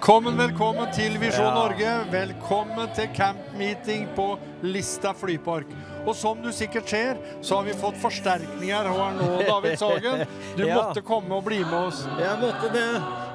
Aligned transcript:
Velkommen, 0.00 0.32
velkommen 0.40 0.86
til 0.96 1.18
Visjon. 1.20 1.50
Norge. 1.52 1.90
Velkommen 2.08 2.88
til 2.96 3.10
campmeeting 3.12 4.06
på 4.16 4.30
Lista 4.64 5.10
flypark. 5.12 5.68
Og 6.08 6.14
som 6.16 6.38
du 6.40 6.48
sikkert 6.56 6.88
ser, 6.88 7.18
så 7.44 7.58
har 7.58 7.66
vi 7.68 7.74
fått 7.76 7.98
forsterkninger 8.00 8.88
her 8.88 9.10
nå, 9.18 9.26
David 9.44 9.76
Sagen. 9.76 10.22
Du 10.56 10.62
Ja. 10.70 10.78
måtte 10.78 11.02
komme 11.04 11.36
og 11.36 11.44
bli 11.44 11.58
med 11.60 11.76
oss. 11.90 12.06
Jeg 12.16 12.38
måtte 12.40 12.70
det. 12.72 12.86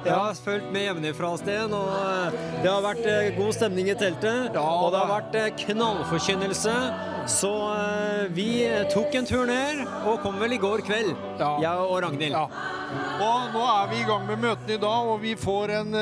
Jeg 0.08 0.14
har 0.18 0.34
fulgt 0.42 0.72
med 0.74 0.88
hjemmefra, 0.88 1.30
Sten, 1.38 1.72
og 1.74 1.92
eh, 1.94 2.34
det 2.64 2.70
har 2.72 2.82
vært 2.82 3.06
eh, 3.14 3.28
god 3.38 3.54
stemning 3.54 3.88
i 3.90 3.94
teltet. 3.98 4.50
Ja, 4.58 4.66
og 4.66 4.90
det 4.94 5.04
har 5.04 5.12
vært 5.12 5.38
eh, 5.38 5.48
knallforkynnelse. 5.62 6.74
Så 7.30 7.52
vi 8.34 8.48
tok 8.92 9.14
en 9.18 9.26
tur 9.26 9.46
ned, 9.50 9.80
og 10.06 10.18
kom 10.22 10.36
vel 10.42 10.54
i 10.58 10.60
går 10.62 10.82
kveld, 10.86 11.14
Ja. 11.38 11.52
jeg 11.62 11.86
og 11.86 12.02
Ragnhild. 12.02 12.34
Ja. 12.34 12.44
Og 13.22 13.54
nå 13.54 13.62
er 13.70 13.88
vi 13.94 14.02
i 14.02 14.06
gang 14.10 14.26
med 14.28 14.42
møtene 14.42 14.76
i 14.76 14.82
dag, 14.82 15.08
og 15.14 15.22
vi 15.22 15.34
får 15.38 15.72
en 15.80 15.96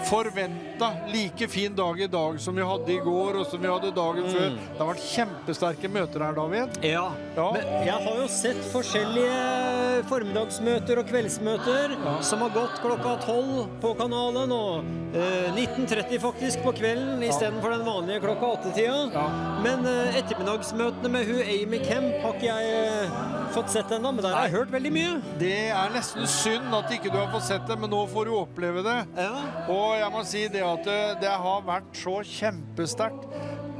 uh, 0.00 0.69
like 1.12 1.48
fin 1.48 1.74
dag 1.76 2.00
i 2.00 2.06
dag 2.06 2.40
som 2.40 2.56
vi 2.56 2.62
hadde 2.62 2.92
i 2.92 2.98
går 3.04 3.40
og 3.40 3.46
som 3.50 3.62
vi 3.62 3.68
hadde 3.68 3.92
dagen 3.96 4.28
før. 4.30 4.54
Det 4.56 4.78
har 4.78 4.90
vært 4.90 5.04
kjempesterke 5.04 5.90
møter 5.92 6.24
her, 6.24 6.36
David. 6.36 6.78
Ja. 6.86 7.06
Ja. 7.36 7.48
Men 7.54 7.68
jeg 7.86 8.06
har 8.06 8.20
jo 8.22 8.28
sett 8.32 8.60
forskjellige 8.72 10.04
formiddagsmøter 10.10 11.02
og 11.02 11.10
kveldsmøter 11.10 11.96
som 12.26 12.44
har 12.44 12.54
gått 12.54 12.80
klokka 12.82 13.16
tolv 13.26 13.66
på 13.82 13.92
kanalen, 13.98 14.54
og 14.54 15.16
eh, 15.16 15.50
19.30 15.54 16.22
faktisk 16.22 16.64
på 16.64 16.74
kvelden 16.80 17.22
istedenfor 17.26 17.74
den 17.74 17.84
vanlige 17.86 18.22
klokka 18.24 18.54
åttetida. 18.56 19.02
Ja. 19.14 19.26
Men 19.64 19.84
eh, 19.88 20.16
ettermiddagsmøtene 20.22 21.12
med 21.12 21.28
hun 21.28 21.42
Amy 21.44 21.82
Kemp 21.84 22.24
har 22.24 22.38
ikke 22.38 22.48
jeg 22.48 22.80
eh, 22.80 23.20
fått 23.54 23.72
sett 23.72 23.92
ennå, 23.94 24.12
men 24.14 24.24
der 24.24 24.36
har 24.36 24.48
jeg 24.48 24.56
hørt 24.58 24.72
veldig 24.72 24.92
mye. 24.94 25.14
Det 25.40 25.54
er 25.74 25.94
nesten 25.94 26.28
synd 26.30 26.72
at 26.76 26.92
ikke 26.94 27.12
du 27.12 27.18
har 27.18 27.30
fått 27.34 27.48
sett 27.50 27.66
det, 27.68 27.76
men 27.80 27.92
nå 27.92 28.04
får 28.10 28.30
du 28.30 28.36
oppleve 28.38 28.84
det. 28.86 28.98
Ja. 29.18 29.44
Og 29.70 29.96
jeg 29.98 30.12
må 30.14 30.24
si 30.28 30.46
det 30.52 30.62
at 30.78 30.90
det, 31.22 31.30
har 31.44 31.62
vært 31.66 31.96
så 31.96 32.18
kjempesterkt. 32.26 33.26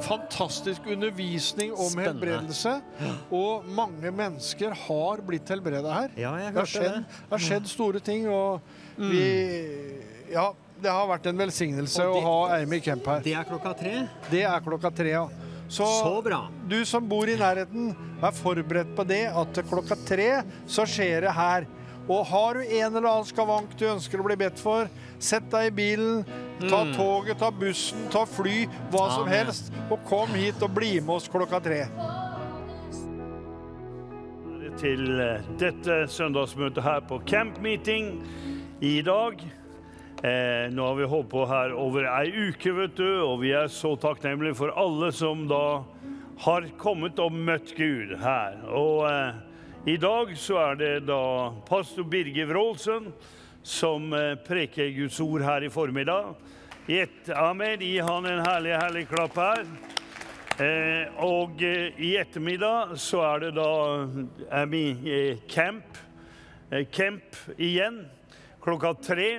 Fantastisk 0.00 0.86
undervisning 0.88 1.74
om 1.74 1.90
Spennende. 1.90 2.08
helbredelse. 2.08 2.72
Og 3.36 3.66
mange 3.76 4.12
mennesker 4.16 4.72
har 4.86 5.20
blitt 5.26 5.50
helbredet 5.52 5.92
her. 5.92 6.14
Ja, 6.16 6.32
jeg 6.40 6.54
det, 6.54 6.60
har 6.62 6.70
skjedd, 6.72 6.94
det. 6.94 7.02
Mm. 7.04 7.28
har 7.34 7.44
skjedd 7.46 7.68
store 7.68 8.00
ting, 8.00 8.28
og 8.28 8.60
vi 8.96 9.26
Ja, 10.32 10.48
det 10.80 10.90
har 10.94 11.06
vært 11.10 11.26
en 11.28 11.36
velsignelse 11.42 12.00
det, 12.00 12.08
å 12.08 12.20
ha 12.24 12.60
Amy 12.62 12.80
Kemp 12.80 13.04
her. 13.12 13.20
Det 13.24 13.34
er 13.36 13.44
klokka 13.48 13.74
tre. 13.76 13.94
Det 14.30 14.44
er 14.48 14.62
klokka 14.64 14.92
tre, 14.94 15.12
ja. 15.18 15.26
Så, 15.70 15.86
Så 15.86 16.22
bra. 16.24 16.48
du 16.66 16.80
som 16.88 17.04
bor 17.06 17.28
i 17.30 17.36
nærheten, 17.38 17.92
vær 18.22 18.32
forberedt 18.34 18.96
på 18.96 19.04
det 19.06 19.26
at 19.28 19.60
klokka 19.68 19.94
tre 20.08 20.30
så 20.66 20.82
skjer 20.88 21.28
det 21.28 21.34
her. 21.36 21.66
Og 22.10 22.24
har 22.26 22.56
du 22.58 22.64
en 22.64 22.96
eller 22.96 23.06
annen 23.06 23.28
skavank 23.28 23.76
du 23.78 23.84
ønsker 23.86 24.18
å 24.18 24.24
bli 24.26 24.34
bedt 24.40 24.58
for, 24.58 24.88
sett 25.20 25.46
deg 25.52 25.68
i 25.68 25.76
bilen, 25.76 26.24
ta 26.66 26.82
toget, 26.96 27.38
ta 27.40 27.52
bussen, 27.52 28.08
ta 28.12 28.24
fly, 28.28 28.64
hva 28.92 29.06
som 29.14 29.30
helst, 29.30 29.72
og 29.88 30.00
kom 30.08 30.32
hit 30.36 30.60
og 30.64 30.74
bli 30.76 30.96
med 31.00 31.16
oss 31.20 31.30
klokka 31.30 31.62
tre. 31.64 31.84
til 34.80 35.20
eh, 35.20 35.48
dette 35.60 36.04
søndagsmøtet 36.08 36.84
her 36.84 37.02
på 37.04 37.20
Camp 37.28 37.58
Meeting 37.60 38.14
i 38.80 39.00
dag. 39.04 39.42
Eh, 40.24 40.68
nå 40.72 40.86
har 40.86 40.96
vi 40.96 41.08
holdt 41.08 41.30
på 41.32 41.44
her 41.48 41.74
over 41.76 42.06
ei 42.08 42.30
uke, 42.48 42.72
vet 42.76 42.96
du, 42.96 43.08
og 43.24 43.40
vi 43.42 43.52
er 43.56 43.68
så 43.72 43.92
takknemlige 44.00 44.56
for 44.56 44.72
alle 44.80 45.10
som 45.16 45.46
da 45.50 45.82
har 46.46 46.68
kommet 46.80 47.20
og 47.20 47.36
møtt 47.36 47.74
Gud 47.76 48.16
her. 48.22 48.56
Og 48.72 49.04
eh, 49.10 49.40
i 49.94 49.98
dag 50.00 50.32
så 50.40 50.60
er 50.70 50.80
det 50.80 50.94
da 51.08 51.20
pastor 51.68 52.08
Birger 52.08 52.48
Wroldsen 52.52 53.10
som 53.62 54.12
eh, 54.12 54.34
preker 54.46 54.90
Guds 54.96 55.20
ord 55.20 55.44
her 55.44 55.64
i 55.66 55.70
formiddag. 55.70 56.34
Gjett, 56.86 57.28
Amen. 57.36 57.80
Gi 57.80 57.98
han 58.00 58.26
en 58.26 58.42
herlig, 58.44 58.74
herlig 58.74 59.06
klapp 59.10 59.36
her. 59.38 59.64
Eh, 60.60 61.22
og 61.24 61.62
eh, 61.64 61.94
i 62.00 62.14
ettermiddag 62.20 62.96
så 63.00 63.22
er 63.28 63.46
det 63.46 63.54
da 63.60 63.70
Amy 64.62 64.84
eh, 65.04 65.46
Camp. 65.48 65.98
Camp 66.92 67.36
igjen. 67.58 68.04
Klokka 68.62 68.92
tre 69.02 69.30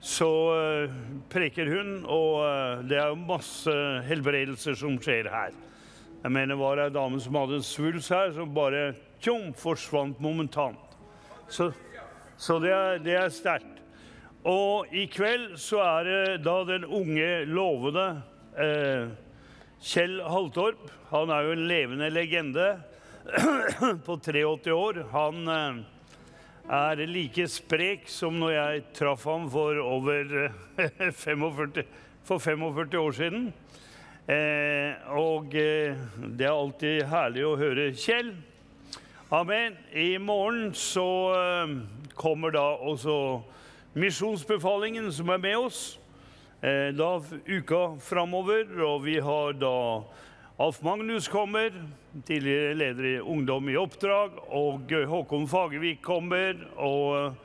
så 0.00 0.30
eh, 0.54 0.90
preker 1.30 1.66
hun, 1.66 2.04
og 2.06 2.44
eh, 2.46 2.84
det 2.86 2.98
er 3.00 3.10
jo 3.10 3.18
masse 3.18 3.72
helbredelser 4.06 4.76
som 4.78 4.98
skjer 5.02 5.30
her. 5.32 5.56
Jeg 6.22 6.34
mener 6.34 6.54
det 6.54 6.60
var 6.60 6.82
ei 6.82 6.92
dame 6.94 7.18
som 7.22 7.38
hadde 7.38 7.58
en 7.58 7.66
svulst 7.66 8.12
her, 8.14 8.30
som 8.34 8.54
bare 8.54 8.92
tjom, 9.22 9.50
forsvant 9.58 10.20
momentant. 10.22 10.78
Så, 11.50 11.70
så 12.38 12.58
det 12.62 12.70
er, 12.70 13.02
er 13.18 13.32
sterkt. 13.34 13.82
Og 14.46 14.86
i 14.94 15.08
kveld 15.10 15.56
så 15.60 15.80
er 15.82 16.06
det 16.06 16.42
da 16.46 16.60
den 16.68 16.86
unge, 16.86 17.28
lovende 17.50 18.06
eh, 18.54 19.10
Kjell 19.82 20.20
Haltorp. 20.22 20.86
Han 21.10 21.32
er 21.34 21.48
jo 21.48 21.56
en 21.56 21.66
levende 21.68 22.10
legende 22.14 22.68
på 24.06 24.16
83 24.22 24.72
år. 24.72 25.02
Han 25.12 25.50
eh, 25.52 25.80
er 26.78 27.02
like 27.10 27.48
sprek 27.50 28.06
som 28.12 28.38
når 28.38 28.54
jeg 28.54 28.84
traff 29.00 29.26
ham 29.28 29.48
for 29.50 29.82
over 29.82 30.46
eh, 30.46 31.10
45, 31.24 31.82
for 32.28 32.38
45 32.38 33.02
år 33.02 33.18
siden. 33.18 33.50
Eh, 34.28 34.94
og 35.18 35.54
eh, 35.58 35.98
det 36.38 36.46
er 36.46 36.54
alltid 36.54 37.06
herlig 37.10 37.46
å 37.48 37.56
høre 37.58 37.90
Kjell. 37.98 38.36
Amen. 39.30 39.76
I 39.92 40.18
morgen 40.18 40.74
så 40.74 41.34
eh, 41.36 41.72
kommer 42.14 42.50
da 42.50 42.62
også 42.80 43.42
misjonsbefalingen 43.92 45.10
som 45.12 45.28
er 45.28 45.40
med 45.42 45.56
oss. 45.66 45.80
Eh, 46.64 46.94
da 46.96 47.10
uka 47.44 47.98
framover, 48.00 48.70
og 48.80 49.02
vi 49.04 49.18
har 49.20 49.58
da 49.60 49.72
Alf 50.56 50.78
Magnus 50.80 51.28
kommer, 51.28 51.76
tidligere 52.24 52.78
leder 52.80 53.08
i 53.10 53.12
Ungdom 53.20 53.68
i 53.68 53.76
oppdrag, 53.76 54.38
og 54.48 54.94
eh, 54.96 55.04
Håkon 55.04 55.44
Fagervik 55.48 56.00
kommer, 56.00 56.56
og 56.80 57.36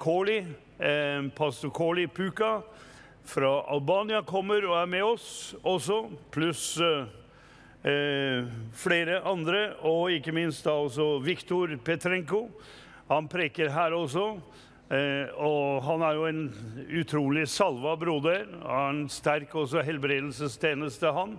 Kåli, 0.00 0.40
pastor 1.36 1.70
Kåli 1.70 2.06
Puka 2.08 2.62
fra 3.28 3.52
Albania 3.70 4.24
kommer 4.26 4.64
og 4.64 4.74
er 4.80 4.90
med 4.90 5.04
oss 5.04 5.28
også, 5.62 5.98
pluss 6.32 6.80
eh, 7.86 8.44
flere 8.76 9.22
andre, 9.26 9.70
og 9.86 10.10
ikke 10.12 10.34
minst 10.34 10.66
da 10.66 10.74
også 10.82 11.16
Viktor 11.24 11.72
Petrenko. 11.84 12.48
Han 13.08 13.28
preker 13.30 13.70
her 13.70 13.94
også. 13.94 14.34
Eh, 14.86 15.32
og 15.42 15.82
han 15.82 16.02
er 16.06 16.14
jo 16.14 16.26
en 16.28 16.42
utrolig 17.00 17.46
salva 17.50 17.96
broder. 17.98 18.46
Har 18.62 18.92
en 18.92 19.06
sterk 19.10 19.54
også 19.54 19.82
helbredelsestjeneste, 19.86 21.10
han. 21.14 21.38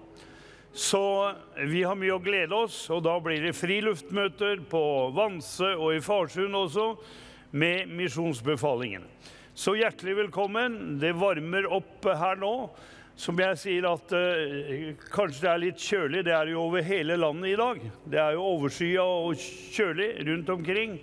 Så 0.78 1.02
vi 1.66 1.82
har 1.88 1.96
mye 1.98 2.18
å 2.18 2.22
glede 2.22 2.54
oss, 2.54 2.84
og 2.94 3.06
da 3.08 3.16
blir 3.24 3.42
det 3.42 3.56
friluftmøter 3.58 4.60
på 4.70 4.84
Vanse 5.16 5.72
og 5.74 5.96
i 5.96 6.04
Farsund 6.04 6.54
også, 6.60 6.92
med 7.58 7.88
misjonsbefalingen. 7.96 9.08
Så 9.58 9.74
hjertelig 9.80 10.20
velkommen. 10.20 11.00
Det 11.02 11.16
varmer 11.18 11.66
opp 11.80 12.06
her 12.06 12.38
nå. 12.38 12.52
Som 13.18 13.40
jeg 13.42 13.58
sier 13.58 13.86
at 13.90 14.12
eh, 14.14 14.92
kanskje 15.10 15.42
det 15.42 15.50
er 15.50 15.62
litt 15.64 15.82
kjølig. 15.82 16.20
Det 16.28 16.34
er 16.38 16.52
jo 16.52 16.68
over 16.68 16.84
hele 16.86 17.16
landet 17.18 17.56
i 17.56 17.58
dag. 17.58 17.80
Det 18.06 18.20
er 18.22 18.36
jo 18.38 18.44
overskya 18.52 19.06
og 19.10 19.48
kjølig 19.74 20.12
rundt 20.28 20.52
omkring. 20.54 21.00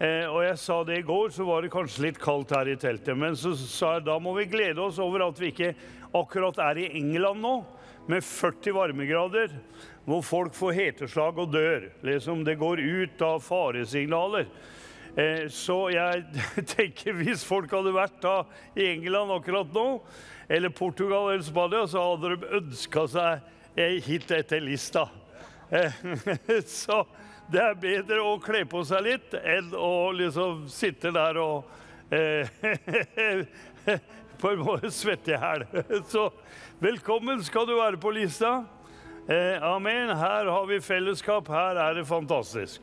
Eh, 0.00 0.24
og 0.24 0.40
jeg 0.46 0.56
sa 0.62 0.78
det 0.88 1.02
i 1.02 1.04
går, 1.04 1.34
så 1.36 1.44
var 1.44 1.60
det 1.60 1.72
kanskje 1.74 2.06
litt 2.06 2.22
kaldt 2.22 2.56
her 2.56 2.72
i 2.72 2.78
teltet. 2.80 3.12
Men 3.20 3.36
så 3.36 3.52
sa 3.60 3.98
jeg 3.98 4.06
da 4.08 4.16
må 4.24 4.32
vi 4.38 4.48
glede 4.48 4.80
oss 4.80 5.02
over 5.04 5.26
at 5.28 5.42
vi 5.42 5.52
ikke 5.52 5.74
akkurat 6.16 6.64
er 6.64 6.80
i 6.80 6.88
England 6.96 7.44
nå, 7.44 7.54
med 8.08 8.24
40 8.24 8.74
varmegrader, 8.76 9.52
hvor 10.08 10.24
folk 10.24 10.56
får 10.56 10.78
heteslag 10.80 11.44
og 11.44 11.52
dør. 11.52 11.90
Liksom, 12.08 12.40
det 12.48 12.56
går 12.60 12.80
ut 12.80 13.24
av 13.24 13.44
faresignaler. 13.44 14.48
Eh, 15.12 15.44
så 15.52 15.82
jeg 15.92 16.24
tenker 16.74 17.20
hvis 17.20 17.44
folk 17.44 17.68
hadde 17.76 17.92
vært 17.92 18.22
da 18.24 18.38
i 18.80 18.94
England 18.96 19.36
akkurat 19.36 19.76
nå, 19.76 19.90
eller 20.48 20.68
Portugal 20.68 21.32
eller 21.32 21.42
Spania, 21.42 21.86
så 21.86 22.02
hadde 22.10 22.36
de 22.36 22.56
ønska 22.60 23.06
seg 23.08 24.00
hit 24.06 24.30
etter 24.30 24.60
lista. 24.60 25.08
Eh, 25.70 25.92
så 26.66 27.04
det 27.50 27.60
er 27.60 27.80
bedre 27.80 28.20
å 28.24 28.36
kle 28.42 28.64
på 28.68 28.84
seg 28.88 29.04
litt 29.04 29.34
enn 29.40 29.72
å 29.76 30.12
liksom 30.16 30.66
sitte 30.72 31.12
der 31.14 31.38
og 31.40 31.66
eh, 32.14 32.48
på 34.40 34.52
en 34.52 34.62
måte 34.64 34.90
svette 34.92 35.34
i 35.34 35.40
hæl. 35.40 35.66
Så 36.12 36.28
velkommen 36.82 37.42
skal 37.44 37.68
du 37.68 37.76
være 37.78 38.00
på 38.00 38.12
lista. 38.16 38.62
Eh, 39.28 39.56
amen. 39.64 40.12
Her 40.16 40.50
har 40.52 40.66
vi 40.68 40.80
fellesskap. 40.84 41.48
Her 41.48 41.80
er 41.80 41.98
det 42.00 42.06
fantastisk. 42.08 42.80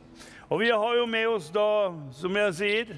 Og 0.50 0.60
vi 0.60 0.70
har 0.70 0.96
jo 0.98 1.06
med 1.08 1.28
oss 1.30 1.48
da, 1.54 1.66
som 2.18 2.36
jeg 2.36 2.54
sier, 2.58 2.94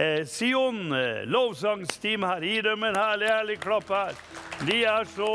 eh, 0.00 0.24
Sion 0.24 0.92
eh, 0.96 1.22
lovsangsteam 1.28 2.24
her. 2.26 2.42
Gi 2.42 2.60
dem 2.64 2.88
en 2.88 2.96
herlig, 2.96 3.28
herlig 3.28 3.58
klapp 3.60 3.92
her. 3.92 4.16
De 4.66 4.82
er 4.84 5.04
så 5.16 5.32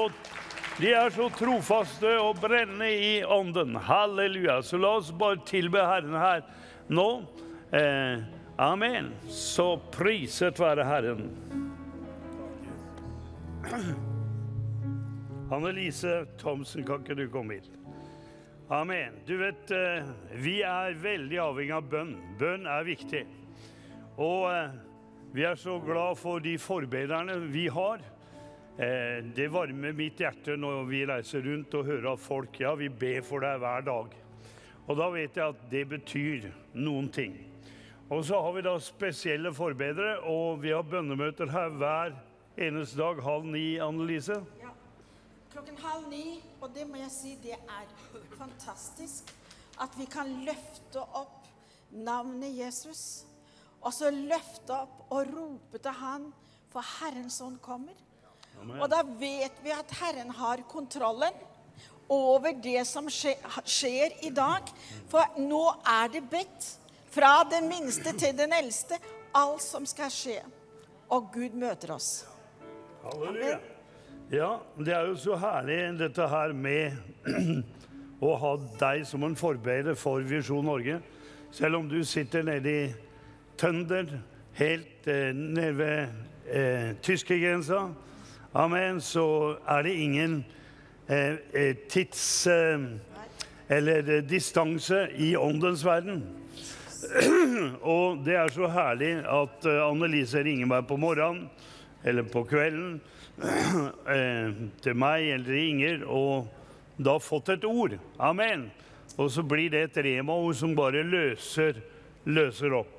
de 0.75 0.89
er 0.91 1.07
så 1.15 1.29
trofaste 1.31 2.09
og 2.19 2.41
brennende 2.43 2.89
i 2.91 3.11
ånden. 3.23 3.77
Halleluja. 3.79 4.59
Så 4.59 4.75
la 4.77 4.97
oss 4.99 5.13
bare 5.15 5.39
tilbe 5.47 5.79
Herren 5.79 6.17
her 6.19 6.41
nå. 6.91 7.23
Eh, 7.71 8.25
amen. 8.59 9.13
Så 9.31 9.77
priset 9.95 10.59
være 10.59 10.83
Herren. 10.83 11.29
Annelise 15.55 16.25
Thomsen, 16.41 16.83
kan 16.83 17.05
ikke 17.05 17.15
du 17.21 17.29
komme 17.31 17.61
hit? 17.61 17.71
Amen. 18.67 19.15
Du 19.25 19.37
vet, 19.39 19.71
eh, 19.71 20.03
vi 20.43 20.59
er 20.65 20.99
veldig 20.99 21.39
avhengig 21.39 21.75
av 21.77 21.87
bønn. 21.87 22.15
Bønn 22.39 22.67
er 22.67 22.83
viktig. 22.83 23.23
Og 24.15 24.47
eh, 24.51 24.75
vi 25.35 25.43
er 25.43 25.55
så 25.59 25.79
glad 25.83 26.15
for 26.15 26.39
de 26.39 26.57
forbederne 26.61 27.39
vi 27.51 27.67
har. 27.67 28.03
Eh, 28.77 29.23
det 29.35 29.49
varmer 29.51 29.95
mitt 29.95 30.19
hjerte 30.19 30.55
når 30.59 30.85
vi 30.87 31.01
reiser 31.07 31.43
rundt 31.43 31.75
og 31.75 31.89
hører 31.89 32.13
at 32.13 32.23
folk 32.23 32.59
ja, 32.59 32.71
vi 32.79 32.87
ber 32.89 33.25
for 33.27 33.43
deg 33.43 33.59
hver 33.59 33.83
dag. 33.87 34.15
Og 34.85 34.97
da 34.99 35.09
vet 35.11 35.35
jeg 35.35 35.55
at 35.55 35.67
det 35.71 35.83
betyr 35.91 36.47
noen 36.77 37.09
ting. 37.11 37.35
Og 38.13 38.21
så 38.27 38.39
har 38.39 38.53
vi 38.53 38.63
da 38.63 38.75
spesielle 38.79 39.49
forbedere, 39.55 40.19
og 40.29 40.61
vi 40.61 40.71
har 40.75 40.85
bønnemøter 40.85 41.49
her 41.49 41.73
hver 41.73 42.13
eneste 42.55 42.99
dag 43.01 43.23
halv 43.25 43.47
ni, 43.49 43.79
Annelise. 43.81 44.37
Ja. 44.61 44.71
Klokken 45.51 45.79
halv 45.81 46.07
ni, 46.11 46.41
og 46.61 46.69
det 46.75 46.85
må 46.87 46.99
jeg 46.99 47.11
si, 47.11 47.33
det 47.43 47.55
er 47.55 47.87
fantastisk 48.37 49.31
at 49.81 49.95
vi 49.99 50.05
kan 50.07 50.29
løfte 50.45 51.01
opp 51.17 51.47
navnet 51.91 52.53
Jesus. 52.55 53.24
Og 53.85 53.93
så 53.93 54.09
løfte 54.09 54.73
opp 54.73 55.13
og 55.13 55.29
rope 55.29 55.81
til 55.81 55.97
Han, 56.01 56.31
for 56.73 56.85
Herrens 56.99 57.37
ånd 57.45 57.59
kommer. 57.63 57.93
Og 58.79 58.87
da 58.89 59.03
vet 59.19 59.59
vi 59.63 59.73
at 59.75 59.91
Herren 59.99 60.31
har 60.33 60.63
kontrollen 60.69 61.35
over 62.11 62.53
det 62.63 62.81
som 62.87 63.07
skjer 63.09 64.15
i 64.25 64.31
dag. 64.33 64.67
For 65.11 65.37
nå 65.41 65.63
er 65.85 66.09
det 66.13 66.25
bedt, 66.31 66.71
fra 67.15 67.45
den 67.47 67.69
minste 67.71 68.11
til 68.19 68.35
den 68.35 68.51
eldste, 68.51 68.97
alt 69.35 69.63
som 69.63 69.85
skal 69.87 70.11
skje. 70.11 70.41
Og 71.13 71.29
Gud 71.31 71.55
møter 71.55 71.93
oss. 71.95 72.25
Halleluja. 73.05 73.59
Ja, 74.33 74.55
det 74.81 74.93
er 74.95 75.05
jo 75.05 75.15
så 75.21 75.35
herlig 75.37 75.77
dette 75.99 76.25
her 76.27 76.51
med 76.57 76.97
å 78.25 78.31
ha 78.41 78.53
deg 78.81 79.03
som 79.05 79.23
en 79.27 79.37
forbereder 79.37 79.95
for 79.99 80.25
Visjon 80.25 80.65
Norge. 80.65 80.97
Selv 81.53 81.77
om 81.77 81.87
du 81.87 81.99
sitter 82.03 82.43
nede 82.43 82.73
i 82.73 82.87
Tønder, 83.57 84.05
helt 84.53 85.07
eh, 85.07 85.31
nede 85.35 85.77
ved 85.77 86.07
eh, 86.51 86.95
tyskergrensa, 87.03 87.87
amen, 88.53 89.01
så 89.01 89.55
er 89.67 89.81
det 89.87 89.93
ingen 89.93 90.45
eh, 91.09 91.35
eh, 91.53 91.75
tids... 91.89 92.47
Eh, 92.47 92.79
eller 93.67 94.09
eh, 94.17 94.21
distanse 94.23 95.07
i 95.17 95.35
åndens 95.35 95.85
verden. 95.85 96.19
Og 97.81 98.21
det 98.25 98.35
er 98.37 98.51
så 98.53 98.69
herlig 98.69 99.15
at 99.25 99.65
Annelise 99.65 100.43
ringer 100.45 100.69
meg 100.69 100.85
på 100.85 100.99
morgenen 101.01 101.47
eller 102.05 102.27
på 102.29 102.43
kvelden 102.45 102.99
til 104.85 104.97
meg 105.01 105.31
eller 105.33 105.57
Inger 105.57 106.05
og 106.05 106.45
da 106.97 107.17
fått 107.19 107.49
et 107.55 107.65
ord. 107.67 107.97
Amen. 108.17 108.69
Og 109.17 109.31
så 109.31 109.43
blir 109.43 109.69
det 109.71 109.83
et 109.89 110.01
rema-ord 110.05 110.55
som 110.55 110.75
bare 110.75 111.03
løser, 111.03 111.79
løser 112.27 112.75
opp. 112.75 112.94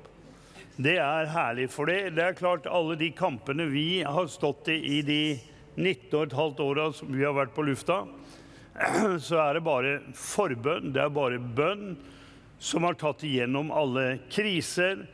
Det 0.77 0.97
er 1.01 1.29
herlig. 1.33 1.71
For 1.73 1.89
det, 1.89 2.13
det 2.17 2.23
er 2.23 2.37
klart 2.37 2.67
alle 2.69 2.97
de 2.99 3.09
kampene 3.17 3.65
vi 3.71 4.03
har 4.05 4.27
stått 4.29 4.69
i 4.69 4.77
i 4.97 5.01
de 5.05 5.21
19 5.77 6.29
15 6.29 6.61
åra 6.65 6.91
som 6.93 7.09
vi 7.13 7.25
har 7.25 7.33
vært 7.37 7.55
på 7.55 7.65
lufta, 7.65 8.03
så 9.27 9.39
er 9.41 9.57
det 9.57 9.65
bare 9.65 9.95
forbønn. 10.13 10.91
Det 10.93 11.01
er 11.01 11.13
bare 11.13 11.41
bønn 11.41 11.95
som 12.61 12.85
har 12.85 12.97
tatt 12.97 13.25
igjennom 13.25 13.71
alle 13.73 14.19
kriser, 14.33 15.05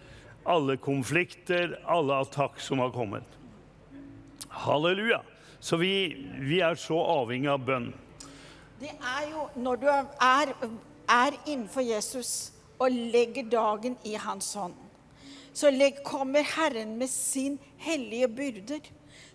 alle 0.43 0.75
konflikter, 0.83 1.77
alle 1.87 2.19
attakk 2.23 2.59
som 2.59 2.83
har 2.83 2.91
kommet. 2.95 3.27
Halleluja. 4.63 5.21
Så 5.63 5.79
vi, 5.79 5.93
vi 6.43 6.59
er 6.59 6.75
så 6.75 6.99
avhengig 6.99 7.51
av 7.51 7.63
bønn. 7.63 7.93
Det 8.83 8.91
er 8.91 9.29
jo 9.31 9.47
når 9.63 9.79
du 9.79 9.87
er, 9.87 10.51
er 11.07 11.37
innenfor 11.45 11.87
Jesus 11.87 12.51
og 12.83 12.91
legger 12.91 13.47
dagen 13.47 13.95
i 14.03 14.17
hans 14.19 14.49
hånd, 14.59 14.75
så 15.53 15.71
kommer 16.03 16.43
Herren 16.43 16.97
med 16.97 17.09
sin 17.09 17.57
hellige 17.77 18.27
byrder. 18.27 18.81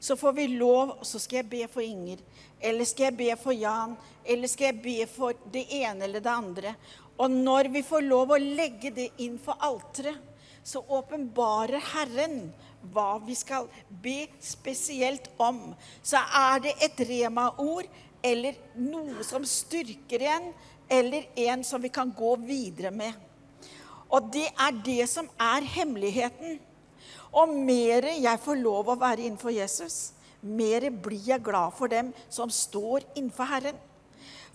Så 0.01 0.17
får 0.17 0.33
vi 0.33 0.47
lov, 0.47 0.91
og 1.01 1.07
så 1.07 1.19
skal 1.19 1.37
jeg 1.37 1.51
be 1.51 1.67
for 1.69 1.83
Inger, 1.83 2.19
eller 2.61 2.85
skal 2.85 3.05
jeg 3.05 3.17
be 3.17 3.37
for 3.37 3.53
Jan, 3.53 3.97
eller 4.25 4.49
skal 4.49 4.71
jeg 4.71 4.83
be 4.83 5.07
for 5.11 5.35
det 5.53 5.65
ene 5.71 6.05
eller 6.05 6.21
det 6.21 6.31
andre. 6.31 6.75
Og 7.19 7.31
når 7.31 7.71
vi 7.75 7.83
får 7.83 8.07
lov 8.07 8.31
å 8.31 8.39
legge 8.39 8.93
det 8.95 9.09
inn 9.19 9.39
for 9.43 9.59
alteret, 9.59 10.19
så 10.63 10.83
åpenbarer 10.87 11.81
Herren 11.95 12.51
hva 12.93 13.19
vi 13.25 13.35
skal 13.35 13.67
be 13.89 14.27
spesielt 14.43 15.31
om. 15.41 15.73
Så 16.03 16.21
er 16.21 16.61
det 16.63 16.75
et 16.85 17.01
rema-ord 17.09 17.89
eller 18.23 18.59
noe 18.77 19.25
som 19.27 19.47
styrker 19.49 20.27
en, 20.29 20.53
eller 20.89 21.27
en 21.49 21.65
som 21.65 21.83
vi 21.83 21.91
kan 21.95 22.13
gå 22.13 22.37
videre 22.43 22.93
med. 22.95 23.28
Og 24.09 24.31
det 24.33 24.47
er 24.49 24.79
det 24.85 25.09
som 25.11 25.29
er 25.41 25.67
hemmeligheten. 25.77 26.59
Og 27.33 27.51
mer 27.53 28.09
jeg 28.17 28.41
får 28.41 28.63
lov 28.63 28.89
å 28.89 28.97
være 29.01 29.27
innenfor 29.27 29.53
Jesus, 29.53 30.15
mer 30.41 30.87
blir 30.91 31.21
jeg 31.35 31.45
glad 31.45 31.75
for 31.77 31.91
dem 31.93 32.13
som 32.33 32.51
står 32.51 33.05
innenfor 33.15 33.51
Herren. 33.51 33.79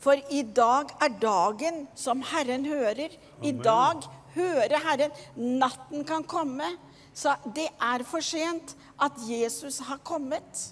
For 0.04 0.20
i 0.36 0.42
dag 0.44 0.92
er 1.04 1.20
dagen 1.22 1.86
som 1.96 2.24
Herren 2.34 2.66
hører. 2.68 3.14
I 3.44 3.54
dag 3.56 4.04
hører 4.36 4.82
Herren. 4.84 5.14
Natten 5.36 6.04
kan 6.08 6.26
komme. 6.28 6.74
Så 7.14 7.36
det 7.56 7.70
er 7.78 8.04
for 8.08 8.26
sent 8.26 8.74
at 9.00 9.20
Jesus 9.30 9.80
har 9.88 10.02
kommet. 10.04 10.66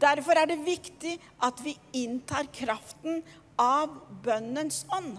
Derfor 0.00 0.38
er 0.38 0.48
det 0.48 0.62
viktig 0.64 1.18
at 1.44 1.60
vi 1.64 1.74
inntar 1.98 2.48
kraften 2.54 3.20
av 3.60 3.92
bønnens 4.24 4.86
ånd. 4.96 5.18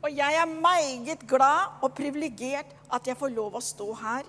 Og 0.00 0.12
jeg 0.16 0.36
er 0.40 0.48
meget 0.48 1.26
glad 1.28 1.82
og 1.84 1.92
privilegert 1.96 2.72
at 2.92 3.08
jeg 3.08 3.18
får 3.20 3.34
lov 3.34 3.58
å 3.58 3.64
stå 3.64 3.88
her. 4.00 4.28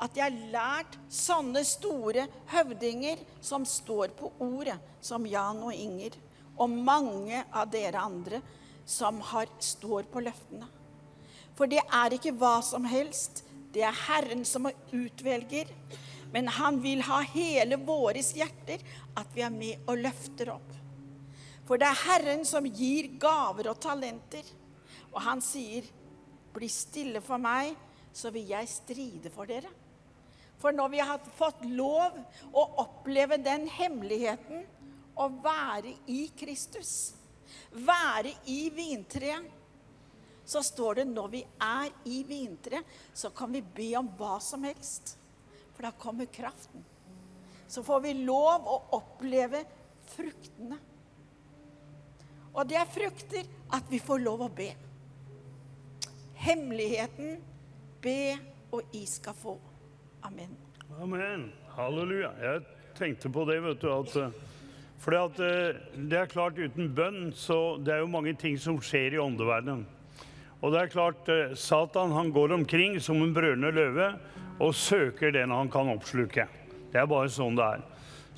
At 0.00 0.16
jeg 0.16 0.30
har 0.30 0.52
lært 0.54 0.96
sånne 1.12 1.64
store 1.66 2.28
høvdinger 2.52 3.20
som 3.44 3.66
står 3.68 4.14
på 4.16 4.30
ordet, 4.40 4.78
som 5.02 5.26
Jan 5.26 5.60
og 5.66 5.74
Inger, 5.74 6.14
og 6.56 6.70
mange 6.70 7.42
av 7.50 7.68
dere 7.72 8.00
andre 8.00 8.40
som 8.88 9.20
har, 9.32 9.50
står 9.60 10.06
på 10.12 10.22
løftene. 10.24 10.68
For 11.58 11.68
det 11.68 11.82
er 11.84 12.16
ikke 12.16 12.32
hva 12.40 12.60
som 12.64 12.86
helst. 12.88 13.42
Det 13.74 13.82
er 13.84 14.04
Herren 14.06 14.46
som 14.48 14.70
utvelger. 14.70 15.68
Men 16.32 16.48
han 16.54 16.78
vil 16.80 17.02
ha 17.08 17.18
hele 17.34 17.76
våres 17.82 18.30
hjerter, 18.38 18.80
at 19.18 19.34
vi 19.34 19.42
er 19.42 19.52
med 19.52 19.90
og 19.90 19.98
løfter 20.06 20.54
opp. 20.54 20.70
For 21.66 21.78
det 21.78 21.90
er 21.90 22.02
Herren 22.06 22.46
som 22.46 22.64
gir 22.66 23.10
gaver 23.20 23.68
og 23.70 23.80
talenter. 23.82 24.46
Og 25.12 25.20
han 25.22 25.40
sier, 25.40 25.84
'Bli 26.52 26.68
stille 26.68 27.20
for 27.20 27.38
meg, 27.38 27.76
så 28.12 28.30
vil 28.30 28.48
jeg 28.48 28.68
stride 28.68 29.30
for 29.30 29.46
dere'. 29.46 29.70
For 30.58 30.72
når 30.72 30.88
vi 30.92 30.98
har 30.98 31.30
fått 31.38 31.62
lov 31.64 32.18
å 32.52 32.64
oppleve 32.82 33.38
den 33.40 33.68
hemmeligheten 33.68 34.66
å 35.16 35.28
være 35.40 35.94
i 36.06 36.26
Kristus, 36.36 37.14
være 37.72 38.34
i 38.46 38.68
vintreet, 38.74 39.46
så 40.44 40.62
står 40.66 41.00
det 41.00 41.06
når 41.08 41.28
vi 41.32 41.40
er 41.62 41.88
i 42.10 42.22
vintreet, 42.26 42.84
så 43.14 43.30
kan 43.30 43.52
vi 43.54 43.62
be 43.62 43.92
om 43.98 44.08
hva 44.18 44.40
som 44.42 44.64
helst. 44.66 45.14
For 45.72 45.86
da 45.86 45.92
kommer 45.96 46.26
kraften. 46.26 46.82
Så 47.70 47.84
får 47.86 48.00
vi 48.04 48.14
lov 48.26 48.66
å 48.66 48.76
oppleve 48.98 49.62
fruktene. 50.10 50.80
Og 52.50 52.66
det 52.66 52.80
er 52.80 52.90
frukter 52.90 53.46
at 53.78 53.86
vi 53.88 54.02
får 54.02 54.24
lov 54.24 54.42
å 54.42 54.50
be. 54.52 54.72
Hemmeligheten 56.40 57.36
be, 58.00 58.38
og 58.72 58.82
I 58.96 59.04
skal 59.06 59.34
få. 59.36 59.58
Amen. 60.24 60.54
Amen. 61.02 61.50
Halleluja. 61.76 62.30
Jeg 62.40 62.62
tenkte 62.96 63.28
på 63.32 63.44
det, 63.44 63.58
vet 63.64 63.82
du, 63.82 63.90
at 63.92 64.16
eh, 64.16 64.38
at 65.20 65.38
eh, 65.40 65.76
det 66.08 66.16
er 66.16 66.32
klart 66.32 66.56
uten 66.56 66.88
bønn, 66.96 67.30
så 67.36 67.76
det 67.80 67.92
er 67.92 68.02
jo 68.02 68.12
mange 68.12 68.32
ting 68.40 68.56
som 68.60 68.80
skjer 68.80 69.16
i 69.16 69.20
åndeverdenen. 69.20 69.84
Og 70.60 70.72
det 70.72 70.80
er 70.80 70.92
klart, 70.92 71.28
eh, 71.28 71.54
Satan 71.56 72.12
han 72.12 72.32
går 72.32 72.56
omkring 72.56 72.98
som 73.00 73.20
en 73.20 73.32
brølende 73.36 73.72
løve 73.76 74.10
og 74.60 74.74
søker 74.74 75.32
den 75.32 75.52
han 75.52 75.68
kan 75.72 75.92
oppsluke. 75.92 76.48
Det 76.92 77.00
er 77.00 77.08
bare 77.08 77.28
sånn 77.32 77.56
det 77.56 77.68
er. 77.76 77.84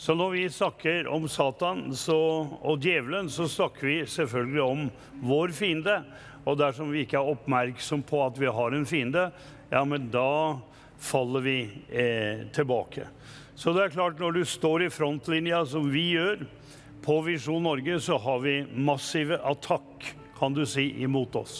Så 0.03 0.15
når 0.19 0.31
vi 0.35 0.45
snakker 0.51 1.07
om 1.07 1.29
Satan 1.31 1.93
så, 1.95 2.19
og 2.63 2.83
djevelen, 2.83 3.29
så 3.31 3.47
snakker 3.47 3.87
vi 3.87 3.97
selvfølgelig 4.11 4.63
om 4.63 4.87
vår 5.23 5.53
fiende. 5.55 6.01
Og 6.43 6.59
dersom 6.59 6.91
vi 6.91 7.05
ikke 7.05 7.21
er 7.21 7.33
oppmerksom 7.33 8.03
på 8.07 8.23
at 8.25 8.39
vi 8.41 8.51
har 8.51 8.75
en 8.75 8.87
fiende, 8.89 9.29
ja, 9.71 9.83
men 9.87 10.09
da 10.13 10.59
faller 11.03 11.45
vi 11.45 11.59
eh, 11.89 12.47
tilbake. 12.55 13.07
Så 13.55 13.75
det 13.75 13.85
er 13.85 13.95
klart, 13.95 14.19
når 14.19 14.39
du 14.39 14.45
står 14.49 14.87
i 14.87 14.91
frontlinja 14.91 15.63
som 15.69 15.87
vi 15.93 16.13
gjør 16.17 16.43
på 17.03 17.19
Visjon 17.27 17.63
Norge, 17.63 17.99
så 18.01 18.19
har 18.19 18.43
vi 18.43 18.63
massive 18.75 19.39
attakk, 19.47 20.13
kan 20.39 20.55
du 20.55 20.65
si, 20.67 20.89
imot 21.03 21.37
oss. 21.39 21.57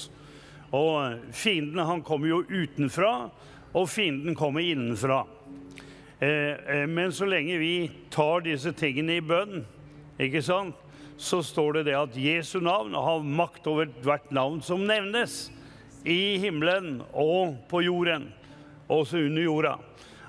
Og 0.73 0.93
eh, 1.05 1.19
fienden 1.35 1.85
han 1.87 2.03
kommer 2.07 2.31
jo 2.31 2.43
utenfra, 2.49 3.13
og 3.73 3.89
fienden 3.89 4.37
kommer 4.39 4.67
innenfra. 4.67 5.23
Eh, 6.19 6.29
eh, 6.29 6.87
men 6.91 7.13
så 7.13 7.27
lenge 7.27 7.59
vi 7.59 7.91
tar 8.11 8.45
disse 8.47 8.75
tingene 8.79 9.19
i 9.19 9.25
bønn, 9.25 9.65
ikke 10.23 10.43
sant, 10.45 10.82
så 11.23 11.39
står 11.43 11.73
det 11.73 11.83
det 11.87 11.95
at 11.95 12.17
Jesu 12.19 12.59
navn 12.61 12.97
har 12.99 13.23
makt 13.23 13.67
over 13.71 13.91
hvert 14.03 14.31
navn 14.35 14.59
som 14.65 14.83
nevnes 14.89 15.53
i 16.03 16.35
himmelen 16.43 16.97
og 17.15 17.61
på 17.71 17.85
jorden, 17.87 18.27
også 18.91 19.21
under 19.29 19.45
jorda. 19.45 19.77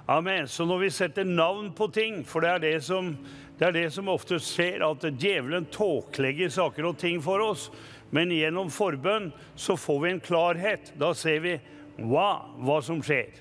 Amen. 0.06 0.46
Så 0.48 0.68
når 0.70 0.84
vi 0.84 0.92
setter 0.94 1.26
navn 1.26 1.72
på 1.74 1.88
ting, 1.96 2.22
for 2.28 2.46
det 2.46 2.52
er 2.52 2.62
det 2.62 2.76
som, 2.86 3.10
det 3.58 3.72
er 3.72 3.76
det 3.80 3.88
som 3.96 4.12
ofte 4.14 4.38
skjer, 4.38 4.86
at 4.86 5.08
djevelen 5.18 5.66
tåkelegger 5.74 6.54
saker 6.54 6.92
og 6.92 7.00
ting 7.02 7.24
for 7.26 7.42
oss, 7.42 7.72
men 8.14 8.30
gjennom 8.30 8.70
forbønn 8.70 9.32
så 9.58 9.74
får 9.80 10.02
vi 10.04 10.12
en 10.14 10.22
klarhet. 10.22 10.94
Da 11.02 11.16
ser 11.18 11.42
vi 11.42 11.58
hva, 11.98 12.44
hva 12.62 12.78
som 12.86 13.02
skjer. 13.02 13.34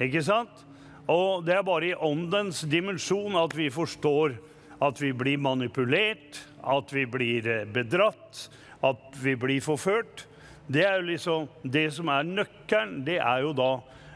Ikke 0.00 0.24
sant? 0.24 0.64
Og 1.10 1.44
det 1.44 1.58
er 1.58 1.66
bare 1.66 1.90
i 1.90 1.98
åndens 2.08 2.62
dimensjon 2.70 3.36
at 3.36 3.52
vi 3.58 3.68
forstår 3.74 4.38
at 4.80 5.00
vi 5.00 5.12
blir 5.12 5.40
manipulert, 5.40 6.40
at 6.64 6.92
vi 6.92 7.04
blir 7.06 7.48
eh, 7.48 7.64
bedratt, 7.68 8.48
at 8.82 9.16
vi 9.22 9.36
blir 9.36 9.60
forført. 9.60 10.26
Det 10.70 10.84
er 10.86 11.00
jo 11.00 11.08
liksom 11.10 11.48
det 11.62 11.88
som 11.92 12.08
er 12.12 12.28
nøkkelen. 12.28 13.00
Det 13.04 13.18
er 13.18 13.42
jo 13.44 13.52
da 13.56 13.70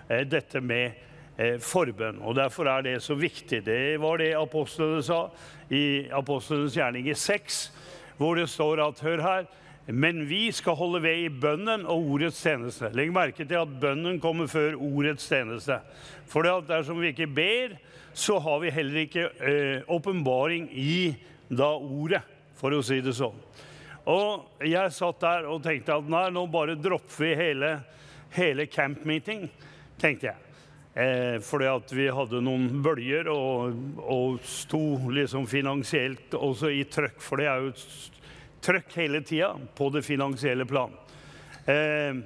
eh, 0.08 0.22
dette 0.28 0.62
med 0.64 0.94
eh, 1.36 1.58
forbønn. 1.60 2.22
Og 2.22 2.36
derfor 2.38 2.70
er 2.70 2.86
det 2.86 3.00
så 3.02 3.16
viktig. 3.18 3.64
Det 3.66 4.00
var 4.00 4.22
det 4.22 4.32
apostlene 4.38 5.02
sa 5.04 5.26
i 5.68 6.06
Apostlenes 6.12 6.76
gjerninger 6.78 7.18
6, 7.18 7.60
hvor 8.16 8.38
det 8.38 8.48
står 8.52 8.84
at 8.86 9.04
Hør 9.04 9.24
her. 9.24 9.46
Men 9.86 10.22
vi 10.28 10.48
skal 10.52 10.78
holde 10.78 11.02
ved 11.04 11.26
i 11.26 11.28
bønnen 11.28 11.84
og 11.84 12.06
ordets 12.14 12.38
tjeneste. 12.40 12.88
Legg 12.96 13.12
merke 13.12 13.44
til 13.44 13.60
at 13.60 13.74
bønnen 13.80 14.16
kommer 14.20 14.48
før 14.48 14.78
ordets 14.80 15.26
tjeneste. 15.28 15.76
For 16.30 16.48
dersom 16.64 17.02
vi 17.02 17.12
ikke 17.12 17.28
ber, 17.28 17.76
så 18.14 18.38
har 18.40 18.62
vi 18.62 18.72
heller 18.72 19.02
ikke 19.04 19.28
åpenbaring 19.92 20.70
eh, 20.70 20.78
i 20.78 21.52
da 21.52 21.74
ordet, 21.76 22.22
for 22.56 22.72
å 22.72 22.80
si 22.84 23.00
det 23.04 23.12
sånn. 23.18 23.36
Og 24.08 24.64
jeg 24.64 24.92
satt 24.92 25.20
der 25.20 25.48
og 25.48 25.62
tenkte 25.64 25.98
at 25.98 26.08
nei, 26.08 26.26
nå 26.32 26.46
bare 26.52 26.76
dropper 26.80 27.20
vi 27.20 27.34
hele, 27.36 27.76
hele 28.36 28.66
camp 28.68 29.04
meeting, 29.08 29.46
tenkte 30.00 30.30
jeg. 30.30 30.40
Eh, 30.94 31.36
fordi 31.42 31.66
at 31.66 31.92
vi 31.92 32.04
hadde 32.14 32.40
noen 32.44 32.68
bølger 32.84 33.26
og, 33.32 33.78
og 33.98 34.36
sto 34.46 35.10
liksom 35.10 35.48
finansielt 35.50 36.36
også 36.38 36.70
i 36.70 36.84
trøkk. 36.86 37.18
For 37.24 37.42
det 37.42 37.48
er 37.50 37.64
jo 37.64 37.72
trøkk 38.64 38.96
hele 39.02 39.20
tida 39.26 39.52
på 39.76 39.90
det 39.92 40.04
finansielle 40.06 40.66
plan. 40.68 40.92
Eh, 41.68 42.22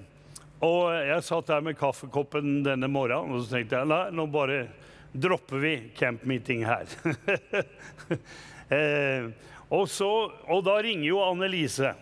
og 0.64 0.90
jeg 1.06 1.22
satt 1.22 1.50
der 1.52 1.62
med 1.62 1.78
kaffekoppen 1.78 2.62
denne 2.66 2.90
morgenen 2.90 3.36
og 3.36 3.44
så 3.44 3.58
tenkte 3.58 3.78
jeg, 3.78 3.90
nei, 3.90 4.04
nå 4.10 4.26
bare 4.30 4.64
dropper 5.12 5.62
vi 5.62 5.74
camp 5.98 6.24
meeting 6.26 6.64
her. 6.66 6.90
eh, 8.74 9.30
og, 9.68 9.86
så, 9.90 10.10
og 10.48 10.64
da 10.66 10.78
ringer 10.82 11.08
jo 11.10 11.22
Annelise, 11.22 11.94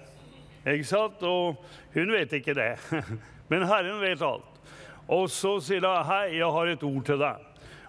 ikke 0.65 0.89
sant? 0.89 1.23
Og 1.27 1.61
hun 1.95 2.13
vet 2.17 2.33
ikke 2.39 2.57
det. 2.57 2.73
Men 3.51 3.67
Herren 3.69 4.01
vet 4.03 4.25
alt. 4.25 4.53
Og 5.13 5.29
så 5.31 5.57
sier 5.63 5.85
hun 5.87 6.09
hei, 6.09 6.39
jeg 6.39 6.51
har 6.57 6.73
et 6.73 6.87
ord 6.87 7.05
til 7.07 7.21
deg. 7.23 7.45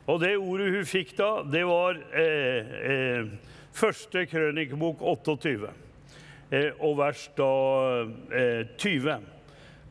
Og 0.08 0.22
det 0.22 0.36
ordet 0.38 0.70
hun 0.76 0.88
fikk 0.88 1.16
da, 1.18 1.32
det 1.44 1.64
var 1.68 1.98
eh, 2.16 2.78
eh, 2.92 3.32
første 3.76 4.24
krønikebok 4.30 5.02
28. 5.02 5.72
Eh, 6.52 6.72
og 6.80 6.98
vers 6.98 7.28
da 7.38 8.06
20. 8.78 9.10
Eh, 9.12 9.20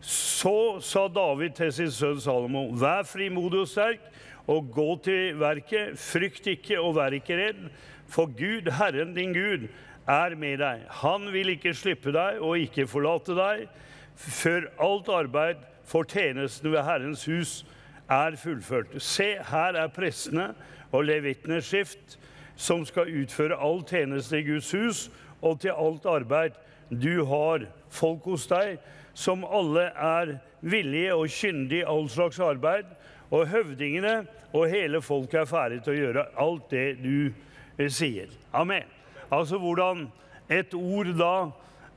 Så 0.00 0.80
sa 0.80 1.08
David 1.08 1.50
til 1.56 1.72
sin 1.72 1.90
sønn 1.90 2.20
Salomo.: 2.20 2.70
Vær 2.72 3.02
frimodig 3.02 3.60
og 3.60 3.68
sterk, 3.68 4.00
og 4.46 4.70
gå 4.72 5.00
til 5.04 5.40
verket. 5.40 5.98
Frykt 5.98 6.46
ikke 6.46 6.80
og 6.80 6.94
vær 6.96 7.16
ikke 7.16 7.36
redd, 7.36 7.68
for 8.08 8.26
Gud, 8.26 8.70
Herren 8.72 9.14
din 9.14 9.32
Gud, 9.34 9.68
er 10.06 10.34
med 10.34 10.58
deg. 10.58 10.84
Han 11.02 11.32
vil 11.32 11.48
ikke 11.48 11.74
slippe 11.74 12.12
deg 12.12 12.38
og 12.40 12.58
ikke 12.58 12.86
forlate 12.86 13.34
deg 13.34 13.66
før 14.16 14.68
alt 14.80 15.08
arbeid 15.08 15.64
for 15.84 16.02
tjenesten 16.02 16.72
ved 16.72 16.84
Herrens 16.84 17.24
hus 17.24 17.66
er 18.08 18.36
fullført. 18.36 18.94
Se, 19.02 19.36
her 19.50 19.74
er 19.74 19.88
prestene 19.88 20.54
og 20.92 21.04
levittenes 21.04 21.66
skift, 21.66 22.18
som 22.56 22.86
skal 22.86 23.10
utføre 23.22 23.58
all 23.60 23.82
tjeneste 23.84 24.38
i 24.38 24.46
Guds 24.46 24.70
hus 24.72 25.10
og 25.42 25.60
til 25.60 25.74
alt 25.76 26.06
arbeid. 26.06 26.56
Du 26.90 27.24
har 27.26 27.66
folk 27.90 28.24
hos 28.30 28.46
deg 28.50 28.78
som 29.16 29.44
alle 29.48 29.88
er 29.96 30.36
villige 30.60 31.14
og 31.14 31.30
kyndige 31.32 31.84
i 31.84 31.88
all 31.88 32.08
slags 32.12 32.38
arbeid, 32.42 32.84
og 33.30 33.48
høvdingene 33.48 34.26
og 34.52 34.68
hele 34.70 35.00
folket 35.02 35.40
er 35.40 35.48
ferdig 35.50 35.80
til 35.82 35.94
å 35.94 36.00
gjøre 36.00 36.26
alt 36.42 36.68
det 36.70 36.86
du 37.00 37.32
eh, 37.78 37.88
sier. 37.90 38.30
Amen. 38.54 38.86
Altså 39.32 39.58
hvordan 39.58 40.06
et 40.52 40.74
ord 40.74 41.10
da, 41.18 41.32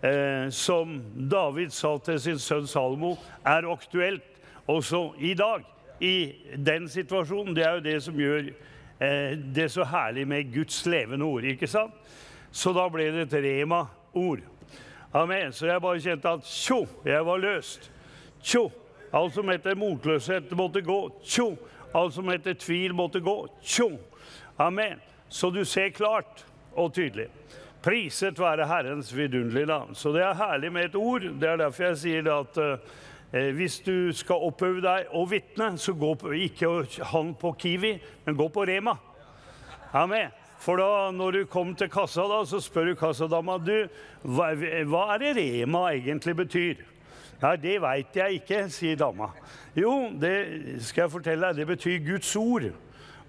eh, 0.01 0.47
som 0.49 0.95
David 1.31 1.75
sa 1.75 1.97
til 2.01 2.17
sin 2.23 2.39
sønn 2.41 2.67
Salomo, 2.67 3.15
er 3.45 3.67
aktuelt 3.69 4.25
også 4.69 5.11
i 5.19 5.35
dag. 5.37 5.67
I 5.99 6.33
den 6.55 6.87
situasjonen. 6.89 7.55
Det 7.55 7.65
er 7.65 7.77
jo 7.77 7.83
det 7.83 7.97
som 8.03 8.19
gjør 8.19 8.47
eh, 8.47 9.35
det 9.55 9.67
så 9.71 9.83
herlig 9.83 10.27
med 10.27 10.53
Guds 10.53 10.85
levende 10.85 11.25
ord. 11.25 11.43
ikke 11.43 11.67
sant? 11.67 11.93
Så 12.51 12.73
da 12.73 12.87
ble 12.89 13.09
det 13.13 13.27
et 13.27 13.37
rema-ord. 13.43 14.41
Amen. 15.13 15.53
Så 15.53 15.67
jeg 15.69 15.81
bare 15.81 16.01
kjente 16.01 16.35
at 16.37 16.45
tjo, 16.45 16.83
jeg 17.05 17.25
var 17.25 17.41
løst. 17.41 17.91
Tjo. 18.41 18.69
Alt 19.13 19.33
som 19.33 19.49
heter 19.49 19.77
motløshet, 19.77 20.51
måtte 20.57 20.81
gå. 20.85 20.99
Tjo. 21.25 21.55
Alt 21.97 22.13
som 22.13 22.29
heter 22.29 22.53
tvil, 22.53 22.93
måtte 22.93 23.21
gå. 23.25 23.37
Tjo. 23.61 23.91
Amen. 24.57 25.01
Så 25.29 25.49
du 25.49 25.63
ser 25.65 25.89
klart 25.89 26.45
og 26.77 26.93
tydelig. 26.93 27.29
Priset 27.81 28.39
være 28.39 28.67
Herrens 28.67 29.11
vidunderlige 29.15 29.69
navn. 29.69 29.95
Så 29.95 30.11
det 30.13 30.21
er 30.25 30.37
herlig 30.37 30.71
med 30.73 30.89
et 30.89 30.95
ord. 30.95 31.21
Det 31.21 31.49
er 31.49 31.61
derfor 31.61 31.83
jeg 31.83 31.97
sier 31.97 32.29
at 32.33 32.57
eh, 33.31 33.51
hvis 33.55 33.79
du 33.85 34.11
skal 34.13 34.45
oppøve 34.49 34.81
deg 34.83 35.13
og 35.15 35.29
vitne, 35.31 35.71
så 35.77 35.93
gå 35.93 36.13
på, 36.19 36.33
ikke 36.35 36.73
han 37.13 37.33
på 37.39 37.53
Kiwi, 37.59 37.95
men 38.25 38.37
gå 38.37 38.49
på 38.53 38.65
Rema. 38.67 38.97
Amen. 39.93 40.38
For 40.59 40.79
da, 40.79 41.09
når 41.15 41.31
du 41.37 41.41
kom 41.47 41.71
til 41.77 41.87
kassa, 41.91 42.25
da, 42.27 42.41
så 42.47 42.59
spør 42.59 42.91
du 42.91 42.95
kassadama 42.99 43.55
du, 43.63 43.87
hva, 44.27 44.51
hva 44.89 45.03
er 45.15 45.23
det 45.23 45.35
Rema 45.37 45.85
egentlig 45.93 46.35
betyr. 46.41 46.81
Nei, 47.39 47.55
det 47.63 47.77
veit 47.79 48.17
jeg 48.19 48.41
ikke, 48.41 48.65
sier 48.73 48.99
dama. 48.99 49.29
Jo, 49.77 50.09
det 50.19 50.35
skal 50.83 51.05
jeg 51.05 51.13
fortelle 51.13 51.51
deg. 51.53 51.61
Det 51.61 51.67
betyr 51.69 52.01
Guds 52.03 52.33
ord. 52.35 52.67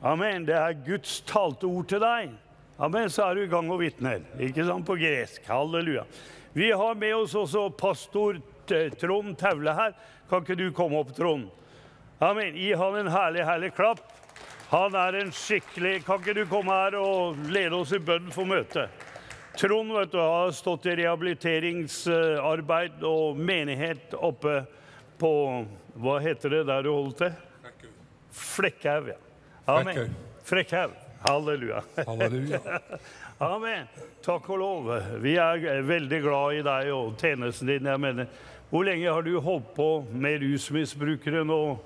Amen. 0.02 0.48
Det 0.48 0.56
er 0.58 0.78
Guds 0.86 1.20
talte 1.28 1.68
ord 1.70 1.86
til 1.92 2.02
deg. 2.02 2.34
Amen. 2.82 3.06
Så 3.12 3.28
er 3.28 3.38
du 3.38 3.44
i 3.44 3.52
gang 3.52 3.70
og 3.70 3.78
vitner. 3.84 4.24
Ikke 4.42 4.66
sant? 4.66 4.86
På 4.88 4.98
gresk. 4.98 5.46
Halleluja. 5.46 6.02
Vi 6.56 6.72
har 6.74 6.98
med 6.98 7.14
oss 7.14 7.36
også 7.38 7.68
pastor 7.78 8.40
Trond 8.98 9.36
Taule 9.38 9.74
her. 9.78 9.94
Kan 10.30 10.42
ikke 10.42 10.58
du 10.58 10.70
komme 10.74 10.98
opp, 10.98 11.14
Trond? 11.14 11.46
Amen. 12.18 12.58
Gi 12.58 12.72
han 12.74 12.98
en 12.98 13.12
herlig, 13.14 13.46
herlig 13.46 13.70
klapp. 13.78 14.02
Han 14.70 14.94
er 14.94 15.12
en 15.18 15.32
skikkelig 15.34 16.04
Kan 16.06 16.20
ikke 16.22 16.34
du 16.38 16.44
komme 16.50 16.72
her 16.74 16.94
og 17.00 17.36
lede 17.50 17.74
oss 17.74 17.92
i 17.96 17.98
bønn 17.98 18.30
for 18.34 18.44
møtet? 18.46 18.88
Trond 19.58 19.92
vet 19.92 20.12
du, 20.12 20.18
har 20.22 20.50
stått 20.54 20.86
i 20.86 20.94
rehabiliteringsarbeid 21.00 23.02
og 23.04 23.36
menighet 23.36 24.14
oppe 24.14 24.64
på 25.18 25.32
Hva 26.00 26.18
heter 26.22 26.50
det 26.54 26.66
der 26.70 26.82
du 26.86 26.90
holder 26.92 27.16
til? 27.18 27.32
Flekkhaug. 28.30 29.08
Ja. 29.10 29.16
Amen. 29.74 30.14
Frekkhaug. 30.46 30.90
Halleluja. 31.26 31.82
Halleluja. 32.06 32.60
Amen. 33.50 33.86
Takk 34.24 34.48
og 34.54 34.58
lov. 34.62 34.86
Vi 35.20 35.34
er 35.36 35.82
veldig 35.82 36.20
glad 36.22 36.54
i 36.60 36.62
deg 36.64 36.92
og 36.94 37.18
tjenesten 37.20 37.66
din. 37.74 37.86
jeg 37.90 38.00
mener. 38.00 38.26
Hvor 38.70 38.82
lenge 38.86 39.10
har 39.10 39.22
du 39.26 39.40
holdt 39.42 39.74
på 39.74 40.04
med 40.12 40.42
rusmisbrukere 40.44 41.42
nå, 41.44 41.78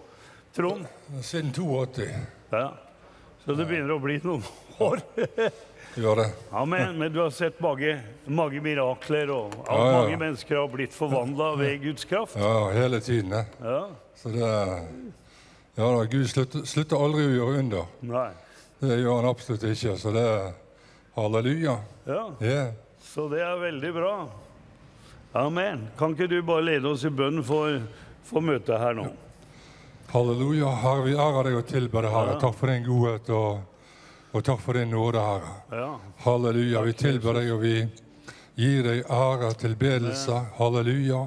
Trond? 0.54 0.84
Siden 1.24 1.52
82. 1.56 2.10
Ja. 2.50 2.66
Så 3.44 3.54
det 3.58 3.66
begynner 3.68 3.94
å 3.96 4.00
bli 4.02 4.18
noen 4.24 4.44
år. 4.84 5.00
Gjør 5.94 6.16
det. 6.22 6.28
Ja, 6.50 6.64
Men 6.64 7.00
du 7.12 7.20
har 7.20 7.30
sett 7.30 7.60
mange, 7.62 7.98
mange 8.26 8.60
mirakler, 8.64 9.30
og 9.30 9.52
at 9.62 9.68
Ja, 9.68 9.76
ja. 9.86 9.98
mange 10.00 10.16
mennesker 10.24 10.56
har 10.58 10.68
blitt 10.72 10.94
forvandla 10.96 11.52
ved 11.60 11.82
Guds 11.84 12.04
kraft. 12.10 12.36
Ja, 12.40 12.70
hele 12.74 13.00
tiden. 13.04 13.34
Ja. 13.62 13.82
Så 14.18 14.32
det 14.34 14.48
Ja 15.76 15.88
da, 15.90 16.04
Gud 16.06 16.26
slutter, 16.30 16.62
slutter 16.70 17.00
aldri 17.02 17.24
å 17.26 17.34
gjøre 17.34 17.58
under. 17.64 17.86
Nei. 18.06 18.28
Det 18.80 18.98
gjør 19.00 19.16
han 19.20 19.28
absolutt 19.30 19.64
ikke. 19.66 19.96
Så 19.98 20.12
det 20.14 20.22
er 20.22 20.52
Halleluja. 21.16 21.76
Ja. 22.06 22.22
Yeah. 22.42 22.72
Så 23.02 23.28
det 23.30 23.40
er 23.42 23.58
veldig 23.62 23.92
bra. 23.94 24.14
Amen. 25.34 25.88
Kan 25.98 26.14
ikke 26.14 26.28
du 26.30 26.40
bare 26.46 26.62
lede 26.66 26.90
oss 26.90 27.04
i 27.06 27.10
bønn 27.10 27.42
for, 27.46 27.80
for 28.26 28.42
møtet 28.42 28.78
her 28.82 28.94
nå? 28.98 29.08
Halleluja. 30.14 30.68
Herre, 30.68 31.02
vi 31.02 31.12
ærer 31.18 31.49
deg 31.49 31.56
og 31.59 31.64
tilber 31.66 32.04
deg, 32.06 32.12
Herre. 32.14 32.35
Takk 32.38 32.54
for 32.54 32.71
din 32.71 32.85
godhet 32.87 33.30
og, 33.35 33.88
og 34.30 34.44
takk 34.47 34.61
for 34.62 34.78
din 34.78 34.92
nåde, 34.94 35.18
Herre. 35.18 35.88
Halleluja. 36.23 36.83
Vi 36.87 36.92
tilber 37.00 37.40
deg, 37.40 37.49
og 37.50 37.64
vi 37.64 37.73
gir 38.54 38.87
deg 38.87 39.11
ære, 39.11 39.49
tilbedelse. 39.59 40.38
Halleluja. 40.61 41.18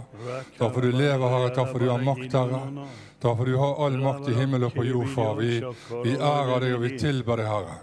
Takk 0.55 0.71
for 0.71 0.87
du 0.87 0.95
lever, 0.95 1.27
Herre. 1.35 1.51
Takk 1.57 1.73
for 1.73 1.83
du 1.83 1.91
har 1.91 2.07
makt, 2.07 2.39
Herre. 2.39 2.87
Takk 3.19 3.35
for 3.41 3.51
du 3.51 3.57
har 3.59 3.83
all 3.89 3.99
makt 4.05 4.31
i 4.31 4.37
himmel 4.39 4.69
og 4.69 4.79
på 4.79 4.87
jord, 4.87 5.11
far. 5.17 5.35
Vi, 5.41 5.59
vi 6.07 6.15
ærer 6.15 6.63
deg 6.63 6.77
og 6.77 6.85
vi 6.87 6.93
tilber 7.03 7.43
deg, 7.43 7.51
Herre. 7.51 7.79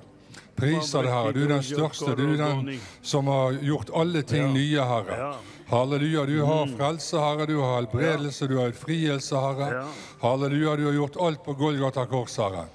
Priser 0.57 1.05
deg, 1.05 1.13
Herre. 1.19 1.35
Du 1.37 1.43
er 1.45 1.53
den 1.53 1.69
største. 1.69 2.15
Du 2.17 2.31
er 2.31 2.41
den 2.41 2.79
som 3.05 3.29
har 3.29 3.61
gjort 3.61 3.93
alle 3.93 4.25
ting 4.25 4.57
nye, 4.57 4.89
Herre. 4.95 5.35
Halleluja. 5.69 6.25
Du 6.27 6.43
har 6.43 6.67
frelse, 6.77 7.19
Herre. 7.19 7.47
Du 7.47 7.57
har 7.61 7.75
helbredelse. 7.77 8.47
Du 8.47 8.59
har 8.59 8.71
frielse, 8.73 9.37
Herre. 9.37 9.85
Halleluja. 10.21 10.77
Du 10.77 10.85
har 10.87 10.93
gjort 10.93 11.17
alt 11.17 11.45
på 11.45 11.53
Golgata 11.53 12.07
kors, 12.07 12.37
Herre. 12.39 12.67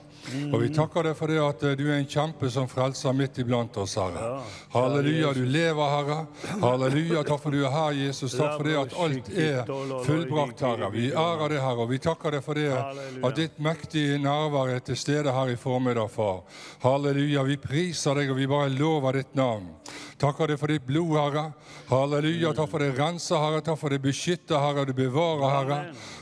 Og 0.51 0.61
vi 0.61 0.69
takker 0.73 1.09
deg 1.09 1.17
for 1.17 1.31
det 1.31 1.39
at 1.43 1.63
eh, 1.67 1.75
du 1.79 1.85
er 1.87 1.97
en 1.99 2.09
kjempe 2.09 2.49
som 2.53 2.67
frelser 2.69 3.15
midt 3.17 3.39
iblant 3.41 3.77
oss, 3.81 3.95
Herre. 3.99 4.41
Halleluja, 4.73 5.33
du 5.37 5.43
lever, 5.45 5.93
Herre. 5.95 6.19
Halleluja, 6.63 7.23
takk 7.27 7.41
for 7.43 7.55
du 7.55 7.63
er 7.63 7.73
her, 7.73 7.97
Jesus. 7.97 8.35
Takk 8.37 8.57
for 8.57 8.69
det 8.69 8.75
at 8.79 8.95
alt 9.05 9.31
er 9.33 9.73
fullbrakt, 10.05 10.63
Herre. 10.65 10.91
Vi 10.93 11.09
ærer 11.11 11.55
det, 11.55 11.61
Herre, 11.63 11.85
og 11.85 11.91
vi 11.93 12.01
takker 12.03 12.37
deg 12.37 12.45
for 12.45 12.59
det 12.59 12.69
at 12.73 13.39
ditt 13.39 13.59
mektige 13.63 14.19
nærvær 14.21 14.75
er 14.75 14.83
til 14.85 14.99
stede 14.99 15.33
her 15.33 15.53
i 15.53 15.57
formiddag, 15.59 16.11
far. 16.13 16.43
Halleluja, 16.85 17.45
vi 17.47 17.59
priser 17.61 18.21
deg, 18.21 18.31
og 18.33 18.39
vi 18.39 18.49
bare 18.49 18.71
lover 18.73 19.21
ditt 19.21 19.35
navn. 19.39 19.71
Takker 20.19 20.51
deg 20.51 20.59
for 20.59 20.71
ditt 20.71 20.85
blod, 20.87 21.15
Herre. 21.15 21.45
Halleluja, 21.89 22.51
takk 22.57 22.69
for 22.71 22.83
det 22.83 22.91
renser, 22.97 23.39
Herre. 23.39 23.63
Takk 23.65 23.79
for 23.79 23.93
det 23.93 24.01
beskytter, 24.03 24.59
Herre, 24.59 24.85
det 24.89 24.97
bevarer, 24.97 25.45
Herre. 25.55 25.79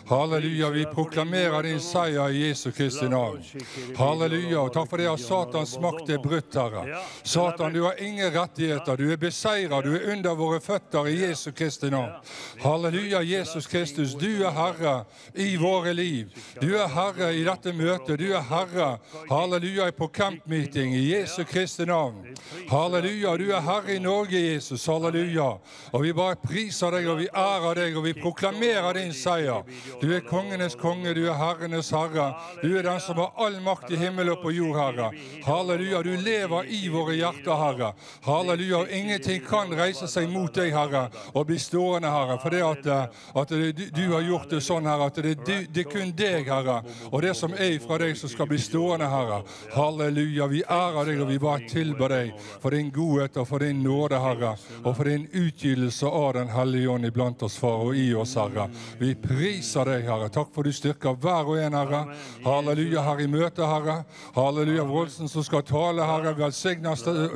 Halleluja, 0.09 0.69
vi 0.69 0.85
proklamerer 0.85 1.63
din 1.63 1.79
seier 1.79 2.29
i 2.29 2.47
Jesu 2.47 2.71
Kristi 2.71 3.09
navn. 3.09 3.43
Halleluja. 3.97 4.61
Og 4.61 4.71
takk 4.73 4.87
for 4.87 5.01
det 5.01 5.07
at 5.11 5.19
Satans 5.19 5.73
makt 5.83 6.07
er 6.15 6.21
brutt, 6.23 6.55
Herre. 6.55 7.01
Satan, 7.27 7.73
du 7.73 7.81
har 7.83 7.99
ingen 7.99 8.31
rettigheter. 8.31 8.95
Du 8.95 9.11
er 9.11 9.19
beseiret. 9.19 9.83
Du 9.83 9.95
er 9.97 10.05
under 10.13 10.37
våre 10.39 10.61
føtter 10.63 11.09
i 11.11 11.17
Jesu 11.25 11.51
Kristi 11.51 11.89
navn. 11.91 12.13
Halleluja, 12.63 13.19
Jesus 13.21 13.67
Kristus. 13.67 14.13
Du 14.15 14.29
er 14.47 14.55
Herre 14.55 14.93
i 15.35 15.57
våre 15.59 15.91
liv. 15.93 16.31
Du 16.61 16.69
er 16.77 16.87
Herre 16.87 17.33
i 17.35 17.43
dette 17.43 17.75
møtet. 17.75 18.15
Du 18.21 18.31
er 18.31 18.47
Herre, 18.47 18.89
halleluja, 19.27 19.91
på 19.91 20.07
campmeeting 20.07 20.95
i 20.95 21.03
Jesu 21.09 21.43
Kristi 21.43 21.85
navn. 21.85 22.23
Halleluja, 22.71 23.35
du 23.35 23.51
er 23.51 23.67
Herre 23.67 23.95
i 23.95 23.99
Norge, 23.99 24.39
Jesus. 24.39 24.87
Halleluja. 24.87 25.49
Og 25.91 26.07
vi 26.07 26.15
bare 26.15 26.39
priser 26.39 26.95
deg, 26.95 27.11
og 27.11 27.19
vi 27.25 27.27
ærer 27.27 27.83
deg, 27.83 27.99
og 27.99 28.07
vi 28.07 28.15
proklamerer 28.21 29.01
din 29.01 29.11
seier. 29.11 29.67
Du 30.01 30.11
er 30.13 30.21
kongenes 30.21 30.75
konge, 30.77 31.13
du 31.13 31.23
er 31.25 31.37
herrenes 31.37 31.89
herre. 31.93 32.27
Du 32.61 32.69
er 32.77 32.85
den 32.85 32.99
som 33.01 33.17
har 33.17 33.33
all 33.41 33.57
makt 33.65 33.91
i 33.91 33.97
himmel 33.97 34.29
og 34.33 34.43
på 34.43 34.51
jord, 34.53 34.77
Herre. 34.77 35.09
Halleluja, 35.45 36.01
du 36.05 36.13
lever 36.21 36.69
i 36.69 36.83
våre 36.93 37.15
hjerter, 37.17 37.55
Herre. 37.57 37.91
Halleluja, 38.25 38.83
ingenting 38.93 39.41
kan 39.45 39.73
reise 39.77 40.07
seg 40.11 40.29
mot 40.29 40.53
deg, 40.53 40.73
Herre, 40.75 41.07
og 41.33 41.47
bli 41.49 41.57
stående, 41.61 42.11
Herre. 42.13 42.37
For 42.43 42.53
det 42.53 42.63
at, 42.65 42.89
at 43.41 43.53
det, 43.53 43.71
du, 43.77 43.83
du 43.95 44.03
har 44.13 44.25
gjort 44.27 44.53
det 44.53 44.61
sånn, 44.65 44.89
Herre, 44.89 45.09
at 45.09 45.21
det, 45.23 45.65
det 45.73 45.85
er 45.85 45.89
kun 45.89 46.13
deg, 46.17 46.51
Herre, 46.51 46.79
og 47.09 47.21
det 47.25 47.33
som 47.39 47.55
er 47.57 47.79
fra 47.83 47.99
deg, 48.03 48.13
som 48.19 48.31
skal 48.31 48.49
bli 48.51 48.61
stående, 48.61 49.09
Herre. 49.09 49.41
Halleluja, 49.73 50.49
vi 50.51 50.61
ærer 50.63 51.11
deg, 51.11 51.23
og 51.25 51.31
vi 51.31 51.39
bare 51.41 51.71
tilber 51.71 52.13
deg 52.13 52.33
for 52.61 52.75
din 52.75 52.93
godhet 52.93 53.41
og 53.41 53.49
for 53.49 53.65
din 53.65 53.81
nåde, 53.85 54.21
Herre, 54.21 54.53
og 54.83 54.91
for 54.93 55.09
din 55.09 55.27
utgytelse 55.33 56.05
av 56.07 56.33
Den 56.37 56.49
hellige 56.51 56.89
ånd 56.91 57.07
iblant 57.07 57.41
oss, 57.45 57.55
Far, 57.57 57.87
og 57.87 57.97
i 57.97 58.11
oss, 58.13 58.35
Herre. 58.37 58.67
Vi 58.99 59.13
priser 59.17 59.86
deg, 59.89 60.05
Herre. 60.07 60.29
Takk 60.33 60.51
for 60.55 60.67
du 60.67 60.73
styrker 60.75 61.15
hver 61.23 61.49
og 61.49 61.57
en, 61.61 61.75
Herre. 61.77 62.01
Halleluja, 62.45 63.03
her 63.05 63.23
i 63.23 63.27
møtet, 63.31 63.63
Herre. 63.65 63.97
Halleluja, 64.35 64.85
Wroldsen 64.87 65.31
som 65.31 65.45
skal 65.45 65.65
tale, 65.67 66.05
Herre. 66.07 66.35
Velsigna 66.37 66.93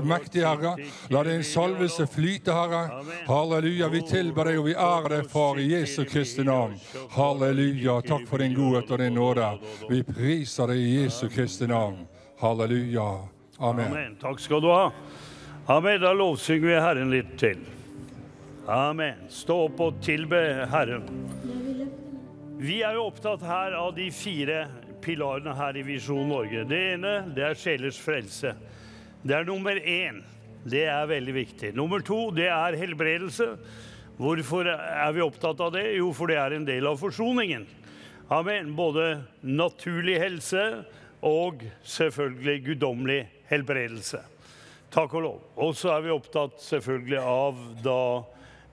mektig, 0.07 0.45
Herre. 0.45 0.75
La 1.13 1.23
din 1.27 1.43
salvelse 1.47 2.07
flyte, 2.11 2.53
Herre. 2.55 3.01
Halleluja, 3.29 3.89
vi 3.93 4.03
tilber 4.07 4.51
deg, 4.51 4.61
og 4.61 4.69
vi 4.69 4.77
ærer 4.77 5.17
deg, 5.17 5.27
Far, 5.31 5.59
i 5.59 5.67
Jesu 5.73 6.03
Kristi 6.05 6.45
navn. 6.47 6.77
Halleluja, 7.17 7.99
takk 8.07 8.29
for 8.29 8.43
din 8.43 8.55
godhet 8.57 8.91
og 8.91 9.03
din 9.03 9.15
nåde. 9.17 9.51
Vi 9.89 10.03
priser 10.07 10.71
deg 10.73 10.81
i 10.81 10.95
Jesu 11.01 11.27
Kristi 11.31 11.69
navn. 11.71 12.03
Halleluja. 12.41 13.11
Amen. 13.61 13.91
Amen. 13.91 14.15
Takk 14.21 14.39
skal 14.41 14.61
du 14.61 14.71
ha. 14.73 14.91
Amen. 15.65 16.01
Da 16.01 16.13
lovsynger 16.13 16.67
vi 16.67 16.79
Herren 16.81 17.13
litt 17.13 17.37
til. 17.37 17.61
Amen. 18.67 19.27
Stå 19.29 19.65
opp 19.67 19.81
og 19.85 20.01
tilbe 20.01 20.39
Herren. 20.71 21.05
Vi 22.61 22.83
er 22.85 22.93
jo 22.93 23.07
opptatt 23.09 23.41
her 23.41 23.73
av 23.73 23.95
de 23.95 24.03
fire 24.13 24.67
pilarene 25.01 25.53
her 25.57 25.79
i 25.79 25.81
Visjon 25.81 26.27
Norge. 26.29 26.61
Det 26.69 26.77
ene 26.91 27.13
det 27.33 27.41
er 27.47 27.55
sjelers 27.57 27.97
frelse. 27.97 28.51
Det 29.25 29.33
er 29.33 29.47
nummer 29.47 29.79
én. 29.81 30.19
Det 30.61 30.83
er 30.85 31.07
veldig 31.09 31.33
viktig. 31.33 31.71
Nummer 31.73 32.03
to 32.05 32.19
det 32.37 32.51
er 32.53 32.77
helbredelse. 32.77 33.47
Hvorfor 34.21 34.69
er 34.69 35.15
vi 35.15 35.23
opptatt 35.25 35.63
av 35.65 35.71
det? 35.73 35.87
Jo, 35.95 36.11
for 36.13 36.29
det 36.29 36.37
er 36.37 36.53
en 36.53 36.67
del 36.67 36.85
av 36.85 37.01
forsoningen. 37.01 37.65
Amen. 38.29 38.75
Både 38.77 39.23
naturlig 39.41 40.19
helse 40.21 40.65
og 41.25 41.65
selvfølgelig 41.81 42.59
guddommelig 42.67 43.23
helbredelse. 43.49 44.21
Takk 44.93 45.15
og 45.17 45.25
lov. 45.25 45.39
Og 45.57 45.73
så 45.79 45.95
er 45.95 46.05
vi 46.05 46.13
opptatt 46.13 46.61
selvfølgelig 46.61 47.23
av 47.25 47.65
da 47.81 48.03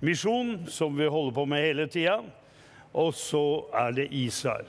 misjon, 0.05 0.59
som 0.69 0.93
vi 0.93 1.09
holder 1.09 1.39
på 1.41 1.49
med 1.49 1.65
hele 1.71 1.89
tida. 1.89 2.19
Og 2.99 3.15
så 3.15 3.45
er 3.75 3.95
det 3.95 4.09
Israel. 4.17 4.67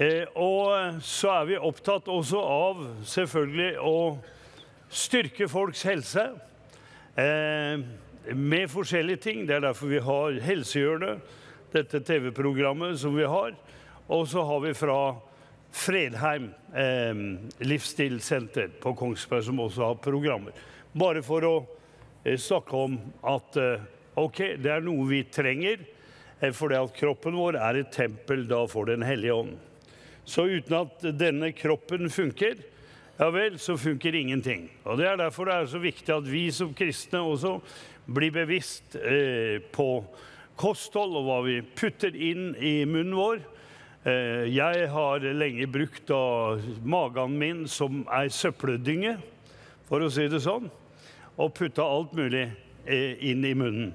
Eh, 0.00 0.28
og 0.36 1.00
så 1.04 1.32
er 1.40 1.48
vi 1.48 1.56
opptatt 1.60 2.08
også 2.08 2.40
av 2.40 2.84
selvfølgelig 3.08 3.72
å 3.84 3.96
styrke 4.90 5.48
folks 5.48 5.82
helse 5.88 6.24
eh, 7.20 7.82
med 8.36 8.70
forskjellige 8.72 9.22
ting. 9.24 9.42
Det 9.48 9.58
er 9.58 9.66
derfor 9.66 9.92
vi 9.92 10.02
har 10.04 10.40
Helsehjørnet, 10.44 11.20
dette 11.72 12.00
TV-programmet 12.04 12.98
som 13.00 13.16
vi 13.16 13.28
har. 13.28 13.52
Og 14.10 14.26
så 14.28 14.44
har 14.44 14.64
vi 14.64 14.72
fra 14.74 15.00
Fredheim 15.70 16.48
eh, 16.74 17.20
livsstilssenter 17.62 18.72
på 18.82 18.94
Kongsberg, 18.98 19.44
som 19.46 19.60
også 19.62 19.86
har 19.86 20.02
programmer. 20.02 20.56
Bare 20.92 21.22
for 21.22 21.46
å 21.46 21.54
eh, 22.24 22.34
snakke 22.40 22.84
om 22.88 22.98
at 23.30 23.58
eh, 23.60 23.88
ok, 24.18 24.40
det 24.58 24.72
er 24.74 24.82
noe 24.84 25.06
vi 25.12 25.22
trenger, 25.30 25.84
fordi 26.56 26.78
at 26.80 26.96
kroppen 26.96 27.36
vår 27.36 27.58
er 27.60 27.80
et 27.80 27.92
tempel 27.92 28.46
da 28.48 28.62
for 28.70 28.88
Den 28.88 29.04
hellige 29.04 29.34
ånd. 29.34 29.58
Så 30.24 30.46
uten 30.48 30.76
at 30.78 31.04
denne 31.18 31.52
kroppen 31.52 32.10
funker, 32.12 32.60
ja 33.20 33.28
vel, 33.34 33.58
så 33.58 33.76
funker 33.76 34.14
ingenting. 34.14 34.70
Og 34.84 34.98
Det 34.98 35.06
er 35.06 35.16
derfor 35.20 35.44
det 35.44 35.54
er 35.54 35.66
så 35.66 35.78
viktig 35.78 36.14
at 36.14 36.28
vi 36.28 36.48
som 36.54 36.72
kristne 36.74 37.20
også 37.20 37.58
blir 38.08 38.32
bevisst 38.32 38.96
eh, 38.96 39.60
på 39.72 40.04
kosthold 40.60 41.16
og 41.18 41.26
hva 41.26 41.40
vi 41.44 41.60
putter 41.62 42.16
inn 42.16 42.54
i 42.56 42.84
munnen 42.88 43.16
vår. 43.16 43.42
Eh, 44.08 44.48
jeg 44.48 44.88
har 44.92 45.24
lenge 45.36 45.68
brukt 45.68 46.06
da 46.08 46.56
magen 46.80 47.36
min 47.40 47.66
som 47.68 48.04
ei 48.16 48.28
søppeldynge, 48.32 49.18
for 49.88 50.00
å 50.00 50.08
si 50.12 50.24
det 50.30 50.40
sånn, 50.44 50.70
og 51.36 51.54
putta 51.56 51.84
alt 51.84 52.14
mulig 52.16 52.46
eh, 52.86 53.18
inn 53.20 53.44
i 53.44 53.52
munnen. 53.52 53.92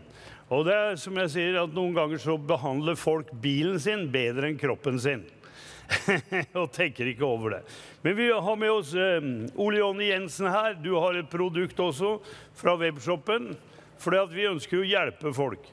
Og 0.54 0.66
det 0.68 0.76
er 0.78 1.00
som 1.02 1.16
jeg 1.18 1.32
sier, 1.34 1.56
at 1.58 1.74
noen 1.74 1.96
ganger 1.96 2.22
så 2.22 2.36
behandler 2.38 2.98
folk 3.00 3.32
bilen 3.42 3.80
sin 3.82 4.06
bedre 4.14 4.52
enn 4.52 4.60
kroppen 4.62 5.00
sin. 5.02 5.24
og 6.60 6.72
tenker 6.74 7.10
ikke 7.10 7.26
over 7.26 7.58
det. 7.58 7.62
Men 8.06 8.18
vi 8.18 8.28
har 8.30 8.58
med 8.58 8.74
oss 8.74 8.94
eh, 8.98 9.26
Ole 9.62 9.82
Jonny 9.82 10.10
Jensen 10.12 10.50
her. 10.50 10.78
Du 10.82 10.96
har 10.98 11.18
et 11.18 11.30
produkt 11.30 11.80
også 11.82 12.18
fra 12.58 12.76
webshopen. 12.82 13.54
For 14.02 14.18
vi 14.34 14.48
ønsker 14.50 14.80
jo 14.80 14.86
å 14.86 14.90
hjelpe 14.90 15.34
folk. 15.34 15.66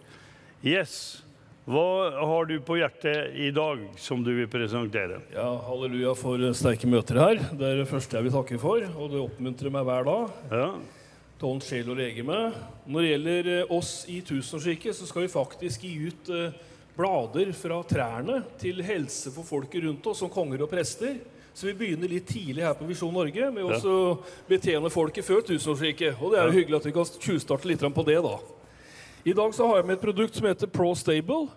Yes. 0.63 1.23
Hva 1.63 2.11
har 2.19 2.49
du 2.51 2.57
på 2.65 2.75
hjertet 2.81 3.37
i 3.39 3.53
dag 3.55 3.85
som 4.01 4.23
du 4.25 4.33
vil 4.35 4.49
presentere? 4.51 5.21
Ja, 5.35 5.47
Halleluja 5.69 6.15
for 6.19 6.43
sterke 6.59 6.89
møter 6.91 7.21
her. 7.23 7.43
Det 7.53 7.69
er 7.69 7.83
det 7.83 7.91
første 7.91 8.19
jeg 8.19 8.27
vil 8.27 8.35
takke 8.35 8.59
for. 8.63 8.83
Og 8.97 9.13
det 9.13 9.21
oppmuntrer 9.23 9.75
meg 9.75 9.87
hver 9.87 10.09
dag. 10.09 10.41
Ja. 10.51 10.67
Til 11.43 11.49
ånd, 11.51 11.63
sjel 11.67 11.89
og 11.91 11.97
legeme. 11.99 12.37
Når 12.87 13.03
det 13.03 13.09
gjelder 13.09 13.47
eh, 13.51 13.71
oss 13.75 13.89
i 14.07 14.21
Tusenårsriket, 14.23 14.95
så 14.95 15.09
skal 15.11 15.25
vi 15.25 15.31
faktisk 15.33 15.83
gi 15.83 15.97
ut 16.07 16.29
eh, 16.31 16.53
blader 16.95 17.51
fra 17.59 17.81
trærne 17.83 18.37
til 18.61 18.79
helse 18.87 19.33
for 19.35 19.43
folket 19.49 19.83
rundt 19.89 20.07
oss, 20.07 20.21
som 20.23 20.31
konger 20.31 20.63
og 20.63 20.71
prester. 20.71 21.17
Så 21.51 21.67
vi 21.67 21.75
begynner 21.81 22.15
litt 22.15 22.29
tidlig 22.31 22.63
her 22.63 22.79
på 22.79 22.87
Visjon 22.87 23.11
Norge 23.11 23.51
med 23.51 23.67
Ja. 23.67 23.81
å 23.83 24.23
betjene 24.47 24.95
folket 24.95 25.27
før 25.27 25.43
tusenårsriket. 25.51 26.23
Og 26.23 26.31
det 26.31 26.39
er 26.39 26.47
jo 26.47 26.59
hyggelig 26.61 26.79
at 26.79 26.87
vi 26.87 26.95
kan 26.95 27.11
tjuvstarte 27.27 27.67
litt 27.67 27.83
på 27.83 28.07
det, 28.07 28.21
da. 28.23 28.39
I 29.27 29.35
dag 29.35 29.51
så 29.59 29.67
har 29.67 29.83
jeg 29.83 29.91
med 29.91 29.99
et 29.99 30.07
produkt 30.07 30.39
som 30.39 30.47
heter 30.47 30.71
Pro 30.71 30.95
Stable. 30.95 31.49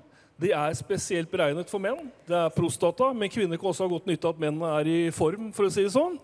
Det 0.41 0.50
er 0.50 0.74
spesielt 0.74 1.30
beregnet 1.30 1.69
for 1.69 1.78
menn. 1.78 2.10
Det 2.26 2.34
er 2.34 2.50
prostata, 2.58 3.13
men 3.13 3.30
kvinner 3.30 3.62
kan 3.62 3.69
også 3.69 3.86
ha 3.86 3.93
godt 3.93 4.10
nytte 4.10 4.26
av 4.26 4.34
at 4.34 4.41
mennene 4.41 4.80
er 4.82 4.89
i 4.89 5.12
form, 5.13 5.54
for 5.54 5.69
å 5.69 5.69
si 5.69 5.86
det 5.86 5.93
sånn. 5.93 6.17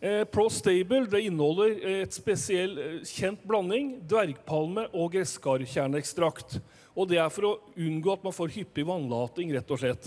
Eh, 0.00 0.24
Pro 0.24 0.46
Stable 0.50 1.08
det 1.10 1.24
inneholder 1.26 1.72
et 2.04 2.14
spesiell 2.14 2.76
eh, 2.78 2.98
kjent 3.02 3.40
blanding 3.42 3.96
dvergpalme 4.06 4.84
og 4.94 5.10
gresskarkjerneekstrakt. 5.16 6.60
Og 6.94 7.08
det 7.10 7.18
er 7.18 7.32
for 7.34 7.48
å 7.48 7.56
unngå 7.74 8.12
at 8.14 8.22
man 8.26 8.34
får 8.34 8.52
hyppig 8.54 8.84
vannlating, 8.86 9.50
rett 9.56 9.74
og 9.74 9.82
slett. 9.82 10.06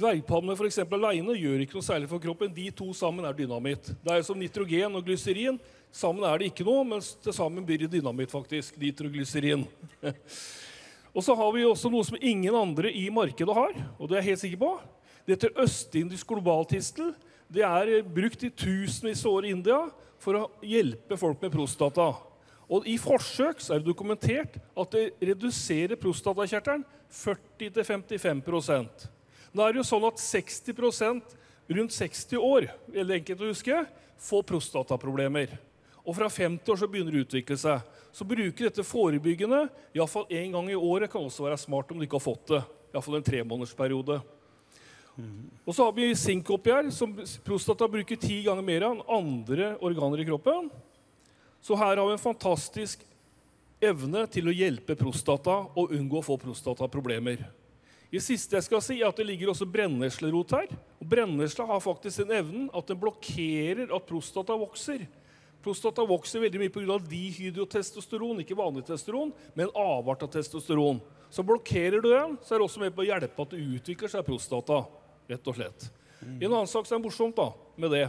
Dvergpalme 0.00 0.56
for 0.58 0.66
alene 0.96 1.36
gjør 1.36 1.62
ikke 1.62 1.78
noe 1.78 1.86
særlig 1.86 2.10
for 2.10 2.22
kroppen. 2.22 2.50
De 2.56 2.66
to 2.74 2.88
sammen 2.96 3.26
er 3.28 3.36
dynamitt. 3.38 3.92
Det 4.02 4.16
er 4.16 4.26
som 4.26 4.38
nitrogen 4.38 4.98
og 4.98 5.06
glyserin. 5.06 5.60
Sammen 5.94 6.26
er 6.26 6.40
det 6.40 6.50
ikke 6.50 6.66
noe, 6.66 6.82
mens 6.88 7.12
til 7.22 7.34
sammen 7.36 7.66
blir 7.66 7.84
det 7.84 7.92
dynamitt, 7.92 8.32
faktisk. 8.32 8.78
Nitroglyserin. 8.80 9.66
og 11.14 11.26
så 11.26 11.36
har 11.38 11.54
vi 11.54 11.66
også 11.68 11.90
noe 11.92 12.06
som 12.06 12.18
ingen 12.18 12.56
andre 12.56 12.90
i 12.90 13.06
markedet 13.14 13.54
har, 13.54 13.76
og 13.98 14.08
det 14.08 14.16
er 14.16 14.24
jeg 14.24 14.32
helt 14.32 14.44
sikker 14.46 14.62
på. 14.64 14.76
Det 15.26 15.36
heter 15.36 15.60
østindisk 15.66 16.32
globaltistel. 16.32 17.12
Det 17.50 17.64
er 17.66 17.90
eh, 17.96 18.06
brukt 18.06 18.44
i 18.46 18.50
tusenvis 18.54 19.24
av 19.26 19.40
år 19.40 19.48
i 19.48 19.54
India 19.56 19.80
for 20.22 20.38
å 20.38 20.48
hjelpe 20.62 21.18
folk 21.18 21.40
med 21.42 21.52
prostata. 21.54 22.12
Og 22.70 22.86
I 22.86 22.94
forsøk 23.02 23.64
er 23.66 23.80
det 23.80 23.88
dokumentert 23.88 24.58
at 24.78 24.92
det 24.94 25.10
reduserer 25.32 25.98
prostatakjertelen 25.98 26.84
40-55% 27.10 29.08
Nå 29.50 29.64
er 29.64 29.72
det 29.74 29.80
jo 29.80 29.88
sånn 29.88 30.06
at 30.06 30.20
60% 30.22 31.32
rundt 31.74 31.94
60 31.96 32.38
år 32.38 32.68
veldig 32.86 33.16
enkelt 33.16 33.40
å 33.42 33.48
huske, 33.50 33.80
får 34.20 34.44
prostataproblemer. 34.46 35.56
Og 36.06 36.14
fra 36.14 36.28
50 36.30 36.70
år 36.70 36.78
så 36.78 36.86
begynner 36.90 37.16
det 37.16 37.22
å 37.24 37.26
utvikle 37.26 37.56
seg. 37.58 37.82
Så 38.14 38.26
bruker 38.26 38.68
dette 38.68 38.86
forebyggende 38.86 39.64
iallfall 39.96 40.30
én 40.30 40.54
gang 40.54 40.70
i 40.70 40.78
året. 40.78 41.10
kan 41.10 41.26
også 41.26 41.48
være 41.48 41.58
smart 41.58 41.90
om 41.90 41.98
du 41.98 42.06
ikke 42.06 42.18
har 42.20 42.28
fått 42.28 42.46
det. 42.54 42.62
Iallfall 42.94 43.18
en 43.18 43.26
tremånedersperiode. 43.26 44.20
Og 45.66 45.74
så 45.74 45.84
har 45.84 45.94
vi 45.96 46.08
sink 46.16 46.48
oppi 46.50 46.72
her, 46.72 46.90
som 46.94 47.12
prostata 47.44 47.88
bruker 47.90 48.18
ti 48.20 48.40
ganger 48.46 48.64
mer 48.64 48.86
enn 48.88 49.02
andre 49.10 49.74
organer 49.84 50.22
i 50.22 50.28
kroppen. 50.28 50.70
Så 51.60 51.76
her 51.76 51.96
har 51.96 52.06
vi 52.06 52.16
en 52.16 52.22
fantastisk 52.22 53.04
evne 53.80 54.26
til 54.32 54.48
å 54.48 54.54
hjelpe 54.54 54.96
prostata 54.98 55.56
og 55.76 55.92
unngå 55.96 56.20
å 56.20 56.24
få 56.24 56.36
prostataproblemer. 56.40 57.44
Det 58.10 58.22
siste 58.24 58.56
jeg 58.56 58.66
skal 58.66 58.82
si 58.82 58.96
er 58.98 59.06
at 59.06 59.16
Det 59.16 59.26
ligger 59.26 59.52
også 59.52 59.68
brenneslerot 59.70 60.56
her. 60.56 60.72
Og 60.98 61.06
Brennesla 61.06 61.66
har 61.68 61.80
faktisk 61.84 62.24
den 62.24 62.34
evnen 62.40 62.70
at 62.74 62.88
den 62.90 62.98
blokkerer 62.98 63.94
at 63.94 64.06
prostata 64.08 64.56
vokser. 64.58 65.06
Prostata 65.62 66.02
vokser 66.08 66.40
veldig 66.40 66.58
mye 66.62 66.72
pga. 66.72 66.96
dihydrotestosteron, 66.98 68.40
ikke 68.40 68.56
vanlig 68.56 68.86
testosteron, 68.88 69.32
men 69.54 69.70
avart 69.76 70.22
av 70.24 70.32
testosteron. 70.32 71.00
Så 71.30 71.44
blokkerer 71.46 72.00
du 72.00 72.08
den, 72.10 72.38
så 72.42 72.54
er 72.54 72.58
det 72.58 72.64
også 72.64 72.80
med 72.80 72.94
på 72.96 73.04
å 73.04 73.06
hjelpe 73.06 73.42
at 73.44 73.52
det 73.52 73.60
utvikler 73.60 74.10
seg 74.10 74.24
prostata. 74.26 74.82
Rett 75.30 75.50
og 75.50 75.56
slett. 75.56 75.88
En 76.20 76.50
annen 76.50 76.68
sak 76.68 76.88
som 76.88 76.98
er 76.98 77.04
morsomt 77.04 77.36
da, 77.36 77.48
med 77.80 77.94
det, 77.94 78.04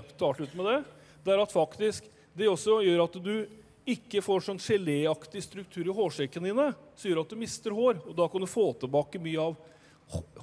med 0.57 0.65
det, 0.67 0.79
det 1.23 1.33
er 1.33 1.43
at 1.43 1.53
faktisk 1.53 2.09
det 2.35 2.49
også 2.49 2.81
gjør 2.83 3.05
at 3.05 3.17
du 3.23 3.35
ikke 3.91 4.21
får 4.23 4.45
sånn 4.45 4.61
geléaktig 4.61 5.41
struktur 5.43 5.87
i 5.87 5.95
hårsekkene 5.95 6.51
dine, 6.51 6.67
som 6.95 7.09
gjør 7.09 7.23
at 7.23 7.33
du 7.33 7.39
mister 7.39 7.75
hår. 7.75 8.01
Og 8.05 8.15
da 8.17 8.27
kan 8.31 8.43
du 8.43 8.49
få 8.49 8.71
tilbake 8.81 9.21
mye 9.21 9.47
av 9.49 9.57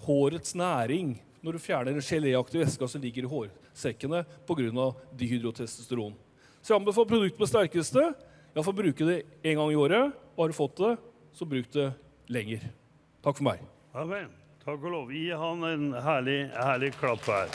hårets 0.07 0.57
næring 0.59 1.17
når 1.45 1.55
du 1.55 1.63
fjerner 1.63 1.95
den 1.95 2.05
geléaktige 2.05 2.65
væska 2.65 2.89
som 2.91 3.05
ligger 3.05 3.29
i 3.29 3.31
hårsekkene 3.33 4.25
pga. 4.49 4.89
dihydrotestosteron. 5.21 6.17
Så 6.63 6.75
jeg 6.75 6.81
anbefaler 6.81 7.13
produkt 7.13 7.39
med 7.39 7.49
sterkeste. 7.53 8.09
Iallfall 8.55 8.75
bruke 8.81 9.07
det 9.07 9.23
én 9.45 9.57
gang 9.61 9.71
i 9.73 9.79
året. 9.79 10.13
Og 10.37 10.45
har 10.45 10.53
du 10.53 10.59
fått 10.59 10.77
det, 10.83 10.97
så 11.33 11.47
bruk 11.47 11.71
det 11.73 11.93
lenger. 12.29 12.69
Takk 13.23 13.39
for 13.39 13.51
meg. 13.53 13.63
Amen. 13.95 14.48
Takk 14.69 14.83
og 14.85 14.93
lov. 14.93 15.13
Gi 15.17 15.31
han 15.33 15.63
en 15.65 15.85
herlig, 16.05 16.51
herlig 16.53 16.91
klapp 16.99 17.23
her. 17.25 17.55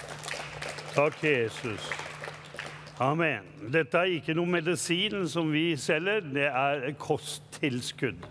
Takk, 0.95 1.19
Jesus. 1.21 1.84
Amen. 2.97 3.45
Dette 3.69 3.99
er 3.99 4.15
ikke 4.15 4.34
noe 4.34 4.49
medisin 4.49 5.28
som 5.30 5.52
vi 5.54 5.76
selger, 5.78 6.26
det 6.26 6.47
er 6.49 6.88
kosttilskudd, 6.97 8.26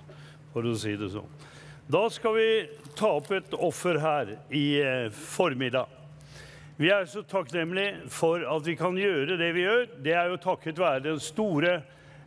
for 0.50 0.66
å 0.66 0.74
si 0.74 0.96
det 0.98 1.12
sånn. 1.14 1.30
Da 1.94 2.02
skal 2.10 2.34
vi 2.40 2.48
ta 2.98 3.12
opp 3.20 3.30
et 3.38 3.54
offer 3.54 4.02
her 4.02 4.34
i 4.50 4.66
eh, 4.82 5.06
formiddag. 5.14 5.86
Vi 6.74 6.90
er 6.90 7.06
så 7.06 7.22
takknemlige 7.22 8.10
for 8.10 8.42
at 8.42 8.66
vi 8.66 8.74
kan 8.82 8.98
gjøre 8.98 9.38
det 9.38 9.52
vi 9.54 9.62
gjør. 9.62 9.86
Det 10.02 10.18
er 10.18 10.34
jo 10.34 10.42
takket 10.42 10.82
være 10.82 11.06
den 11.06 11.22
store 11.22 11.84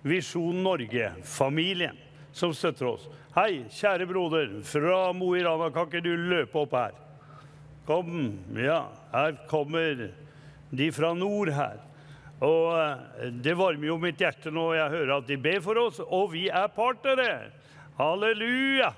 Visjon 0.07 0.63
Norge-familien 0.63 2.04
som 2.35 2.51
støtter 2.53 2.89
oss. 2.89 3.07
Hei, 3.35 3.63
kjære 3.71 4.07
broder 4.09 4.51
fra 4.67 4.99
Mo 5.15 5.31
i 5.37 5.43
Rana, 5.43 5.69
kan 5.71 5.87
ikke 5.87 6.03
du 6.03 6.11
løpe 6.19 6.59
opp 6.65 6.75
her? 6.75 6.95
Kom. 7.87 8.09
Ja, 8.57 8.85
her 9.13 9.37
kommer 9.47 10.09
de 10.75 10.87
fra 10.91 11.13
nord 11.15 11.53
her. 11.55 11.79
Og 12.43 12.73
eh, 12.75 13.29
det 13.43 13.55
varmer 13.55 13.87
jo 13.87 13.99
mitt 14.01 14.19
hjerte 14.19 14.51
når 14.51 14.73
jeg 14.75 14.93
hører 14.97 15.13
at 15.15 15.29
de 15.29 15.37
ber 15.39 15.61
for 15.63 15.79
oss, 15.79 16.01
og 16.03 16.33
vi 16.33 16.47
er 16.51 16.67
partnere. 16.75 17.53
Halleluja! 17.95 18.91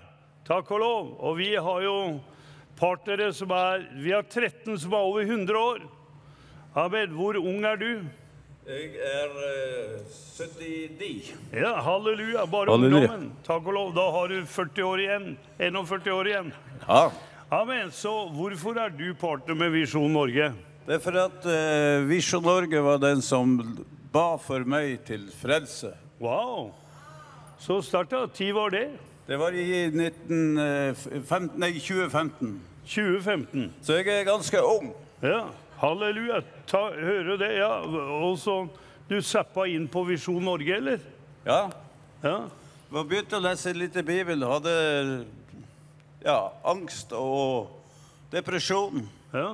Takk 0.48 0.72
og 0.74 0.82
lov. 0.82 1.10
Og 1.28 1.38
vi 1.38 1.52
har 1.54 1.82
jo 1.84 1.98
partnere 2.80 3.30
som 3.36 3.52
er 3.52 3.84
Vi 4.00 4.14
har 4.16 4.24
13 4.24 4.80
som 4.80 4.96
er 4.96 5.10
over 5.12 5.28
100 5.28 5.60
år. 5.60 5.84
Ahmed, 6.78 7.14
Hvor 7.14 7.38
ung 7.38 7.66
er 7.66 7.76
du? 7.76 7.92
Jeg 8.68 8.98
er 9.00 9.30
uh, 9.32 9.44
eh, 9.96 10.48
79. 11.00 11.30
Ja, 11.56 11.70
halleluja. 11.80 12.42
Bare 12.52 12.74
ungdommen. 12.74 13.30
Takk 13.46 13.64
og 13.64 13.76
lov. 13.78 13.92
Da 13.96 14.04
har 14.12 14.28
du 14.28 14.42
40 14.44 14.84
år 14.84 15.04
igjen. 15.06 15.28
41 15.70 16.12
år 16.12 16.28
igjen. 16.28 16.50
Ja. 16.82 17.06
Amen. 17.56 17.94
Så 17.96 18.12
hvorfor 18.36 18.76
er 18.84 18.92
du 18.92 19.06
partner 19.16 19.56
med 19.56 19.72
Visjon 19.72 20.12
Norge? 20.12 20.50
Det 20.84 20.98
er 20.98 21.00
for 21.00 21.16
at 21.22 21.48
uh, 21.48 22.04
Visjon 22.10 22.44
Norge 22.44 22.82
var 22.84 23.00
den 23.00 23.24
som 23.24 23.56
ba 24.12 24.34
for 24.36 24.68
meg 24.68 25.00
til 25.08 25.24
frelse. 25.32 25.94
Wow. 26.20 26.74
Så 27.64 27.80
starta. 27.88 28.26
Tid 28.36 28.52
var 28.58 28.76
det? 28.76 28.90
Det 29.30 29.40
var 29.40 29.56
i 29.56 29.88
19, 29.96 30.60
nei, 31.56 31.72
2015. 31.80 32.52
2015. 32.84 33.72
Så 33.80 33.96
jeg 34.02 34.12
er 34.12 34.28
ganske 34.28 34.60
ung. 34.60 34.92
Ja. 35.24 35.46
Halleluja. 35.82 36.42
Ta, 36.70 36.90
høre 36.94 37.38
det. 37.40 37.52
Ja. 37.60 37.72
Og 38.22 38.38
så 38.42 38.68
Du 39.08 39.22
zappa 39.24 39.64
inn 39.72 39.86
på 39.88 40.02
Visjon 40.04 40.44
Norge, 40.44 40.76
eller? 40.76 41.00
Ja. 41.46 41.70
ja. 42.20 42.38
Jeg 42.92 43.08
begynte 43.08 43.38
å 43.38 43.44
lese 43.46 43.72
litt 43.72 43.96
i 43.96 44.04
Bibelen. 44.04 44.44
Hadde 44.44 44.74
ja, 46.26 46.50
angst 46.68 47.14
og 47.16 47.70
depresjon. 48.34 49.06
Ja. 49.32 49.54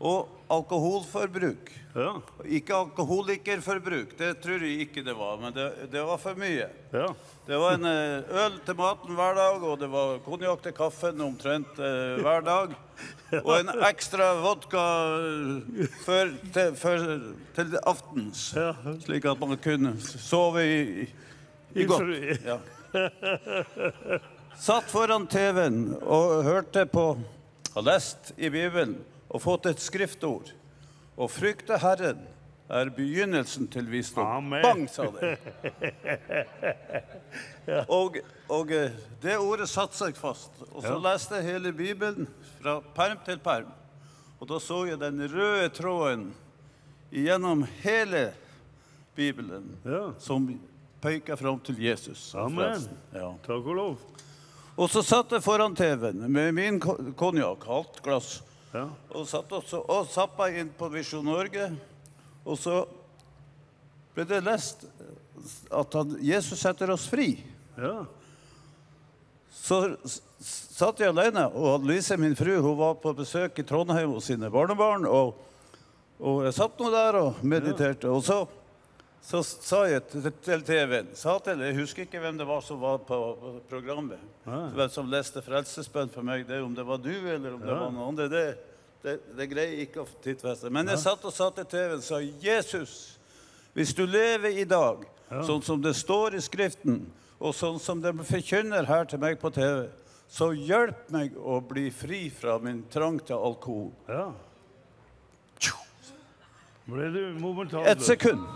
Og 0.00 0.28
alkoholforbruk. 0.52 1.70
Ja. 1.96 2.10
Ikke 2.44 2.74
alkoholikerforbruk, 2.76 4.12
det 4.18 4.34
tror 4.44 4.60
jeg 4.62 4.84
ikke 4.84 5.02
det 5.06 5.14
var, 5.16 5.38
men 5.40 5.54
det, 5.56 5.70
det 5.92 6.02
var 6.04 6.20
for 6.20 6.36
mye. 6.38 6.68
Ja. 6.92 7.06
Det 7.46 7.60
var 7.62 7.78
en 7.78 7.88
eh, 7.88 8.42
øl 8.42 8.58
til 8.66 8.76
maten 8.76 9.16
hver 9.16 9.38
dag, 9.38 9.64
og 9.64 9.78
det 9.80 9.88
var 9.88 10.18
konjakk 10.26 10.64
til 10.64 10.74
kaffen 10.76 11.22
omtrent 11.24 11.80
eh, 11.80 12.18
hver 12.20 12.44
dag. 12.44 12.74
Og 13.46 13.52
en 13.56 13.70
ekstra 13.88 14.28
vodka 14.40 14.84
eh, 15.18 15.88
før, 16.04 16.34
til, 16.54 16.76
før, 16.78 17.06
til 17.56 17.76
aftens, 17.86 18.48
ja. 18.56 18.70
slik 19.04 19.26
at 19.30 19.40
man 19.40 19.56
kunne 19.62 19.96
sove 20.02 20.64
i, 20.66 21.08
i 21.74 21.88
godt. 21.88 22.12
Ja. 22.44 22.60
Satt 24.56 24.88
foran 24.92 25.26
TV-en 25.28 25.82
og 26.00 26.42
hørte 26.46 26.86
på 26.88 27.10
og 27.76 27.84
lest 27.84 28.32
i 28.40 28.48
Bibelen 28.48 28.96
og 29.28 29.42
fått 29.42 29.68
et 29.70 29.82
skriftord. 29.82 30.52
Å 31.16 31.28
frykte 31.30 31.78
Herren 31.80 32.24
er 32.68 32.90
begynnelsen 32.90 33.68
til 33.70 33.86
visdom. 33.90 34.26
Amen. 34.26 34.62
Bang, 34.64 34.86
sa 34.90 35.06
det. 35.14 35.36
og, 37.98 38.18
og, 38.50 38.72
eh, 38.74 38.96
det 39.22 39.36
ordet 39.38 39.68
satte 39.70 39.98
seg 39.98 40.18
fast. 40.18 40.58
Og 40.72 40.82
så 40.82 40.96
ja. 40.96 41.02
leste 41.10 41.38
jeg 41.38 41.54
hele 41.54 41.72
Bibelen 41.76 42.28
fra 42.58 42.80
perm 42.96 43.22
til 43.26 43.38
perm. 43.42 43.70
Og 44.40 44.50
da 44.50 44.58
så 44.60 44.82
jeg 44.90 45.00
den 45.00 45.22
røde 45.32 45.70
tråden 45.72 46.26
gjennom 47.14 47.62
hele 47.84 48.28
Bibelen 49.16 49.70
ja. 49.86 50.10
som 50.20 50.48
peker 51.00 51.38
fram 51.38 51.62
til 51.64 51.78
Jesus. 51.86 52.34
Amen. 52.34 52.82
Ja. 53.14 53.30
Takk 53.46 53.62
og 53.62 53.78
lov. 53.78 53.96
Og 54.76 54.90
så 54.92 55.00
satt 55.06 55.32
jeg 55.32 55.40
foran 55.40 55.72
TV-en 55.76 56.26
med 56.28 56.52
min 56.52 56.82
konjakk, 57.16 57.64
halvt 57.64 58.02
glass. 58.04 58.34
Ja. 58.76 58.86
Og 59.16 59.24
satt 59.28 59.52
også 59.56 59.80
og 59.88 60.08
zappa 60.12 60.50
inn 60.52 60.68
på 60.76 60.90
Visjon 60.92 61.24
Norge. 61.24 61.70
Og 62.44 62.58
så 62.60 62.82
ble 64.14 64.26
det 64.28 64.42
lest 64.44 64.84
at 65.70 65.96
han, 65.96 66.16
Jesus 66.24 66.60
setter 66.60 66.92
oss 66.92 67.06
fri. 67.08 67.32
Ja. 67.78 68.04
Så 69.52 69.80
satt 70.76 71.00
jeg 71.00 71.10
alene, 71.10 71.46
og 71.56 71.84
Lise, 71.88 72.18
min 72.20 72.36
fru, 72.38 72.52
hun 72.60 72.76
var 72.78 72.98
på 73.00 73.14
besøk 73.16 73.58
i 73.58 73.64
Trondheim 73.66 74.12
hos 74.14 74.28
sine 74.30 74.50
barnebarn. 74.52 75.08
Og, 75.08 75.34
og 76.20 76.44
jeg 76.46 76.56
satt 76.58 76.78
nå 76.80 76.92
der 76.92 77.20
og 77.22 77.42
mediterte. 77.42 78.12
Og 78.12 78.22
så, 78.26 78.44
så 79.26 79.40
sa 79.42 79.80
jeg 79.90 80.04
til 80.06 80.60
TV-en 80.62 81.08
Jeg 81.10 81.74
husker 81.80 82.04
ikke 82.04 82.20
hvem 82.22 82.36
det 82.38 82.46
var 82.46 82.60
som 82.62 82.78
var 82.78 83.00
på 83.02 83.16
programmet. 83.66 84.22
Hvem 84.46 84.90
som 84.92 85.08
leste 85.10 85.42
frelsesbønn 85.42 86.12
for 86.14 86.22
meg. 86.22 86.44
Det, 86.46 86.60
om 86.62 86.74
det 86.74 86.84
var 86.86 87.00
du, 87.02 87.10
eller 87.10 87.56
om 87.56 87.64
det 87.64 87.72
var 87.72 87.90
noen 87.90 88.12
andre. 88.12 88.28
Det, 88.30 88.44
det, 89.02 89.16
det 89.34 89.48
greier 89.50 89.72
jeg 89.74 89.88
ikke 89.88 90.04
å 90.04 90.06
tidfeste. 90.22 90.70
Men 90.70 90.92
jeg 90.94 91.02
satt 91.02 91.26
og 91.26 91.34
sa 91.34 91.50
til 91.56 91.66
TV-en 91.72 92.04
sa 92.06 92.20
Jesus, 92.22 92.94
hvis 93.74 93.90
du 93.98 94.04
lever 94.06 94.62
i 94.62 94.68
dag 94.68 95.02
sånn 95.48 95.64
som 95.66 95.82
det 95.82 95.96
står 95.98 96.38
i 96.38 96.44
Skriften, 96.46 97.02
og 97.42 97.50
sånn 97.58 97.82
som 97.82 97.98
de 98.00 98.14
forkynner 98.22 98.86
her 98.86 99.10
til 99.10 99.20
meg 99.20 99.40
på 99.42 99.50
TV, 99.50 99.88
så 100.30 100.52
hjelp 100.54 101.10
meg 101.10 101.34
å 101.34 101.58
bli 101.66 101.88
fri 101.90 102.28
fra 102.30 102.60
min 102.62 102.84
trang 102.94 103.18
til 103.26 103.42
alkohol. 103.42 103.90
Ja. 104.06 104.30
Ble 106.86 107.10
du 107.10 107.22
momentant 107.42 107.90
Et 107.90 108.06
sekund. 108.06 108.46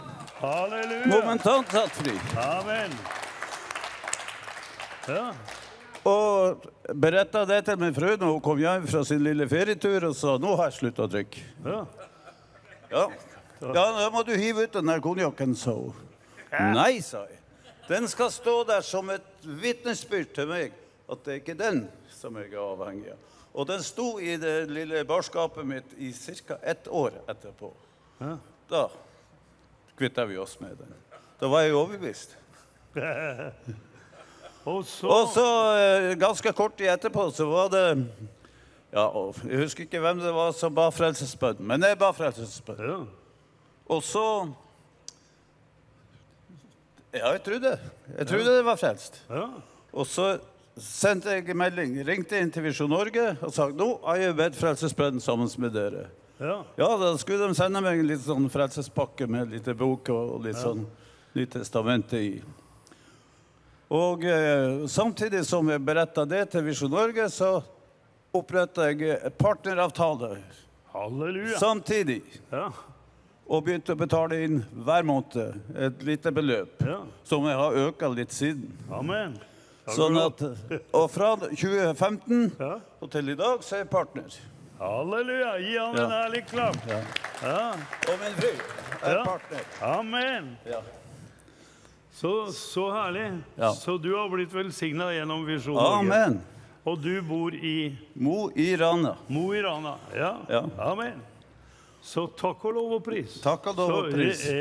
Halleluja. 0.41 1.07
Momentant 1.07 1.69
satt 1.69 1.97
fri. 2.01 2.15
Amen. 2.41 2.95
Ja. 5.09 5.33
Og 6.09 6.63
beretta 6.97 7.43
det 7.45 7.59
til 7.67 7.77
min 7.81 7.93
frue 7.93 8.17
når 8.17 8.39
hun 8.39 8.45
kom 8.45 8.61
hjem 8.61 8.87
fra 8.89 9.03
sin 9.05 9.21
lille 9.25 9.45
ferietur 9.51 10.07
og 10.09 10.15
sa 10.17 10.39
nå 10.41 10.55
har 10.57 10.71
jeg 10.71 10.79
slutta 10.79 11.05
å 11.05 11.11
drikke. 11.13 11.43
Ja. 11.67 11.83
Ja. 12.91 13.03
ja, 13.61 13.85
da 14.01 14.07
må 14.15 14.23
du 14.25 14.33
hive 14.33 14.65
ut 14.65 14.79
den 14.79 14.89
der 14.89 15.03
konjakken, 15.05 15.53
sa 15.55 15.77
hun. 15.77 15.99
Nei, 16.73 17.03
sa 17.05 17.27
jeg. 17.29 17.37
Den 17.91 18.09
skal 18.09 18.33
stå 18.33 18.63
der 18.65 18.81
som 18.87 19.13
et 19.13 19.45
vitnesbyrd 19.45 20.33
til 20.35 20.49
meg 20.49 20.73
at 21.11 21.21
det 21.27 21.35
er 21.35 21.43
ikke 21.43 21.59
den 21.59 21.85
som 22.15 22.39
jeg 22.41 22.55
er 22.55 22.65
avhengig 22.65 23.13
av. 23.13 23.29
Og 23.51 23.69
den 23.69 23.85
sto 23.85 24.15
i 24.23 24.39
det 24.41 24.71
lille 24.71 25.05
barskapet 25.05 25.67
mitt 25.67 25.95
i 25.99 26.15
ca. 26.15 26.57
ett 26.63 26.89
år 26.89 27.21
etterpå. 27.29 27.73
Da 28.71 28.87
kvitta 30.01 30.25
vi 30.29 30.39
oss 30.41 30.57
med 30.63 30.79
den. 30.81 30.93
Da 31.41 31.49
var 31.53 31.65
jeg 31.65 31.77
overbevist. 31.77 32.37
Og 34.65 34.85
så, 34.85 35.09
Og 35.09 35.29
så 35.33 35.47
eh, 35.81 36.19
ganske 36.21 36.53
kort 36.53 36.75
tid 36.77 36.91
etterpå 36.93 37.31
så 37.33 37.47
var 37.49 37.71
det 37.73 37.85
ja, 38.91 39.05
og 39.07 39.37
Jeg 39.47 39.61
husker 39.63 39.87
ikke 39.87 40.01
hvem 40.03 40.19
det 40.21 40.33
var 40.35 40.51
som 40.57 40.75
ba 40.75 40.89
frelsesbønn, 40.91 41.63
men 41.63 41.87
jeg 41.87 41.99
ba 41.99 42.11
frelsesbønn. 42.13 42.83
ja. 42.83 42.99
Og 43.91 44.03
så 44.03 44.25
Ja, 47.15 47.33
jeg 47.33 47.43
trodde. 47.43 47.79
Jeg 48.19 48.27
trodde 48.27 48.57
det 48.57 48.65
var 48.65 48.77
frelst. 48.79 49.23
Ja. 49.31 49.49
Og 49.93 50.07
så 50.07 50.39
sendte 50.79 51.33
jeg 51.35 51.57
melding, 51.57 51.97
ringte 52.07 52.39
inn 52.39 52.53
til 52.55 52.63
Visjon 52.69 52.91
Norge 52.91 53.33
og 53.43 53.51
sa 53.55 53.67
nå 53.75 53.89
har 54.05 54.21
jeg 54.21 54.37
bedt 54.39 54.59
frelsesbønn 54.59 55.19
sammen 55.23 55.51
med 55.59 55.75
dere. 55.75 56.05
Ja. 56.41 56.65
Ja, 56.81 56.89
da 56.97 57.11
skulle 57.21 57.47
de 57.51 57.55
sende 57.59 57.83
meg 57.85 58.01
en 58.01 58.09
litt 58.09 58.23
sånn 58.25 58.49
frelsespakke 58.53 59.27
med 59.29 59.51
litt 59.53 59.69
bok 59.77 60.09
og 60.15 60.41
litt 60.47 60.57
sånn 60.61 60.87
Nytt 61.37 61.53
testamente 61.55 62.19
i. 62.19 62.31
Og 63.95 64.25
eh, 64.27 64.87
samtidig 64.91 65.45
som 65.47 65.69
jeg 65.71 65.83
beretta 65.87 66.25
det 66.27 66.41
til 66.51 66.65
Visjon 66.67 66.91
Norge, 66.91 67.29
så 67.31 67.61
oppretta 68.35 68.89
jeg 68.91 69.13
en 69.17 69.37
partneravtale 69.39 70.33
Halleluja. 70.91 71.59
samtidig. 71.59 72.23
Ja. 72.51 72.69
Og 73.51 73.65
begynte 73.67 73.95
å 73.95 73.99
betale 73.99 74.41
inn 74.47 74.61
hver 74.75 75.07
måned 75.07 75.61
et 75.87 76.03
lite 76.07 76.31
beløp. 76.35 76.83
Ja. 76.87 77.01
Som 77.27 77.47
jeg 77.51 77.59
har 77.59 77.79
økt 77.87 78.03
litt 78.15 78.35
siden. 78.35 78.75
Amen. 78.91 79.39
Sånn 79.91 80.19
at, 80.23 80.43
og 80.95 81.07
fra 81.11 81.33
2015 81.41 82.53
Ja. 82.61 82.77
og 83.03 83.11
til 83.11 83.29
i 83.33 83.39
dag 83.39 83.63
så 83.67 83.75
er 83.79 83.85
jeg 83.85 83.91
partner. 83.91 84.35
Halleluja. 84.81 85.59
Gi 85.61 85.75
han 85.79 85.99
en 85.99 86.13
ærlig 86.13 86.45
klapp. 86.49 86.77
Ja. 86.89 87.01
Og 88.09 88.17
min 88.21 88.35
fru 88.39 88.53
er 89.03 89.17
Ja. 89.17 89.25
partner. 89.25 89.61
Amen. 89.83 90.57
Ja. 90.67 90.81
Så, 92.13 92.53
så 92.53 92.91
herlig. 92.93 93.27
Ja. 93.57 93.73
Så 93.73 93.99
du 93.99 94.15
har 94.17 94.29
blitt 94.29 94.53
velsigna 94.55 95.11
gjennom 95.13 95.45
Visjon 95.47 95.75
Norge. 95.75 95.99
Amen. 96.01 96.41
Og 96.85 96.99
du 97.03 97.21
bor 97.23 97.53
i 97.55 97.97
Mo 98.15 98.51
i 98.57 98.77
Rana. 98.77 99.15
Mo 99.29 99.53
i 99.55 99.61
Rana. 99.63 99.95
Ja. 100.17 100.37
Ja. 100.49 100.65
Amen. 100.79 101.21
Så 102.03 102.23
takk 102.35 102.63
og 102.65 102.73
lov 102.75 102.93
og 102.97 103.03
pris. 103.05 103.35
Takk 103.45 103.67
og 103.69 103.77
lov 103.77 103.91
og 103.99 104.07
pris. 104.15 104.47
eh, 104.49 104.55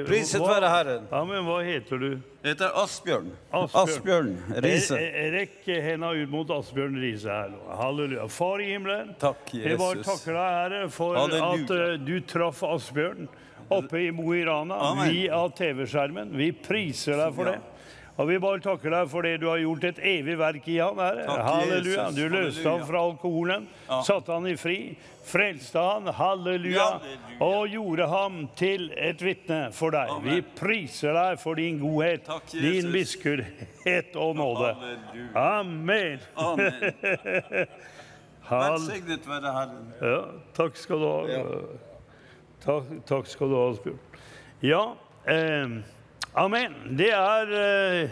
eh, 0.00 0.04
Priset 0.04 0.40
hva- 0.42 0.60
være 0.60 0.68
Herren. 0.68 1.06
men 1.28 1.44
Hva 1.46 1.62
heter 1.64 1.98
du? 1.98 2.08
Jeg 2.44 2.52
heter 2.56 2.70
Asbjørn. 2.76 3.30
Asbjørn. 3.52 4.36
Riise. 4.62 4.98
Eh, 4.98 5.24
eh, 5.24 5.30
Rekk 5.32 5.64
henda 5.82 6.10
ut 6.12 6.28
mot 6.28 6.46
Asbjørn 6.50 6.94
Riise 7.00 7.30
her 7.30 7.48
nå. 7.48 7.62
Halleluja. 7.80 8.28
Far 8.28 8.60
i 8.60 8.66
himmelen. 8.74 9.14
Takk, 9.18 9.54
Jeg 9.54 9.78
bare 9.78 9.96
Jesus. 9.96 10.06
takker 10.06 10.36
deg, 10.36 10.72
Herre, 10.72 10.88
for 10.90 11.14
Halleluja. 11.16 11.64
at 11.64 11.70
eh, 11.70 11.96
du 12.04 12.20
traff 12.20 12.62
Asbjørn 12.62 13.28
oppe 13.70 13.94
i 14.06 14.10
Mo 14.10 14.32
i 14.34 14.44
Rana 14.44 14.74
Amen. 14.74 15.08
via 15.08 15.48
TV-skjermen. 15.48 16.36
Vi 16.36 16.52
priser 16.52 17.16
deg 17.16 17.34
for 17.34 17.46
Ja. 17.46 17.52
det. 17.52 17.60
Og 18.20 18.28
vi 18.28 18.36
bare 18.38 18.60
takker 18.60 18.90
deg 18.92 19.06
for 19.08 19.24
det 19.24 19.38
du 19.40 19.46
har 19.48 19.56
gjort 19.62 19.84
et 19.88 19.98
evig 20.04 20.34
verk 20.38 20.66
i 20.68 20.74
ham. 20.82 20.98
Herre. 21.00 21.22
Takk, 21.24 21.40
Halleluja. 21.46 22.02
Du 22.12 22.20
løste 22.28 22.60
Halleluja. 22.60 22.72
ham 22.78 22.82
fra 22.86 23.00
alkoholen, 23.08 23.68
Ja. 23.88 24.00
satte 24.04 24.32
han 24.32 24.46
i 24.46 24.56
fri, 24.56 24.98
frelste 25.24 25.78
han, 25.80 26.06
halleluja, 26.12 26.84
Halleluja. 27.00 27.38
og 27.40 27.68
gjorde 27.72 28.08
ham 28.08 28.48
til 28.56 28.90
et 28.98 29.22
vitne 29.24 29.72
for 29.72 29.90
deg. 29.90 30.10
Amen. 30.10 30.28
Vi 30.34 30.42
priser 30.60 31.12
deg 31.16 31.38
for 31.40 31.54
din 31.54 31.78
godhet, 31.80 32.24
Takk, 32.26 32.50
din 32.52 32.74
Jesus. 32.74 32.92
miskunnhet 32.92 34.16
og 34.16 34.36
nåde. 34.36 34.76
Amen. 35.34 36.20
Amen. 36.36 36.70
Velsignet 38.52 39.24
være 39.28 39.52
Herren. 39.54 39.92
ja, 40.02 40.18
takk 40.54 40.76
skal 40.76 40.98
du 41.00 41.06
ha. 41.08 41.20
Ja. 41.30 41.42
Takk, 42.62 42.90
takk 43.08 43.26
skal 43.30 43.48
du 43.48 43.56
ha, 43.56 43.70
Asbjørn. 43.72 43.98
Ja, 44.62 44.82
eh, 45.26 45.78
amen. 46.34 46.74
Det 46.98 47.10
er 47.12 47.52
uh, 47.52 48.10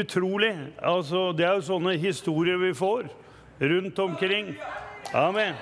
utrolig. 0.00 0.52
Altså, 0.82 1.32
det 1.36 1.46
er 1.46 1.58
jo 1.58 1.68
sånne 1.68 1.96
historier 2.00 2.60
vi 2.62 2.74
får 2.76 3.08
rundt 3.60 3.98
omkring. 3.98 4.54
Amen. 5.14 5.54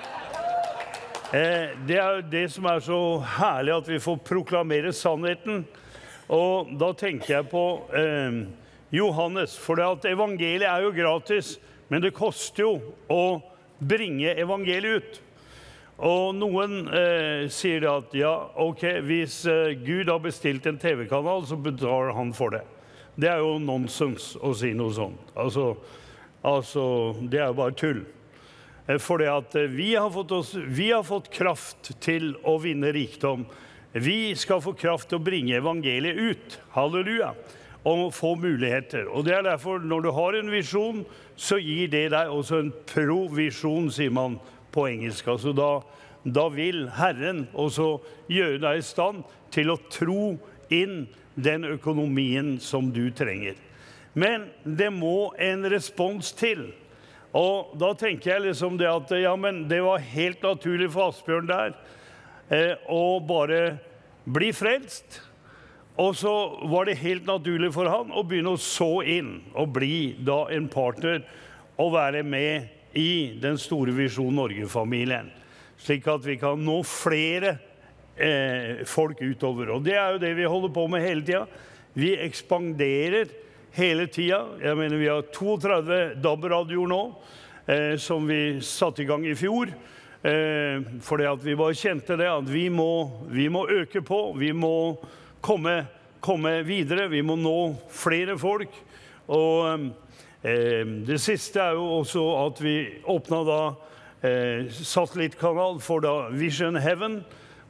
Eh, 1.33 1.71
det 1.87 1.97
er 1.97 2.19
jo 2.19 2.25
det 2.29 2.43
som 2.53 2.65
er 2.69 2.81
så 2.85 2.97
herlig, 3.39 3.73
at 3.73 3.87
vi 3.89 4.01
får 4.01 4.19
proklamere 4.25 4.93
sannheten. 4.93 5.63
Og 6.29 6.75
da 6.77 6.91
tenker 6.97 7.39
jeg 7.39 7.49
på 7.49 7.63
eh, 7.97 8.43
Johannes, 8.93 9.55
for 9.57 9.81
det 9.81 9.87
at 9.87 10.05
evangeliet 10.11 10.69
er 10.69 10.85
jo 10.85 10.93
gratis, 10.93 11.55
men 11.89 12.03
det 12.05 12.13
koster 12.13 12.67
jo 12.67 12.75
å 13.09 13.41
bringe 13.81 14.35
evangeliet 14.37 15.01
ut. 15.01 15.19
Og 16.01 16.33
noen 16.33 16.87
eh, 16.89 17.49
sier 17.53 17.85
at 17.91 18.15
ja, 18.17 18.33
ok, 18.57 18.81
hvis 19.05 19.43
eh, 19.45 19.75
Gud 19.77 20.09
har 20.09 20.23
bestilt 20.23 20.65
en 20.65 20.79
TV-kanal, 20.81 21.45
så 21.45 21.57
betaler 21.59 22.15
han 22.17 22.33
for 22.33 22.55
det. 22.55 22.63
Det 23.13 23.29
er 23.29 23.43
jo 23.43 23.59
nonsens 23.61 24.31
å 24.41 24.55
si 24.57 24.71
noe 24.73 24.93
sånt. 24.95 25.33
Altså, 25.37 25.75
altså 26.41 26.85
det 27.21 27.43
er 27.43 27.51
jo 27.51 27.59
bare 27.61 27.77
tull. 27.77 28.01
Eh, 28.87 28.97
For 28.97 29.21
det 29.21 29.29
at 29.29 29.55
eh, 29.59 29.69
vi 29.69 29.93
har, 29.93 30.09
fått 30.11 30.33
oss, 30.33 30.55
vi 30.55 30.89
har 30.91 31.05
fått 31.05 31.29
kraft 31.33 31.93
til 32.01 32.33
å 32.41 32.57
vinne 32.63 32.89
rikdom. 32.95 33.45
Vi 33.93 34.33
skal 34.33 34.63
få 34.65 34.73
kraft 34.73 35.11
til 35.11 35.21
å 35.21 35.23
bringe 35.23 35.59
evangeliet 35.59 36.17
ut. 36.17 36.57
Halleluja. 36.73 37.35
Og 37.85 38.13
få 38.15 38.33
muligheter. 38.39 39.05
Og 39.11 39.27
det 39.27 39.35
er 39.37 39.45
derfor, 39.45 39.77
når 39.77 40.05
du 40.05 40.11
har 40.15 40.37
en 40.39 40.49
visjon, 40.49 41.01
så 41.35 41.59
gir 41.59 41.91
det 41.91 42.07
deg 42.15 42.31
også 42.31 42.61
en 42.61 42.73
provisjon, 42.89 43.91
sier 43.91 44.13
man 44.15 44.39
på 44.73 44.87
engelsk. 44.89 45.27
Altså 45.35 45.53
da, 45.55 45.71
da 46.23 46.47
vil 46.53 46.87
Herren 46.97 47.45
også 47.53 47.97
gjøre 48.31 48.61
deg 48.63 48.81
i 48.81 48.85
stand 48.85 49.23
til 49.53 49.73
å 49.73 49.81
tro 49.93 50.33
inn 50.73 51.05
den 51.35 51.65
økonomien 51.65 52.57
som 52.61 52.91
du 52.93 53.07
trenger. 53.15 53.57
Men 54.13 54.49
det 54.63 54.91
må 54.93 55.33
en 55.41 55.65
respons 55.71 56.33
til. 56.37 56.67
Og 57.33 57.73
da 57.81 57.93
tenker 57.97 58.35
jeg 58.35 58.45
liksom 58.47 58.77
det 58.77 58.89
at 58.89 59.13
ja, 59.17 59.33
men 59.35 59.63
det 59.69 59.81
var 59.81 60.03
helt 60.13 60.43
naturlig 60.45 60.91
for 60.93 61.09
Asbjørn 61.09 61.49
der 61.49 61.73
eh, 62.53 62.75
å 62.85 63.17
bare 63.25 63.79
bli 64.29 64.51
frelst. 64.53 65.17
Og 65.97 66.15
så 66.17 66.33
var 66.69 66.85
det 66.89 67.01
helt 67.01 67.25
naturlig 67.29 67.71
for 67.73 67.89
han 67.89 68.13
å 68.13 68.23
begynne 68.25 68.53
å 68.55 68.61
så 68.61 69.01
inn 69.05 69.35
og 69.53 69.73
bli 69.75 70.13
da 70.25 70.43
en 70.53 70.69
partner 70.69 71.21
og 71.81 71.93
være 71.93 72.23
med 72.25 72.69
i 72.93 73.33
den 73.41 73.57
store 73.57 73.93
Visjon 73.95 74.35
Norge-familien. 74.37 75.31
Slik 75.81 76.07
at 76.07 76.25
vi 76.25 76.37
kan 76.39 76.61
nå 76.63 76.79
flere 76.87 77.57
eh, 78.15 78.83
folk 78.87 79.21
utover. 79.21 79.73
Og 79.75 79.85
det 79.85 79.97
er 79.97 80.13
jo 80.13 80.21
det 80.21 80.33
vi 80.37 80.49
holder 80.49 80.73
på 80.73 80.85
med 80.91 81.03
hele 81.03 81.25
tida. 81.25 81.45
Vi 81.93 82.13
ekspanderer 82.21 83.31
hele 83.73 84.07
tida. 84.07 84.43
Jeg 84.61 84.77
mener 84.77 85.01
vi 85.01 85.09
har 85.09 85.25
32 85.33 86.21
DAB-radioer 86.21 86.93
nå, 86.93 87.01
eh, 87.65 87.95
som 87.97 88.29
vi 88.29 88.61
satte 88.65 89.03
i 89.03 89.09
gang 89.09 89.25
i 89.27 89.35
fjor. 89.37 89.73
Eh, 90.23 90.85
fordi 91.03 91.27
at 91.27 91.43
vi 91.43 91.57
bare 91.59 91.75
kjente 91.75 92.15
det, 92.19 92.29
at 92.29 92.47
vi 92.47 92.69
må, 92.71 93.09
vi 93.27 93.49
må 93.51 93.65
øke 93.67 94.01
på. 94.05 94.21
Vi 94.39 94.53
må 94.55 94.95
komme, 95.43 95.81
komme 96.23 96.61
videre. 96.63 97.09
Vi 97.11 97.21
må 97.25 97.35
nå 97.35 97.73
flere 97.91 98.37
folk. 98.39 98.71
Og 99.27 99.67
eh, 99.73 99.89
det 100.43 101.21
siste 101.23 101.61
er 101.63 101.77
jo 101.77 102.01
også 102.01 102.21
at 102.41 102.57
vi 102.59 102.75
åpna 103.07 103.37
da 103.47 103.59
eh, 104.27 104.67
satellittkanal 104.67 105.79
for 105.83 106.03
da 106.03 106.27
Vision 106.35 106.75
Heaven, 106.75 107.21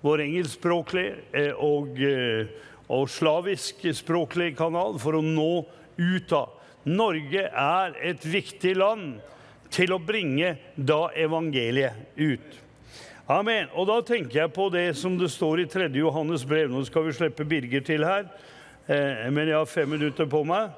vår 0.01 0.23
engelskspråklige 0.25 1.19
eh, 1.38 1.53
og, 1.53 2.01
eh, 2.01 2.49
og 2.89 3.05
slaviskspråklig 3.13 4.55
kanal, 4.57 4.97
for 4.97 5.19
å 5.19 5.21
nå 5.21 5.51
ut 6.01 6.33
av. 6.33 6.57
Norge 6.89 7.45
er 7.45 7.93
et 8.01 8.25
viktig 8.25 8.73
land 8.81 9.21
til 9.73 9.93
å 9.93 10.01
bringe 10.01 10.55
da 10.75 11.07
evangeliet 11.13 12.17
ut. 12.17 12.59
Amen. 13.29 13.69
Og 13.77 13.86
da 13.88 14.01
tenker 14.03 14.41
jeg 14.41 14.53
på 14.57 14.65
det 14.73 14.89
som 14.99 15.13
det 15.21 15.29
står 15.31 15.62
i 15.62 15.69
3. 15.69 15.91
Johannes 15.95 16.43
brev. 16.43 16.73
Nå 16.73 16.81
skal 16.89 17.05
vi 17.05 17.13
slippe 17.15 17.45
Birger 17.47 17.86
til 17.86 18.03
her, 18.03 18.25
men 19.31 19.47
jeg 19.47 19.55
har 19.55 19.69
fem 19.71 19.93
minutter 19.95 20.27
på 20.27 20.41
meg. 20.43 20.73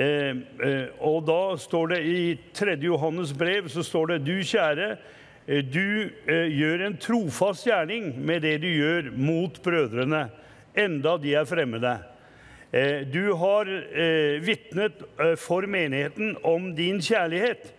Eh, 0.00 0.36
eh, 0.64 0.86
og 1.04 1.26
da 1.28 1.56
står 1.60 1.90
det 1.92 1.98
i 2.08 2.20
3. 2.56 2.78
Johannes 2.86 3.34
brev 3.36 3.66
så 3.68 3.82
står 3.84 4.14
det 4.14 4.20
du 4.24 4.38
kjære, 4.46 4.94
eh, 5.46 5.60
du 5.60 6.08
gjør 6.24 6.86
en 6.86 6.96
trofast 6.96 7.66
gjerning 7.66 8.14
med 8.16 8.40
det 8.46 8.62
du 8.62 8.68
gjør 8.70 9.10
mot 9.12 9.60
brødrene, 9.62 10.28
enda 10.78 11.16
de 11.20 11.34
er 11.34 11.44
fremmede. 11.44 11.98
Du 13.10 13.34
har 13.34 13.66
eh, 13.66 14.38
vitnet 14.46 15.00
for 15.42 15.66
menigheten 15.66 16.36
om 16.46 16.70
din 16.76 17.00
kjærlighet. 17.02 17.72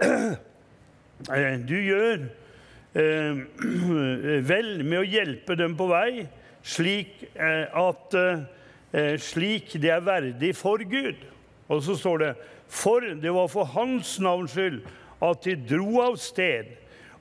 Du 1.24 1.76
gjør 1.78 2.24
vel 4.50 4.66
med 4.82 4.98
å 4.98 5.06
hjelpe 5.06 5.54
dem 5.56 5.76
på 5.78 5.86
vei, 5.88 6.26
slik 6.66 7.22
at 7.38 8.16
slik 9.22 9.78
det 9.80 9.92
er 9.94 10.02
verdig 10.04 10.50
for 10.58 10.82
Gud. 10.82 11.22
Og 11.68 11.82
så 11.82 11.96
står 11.96 12.18
det 12.18 12.32
For 12.68 13.00
det 13.00 13.32
var 13.32 13.48
for 13.48 13.64
Hans 13.64 14.18
navns 14.20 14.52
skyld 14.52 14.82
at 15.24 15.44
de 15.44 15.56
dro 15.68 16.00
av 16.04 16.16
sted. 16.20 16.74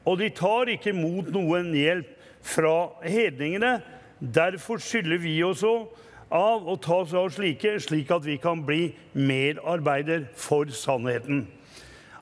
Og 0.05 0.19
de 0.19 0.29
tar 0.35 0.71
ikke 0.71 0.91
imot 0.91 1.31
noen 1.31 1.71
hjelp 1.77 2.09
fra 2.43 2.91
hedningene. 3.07 3.77
Derfor 4.19 4.81
skylder 4.83 5.21
vi 5.23 5.37
òg 5.43 5.63
av 6.33 6.67
å 6.67 6.75
ta 6.81 7.03
oss 7.03 7.13
av 7.13 7.29
slike, 7.35 7.77
slik 7.79 8.11
at 8.11 8.25
vi 8.25 8.39
kan 8.41 8.63
bli 8.65 8.93
medarbeider 9.13 10.25
for 10.35 10.71
sannheten. 10.73 11.45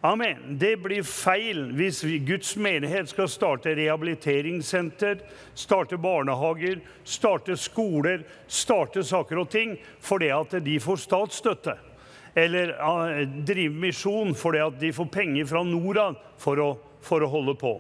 Amen. 0.03 0.57
Det 0.57 0.73
blir 0.81 1.05
feil 1.05 1.67
hvis 1.77 2.01
vi, 2.03 2.17
Guds 2.25 2.55
menighet 2.57 3.11
skal 3.11 3.29
starte 3.29 3.75
rehabiliteringssenter, 3.77 5.21
starte 5.53 5.99
barnehager, 6.01 6.81
starte 7.05 7.53
skoler, 7.57 8.25
starte 8.49 9.05
saker 9.05 9.43
og 9.43 9.51
ting 9.53 9.77
fordi 10.01 10.31
at 10.33 10.57
de 10.65 10.79
får 10.81 11.03
statsstøtte. 11.05 11.77
Eller 12.35 12.75
drive 13.45 13.75
misjon 13.75 14.35
fordi 14.37 14.61
at 14.63 14.79
de 14.79 14.93
får 14.95 15.09
penger 15.11 15.49
fra 15.49 15.63
Norad 15.67 16.19
for 16.39 16.61
å, 16.63 16.69
for 17.03 17.23
å 17.23 17.31
holde 17.31 17.57
på. 17.59 17.75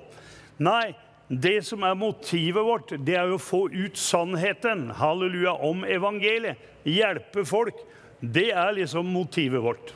Nei, 0.61 0.91
det 1.31 1.61
som 1.63 1.85
er 1.87 1.95
motivet 1.95 2.65
vårt, 2.67 2.91
det 3.07 3.15
er 3.15 3.31
å 3.31 3.39
få 3.39 3.63
ut 3.71 3.97
sannheten, 3.97 4.89
halleluja, 4.99 5.53
om 5.63 5.85
evangeliet. 5.87 6.59
Hjelpe 6.83 7.45
folk. 7.47 7.77
Det 8.19 8.49
er 8.51 8.73
liksom 8.75 9.07
motivet 9.07 9.63
vårt. 9.63 9.93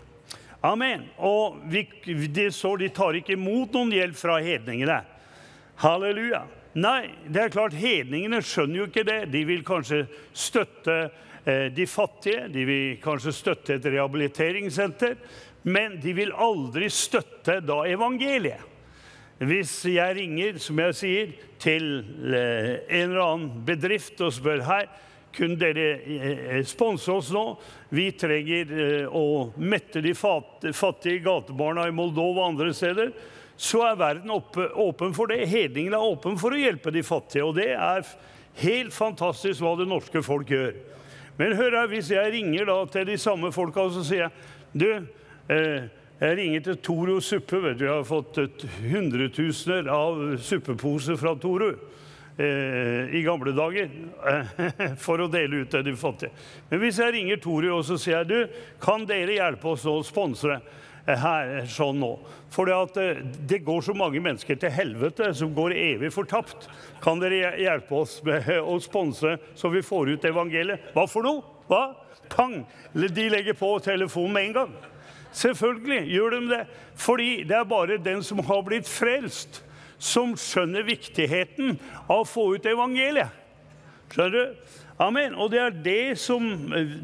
Amen. 0.65 1.03
Og 1.19 1.59
vi, 1.69 1.83
det 2.31 2.53
står 2.55 2.79
de 2.81 2.89
tar 2.95 3.19
ikke 3.19 3.35
imot 3.35 3.75
noen 3.75 3.91
hjelp 3.93 4.17
fra 4.17 4.39
hedningene. 4.41 5.01
Halleluja. 5.83 6.45
Nei, 6.75 7.11
det 7.27 7.41
er 7.43 7.53
klart 7.53 7.75
hedningene 7.77 8.41
skjønner 8.43 8.81
jo 8.81 8.87
ikke 8.89 9.05
det. 9.07 9.19
De 9.31 9.43
vil 9.47 9.61
kanskje 9.67 10.05
støtte 10.35 10.97
de 11.45 11.85
fattige, 11.85 12.47
de 12.49 12.63
vil 12.65 12.95
kanskje 13.03 13.33
støtte 13.37 13.75
et 13.75 13.85
rehabiliteringssenter, 13.85 15.13
men 15.69 15.99
de 16.01 16.13
vil 16.17 16.33
aldri 16.33 16.89
støtte 16.93 17.59
da 17.65 17.83
evangeliet. 17.89 18.63
Hvis 19.43 19.81
jeg 19.91 20.15
ringer, 20.15 20.59
som 20.63 20.79
jeg 20.79 20.95
sier, 20.95 21.31
til 21.59 21.89
eh, 22.31 22.69
en 22.87 23.09
eller 23.09 23.23
annen 23.23 23.65
bedrift 23.67 24.21
og 24.23 24.31
spør 24.31 24.63
hei, 24.63 24.85
kunne 25.35 25.59
dere 25.59 25.87
eh, 25.99 26.61
sponse 26.67 27.11
oss 27.11 27.33
nå? 27.35 27.43
Vi 27.91 28.07
trenger 28.15 28.71
eh, 28.71 29.09
å 29.11 29.51
mette 29.59 29.99
de 30.05 30.13
fattige 30.15 31.19
gatebarna 31.25 31.89
i 31.89 31.95
Moldova 31.95 32.45
og 32.45 32.53
andre 32.53 32.71
steder. 32.77 33.11
Så 33.59 33.83
er 33.87 33.99
verden 33.99 34.31
åpen 34.31 35.11
for 35.15 35.31
det. 35.31 35.43
Hedningene 35.51 35.99
er 35.99 36.13
åpen 36.15 36.39
for 36.39 36.55
å 36.55 36.59
hjelpe 36.59 36.93
de 36.95 37.03
fattige. 37.03 37.43
Og 37.43 37.57
det 37.59 37.73
er 37.75 38.07
helt 38.61 38.95
fantastisk 38.95 39.63
hva 39.63 39.75
det 39.79 39.89
norske 39.91 40.23
folk 40.23 40.51
gjør. 40.55 40.75
Men 41.37 41.55
hør 41.55 41.79
her, 41.81 41.87
hvis 41.91 42.11
jeg 42.13 42.31
ringer 42.31 42.69
da 42.69 42.77
til 42.91 43.07
de 43.09 43.17
samme 43.19 43.51
folka 43.51 43.87
og 43.87 43.95
så 43.97 44.03
sier 44.07 44.25
jeg, 44.25 44.31
du, 44.75 44.87
eh, 45.51 45.87
jeg 46.21 46.37
ringer 46.39 46.63
til 46.63 46.77
Toro 46.83 47.19
suppe. 47.19 47.59
vet 47.63 47.79
du. 47.79 47.85
Jeg 47.85 47.93
har 47.93 48.07
fått 48.07 48.39
hundretusener 48.79 49.89
av 49.91 50.37
suppeposer 50.39 51.19
fra 51.19 51.35
Toro 51.35 51.73
eh, 52.37 53.11
i 53.11 53.23
gamle 53.25 53.51
dager 53.55 53.91
for 55.05 55.19
å 55.19 55.27
dele 55.31 55.65
ut 55.65 55.71
til 55.71 55.83
de 55.83 55.95
fattige. 55.99 56.31
Men 56.69 56.83
hvis 56.83 57.01
jeg 57.03 57.17
ringer 57.17 57.43
Toro 57.43 57.77
og 57.77 57.83
så 57.87 57.99
sier 57.99 58.21
jeg, 58.21 58.31
du, 58.31 58.63
kan 58.79 59.03
dere 59.07 59.35
hjelpe 59.35 59.73
oss 59.75 59.83
å 59.91 59.99
sponse 60.07 60.59
her 61.05 61.67
sånn 61.69 61.99
nå? 62.01 62.15
For 62.53 62.69
eh, 62.71 63.19
det 63.45 63.61
går 63.65 63.83
så 63.85 63.93
mange 63.97 64.21
mennesker 64.23 64.57
til 64.59 64.73
helvete 64.73 65.29
som 65.37 65.53
går 65.55 65.75
evig 65.77 66.11
fortapt. 66.13 66.69
Kan 67.03 67.21
dere 67.21 67.53
hjelpe 67.61 68.01
oss 68.01 68.17
med 68.25 68.49
å 68.61 68.79
sponse 68.81 69.35
så 69.55 69.71
vi 69.73 69.83
får 69.85 70.15
ut 70.15 70.25
evangeliet? 70.25 70.91
Hva 70.95 71.05
for 71.09 71.27
noe? 71.27 71.43
Hva? 71.69 71.83
Pang! 72.29 72.63
De 72.93 73.29
legger 73.29 73.57
på 73.57 73.69
telefonen 73.85 74.33
med 74.33 74.49
en 74.49 74.57
gang. 74.59 74.75
Selvfølgelig 75.35 76.01
gjør 76.15 76.35
de 76.37 76.41
det. 76.53 76.63
Fordi 76.95 77.29
det 77.43 77.57
er 77.57 77.69
bare 77.69 77.99
den 78.01 78.23
som 78.23 78.39
har 78.47 78.63
blitt 78.65 78.87
frelst, 78.89 79.61
som 79.99 80.35
skjønner 80.39 80.85
viktigheten 80.87 81.77
av 82.07 82.23
å 82.23 82.27
få 82.27 82.47
ut 82.55 82.65
evangeliet. 82.69 83.29
Skjønner 84.13 84.35
du? 84.35 84.73
Amen. 84.99 85.35
Og 85.35 85.51
det 85.51 85.59
er 85.59 85.73
det 85.83 86.19
som 86.19 86.45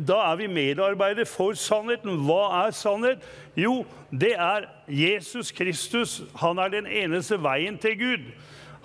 Da 0.08 0.20
er 0.32 0.36
vi 0.40 0.48
medarbeidere 0.48 1.26
for 1.28 1.58
sannheten. 1.60 2.22
Hva 2.24 2.66
er 2.66 2.72
sannhet? 2.72 3.20
Jo, 3.60 3.82
det 4.12 4.32
er 4.38 4.70
Jesus 4.88 5.52
Kristus. 5.52 6.22
Han 6.40 6.58
er 6.58 6.72
den 6.72 6.88
eneste 6.88 7.36
veien 7.44 7.78
til 7.78 7.98
Gud. 8.00 8.32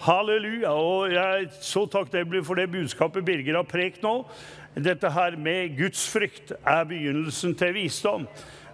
Halleluja. 0.03 0.75
Og 0.75 1.12
jeg 1.12 1.42
er 1.42 1.47
så 1.61 1.87
takknemlig 1.87 2.42
for 2.47 2.59
det 2.59 2.71
budskapet 2.71 3.25
Birger 3.25 3.61
har 3.61 3.62
prekt 3.71 4.03
nå. 4.03 4.25
Dette 4.75 5.11
her 5.11 5.38
med 5.38 5.79
Guds 5.79 6.03
frykt 6.11 6.53
er 6.66 6.85
begynnelsen 6.85 7.55
til 7.55 7.75
visdom 7.79 8.27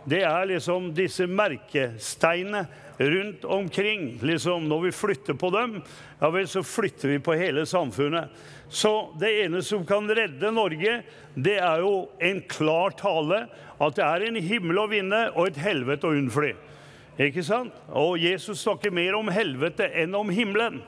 det 0.04 0.22
er 0.26 0.48
liksom 0.50 0.90
disse 0.96 1.26
merkesteinene 1.30 2.64
rundt 2.98 3.44
omkring. 3.44 4.18
Liksom 4.22 4.66
når 4.68 4.86
vi 4.86 4.92
flytter 4.92 5.38
på 5.38 5.50
dem, 5.54 5.78
ja 6.20 6.30
vel, 6.30 6.48
så 6.48 6.62
flytter 6.66 7.14
vi 7.14 7.20
på 7.22 7.36
hele 7.38 7.66
samfunnet. 7.66 8.30
Så 8.72 9.12
det 9.20 9.30
ene 9.44 9.62
som 9.62 9.86
kan 9.86 10.08
redde 10.08 10.52
Norge, 10.54 11.02
det 11.34 11.58
er 11.60 11.84
jo 11.84 12.08
en 12.18 12.42
klar 12.48 12.94
tale 12.98 13.44
at 13.82 13.98
det 13.98 14.06
er 14.06 14.26
en 14.26 14.40
himmel 14.42 14.80
å 14.80 14.88
vinne 14.90 15.26
og 15.32 15.50
et 15.50 15.62
helvete 15.62 16.08
å 16.08 16.16
unnfly. 16.16 16.54
Ikke 17.20 17.44
sant? 17.44 17.74
Og 17.92 18.16
Jesus 18.20 18.62
snakker 18.64 18.94
mer 18.94 19.18
om 19.18 19.28
helvete 19.30 19.90
enn 20.00 20.14
om 20.16 20.30
himmelen. 20.32 20.80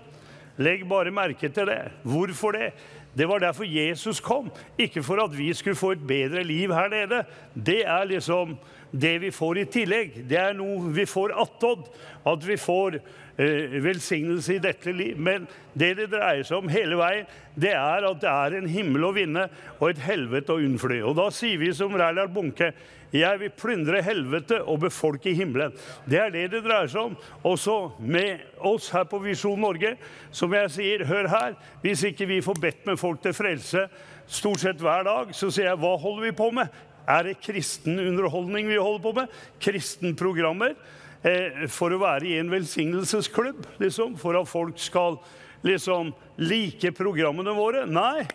Legg 0.56 0.84
bare 0.88 1.12
merke 1.12 1.50
til 1.50 1.66
det. 1.68 1.80
Hvorfor 2.06 2.54
det? 2.56 2.70
Det 3.14 3.26
var 3.28 3.42
derfor 3.42 3.66
Jesus 3.66 4.20
kom. 4.20 4.50
Ikke 4.78 5.02
for 5.02 5.22
at 5.22 5.34
vi 5.36 5.52
skulle 5.54 5.78
få 5.78 5.92
et 5.94 6.06
bedre 6.06 6.42
liv 6.46 6.72
her 6.74 6.88
nede. 6.90 7.22
Det 7.54 7.82
er 7.86 8.08
liksom 8.10 8.56
det 8.94 9.18
vi 9.18 9.30
får 9.34 9.58
i 9.58 9.68
tillegg. 9.70 10.18
Det 10.30 10.38
er 10.38 10.56
noe 10.56 10.92
vi 10.94 11.06
får 11.08 11.34
attåt. 11.42 11.90
At 12.24 12.44
vi 12.46 12.56
får 12.56 12.96
eh, 12.96 13.78
velsignelse 13.84 14.54
i 14.54 14.62
dette 14.62 14.92
liv. 14.94 15.18
Men 15.18 15.48
det 15.74 15.94
det 15.98 16.10
dreier 16.14 16.46
seg 16.46 16.62
om 16.62 16.70
hele 16.72 16.98
veien, 17.00 17.26
det 17.58 17.74
er 17.74 18.06
at 18.08 18.20
det 18.22 18.30
er 18.30 18.58
en 18.58 18.70
himmel 18.70 19.08
å 19.10 19.14
vinne 19.16 19.48
og 19.80 19.88
et 19.90 20.04
helvete 20.06 20.54
å 20.54 20.62
unnfly. 20.62 21.02
Og 21.04 21.18
da 21.18 21.28
sier 21.34 21.58
vi 21.60 21.72
som 21.74 21.94
Reilard 21.98 22.32
Bunke 22.34 22.72
jeg 23.14 23.38
vil 23.38 23.52
plyndre 23.54 24.00
helvete 24.02 24.56
og 24.66 24.80
befolke 24.82 25.30
himmelen. 25.38 25.74
Det 26.10 26.18
er 26.18 26.32
det 26.34 26.48
det 26.50 26.64
dreier 26.64 26.90
seg 26.90 27.12
om. 27.12 27.12
Også 27.46 27.76
med 28.02 28.42
oss 28.58 28.88
her 28.90 29.06
på 29.06 29.20
Visjon 29.22 29.60
Norge. 29.62 29.94
Som 30.34 30.54
jeg 30.56 30.72
sier, 30.74 31.04
hør 31.06 31.30
her. 31.30 31.54
Hvis 31.84 32.02
ikke 32.10 32.26
vi 32.26 32.40
får 32.42 32.58
bedt 32.58 32.90
med 32.90 32.98
folk 32.98 33.22
til 33.22 33.36
frelse 33.36 33.86
stort 34.26 34.64
sett 34.64 34.82
hver 34.82 35.04
dag, 35.06 35.30
så 35.36 35.50
sier 35.52 35.68
jeg 35.68 35.78
hva 35.82 35.94
holder 36.00 36.26
vi 36.26 36.34
på 36.34 36.50
med? 36.56 36.74
Er 37.08 37.28
det 37.28 37.40
kristen 37.44 37.98
underholdning 38.00 38.68
vi 38.70 38.80
holder 38.80 39.02
på 39.04 39.12
med? 39.18 39.40
Kristenprogrammer? 39.60 40.76
Eh, 41.24 41.64
for 41.72 41.92
å 41.92 42.00
være 42.02 42.28
i 42.28 42.38
en 42.40 42.52
velsignelsesklubb, 42.52 43.64
liksom? 43.80 44.16
For 44.20 44.36
at 44.36 44.48
folk 44.48 44.80
skal 44.80 45.18
liksom 45.64 46.12
like 46.40 46.92
programmene 46.96 47.54
våre? 47.56 47.84
Nei. 47.88 48.26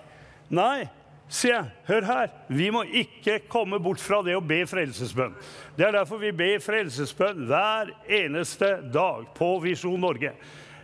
Nei. 0.50 0.88
Se, 1.30 1.54
hør 1.86 2.08
her. 2.08 2.32
Vi 2.50 2.72
må 2.74 2.82
ikke 2.90 3.36
komme 3.52 3.78
bort 3.82 4.02
fra 4.02 4.24
det 4.26 4.34
å 4.34 4.42
be 4.42 4.64
frelsesbønn. 4.70 5.36
Det 5.78 5.86
er 5.86 5.94
derfor 6.00 6.18
vi 6.24 6.32
ber 6.34 6.64
frelsesbønn 6.66 7.46
hver 7.52 7.94
eneste 8.10 8.72
dag 8.90 9.28
på 9.38 9.52
Visjon 9.62 10.02
Norge. 10.02 10.34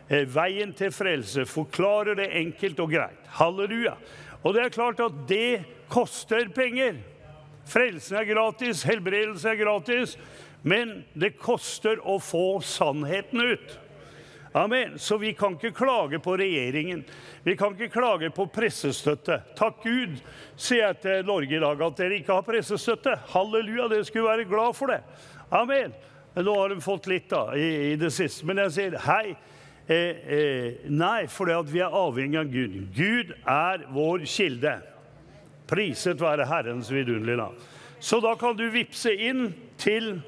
Eh, 0.05 0.27
veien 0.29 0.75
til 0.77 0.93
frelse 0.93 1.47
forklarer 1.49 2.21
det 2.21 2.29
enkelt 2.37 2.83
og 2.85 2.93
greit. 2.93 3.25
Halleluja. 3.39 3.95
Og 4.45 4.53
det 4.53 4.67
er 4.67 4.75
klart 4.77 5.01
at 5.01 5.17
det 5.25 5.65
koster 5.89 6.45
penger. 6.53 7.01
Frelsen 7.65 8.19
er 8.19 8.27
gratis, 8.29 8.83
helbredelse 8.85 9.49
er 9.49 9.59
gratis, 9.59 10.15
men 10.65 10.99
det 11.13 11.35
koster 11.41 11.99
å 12.01 12.19
få 12.21 12.61
sannheten 12.65 13.41
ut. 13.41 13.79
Amen. 14.55 14.99
Så 14.99 15.17
vi 15.19 15.33
kan 15.35 15.57
ikke 15.57 15.73
klage 15.75 16.19
på 16.23 16.37
regjeringen. 16.39 17.01
Vi 17.43 17.57
kan 17.59 17.73
ikke 17.75 17.91
klage 17.91 18.29
på 18.31 18.45
pressestøtte. 18.47 19.41
Takk 19.59 19.81
Gud, 19.83 20.13
sier 20.55 20.85
jeg 20.85 20.99
til 21.03 21.25
Norge 21.27 21.57
i 21.57 21.59
dag, 21.59 21.81
at 21.83 21.97
dere 21.99 22.21
ikke 22.21 22.37
har 22.37 22.45
pressestøtte. 22.47 23.17
Halleluja, 23.33 23.89
dere 23.91 24.07
skulle 24.07 24.29
være 24.29 24.47
glad 24.47 24.77
for 24.77 24.93
det. 24.93 25.01
Amen. 25.51 25.91
Nå 26.39 26.55
har 26.55 26.71
de 26.71 26.79
fått 26.83 27.09
litt 27.11 27.27
da, 27.31 27.49
i, 27.51 27.67
i 27.91 27.99
det 27.99 28.13
siste. 28.15 28.47
Men 28.47 28.63
jeg 28.63 28.75
sier 28.77 28.97
hei. 29.09 29.35
Eh, 29.91 30.23
eh, 30.37 30.87
nei, 30.87 31.27
for 31.29 31.51
vi 31.69 31.83
er 31.83 31.93
avhengig 31.93 32.39
av 32.39 32.55
Gud. 32.55 32.79
Gud 32.95 33.35
er 33.43 33.83
vår 33.91 34.23
kilde. 34.23 34.79
Priset 35.67 36.21
være 36.21 36.45
Herrens 36.45 36.91
vidunderlige 36.93 37.37
navn. 37.37 37.55
Så 37.99 38.19
da 38.19 38.35
kan 38.35 38.57
du 38.57 38.67
vippse 38.69 39.13
inn 39.15 39.47
til 39.81 40.21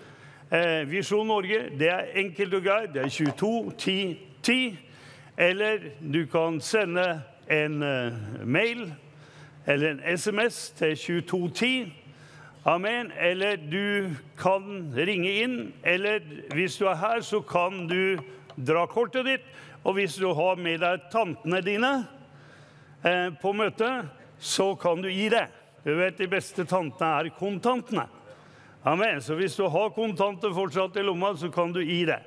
eh, 0.52 0.84
Visjon 0.90 1.28
Norge. 1.28 1.68
Det 1.80 1.90
er 1.94 2.14
enkelt 2.24 2.54
og 2.54 2.64
greit. 2.64 2.94
Det 2.94 3.04
er 3.06 3.10
22 3.10 3.74
10 3.78 4.20
10. 4.44 4.78
Eller 5.38 5.80
du 6.14 6.26
kan 6.26 6.62
sende 6.62 7.22
en 7.50 7.84
eh, 7.84 8.14
mail 8.46 8.94
eller 9.68 9.90
en 9.92 10.18
SMS 10.18 10.70
til 10.70 10.98
2210. 10.98 11.94
Amen. 12.66 13.12
Eller 13.20 13.56
du 13.56 14.10
kan 14.40 14.94
ringe 14.98 15.32
inn. 15.44 15.74
Eller 15.84 16.20
hvis 16.54 16.78
du 16.78 16.86
er 16.86 16.96
her, 16.96 17.22
så 17.22 17.42
kan 17.42 17.88
du 17.88 18.18
dra 18.58 18.86
kortet 18.86 19.26
ditt. 19.26 19.46
Og 19.84 19.94
hvis 19.94 20.16
du 20.16 20.34
har 20.34 20.56
med 20.56 20.80
deg 20.82 21.04
tantene 21.12 21.62
dine 21.62 21.92
eh, 23.04 23.30
på 23.42 23.54
møtet, 23.54 24.08
så 24.40 24.76
kan 24.76 25.02
du 25.02 25.10
gi 25.12 25.30
det. 25.30 25.48
Du 25.84 25.96
vet, 25.96 26.18
De 26.18 26.28
beste 26.28 26.66
tantene 26.66 27.22
er 27.22 27.30
kontantene. 27.38 28.08
Amen. 28.88 29.22
Så 29.22 29.36
hvis 29.36 29.56
du 29.56 29.66
har 29.68 29.94
kontanter 29.96 30.54
fortsatt 30.56 30.98
i 30.98 31.04
lomma, 31.04 31.34
så 31.36 31.52
kan 31.52 31.74
du 31.76 31.82
gi 31.84 32.06
det. 32.08 32.22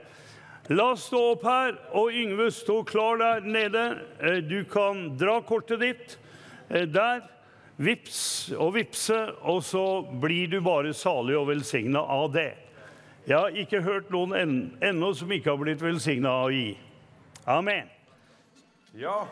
La 0.71 0.93
oss 0.93 1.09
stå 1.09 1.21
opp 1.33 1.45
her, 1.49 1.75
og 1.99 2.15
Yngve 2.15 2.51
stå 2.55 2.83
klar 2.87 3.19
der 3.19 3.47
nede. 3.47 3.85
Eh, 4.23 4.39
du 4.45 4.63
kan 4.71 5.09
dra 5.19 5.41
kortet 5.43 5.81
ditt 5.83 6.19
eh, 6.69 6.87
der. 6.87 7.25
Vips 7.81 8.53
og 8.61 8.75
vipse, 8.77 9.17
og 9.41 9.63
så 9.65 9.85
blir 10.21 10.51
du 10.53 10.59
bare 10.61 10.93
salig 10.95 11.39
og 11.39 11.49
velsigna 11.49 12.03
av 12.05 12.29
det. 12.35 12.51
Jeg 13.25 13.37
har 13.39 13.57
ikke 13.57 13.81
hørt 13.85 14.13
noen 14.13 14.71
ennå 14.85 15.13
som 15.17 15.33
ikke 15.33 15.55
har 15.55 15.61
blitt 15.61 15.83
velsigna 15.83 16.33
av 16.43 16.51
å 16.51 16.55
gi. 16.55 16.75
Amen. 17.49 17.89
Ja. 19.01 19.25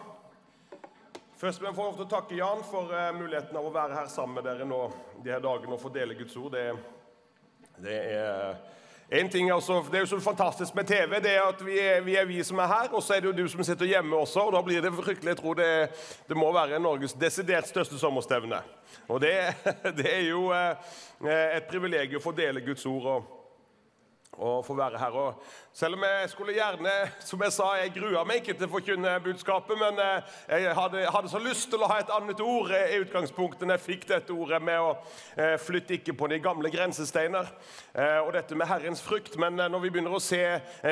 Først 1.39 1.61
vil 1.61 1.69
jeg 1.69 1.75
få 1.77 1.85
lov 1.87 1.95
til 1.95 2.03
å 2.03 2.11
takke 2.11 2.35
Jan 2.35 2.65
for 2.67 2.91
uh, 2.91 3.13
muligheten 3.15 3.55
av 3.55 3.67
å 3.69 3.71
være 3.71 3.95
her 3.95 4.09
sammen 4.11 4.41
med 4.41 4.49
dere 4.49 4.65
nå 4.67 4.79
de 5.23 5.31
her 5.31 5.43
dagene 5.45 5.77
og 5.77 5.79
få 5.79 5.93
dele 5.95 6.17
Guds 6.19 6.35
ord. 6.35 6.57
Det, 6.57 6.65
det 7.85 7.99
er 8.17 8.57
en 9.21 9.31
ting 9.31 9.53
altså, 9.55 9.77
Det 9.87 10.01
er 10.01 10.03
jo 10.03 10.11
så 10.11 10.19
fantastisk 10.21 10.75
med 10.75 10.91
TV 10.91 11.21
det 11.23 11.37
er 11.37 11.47
at 11.47 11.63
vi 11.63 11.79
er, 11.79 12.03
vi 12.03 12.17
er, 12.19 12.27
vi 12.27 12.43
som 12.45 12.59
er 12.59 12.67
her, 12.67 12.91
og 12.91 13.07
så 13.07 13.15
er 13.15 13.23
det 13.23 13.31
jo 13.31 13.37
du 13.39 13.47
som 13.49 13.63
sitter 13.63 13.87
hjemme 13.87 14.19
også. 14.19 14.49
og 14.49 14.53
Da 14.53 14.65
blir 14.67 14.83
det 14.83 14.93
fryktelig, 14.99 15.31
jeg 15.31 15.39
tror 15.39 15.55
det, 15.63 15.71
det 16.29 16.37
må 16.37 16.51
være 16.53 16.83
Norges 16.83 17.15
desidert 17.15 17.71
største 17.71 18.03
sommerstevne. 18.03 18.59
Og 19.07 19.23
det, 19.23 19.37
det 20.03 20.11
er 20.11 20.27
jo 20.33 20.51
eh, 20.51 20.93
et 21.55 21.71
privilegium 21.71 22.19
å 22.19 22.27
få 22.27 22.35
dele 22.35 22.67
Guds 22.67 22.87
ord. 22.91 23.07
og 23.15 23.38
å 24.37 24.59
få 24.63 24.77
være 24.79 24.99
her. 25.01 25.15
Og 25.19 25.43
selv 25.75 25.99
om 25.99 26.05
jeg 26.07 26.31
skulle 26.31 26.55
gjerne, 26.57 26.93
som 27.23 27.43
jeg 27.43 27.55
sa, 27.55 27.69
jeg 27.79 27.95
grua 27.97 28.25
meg 28.27 28.41
ikke 28.43 28.55
til 28.59 28.69
å 28.69 28.73
forkynne 28.73 29.15
budskapet, 29.25 29.79
men 29.79 29.99
eh, 30.03 30.35
jeg 30.63 30.75
hadde, 30.79 31.05
hadde, 31.11 31.31
så 31.33 31.41
lyst 31.43 31.69
til 31.73 31.83
å 31.83 31.89
ha 31.91 31.99
et 32.03 32.13
annet 32.15 32.41
ord 32.43 32.73
eh, 32.75 32.95
i 32.95 33.01
utgangspunktet 33.03 33.67
når 33.67 33.79
jeg 33.79 33.87
fikk 33.87 34.07
dette 34.11 34.35
ordet 34.35 34.61
med 34.63 34.83
å 34.83 34.93
eh, 35.39 35.57
flytte 35.63 35.99
ikke 35.99 36.17
på 36.19 36.31
de 36.31 36.41
gamle 36.43 36.71
grensesteiner 36.73 37.51
og 37.99 38.29
dette 38.35 38.55
med 38.55 38.69
Herrens 38.71 39.01
frukt. 39.03 39.35
Men 39.41 39.57
når 39.59 39.81
vi 39.83 39.89
begynner 39.91 40.13
å 40.15 40.21
se 40.23 40.39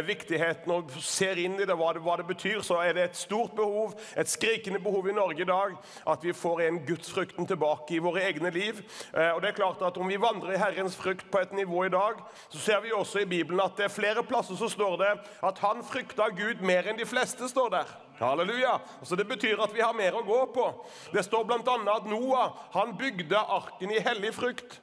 viktigheten 0.06 0.72
og 0.74 0.90
ser 1.04 1.38
inn 1.38 1.54
i 1.60 1.66
det, 1.68 1.74
hva 1.78 1.92
det, 1.94 2.00
hva 2.02 2.16
det 2.18 2.24
betyr, 2.26 2.58
så 2.66 2.80
er 2.82 2.96
det 2.96 3.04
et 3.04 3.18
stort 3.18 3.52
behov, 3.54 3.92
et 4.18 4.30
skrikende 4.30 4.80
behov 4.82 5.06
i 5.06 5.14
Norge 5.14 5.44
i 5.44 5.46
dag, 5.46 5.76
at 6.10 6.24
vi 6.26 6.34
får 6.34 6.64
en 6.64 6.80
gudsfrykten 6.88 7.46
tilbake 7.46 7.94
i 7.94 8.00
våre 8.02 8.24
egne 8.26 8.50
liv. 8.54 8.80
Og 9.12 9.38
det 9.44 9.52
er 9.52 9.58
klart 9.58 9.84
at 9.86 10.00
om 10.02 10.10
vi 10.10 10.18
vandrer 10.18 10.56
i 10.56 10.60
Herrens 10.60 10.98
frukt 10.98 11.28
på 11.30 11.44
et 11.44 11.54
nivå 11.54 11.84
i 11.86 11.92
dag, 11.94 12.18
så 12.48 12.64
ser 12.64 12.82
vi 12.82 12.94
også 12.96 13.22
i 13.22 13.25
Bibelen 13.28 13.60
at 13.64 13.76
det 13.78 13.88
er 13.88 13.92
flere 13.92 14.24
plasser 14.26 14.58
så 14.58 14.68
står 14.72 14.96
det 15.02 15.12
at 15.48 15.60
han 15.64 15.84
frykta 15.86 16.30
Gud 16.36 16.62
mer 16.64 16.88
enn 16.88 16.98
de 16.98 17.06
fleste. 17.08 17.48
står 17.48 17.70
der. 17.70 17.92
Halleluja. 18.18 18.78
Så 19.02 19.16
Det 19.16 19.28
betyr 19.28 19.60
at 19.60 19.74
vi 19.74 19.80
har 19.84 19.94
mer 19.94 20.16
å 20.16 20.24
gå 20.24 20.40
på. 20.54 20.66
Det 21.12 21.24
står 21.24 21.44
bl.a. 21.44 21.76
at 21.96 22.08
Noah 22.08 22.56
han 22.72 22.96
bygde 22.96 23.38
arken 23.38 23.92
i 23.92 24.00
hellig 24.00 24.34
frykt. 24.34 24.80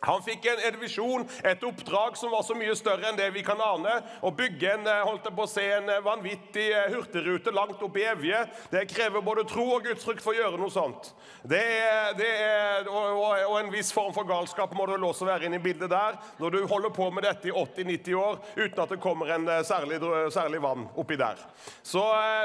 Han 0.00 0.22
fikk 0.22 0.44
en, 0.50 0.60
en 0.68 0.76
visjon, 0.80 1.24
et 1.44 1.62
oppdrag 1.64 2.16
som 2.20 2.32
var 2.34 2.44
så 2.44 2.56
mye 2.58 2.74
større 2.76 3.08
enn 3.08 3.18
det 3.18 3.30
vi 3.34 3.44
kan 3.46 3.60
ane. 3.62 3.94
Å 4.20 4.32
bygge 4.36 4.74
en, 4.74 4.88
holdt 5.08 5.28
jeg 5.28 5.36
på 5.36 5.46
å 5.46 5.50
se, 5.50 5.64
en 5.78 5.88
eh, 5.92 6.02
vanvittig 6.04 6.66
eh, 6.68 6.90
hurtigrute 6.92 7.54
langt 7.54 7.82
opp 7.82 7.96
i 7.96 8.04
evige, 8.10 8.42
det 8.72 8.84
krever 8.90 9.24
både 9.24 9.46
tro 9.48 9.64
og 9.76 9.86
gudsfrykt 9.88 10.24
for 10.24 10.34
å 10.34 10.40
gjøre 10.40 10.60
noe 10.60 10.72
sånt. 10.72 11.10
Det 11.46 11.62
er, 11.62 12.12
det 12.18 12.28
er, 12.28 12.90
og, 12.90 13.22
og, 13.22 13.54
en 13.60 13.72
viss 13.72 13.92
form 13.94 14.12
for 14.16 14.28
galskap 14.28 14.74
må 14.76 14.86
det 14.90 14.98
også 15.00 15.28
være 15.28 15.48
inne 15.48 15.60
i 15.60 15.64
bildet 15.64 15.90
der, 15.92 16.20
når 16.42 16.54
du 16.54 16.60
holder 16.68 16.92
på 16.94 17.08
med 17.14 17.24
dette 17.26 17.48
i 17.48 17.54
80-90 17.54 18.20
år 18.20 18.38
uten 18.56 18.82
at 18.84 18.92
det 18.92 19.00
kommer 19.02 19.32
en 19.32 19.48
særlig, 19.66 20.00
særlig 20.34 20.60
vann 20.62 20.86
oppi 20.98 21.16
der. 21.18 21.40
Så, 21.80 22.02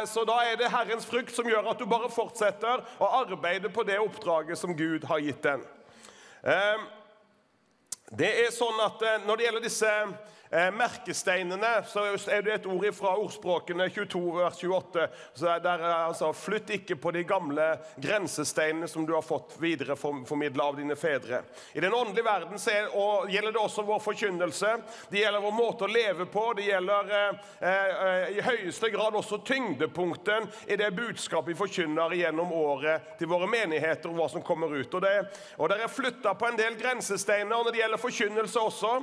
så, 0.07 0.23
da 0.27 0.39
er 0.47 0.57
det 0.59 0.71
Herrens 0.71 1.07
frykt 1.09 1.35
som 1.35 1.49
gjør 1.49 1.71
at 1.73 1.81
du 1.81 1.89
bare 1.89 2.09
fortsetter 2.13 2.85
å 3.01 3.11
arbeide 3.21 3.71
på 3.73 3.85
det 3.87 3.99
oppdraget 4.01 4.59
som 4.59 4.75
Gud 4.77 5.05
har 5.09 5.21
gitt 5.23 5.43
den. 5.43 5.63
Um, 6.41 6.87
det 8.11 8.31
er 8.43 8.51
sånn 8.51 8.79
at 8.83 9.03
eh, 9.07 9.21
Når 9.23 9.37
det 9.39 9.45
gjelder 9.45 9.63
disse 9.63 9.91
merkesteinene 10.51 11.69
så 11.87 12.03
er 12.27 12.43
det 12.43 12.53
et 12.57 12.65
ord 12.67 12.87
fra 12.95 13.13
ordspråkene 13.21 13.87
22, 13.89 14.21
vers 14.35 14.57
28. 14.59 15.07
Så 15.33 15.57
der, 15.63 15.83
altså, 15.85 16.33
Flytt 16.35 16.69
ikke 16.75 16.95
på 16.99 17.11
de 17.15 17.23
gamle 17.27 17.65
grensesteinene 18.01 18.87
som 18.87 19.05
du 19.05 19.13
har 19.13 19.23
fått 19.23 19.55
videreformidla 19.61 20.63
av 20.63 20.79
dine 20.79 20.95
fedre. 20.99 21.41
I 21.73 21.79
den 21.83 21.93
åndelige 21.93 22.25
verden 22.25 22.59
er, 22.71 22.89
gjelder 23.31 23.55
det 23.55 23.61
også 23.61 23.85
vår 23.87 24.01
forkynnelse. 24.03 24.73
Det 25.11 25.21
gjelder 25.21 25.43
vår 25.43 25.55
måte 25.55 25.87
å 25.87 25.91
leve 25.91 26.27
på. 26.31 26.45
Det 26.57 26.67
gjelder 26.67 27.13
eh, 27.17 27.47
eh, 27.69 28.31
i 28.37 28.45
høyeste 28.45 28.89
grad 28.93 29.15
også 29.15 29.41
tyngdepunkten 29.47 30.49
i 30.67 30.77
det 30.79 30.91
budskapet 30.97 31.51
vi 31.51 31.57
forkynner 31.59 32.13
gjennom 32.15 32.51
året 32.55 33.15
til 33.19 33.29
våre 33.31 33.47
menigheter, 33.49 34.11
og 34.11 34.19
hva 34.19 34.27
som 34.31 34.43
kommer 34.45 34.71
ut. 34.75 34.93
Og 34.93 35.03
det, 35.03 35.13
og 35.57 35.71
det 35.71 35.79
er 35.81 35.91
flytta 35.91 36.35
på 36.37 36.49
en 36.49 36.59
del 36.59 36.77
grensesteiner 36.79 37.51
når 37.51 37.71
det 37.71 37.83
gjelder 37.83 38.01
forkynnelse 38.01 38.65
også. 38.67 38.93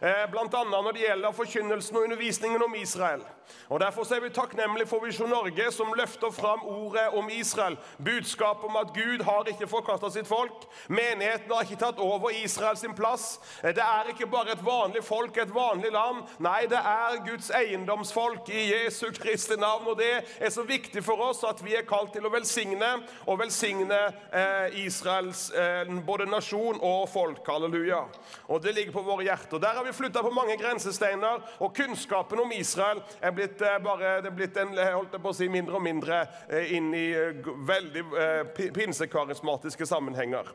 Eh, 0.00 0.24
blant 0.32 0.54
annet 0.58 0.88
når 0.88 0.96
det 0.96 0.97
det 0.98 1.06
gjelder 1.06 1.32
forkynnelsen 1.32 1.96
og 1.96 2.02
undervisningen 2.02 2.62
om 2.62 2.74
Israel. 2.74 3.22
Og 3.68 3.80
Derfor 3.80 4.14
er 4.14 4.20
vi 4.20 4.28
takknemlige 4.28 4.86
for 4.86 5.04
Visjon 5.04 5.28
Norge, 5.28 5.72
som 5.72 5.92
løfter 5.96 6.30
fram 6.30 6.62
ordet 6.64 7.08
om 7.12 7.28
Israel. 7.32 7.76
Budskapet 8.04 8.64
om 8.64 8.76
at 8.76 8.92
Gud 8.94 9.24
har 9.24 9.44
ikke 9.48 9.68
forkasta 9.68 10.10
sitt 10.10 10.28
folk. 10.28 10.64
Menigheten 10.88 11.52
har 11.52 11.62
ikke 11.62 11.80
tatt 11.80 11.98
over 11.98 12.30
Israels 12.44 12.84
plass. 12.96 13.40
Det 13.62 13.84
er 13.84 14.08
ikke 14.08 14.26
bare 14.26 14.52
et 14.52 14.64
vanlig 14.64 15.04
folk, 15.04 15.36
et 15.36 15.54
vanlig 15.54 15.92
land. 15.92 16.22
Nei, 16.38 16.66
det 16.70 16.80
er 16.80 17.20
Guds 17.26 17.50
eiendomsfolk 17.50 18.48
i 18.48 18.64
Jesu 18.72 19.10
Kristi 19.12 19.56
navn. 19.56 19.86
Og 19.86 19.98
det 19.98 20.24
er 20.40 20.50
så 20.50 20.62
viktig 20.62 21.04
for 21.04 21.20
oss 21.28 21.44
at 21.44 21.64
vi 21.64 21.76
er 21.76 21.86
kalt 21.88 22.12
til 22.16 22.26
å 22.26 22.32
velsigne, 22.32 22.90
og 23.26 23.40
velsigne 23.40 24.00
eh, 24.32 24.80
Israels 24.84 25.50
eh, 25.50 25.92
både 26.06 26.28
nasjon 26.30 26.80
og 26.80 27.08
folk. 27.12 27.44
Halleluja. 27.48 28.00
Og 28.48 28.62
det 28.64 28.74
ligger 28.74 28.96
på 28.96 29.04
våre 29.04 29.28
hjerter. 29.28 29.60
Der 29.60 29.76
har 29.76 29.84
vi 29.84 29.92
flytta 29.92 30.24
på 30.24 30.32
mange 30.32 30.56
grensesteiner, 30.88 31.42
og 31.58 31.74
kunnskapen 31.76 32.40
om 32.40 32.52
Israel 32.52 33.02
er 33.20 33.30
blitt, 33.32 33.60
eh, 33.62 33.78
bare, 33.82 34.18
er 34.24 34.30
blitt 34.30 34.56
en, 34.56 34.76
holdt 34.76 35.12
jeg 35.12 35.22
på 35.22 35.30
å 35.30 35.36
si, 35.36 35.48
mindre 35.48 35.76
og 35.76 35.82
mindre 35.82 36.26
eh, 36.48 36.74
inn 36.76 36.92
i 36.94 37.12
eh, 37.12 37.44
veldig 37.44 38.04
pinsekarismatiske 38.74 39.86
sammenhenger. 39.86 40.48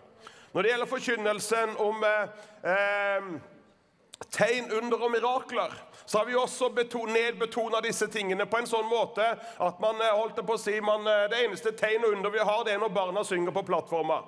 Når 0.54 0.62
det 0.62 0.70
gjelder 0.70 0.90
forkynnelsen 0.90 1.76
om 1.82 2.04
eh, 2.04 3.32
tegn, 4.30 4.72
under 4.72 5.04
og 5.04 5.12
mirakler, 5.12 5.74
så 6.06 6.20
har 6.20 6.26
vi 6.26 6.36
også 6.36 6.70
nedbetona 7.08 7.82
disse 7.82 8.08
tingene 8.08 8.46
på 8.46 8.58
en 8.58 8.68
sånn 8.68 8.90
måte 8.90 9.24
at 9.58 9.80
man 9.80 10.02
holdt 10.02 10.36
det 10.36 10.46
på 10.46 10.58
å 10.58 10.62
si, 10.62 10.80
man, 10.82 11.06
det 11.32 11.46
eneste 11.46 11.72
tegn 11.72 12.04
og 12.06 12.18
under 12.18 12.30
vi 12.30 12.40
har, 12.44 12.64
det 12.66 12.74
er 12.74 12.82
når 12.82 12.92
barna 12.94 13.24
synger 13.24 13.56
på 13.56 13.64
plattforma. 13.64 14.24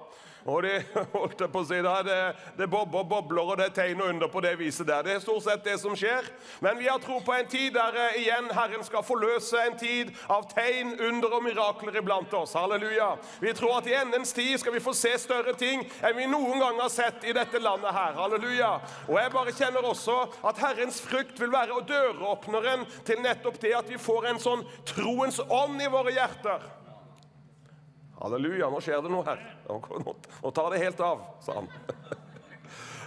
Og 0.45 0.61
det, 0.63 0.83
holdt 1.15 1.41
på 1.49 1.61
å 1.63 1.65
si, 1.65 1.79
da, 1.81 1.95
det, 2.05 2.17
det 2.59 2.67
bobler 2.69 3.01
og 3.01 3.09
bobler, 3.09 3.41
og 3.41 3.57
det 3.57 3.71
er 3.71 3.75
tegn 3.79 4.03
og 4.03 4.11
under 4.13 4.29
på 4.29 4.43
det 4.45 4.53
viset 4.59 4.85
der. 4.85 5.01
Det 5.05 5.15
er 5.15 5.23
stort 5.23 5.41
sett 5.47 5.65
det 5.65 5.79
som 5.81 5.95
skjer. 5.97 6.27
Men 6.61 6.77
vi 6.77 6.85
har 6.85 7.01
tro 7.01 7.17
på 7.25 7.33
en 7.33 7.49
tid 7.49 7.73
der 7.73 7.97
eh, 8.03 8.19
igjen 8.21 8.51
Herren 8.53 8.85
skal 8.85 9.05
forløse 9.05 9.63
en 9.65 9.77
tid 9.81 10.13
av 10.29 10.45
tegn, 10.53 10.93
under 11.07 11.33
og 11.39 11.43
mirakler 11.47 11.97
iblant 11.97 12.33
oss. 12.37 12.53
Halleluja. 12.59 13.15
Vi 13.41 13.55
tror 13.57 13.79
at 13.79 13.89
i 13.89 13.97
endens 13.97 14.35
tid 14.37 14.59
skal 14.61 14.77
vi 14.77 14.83
få 14.85 14.93
se 14.93 15.15
større 15.21 15.55
ting 15.57 15.81
enn 16.05 16.17
vi 16.19 16.29
noen 16.29 16.61
gang 16.61 16.77
har 16.83 16.93
sett 16.93 17.25
i 17.25 17.33
dette 17.35 17.61
landet 17.61 17.95
her. 17.97 18.13
Halleluja. 18.21 18.71
Og 19.09 19.17
jeg 19.17 19.33
bare 19.33 19.57
kjenner 19.57 19.89
også 19.89 20.21
at 20.45 20.61
Herrens 20.61 21.01
frykt 21.01 21.41
vil 21.41 21.53
være 21.53 21.81
døråpneren 21.89 22.85
til 23.07 23.21
nettopp 23.25 23.57
det 23.65 23.73
at 23.81 23.89
vi 23.89 23.97
får 23.97 24.29
en 24.29 24.41
sånn 24.41 24.65
troens 24.93 25.41
ånd 25.49 25.81
i 25.81 25.89
våre 25.89 26.13
hjerter. 26.13 26.84
Halleluja, 28.25 28.71
nå 28.73 28.79
skjer 28.81 29.03
det 29.05 29.09
noe 29.13 29.21
her. 29.21 29.41
Nå 29.69 30.49
tar 30.49 30.71
det 30.73 30.79
helt 30.81 31.01
av, 31.05 31.19
sa 31.45 31.59
han. 31.59 31.67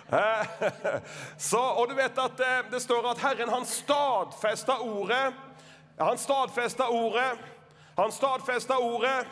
Så, 1.48 1.58
og 1.58 1.88
du 1.90 1.96
vet 1.98 2.20
at 2.22 2.36
det, 2.38 2.46
eh, 2.46 2.68
det 2.70 2.78
står 2.84 3.08
at 3.10 3.24
Herren 3.24 3.50
han 3.50 3.66
stadfesta 3.66 4.78
ordet. 4.86 5.34
Han 5.98 6.22
stadfesta 6.22 6.86
ordet. 6.94 7.32
Han 7.98 8.14
stadfesta 8.14 8.78
ordet. 8.78 9.26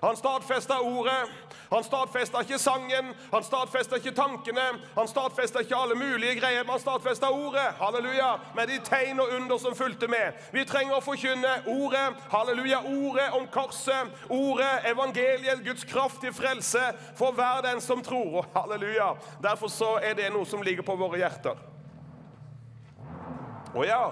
Han 0.00 0.16
stadfesta 0.16 0.78
ordet. 0.80 1.34
Han 1.72 1.84
stadfesta 1.84 2.42
ikke 2.44 2.58
sangen, 2.60 3.12
han 3.32 3.44
stadfesta 3.44 3.96
ikke 3.96 4.12
tankene, 4.16 4.64
han 4.96 5.08
stadfesta 5.08 5.62
ikke 5.64 5.76
alle 5.76 5.96
mulige 5.96 6.36
greier, 6.40 6.66
men 6.66 6.74
han 6.74 6.82
stadfesta 6.82 7.30
ordet. 7.32 7.64
Halleluja. 7.80 8.32
Med 8.54 8.68
de 8.68 8.78
tegn 8.84 9.20
og 9.20 9.32
under 9.36 9.58
som 9.58 9.76
fulgte 9.76 10.08
med. 10.08 10.36
Vi 10.52 10.64
trenger 10.68 10.98
å 10.98 11.04
forkynne 11.04 11.54
ordet. 11.72 12.20
Halleluja. 12.32 12.82
Ordet 12.92 13.28
om 13.38 13.46
korset, 13.52 14.12
ordet, 14.28 14.72
evangeliet, 14.92 15.64
Guds 15.64 15.84
kraft 15.88 16.20
til 16.20 16.34
frelse 16.36 16.82
for 17.16 17.32
hver 17.32 17.64
den 17.64 17.80
som 17.80 18.02
tror. 18.04 18.44
Halleluja. 18.56 19.14
Derfor 19.42 19.72
så 19.72 19.94
er 20.02 20.18
det 20.18 20.32
noe 20.34 20.48
som 20.48 20.62
ligger 20.62 20.84
på 20.84 20.96
våre 21.00 21.24
hjerter. 21.24 21.56
Å 23.72 23.88
ja. 23.88 24.04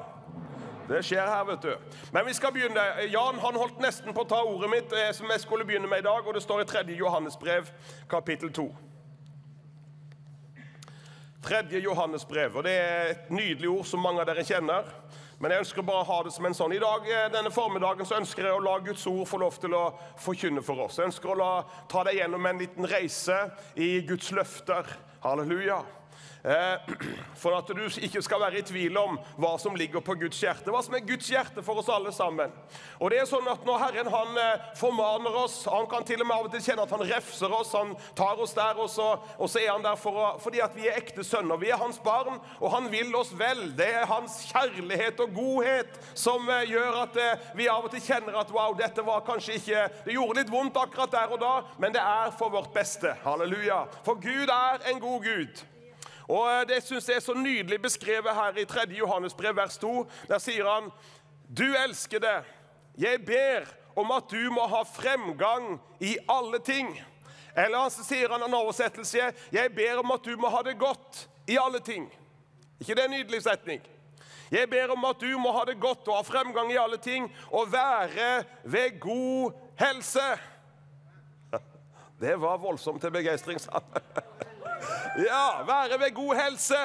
Det 0.91 1.05
skjer 1.07 1.23
her, 1.23 1.45
vet 1.47 1.63
du. 1.63 1.99
Men 2.11 2.27
vi 2.27 2.35
skal 2.35 2.51
begynne. 2.51 2.83
Jan 3.13 3.39
han 3.39 3.59
holdt 3.63 3.79
nesten 3.79 4.15
på 4.15 4.25
å 4.25 4.31
ta 4.33 4.41
ordet 4.43 4.71
mitt, 4.73 4.95
som 5.15 5.31
jeg 5.31 5.45
skulle 5.45 5.65
begynne 5.69 5.87
med 5.87 6.03
i 6.03 6.09
dag, 6.09 6.27
og 6.27 6.35
det 6.35 6.43
står 6.43 6.65
i 6.65 6.71
3. 6.73 6.83
Johannesbrev, 6.99 7.71
kapittel 8.11 8.51
2. 8.51 8.67
3. 11.47 11.63
Johannes 11.79 12.25
brev. 12.25 12.57
og 12.57 12.65
Det 12.65 12.73
er 12.73 13.11
et 13.15 13.31
nydelig 13.31 13.69
ord 13.69 13.87
som 13.87 14.03
mange 14.03 14.21
av 14.21 14.29
dere 14.29 14.45
kjenner. 14.45 14.91
Men 15.41 15.55
jeg 15.55 15.63
ønsker 15.63 15.87
bare 15.89 16.03
å 16.03 16.09
ha 16.11 16.19
det 16.27 16.35
som 16.35 16.45
en 16.45 16.57
sånn. 16.57 16.75
I 16.77 16.83
dag, 16.83 17.07
eh, 17.09 17.31
denne 17.33 17.51
formiddagen 17.51 18.05
så 18.05 18.19
ønsker 18.19 18.45
jeg 18.45 18.59
å 18.59 18.65
la 18.65 18.79
Guds 18.85 19.07
ord 19.07 19.29
få 19.29 19.39
lov 19.41 19.57
til 19.59 19.73
å 19.73 19.95
forkynne 20.21 20.63
for 20.63 20.85
oss. 20.85 20.99
Jeg 20.99 21.09
ønsker 21.09 21.33
å 21.33 21.39
la, 21.39 21.65
ta 21.89 22.05
deg 22.05 22.19
gjennom 22.19 22.47
en 22.47 22.59
liten 22.59 22.85
reise 22.85 23.39
i 23.75 24.03
Guds 24.03 24.31
løfter. 24.37 24.85
Halleluja. 25.25 25.81
Eh, 26.45 26.77
for 27.41 27.53
at 27.59 27.69
du 27.69 27.83
ikke 28.01 28.23
skal 28.25 28.41
være 28.41 28.61
i 28.61 28.65
tvil 28.65 28.97
om 28.97 29.19
hva 29.41 29.53
som 29.61 29.77
ligger 29.77 30.01
på 30.05 30.17
Guds 30.23 30.41
hjerte. 30.41 30.73
Hva 30.73 30.81
som 30.85 30.97
er 30.97 31.05
Guds 31.05 31.29
hjerte 31.29 31.65
for 31.65 31.81
oss 31.83 31.91
alle 31.93 32.13
sammen. 32.17 32.53
Og 32.99 33.13
det 33.13 33.21
er 33.21 33.29
sånn 33.29 33.49
at 33.51 33.67
Når 33.67 33.81
Herren 33.83 34.09
han 34.13 34.39
eh, 34.41 34.69
formaner 34.79 35.37
oss, 35.43 35.63
han 35.69 35.89
kan 35.91 36.05
til 36.07 36.23
og 36.23 36.29
med 36.29 36.37
av 36.37 36.49
og 36.49 36.55
til 36.55 36.63
kjenne 36.65 36.87
at 36.87 36.95
han 36.95 37.05
refser 37.11 37.53
oss, 37.55 37.75
han 37.77 37.93
tar 38.17 38.41
oss 38.41 38.55
der, 38.57 38.79
og 38.81 38.89
så, 38.91 39.11
og 39.37 39.51
så 39.51 39.61
er 39.61 39.73
han 39.75 39.85
der 39.85 39.99
for 40.01 40.17
å, 40.17 40.29
fordi 40.41 40.63
at 40.65 40.75
vi 40.77 40.89
er 40.89 40.97
ekte 40.99 41.25
sønner. 41.27 41.61
Vi 41.61 41.71
er 41.71 41.81
hans 41.81 42.01
barn, 42.03 42.41
og 42.59 42.73
han 42.73 42.89
vil 42.93 43.13
oss 43.19 43.35
vel. 43.37 43.67
Det 43.77 43.91
er 44.01 44.09
hans 44.11 44.41
kjærlighet 44.49 45.21
og 45.21 45.35
godhet 45.37 46.01
som 46.19 46.49
eh, 46.49 46.71
gjør 46.73 47.03
at 47.05 47.19
vi 47.59 47.69
av 47.71 47.85
og 47.85 47.93
til 47.93 48.03
kjenner 48.05 48.39
at 48.41 48.53
wow, 48.55 48.73
dette 48.79 49.05
var 49.05 49.27
kanskje 49.27 49.59
ikke 49.59 49.83
Det 50.07 50.15
gjorde 50.15 50.41
litt 50.41 50.53
vondt 50.53 50.79
akkurat 50.81 51.13
der 51.13 51.35
og 51.35 51.43
da, 51.43 51.53
men 51.83 51.93
det 51.95 52.03
er 52.03 52.33
for 52.39 52.53
vårt 52.53 52.73
beste. 52.75 53.13
Halleluja. 53.25 53.85
For 54.07 54.21
Gud 54.23 54.49
er 54.49 54.89
en 54.91 55.03
god 55.03 55.27
Gud. 55.27 55.63
Og 56.31 56.47
eh, 56.53 56.67
Det 56.69 56.83
syns 56.85 57.09
jeg 57.09 57.19
er 57.19 57.25
så 57.25 57.35
nydelig 57.35 57.81
beskrevet 57.83 58.35
her 58.35 58.59
i 58.63 58.65
3. 58.65 58.87
Johannes 58.99 59.35
brev, 59.35 59.57
vers 59.57 59.79
2. 59.79 60.07
Der 60.29 60.39
sier 60.39 60.69
han, 60.69 60.91
'Du 61.51 61.67
elskede, 61.85 62.45
jeg 62.99 63.25
ber 63.27 63.67
om 63.97 64.11
at 64.15 64.31
du 64.31 64.51
må 64.55 64.67
ha 64.71 64.83
fremgang 64.87 65.81
i 66.01 66.17
alle 66.29 66.59
ting.' 66.59 67.01
Eller 67.57 67.89
så 67.91 68.05
sier 68.07 68.31
han 68.31 68.43
en 68.47 68.55
oversettelse, 68.55 69.33
'Jeg 69.53 69.75
ber 69.75 69.99
om 69.99 70.11
at 70.11 70.25
du 70.25 70.37
må 70.37 70.49
ha 70.49 70.63
det 70.63 70.79
godt 70.79 71.29
i 71.49 71.59
alle 71.61 71.81
ting'. 71.81 72.11
ikke 72.81 72.95
det 72.95 73.05
en 73.05 73.11
nydelig 73.11 73.43
setning? 73.43 73.83
Jeg 74.51 74.71
ber 74.71 74.93
om 74.93 75.05
at 75.05 75.21
du 75.21 75.39
må 75.39 75.53
ha 75.53 75.65
det 75.65 75.81
godt 75.81 76.09
og 76.09 76.17
ha 76.17 76.23
fremgang 76.23 76.73
i 76.73 76.77
alle 76.77 76.97
ting 76.97 77.37
og 77.53 77.73
være 77.73 78.45
ved 78.65 79.01
god 79.01 79.53
helse. 79.79 80.27
Det 82.21 82.41
var 82.41 82.57
voldsomt 82.57 83.01
til 83.01 83.11
begeistring, 83.11 83.61
sa 83.61 83.71
han. 83.71 84.03
Ja, 85.17 85.63
være 85.67 85.99
ved 86.01 86.15
god 86.15 86.35
helse. 86.35 86.81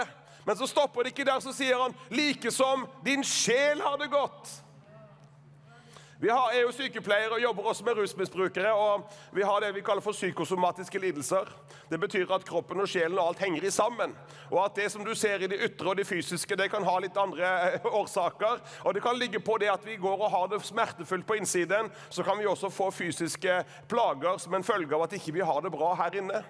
Men 0.45 0.57
så 0.57 0.67
stopper 0.67 1.03
det 1.03 1.13
ikke 1.13 1.25
der, 1.25 1.39
så 1.41 1.53
sier 1.53 1.79
han 1.81 1.95
like 2.13 2.51
som 2.53 2.85
din 3.05 3.23
sjel 3.25 3.81
har 3.81 3.97
det 3.97 4.11
godt. 4.13 4.61
Vi 6.19 6.29
er 6.31 6.61
jo 6.61 6.71
sykepleiere 6.71 7.33
og 7.35 7.41
jobber 7.43 7.63
også 7.69 7.83
med 7.83 7.97
rusmisbrukere. 7.97 8.73
og 8.73 9.09
Vi 9.33 9.41
har 9.41 9.59
det 9.59 9.75
vi 9.75 9.81
kaller 9.81 10.01
for 10.01 10.11
psykosomatiske 10.11 10.99
lidelser. 10.99 11.49
Det 11.89 11.99
betyr 11.99 12.31
at 12.33 12.45
kroppen 12.45 12.81
og 12.81 12.87
sjelen 12.87 13.19
og 13.19 13.27
alt 13.27 13.39
henger 13.39 13.69
sammen. 13.69 14.15
Og 14.51 14.65
at 14.65 14.75
det 14.75 14.91
som 14.91 15.05
du 15.05 15.15
ser 15.15 15.43
i 15.43 15.47
det 15.47 15.59
ytre 15.61 15.89
og 15.89 15.97
det 15.97 16.07
fysiske, 16.07 16.55
det 16.55 16.71
kan 16.71 16.83
ha 16.83 16.97
litt 16.99 17.17
andre 17.17 17.51
eh, 17.73 17.85
årsaker. 17.85 18.63
Og 18.83 18.93
det 18.93 19.03
kan 19.03 19.19
ligge 19.19 19.39
på 19.39 19.57
det 19.57 19.69
at 19.69 19.85
vi 19.85 19.95
går 19.95 20.21
og 20.21 20.31
har 20.31 20.47
det 20.47 20.63
smertefullt 20.65 21.27
på 21.27 21.33
innsiden. 21.33 21.91
Så 22.09 22.23
kan 22.23 22.39
vi 22.39 22.45
også 22.45 22.69
få 22.69 22.91
fysiske 22.91 23.63
plager 23.87 24.37
som 24.37 24.53
en 24.53 24.63
følge 24.63 24.95
av 24.95 25.03
at 25.03 25.13
ikke 25.13 25.33
vi 25.33 25.43
ikke 25.43 25.51
har 25.51 25.61
det 25.61 25.71
bra 25.71 25.93
her 25.95 26.15
inne. 26.15 26.45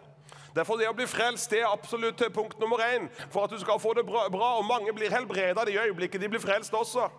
Derfor 0.56 0.80
det 0.80 0.88
å 0.88 0.96
bli 0.96 1.08
frelst 1.08 1.52
det 1.52 1.60
er 1.60 1.72
absolutt 1.72 2.22
punkt 2.34 2.60
nummer 2.60 2.80
én 2.80 3.10
for 3.28 3.44
at 3.44 3.52
du 3.52 3.60
skal 3.60 3.80
få 3.80 3.94
det 3.98 4.06
bra. 4.08 4.52
Og 4.56 4.66
mange 4.66 4.94
blir 4.96 5.12
helbreda 5.12 5.66
i 5.68 5.78
øyeblikket 5.78 6.22
de 6.22 6.30
blir 6.32 6.44
frelst 6.44 6.74
også. 6.74 7.10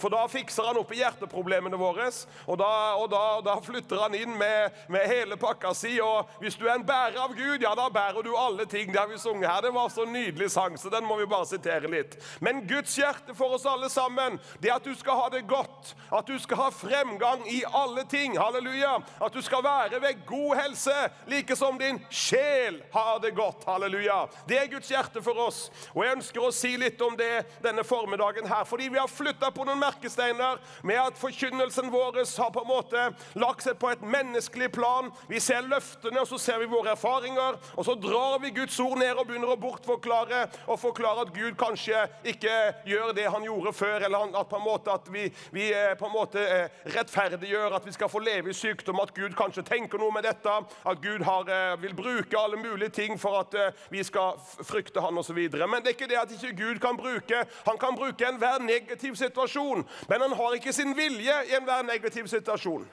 For 0.00 0.12
da 0.12 0.22
fikser 0.30 0.66
han 0.68 0.78
opp 0.80 0.92
i 0.94 1.00
hjerteproblemene 1.00 1.78
våre, 1.78 2.08
og 2.46 2.58
da, 2.58 2.70
og 2.98 3.08
da, 3.12 3.22
da 3.44 3.56
flytter 3.62 4.00
han 4.02 4.14
inn 4.16 4.34
med, 4.38 4.74
med, 4.92 5.06
hele 5.10 5.36
pakka 5.40 5.72
si. 5.76 5.94
Og 6.02 6.30
hvis 6.42 6.56
du 6.58 6.66
er 6.66 6.76
en 6.76 6.86
bærer 6.86 7.20
av 7.22 7.34
Gud, 7.36 7.62
ja, 7.62 7.74
da 7.78 7.88
bærer 7.92 8.24
du 8.24 8.32
alle 8.38 8.66
ting. 8.70 8.90
Det 8.92 9.00
har 9.00 9.10
vi 9.10 9.20
sunget 9.20 9.48
her. 9.50 9.62
Det 9.66 9.72
var 9.74 9.90
så 9.92 10.06
nydelig 10.08 10.50
sang, 10.54 10.78
så 10.78 10.90
den 10.92 11.06
må 11.06 11.18
vi 11.20 11.28
bare 11.30 11.48
sitere 11.48 11.90
litt. 11.90 12.16
Men 12.40 12.64
Guds 12.68 12.96
hjerte 12.98 13.36
for 13.38 13.56
oss 13.56 13.66
alle 13.68 13.90
sammen, 13.92 14.38
det 14.62 14.72
er 14.72 14.78
at 14.80 14.86
du 14.86 14.94
skal 14.98 15.20
ha 15.20 15.28
det 15.32 15.44
godt. 15.50 15.94
At 16.12 16.28
du 16.28 16.38
skal 16.42 16.64
ha 16.64 16.68
fremgang 16.74 17.44
i 17.50 17.62
alle 17.68 18.04
ting. 18.10 18.36
Halleluja. 18.40 18.96
At 19.22 19.34
du 19.34 19.42
skal 19.44 19.64
være 19.64 20.00
ved 20.02 20.24
god 20.26 20.56
helse, 20.62 20.96
like 21.30 21.56
som 21.58 21.78
din 21.80 22.00
sjel 22.10 22.82
har 22.92 23.22
det 23.22 23.34
godt. 23.36 23.66
Halleluja. 23.68 24.24
Det 24.48 24.58
er 24.58 24.70
Guds 24.72 24.90
hjerte 24.90 25.22
for 25.24 25.46
oss. 25.46 25.64
Og 25.94 26.04
jeg 26.04 26.18
ønsker 26.18 26.42
å 26.42 26.52
si 26.54 26.74
litt 26.80 27.00
om 27.04 27.16
det 27.18 27.44
denne 27.62 27.84
formiddagen 27.86 28.48
her, 28.48 28.66
fordi 28.68 28.90
vi 28.92 29.00
har 29.00 29.10
flytta 29.10 29.52
på 29.54 29.66
noen 29.68 29.80
merker 29.80 29.91
merkesteiner 29.92 30.58
med 30.82 31.00
at 31.00 31.18
forkynnelsen 31.18 31.90
vår 31.92 32.20
har 32.38 32.50
på 32.50 32.60
en 32.60 32.68
måte 32.68 33.04
lagt 33.38 33.64
seg 33.64 33.78
på 33.80 33.90
et 33.92 34.02
menneskelig 34.04 34.70
plan. 34.72 35.10
Vi 35.28 35.40
ser 35.40 35.64
løftene, 35.68 36.20
og 36.20 36.28
så 36.28 36.38
ser 36.40 36.60
vi 36.60 36.70
våre 36.70 36.92
erfaringer, 36.92 37.58
og 37.76 37.86
så 37.86 37.94
drar 37.94 38.38
vi 38.42 38.52
Guds 38.56 38.78
ord 38.80 38.98
ned 39.00 39.16
og 39.16 39.26
begynner 39.28 39.54
å 39.54 39.60
bortforklare 39.60 40.44
og 40.66 40.80
forklare 40.80 41.26
at 41.26 41.32
Gud 41.34 41.56
kanskje 41.60 42.04
ikke 42.28 42.54
gjør 42.88 43.12
det 43.16 43.28
han 43.32 43.46
gjorde 43.46 43.74
før, 43.76 44.06
eller 44.06 44.36
at, 44.40 44.48
på 44.48 44.58
en 44.58 44.66
måte 44.66 44.92
at 44.92 45.08
vi, 45.12 45.28
vi 45.54 45.68
eh, 45.72 45.94
på 45.98 46.08
en 46.08 46.14
måte 46.14 46.42
eh, 46.42 46.82
rettferdiggjør 46.96 47.78
at 47.78 47.86
vi 47.86 47.94
skal 47.96 48.10
få 48.12 48.22
leve 48.22 48.52
i 48.52 48.56
sykdom, 48.56 49.00
at 49.02 49.14
Gud 49.16 49.36
kanskje 49.38 49.64
tenker 49.66 50.00
noe 50.00 50.14
med 50.14 50.26
dette, 50.26 50.52
at 50.52 51.02
Gud 51.04 51.24
har, 51.26 51.48
eh, 51.48 51.76
vil 51.82 51.96
bruke 51.96 52.38
alle 52.38 52.60
mulige 52.60 52.92
ting 53.02 53.18
for 53.20 53.40
at 53.42 53.56
vi 53.92 54.02
skal 54.04 54.38
frykte 54.64 55.02
han 55.02 55.18
osv. 55.18 55.38
Men 55.38 55.82
det 55.82 55.92
er 55.92 55.96
ikke 55.96 56.10
det 56.10 56.20
at 56.20 56.32
ikke 56.34 56.54
Gud 56.58 56.80
kan 56.82 56.98
bruke. 56.98 57.44
Han 57.66 57.78
kan 57.80 57.96
bruke 57.96 58.26
enhver 58.28 58.62
negativ 58.64 59.16
situasjon 59.18 59.71
men 60.08 60.20
han 60.26 60.36
har 60.38 60.58
ikke 60.58 60.72
sin 60.76 60.96
vilje 60.96 61.38
i 61.48 61.56
enhver 61.56 61.82
negativ 61.88 62.28
situasjon. 62.30 62.86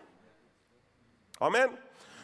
Amen. 1.39 1.77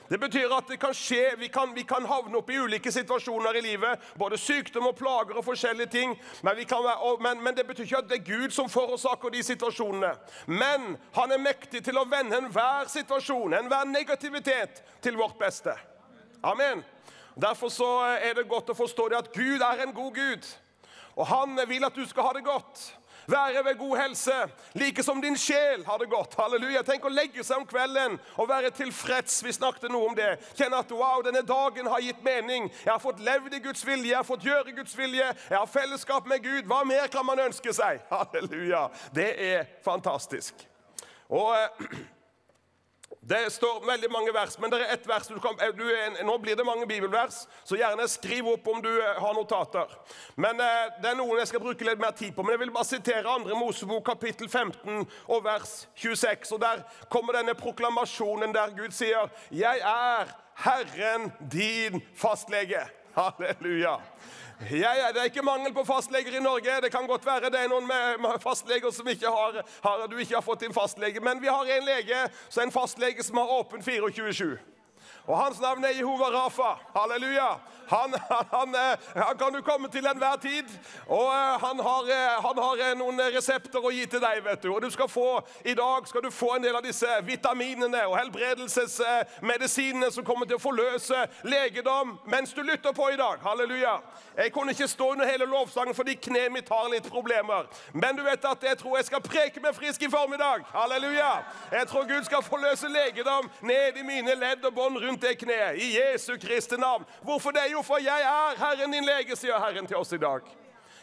Det 0.09 0.17
betyr 0.21 0.51
at 0.53 0.67
det 0.69 0.77
kan 0.77 0.93
skje, 0.93 1.33
vi 1.37 1.47
kan, 1.49 1.71
vi 1.73 1.81
kan 1.83 2.05
havne 2.05 2.37
opp 2.37 2.49
i 2.53 2.59
ulike 2.61 2.91
situasjoner 2.93 3.57
i 3.57 3.61
livet. 3.65 4.01
Både 4.19 4.37
sykdom 4.37 4.91
og 4.91 4.97
plager 4.99 5.39
og 5.39 5.45
forskjellige 5.47 5.89
ting. 5.95 6.13
Men, 6.45 6.59
være, 6.61 7.15
men, 7.25 7.41
men, 7.43 7.55
det 7.57 7.65
betyr 7.67 7.83
ikke 7.83 8.01
at 8.03 8.09
det 8.11 8.19
er 8.19 8.27
Gud 8.27 8.53
som 8.53 8.69
forårsaker 8.69 9.33
de 9.33 9.41
situasjonene. 9.43 10.11
Men 10.45 10.93
han 11.15 11.33
er 11.33 11.41
mektig 11.41 11.81
til 11.87 11.97
å 11.97 12.05
vende 12.09 12.37
enhver 12.37 12.91
situasjon, 12.91 13.57
enhver 13.57 13.89
negativitet, 13.89 14.83
til 15.01 15.17
vårt 15.17 15.39
beste. 15.41 15.73
Amen. 16.43 16.83
Derfor 17.41 17.69
så 17.73 17.89
er 18.21 18.37
det 18.37 18.49
godt 18.49 18.69
å 18.71 18.77
forstå 18.77 19.09
det 19.09 19.17
at 19.17 19.33
Gud 19.33 19.61
er 19.61 19.81
en 19.83 19.93
god 19.93 20.13
Gud. 20.13 20.45
Og 21.15 21.27
han 21.27 21.57
vil 21.67 21.83
at 21.87 21.97
du 21.97 22.05
skal 22.05 22.29
ha 22.29 22.35
det 22.37 22.45
godt. 22.45 22.91
Være 23.27 23.63
ved 23.65 23.77
god 23.77 23.97
helse, 23.97 24.33
like 24.73 25.03
som 25.03 25.21
din 25.21 25.37
sjel 25.37 25.85
har 25.85 25.97
det 25.97 26.09
godt. 26.09 26.35
Halleluja. 26.37 26.83
Tenk 26.85 27.05
å 27.05 27.13
legge 27.13 27.43
seg 27.43 27.61
om 27.61 27.67
kvelden 27.69 28.19
og 28.37 28.49
være 28.49 28.71
tilfreds. 28.75 29.39
Vi 29.45 29.53
snakket 29.55 29.89
noe 29.93 30.11
om 30.11 30.17
det. 30.17 30.35
Kjenne 30.57 30.81
at 30.83 30.93
wow, 30.93 31.23
denne 31.25 31.41
dagen 31.45 31.89
har 31.89 32.03
gitt 32.05 32.21
mening. 32.25 32.69
Jeg 32.83 32.93
har 32.93 33.01
fått 33.01 33.23
levd 33.25 33.57
i 33.57 33.63
Guds 33.65 33.85
vilje, 33.87 34.11
jeg 34.11 34.19
har 34.19 34.27
fått 34.27 34.45
gjøre 34.45 34.75
Guds 34.77 34.97
vilje. 34.97 35.29
Jeg 35.49 35.57
har 35.57 35.69
fellesskap 35.69 36.27
med 36.29 36.43
Gud. 36.45 36.65
Hva 36.69 36.83
mer 36.87 37.09
kan 37.13 37.25
man 37.25 37.41
ønske 37.47 37.73
seg? 37.73 38.03
Halleluja. 38.11 38.87
Det 39.15 39.31
er 39.51 39.71
fantastisk. 39.85 40.67
Og... 41.29 41.55
Eh, 41.57 42.03
det 43.25 43.49
står 43.49 43.79
veldig 43.87 44.09
mange 44.13 44.33
vers, 44.33 44.53
men 44.61 44.69
det 44.69 44.83
er 44.83 44.91
ett 44.93 45.07
vers 45.09 45.25
du 45.27 45.39
kan, 45.41 45.57
du, 45.73 45.85
Nå 46.27 46.35
blir 46.37 46.55
det 46.55 46.65
mange 46.65 46.85
bibelvers, 46.85 47.39
så 47.65 47.77
gjerne 47.79 48.05
skriv 48.07 48.51
opp 48.51 48.67
om 48.69 48.83
du 48.83 48.91
eh, 48.91 49.17
har 49.17 49.33
notater. 49.33 49.95
Men 50.37 50.61
eh, 50.61 50.91
Det 51.01 51.09
er 51.09 51.17
noen 51.17 51.41
jeg 51.41 51.49
skal 51.49 51.63
bruke 51.63 51.87
litt 51.87 52.01
mer 52.01 52.13
tid 52.13 52.35
på. 52.35 52.45
Men 52.45 52.53
jeg 52.53 52.61
vil 52.67 52.73
bare 52.75 52.85
sitere 52.85 53.23
2. 53.25 53.57
Mosebok 53.57 54.05
kapittel 54.05 54.45
15 54.45 55.07
og 55.25 55.41
vers 55.47 55.73
26. 55.97 56.53
og 56.53 56.61
Der 56.61 56.85
kommer 57.09 57.39
denne 57.39 57.57
proklamasjonen 57.57 58.53
der 58.53 58.77
Gud 58.77 58.93
sier 58.93 59.25
'Jeg 59.49 59.81
er 59.81 60.29
Herren 60.61 61.31
din 61.51 62.03
fastlege'. 62.13 62.85
Halleluja. 63.15 63.97
Ja, 64.59 65.11
Det 65.13 65.19
er 65.19 65.23
ikke 65.23 65.41
mangel 65.41 65.73
på 65.73 65.83
fastleger 65.83 66.37
i 66.37 66.39
Norge. 66.39 66.81
Det 66.81 66.91
kan 66.91 67.07
godt 67.07 67.25
være 67.25 67.49
det 67.51 67.59
er 67.59 67.67
noen 67.67 67.87
med 67.87 68.39
fastleger 68.41 68.91
som 68.91 69.07
ikke 69.07 69.27
har, 69.27 69.63
har, 69.83 70.07
du 70.07 70.17
ikke 70.17 70.35
har 70.35 70.45
fått 70.45 70.63
din 70.63 70.73
fastlege. 70.73 71.19
Men 71.19 71.41
vi 71.41 71.47
har 71.51 71.65
en 71.65 71.85
lege, 71.85 72.29
så 72.49 72.63
en 72.63 72.71
fastlege 72.71 73.23
som 73.23 73.37
har 73.37 73.51
åpen 73.59 73.83
24-7. 73.83 74.55
Og 75.27 75.43
hans 75.43 75.59
navn 75.61 75.83
er 75.83 75.89
Jehova 75.97 76.23
Rafa. 76.23 76.77
Halleluja. 76.95 77.57
Han, 77.87 78.13
han, 78.51 78.75
eh, 78.75 78.97
han, 79.15 79.37
kan 79.37 79.53
du 79.53 79.61
komme 79.61 79.89
til 79.89 80.07
enhver 80.07 80.35
tid. 80.41 80.69
Og 81.07 81.27
eh, 81.33 81.65
han 81.65 81.79
har, 81.79 82.03
eh, 82.09 82.45
han 82.45 82.57
har, 82.63 82.95
noen 82.97 83.21
resepter 83.35 83.81
å 83.81 83.91
gi 83.93 84.05
til 84.09 84.21
deg. 84.21 84.43
vet 84.45 84.63
du. 84.63 84.69
Og 84.73 84.81
du 84.81 84.89
skal 84.93 85.09
få, 85.09 85.41
I 85.65 85.73
dag 85.73 86.07
skal 86.07 86.21
du 86.25 86.31
få 86.31 86.55
en 86.55 86.63
del 86.65 86.75
av 86.75 86.85
disse 86.85 87.09
vitaminene 87.25 88.05
og 88.05 88.17
helbredelsesmedisinene 88.19 90.11
som 90.11 90.25
kommer 90.25 90.45
til 90.49 90.59
å 90.59 90.61
forløse 90.61 91.25
legedom 91.43 92.17
mens 92.29 92.53
du 92.53 92.61
lytter 92.61 92.93
på 92.93 93.09
i 93.13 93.17
dag. 93.17 93.41
Halleluja. 93.41 93.97
Jeg 94.37 94.53
kunne 94.53 94.73
ikke 94.75 94.87
stå 94.87 95.11
under 95.13 95.29
hele 95.29 95.45
lovsangen 95.49 95.95
fordi 95.95 96.17
kneet 96.21 96.53
mitt 96.53 96.69
har 96.69 96.89
litt 96.91 97.09
problemer. 97.09 97.65
Men 97.93 98.17
du 98.17 98.23
vet 98.25 98.45
at 98.45 98.63
jeg 98.69 98.77
tror 98.77 98.97
jeg 98.99 99.09
skal 99.09 99.25
preke 99.25 99.61
meg 99.63 99.77
frisk 99.77 100.05
i 100.05 100.11
formiddag. 100.11 100.65
Halleluja. 100.73 101.33
Jeg 101.71 101.89
tror 101.89 102.09
Gud 102.09 102.23
skal 102.29 102.45
forløse 102.45 102.89
legedom 102.91 103.49
ned 103.61 103.97
i 103.97 104.05
mine 104.05 104.35
ledd 104.37 104.65
og 104.65 104.73
bånd 104.75 105.01
rundt 105.01 105.14
det 105.21 105.37
kneet. 105.39 105.79
I 105.81 105.95
Jesu 105.97 106.37
Kristi 106.41 106.77
navn. 106.77 107.05
Hvorfor 107.23 107.51
det? 107.51 107.67
Jo, 107.71 107.81
for 107.81 108.01
jeg 108.03 108.21
er 108.21 108.59
Herren 108.59 108.91
din 108.91 109.05
lege, 109.05 109.35
sier 109.35 109.59
Herren 109.59 109.87
til 109.87 109.97
oss 109.97 110.13
i 110.13 110.21
dag. 110.21 110.45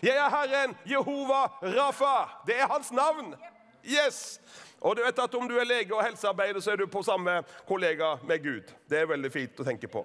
Jeg 0.03 0.17
er 0.17 0.31
Herren 0.31 0.77
Jehova 0.89 1.45
Rafa. 1.63 2.17
Det 2.47 2.59
er 2.61 2.67
hans 2.69 2.93
navn. 2.93 3.35
Yes! 3.85 4.41
Og 4.81 4.97
du 4.97 5.03
vet 5.03 5.19
at 5.19 5.35
Om 5.35 5.49
du 5.49 5.57
er 5.59 5.65
lege 5.65 5.95
og 5.95 6.05
helsearbeider, 6.05 6.61
så 6.61 6.73
er 6.73 6.77
du 6.77 6.87
på 6.87 7.03
samme 7.03 7.43
kollega 7.69 8.17
med 8.27 8.43
Gud. 8.43 8.75
Det 8.91 8.99
er 8.99 9.07
veldig 9.07 9.31
fint 9.33 9.63
å 9.63 9.67
tenke 9.67 9.89
på. 9.89 10.03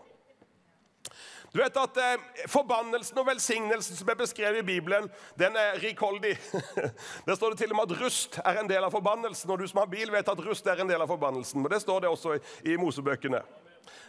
Du 1.53 1.62
vet 1.62 1.78
at 1.80 1.97
eh, 1.97 2.45
Forbannelsen 2.51 3.18
og 3.18 3.28
velsignelsen 3.30 3.97
som 3.97 4.10
er 4.12 4.18
beskrevet 4.20 4.62
i 4.62 4.68
Bibelen, 4.68 5.08
den 5.39 5.55
er 5.58 5.80
rikholdig. 5.82 6.36
Der 7.26 7.36
står 7.36 7.55
det 7.55 7.64
til 7.64 7.72
og 7.72 7.80
med 7.80 7.91
at 7.91 8.01
rust 8.01 8.38
er 8.43 8.60
en 8.62 8.70
del 8.70 8.84
av 8.84 8.93
forbannelsen. 8.93 9.49
Og 9.49 9.60
du 9.60 9.68
som 9.68 9.82
har 9.82 9.89
bil, 9.89 10.12
vet 10.14 10.30
at 10.30 10.43
rust 10.45 10.68
er 10.68 10.84
en 10.84 10.91
del 10.91 11.01
av 11.01 11.10
forbannelsen. 11.10 11.64
Men 11.64 11.72
det 11.74 11.82
står 11.82 12.03
det 12.03 12.12
også 12.12 12.36
i, 12.36 12.43
i 12.74 12.78
Mosebøkene. 12.78 13.41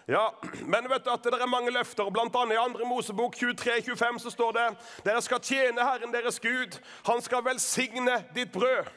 Ja, 0.08 0.28
Men 0.64 0.88
vet 0.90 1.04
du 1.04 1.10
at 1.10 1.24
det 1.24 1.34
er 1.34 1.46
mange 1.46 1.70
løfter. 1.70 2.10
Blant 2.10 2.36
annet 2.36 2.56
i 2.56 2.78
2. 2.78 2.86
Mosebok 2.88 3.36
23-25 3.36 4.18
så 4.18 4.30
står 4.30 4.52
det 4.56 4.68
dere 5.04 5.22
skal 5.22 5.42
tjene 5.44 5.84
Herren 5.84 6.14
deres 6.14 6.40
Gud. 6.40 6.78
Han 7.06 7.22
skal 7.22 7.44
velsigne 7.44 8.24
ditt 8.34 8.52
brød. 8.52 8.88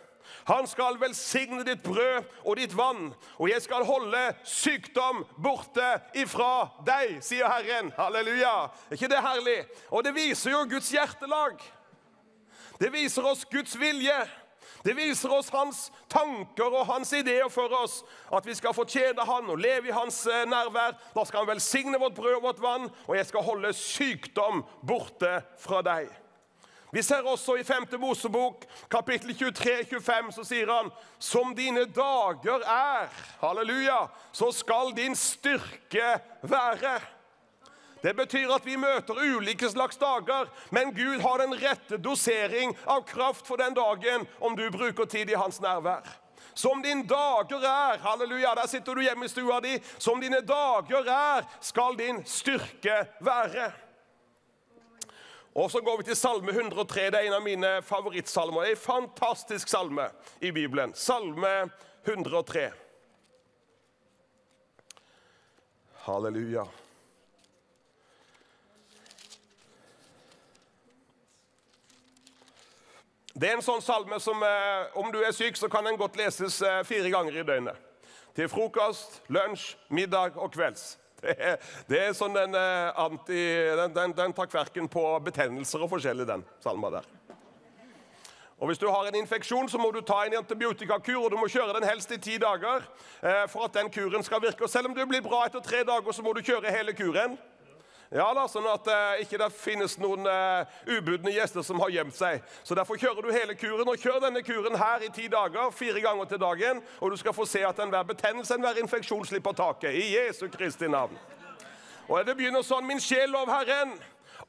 Han 0.47 0.67
skal 0.67 0.97
velsigne 0.99 1.63
ditt 1.63 1.83
brød 1.83 2.23
og 2.45 2.57
ditt 2.57 2.77
vann, 2.77 3.13
og 3.37 3.49
jeg 3.49 3.61
skal 3.61 3.85
holde 3.85 4.21
sykdom 4.47 5.25
borte 5.43 5.89
ifra 6.17 6.69
deg, 6.87 7.19
sier 7.23 7.51
Herren. 7.51 7.91
Halleluja. 7.97 8.71
Er 8.89 8.97
ikke 8.97 9.11
det 9.11 9.21
herlig? 9.21 9.59
Og 9.91 10.03
det 10.03 10.15
viser 10.15 10.55
jo 10.55 10.63
Guds 10.71 10.89
hjertelag. 10.93 11.61
Det 12.81 12.89
viser 12.93 13.25
oss 13.27 13.45
Guds 13.45 13.75
vilje. 13.79 14.17
Det 14.83 14.95
viser 14.97 15.33
oss 15.33 15.51
hans 15.53 15.83
tanker 16.09 16.73
og 16.73 16.87
hans 16.89 17.11
ideer 17.13 17.49
for 17.53 17.73
oss. 17.81 18.01
At 18.33 18.47
vi 18.47 18.55
skal 18.57 18.73
fortjene 18.73 19.25
han 19.27 19.51
og 19.53 19.61
leve 19.61 19.91
i 19.91 19.95
hans 19.95 20.23
eh, 20.27 20.47
nærvær. 20.49 20.97
Da 21.15 21.25
skal 21.27 21.43
han 21.43 21.51
velsigne 21.53 22.01
vårt 22.01 22.17
brød 22.17 22.39
og 22.39 22.47
vårt 22.49 22.63
vann, 22.63 22.89
og 23.07 23.15
jeg 23.17 23.29
skal 23.29 23.45
holde 23.45 23.73
sykdom 23.77 24.65
borte 24.81 25.39
fra 25.61 25.83
deg. 25.85 26.09
Vi 26.91 27.01
ser 27.01 27.23
også 27.23 27.55
i 27.55 27.63
5. 27.63 27.85
Mosebok, 28.01 28.65
kapittel 28.91 29.31
23-25, 29.31 30.31
så 30.35 30.43
sier 30.43 30.67
han 30.73 30.89
Som 31.19 31.53
dine 31.55 31.85
dager 31.87 32.65
er, 32.67 33.07
halleluja, 33.39 34.09
så 34.35 34.51
skal 34.51 34.91
din 34.97 35.15
styrke 35.15 36.17
være. 36.43 36.97
Det 38.01 38.13
betyr 38.17 38.49
at 38.55 38.65
vi 38.65 38.79
møter 38.81 39.19
ulike 39.21 39.69
slags 39.69 39.99
dager, 40.01 40.49
men 40.73 40.89
Gud 40.95 41.21
har 41.21 41.43
den 41.43 41.53
rette 41.61 41.99
dosering 42.01 42.73
av 42.89 43.03
kraft 43.05 43.45
for 43.47 43.61
den 43.61 43.77
dagen 43.77 44.25
om 44.39 44.55
du 44.57 44.65
bruker 44.73 45.05
tid 45.05 45.29
i 45.29 45.37
hans 45.37 45.61
nærvær. 45.61 46.07
Som 46.53 46.81
din 46.81 47.05
dager 47.07 47.61
er, 47.63 48.01
halleluja, 48.01 48.55
der 48.57 48.67
sitter 48.67 48.97
du 48.97 49.05
hjemme 49.05 49.25
i 49.25 49.31
stua 49.31 49.61
di. 49.63 49.77
Som 49.97 50.19
dine 50.21 50.41
dager 50.41 51.07
er, 51.07 51.45
skal 51.61 51.95
din 51.97 52.25
styrke 52.25 53.05
være. 53.23 53.69
Og 55.55 55.71
så 55.71 55.81
går 55.83 55.97
vi 55.97 56.03
til 56.09 56.15
Salme 56.15 56.51
103. 56.51 57.09
Det 57.11 57.19
er 57.19 57.27
en 57.27 57.37
av 57.37 57.43
mine 57.43 57.71
favorittsalmer. 57.83 58.63
Det 58.63 58.73
er 58.73 58.77
en 58.77 58.83
fantastisk 58.83 59.71
salme 59.71 60.09
i 60.39 60.51
Bibelen. 60.51 60.93
Salme 60.95 61.69
103. 62.07 62.69
Halleluja. 66.07 66.65
Det 73.33 73.47
er 73.47 73.55
en 73.55 73.63
sånn 73.63 73.83
salme 73.83 74.17
som 74.19 74.41
eh, 74.43 74.97
om 74.99 75.07
du 75.11 75.21
er 75.23 75.31
syk, 75.35 75.55
så 75.55 75.69
kan 75.71 75.85
den 75.87 75.99
godt 75.99 76.17
leses 76.19 76.57
eh, 76.67 76.81
fire 76.87 77.11
ganger 77.13 77.37
i 77.39 77.45
døgnet. 77.47 77.87
Til 78.35 78.49
frokost, 78.51 79.21
lunsj, 79.31 79.75
middag 79.91 80.35
og 80.39 80.51
kvelds. 80.55 80.97
Det 81.21 81.35
er, 81.37 81.57
det 81.85 81.99
er 82.01 82.13
sånn 82.17 82.33
den, 82.33 82.55
eh, 82.57 82.87
anti, 82.97 83.41
den, 83.77 83.91
den, 83.93 84.13
den 84.17 84.31
tar 84.33 84.47
kverken 84.49 84.87
på 84.89 85.03
betennelser 85.21 85.83
og 85.85 85.91
forskjellig, 85.91 86.25
den 86.25 86.41
salma 86.63 86.89
der. 86.95 87.05
Og 88.57 88.67
Hvis 88.67 88.81
du 88.81 88.87
har 88.89 89.05
en 89.05 89.19
infeksjon, 89.19 89.69
så 89.69 89.77
må 89.77 89.91
du 89.93 89.99
ta 90.01 90.23
en 90.25 90.39
antibiotikakur, 90.39 91.19
og 91.23 91.31
du 91.33 91.37
må 91.37 91.45
kjøre 91.49 91.75
den 91.77 91.85
helst 91.85 92.11
i 92.13 92.17
ti 92.21 92.39
dager 92.41 92.81
eh, 93.21 93.45
for 93.53 93.67
at 93.67 93.77
den 93.77 93.93
kuren 93.93 94.25
skal 94.25 94.41
virke. 94.41 94.65
Og 94.65 94.69
Selv 94.73 94.89
om 94.89 94.97
du 94.97 95.05
blir 95.05 95.21
bra 95.21 95.43
etter 95.45 95.61
tre 95.65 95.83
dager, 95.85 96.13
så 96.13 96.25
må 96.25 96.33
du 96.33 96.41
kjøre 96.45 96.73
hele 96.73 96.97
kuren. 96.97 97.37
Ja 98.11 98.25
da, 98.35 98.43
Sånn 98.51 98.65
at 98.67 98.87
eh, 98.91 99.21
ikke 99.23 99.37
det 99.39 99.47
finnes 99.55 99.93
noen 100.01 100.25
eh, 100.27 100.71
ubudne 100.97 101.31
gjester 101.31 101.63
som 101.63 101.79
har 101.79 101.93
gjemt 101.95 102.15
seg. 102.17 102.41
Så 102.67 102.75
Derfor 102.75 102.99
kjører 102.99 103.23
du 103.23 103.31
hele 103.31 103.55
kuren. 103.55 103.87
og 103.87 104.01
Kjør 104.03 104.19
denne 104.25 104.41
kuren 104.43 104.75
her 104.75 105.05
i 105.07 105.11
ti 105.15 105.29
dager, 105.31 105.71
fire 105.71 106.03
ganger 106.03 106.27
til 106.27 106.41
dagen, 106.41 106.81
og 106.99 107.13
du 107.13 107.19
skal 107.21 107.35
få 107.35 107.47
se 107.47 107.63
at 107.63 107.79
enhver 107.79 108.03
betennelse, 108.11 108.57
enhver 108.57 108.81
infeksjon 108.83 109.23
slipper 109.29 109.55
taket. 109.55 109.95
I 109.95 110.17
Jesu 110.17 110.49
Kristi 110.51 110.91
navn. 110.91 111.15
Og 112.09 112.25
Det 112.27 112.35
begynner 112.35 112.67
sånn. 112.67 112.83
Min 112.83 112.99
sjel 112.99 113.31
lov 113.31 113.47
Herren. 113.47 113.95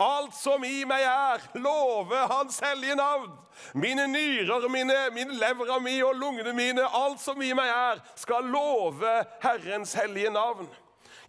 Alt 0.03 0.35
som 0.35 0.65
i 0.67 0.83
meg 0.89 1.05
er, 1.07 1.43
love 1.63 2.19
Hans 2.33 2.59
hellige 2.65 2.97
navn. 2.99 3.31
Mine 3.79 4.09
nyrer, 4.09 4.67
mine, 4.73 4.97
mine 5.15 5.37
levra 5.39 5.79
mi 5.79 6.01
og 6.03 6.17
lungene 6.19 6.55
mine, 6.57 6.83
alt 6.83 7.21
som 7.21 7.39
i 7.45 7.53
meg 7.55 7.69
er, 7.69 8.01
skal 8.19 8.49
love 8.51 9.13
Herrens 9.45 9.93
hellige 9.95 10.33
navn. 10.35 10.67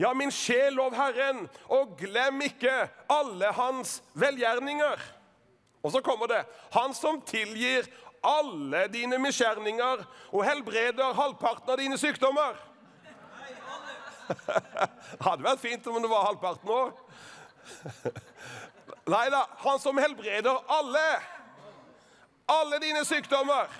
Ja, 0.03 0.13
min 0.13 0.31
sjel 0.35 0.75
lov 0.75 0.95
Herren, 0.97 1.45
og 1.71 1.93
glem 1.95 2.41
ikke 2.43 2.71
alle 3.11 3.51
hans 3.55 4.01
velgjerninger. 4.19 4.99
Og 5.83 5.91
så 5.91 6.01
kommer 6.03 6.27
det 6.27 6.41
Han 6.73 6.93
som 6.95 7.21
tilgir 7.21 7.87
alle 8.23 8.87
dine 8.91 9.17
misgjerninger 9.19 10.03
og 10.31 10.43
helbreder 10.47 11.15
halvparten 11.15 11.71
av 11.71 11.79
dine 11.79 11.97
sykdommer. 11.99 12.59
Hadde 15.25 15.43
vært 15.43 15.63
fint 15.63 15.87
om 15.87 15.99
det 16.03 16.11
var 16.11 16.27
halvparten 16.27 16.71
òg. 16.71 16.99
Nei 19.13 19.25
da. 19.31 19.45
Han 19.63 19.79
som 19.83 19.99
helbreder 19.99 20.63
alle. 20.71 21.07
Alle 22.51 22.79
dine 22.83 23.03
sykdommer. 23.07 23.71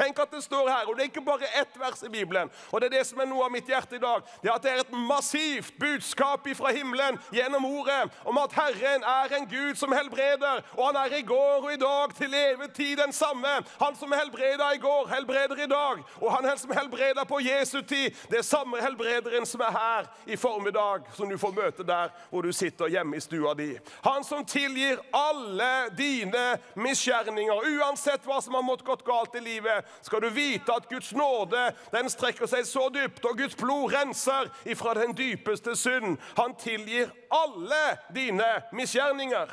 Tenk 0.00 0.18
at 0.22 0.32
det 0.32 0.42
står 0.44 0.68
her, 0.68 0.88
og 0.88 0.96
det 0.96 1.04
er 1.04 1.10
ikke 1.10 1.24
bare 1.24 1.48
ett 1.60 1.74
vers 1.80 2.02
i 2.06 2.08
Bibelen. 2.08 2.50
Og 2.72 2.80
det 2.80 2.88
er 2.88 2.98
det 2.98 3.06
som 3.06 3.20
er 3.20 3.28
noe 3.28 3.44
av 3.44 3.52
mitt 3.52 3.68
hjerte 3.68 3.98
i 3.98 4.02
dag. 4.02 4.24
Det 4.40 4.48
er 4.48 4.54
at 4.54 4.64
det 4.64 4.72
er 4.72 4.82
et 4.84 4.94
massivt 4.96 5.74
budskap 5.80 6.48
fra 6.56 6.72
himmelen 6.72 7.18
gjennom 7.34 7.66
ordet 7.68 8.08
om 8.24 8.38
at 8.40 8.54
Herren 8.56 9.04
er 9.04 9.34
en 9.36 9.48
Gud 9.50 9.76
som 9.76 9.92
helbreder, 9.92 10.62
og 10.76 10.86
han 10.86 10.98
er 11.02 11.16
i 11.18 11.22
går 11.26 11.66
og 11.66 11.72
i 11.74 11.80
dag 11.80 12.14
til 12.16 12.34
evig 12.34 12.70
tid 12.76 12.96
den 13.02 13.12
samme. 13.12 13.52
Han 13.82 13.96
som 13.96 14.12
helbreda 14.16 14.70
i 14.74 14.80
går, 14.80 15.08
helbreder 15.12 15.64
i 15.64 15.68
dag. 15.68 16.00
Og 16.20 16.32
han 16.32 16.48
som 16.58 16.72
helbreda 16.76 17.24
på 17.28 17.40
Jesu 17.44 17.80
tid, 17.82 18.16
det 18.30 18.40
er 18.40 18.46
samme 18.46 18.80
helbrederen 18.80 19.46
som 19.46 19.60
er 19.60 19.76
her 19.76 20.08
i 20.26 20.36
formiddag, 20.36 21.04
som 21.16 21.28
du 21.28 21.36
får 21.38 21.54
møte 21.56 21.86
der 21.86 22.08
hvor 22.30 22.46
du 22.46 22.52
sitter 22.56 22.88
hjemme 22.88 23.16
i 23.16 23.24
stua 23.24 23.54
di. 23.54 23.74
Han 24.04 24.24
som 24.24 24.44
tilgir 24.46 25.00
alle 25.12 25.90
dine 25.98 26.46
misgjerninger, 26.74 27.68
uansett 27.76 28.24
hva 28.24 28.40
som 28.40 28.56
har 28.56 28.64
måttet 28.64 28.88
gått 28.88 29.04
galt 29.04 29.36
i 29.36 29.44
livet 29.44 29.89
skal 30.02 30.22
du 30.24 30.28
vite 30.34 30.74
at 30.74 30.88
Guds 30.88 31.12
nåde 31.16 31.64
den 31.92 32.10
strekker 32.10 32.50
seg 32.50 32.66
så 32.68 32.88
dypt, 32.94 33.24
og 33.24 33.38
Guds 33.38 33.56
blod 33.58 33.94
renser 33.94 34.50
ifra 34.64 34.94
den 34.98 35.16
dypeste 35.16 35.76
synd. 35.76 36.18
Han 36.38 36.54
tilgir 36.60 37.10
alle 37.30 37.82
dine 38.14 38.48
misgjerninger 38.72 39.52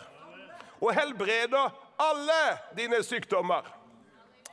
og 0.81 0.93
helbreder 0.93 1.73
alle 1.97 2.41
dine 2.77 3.01
sykdommer. 3.03 3.65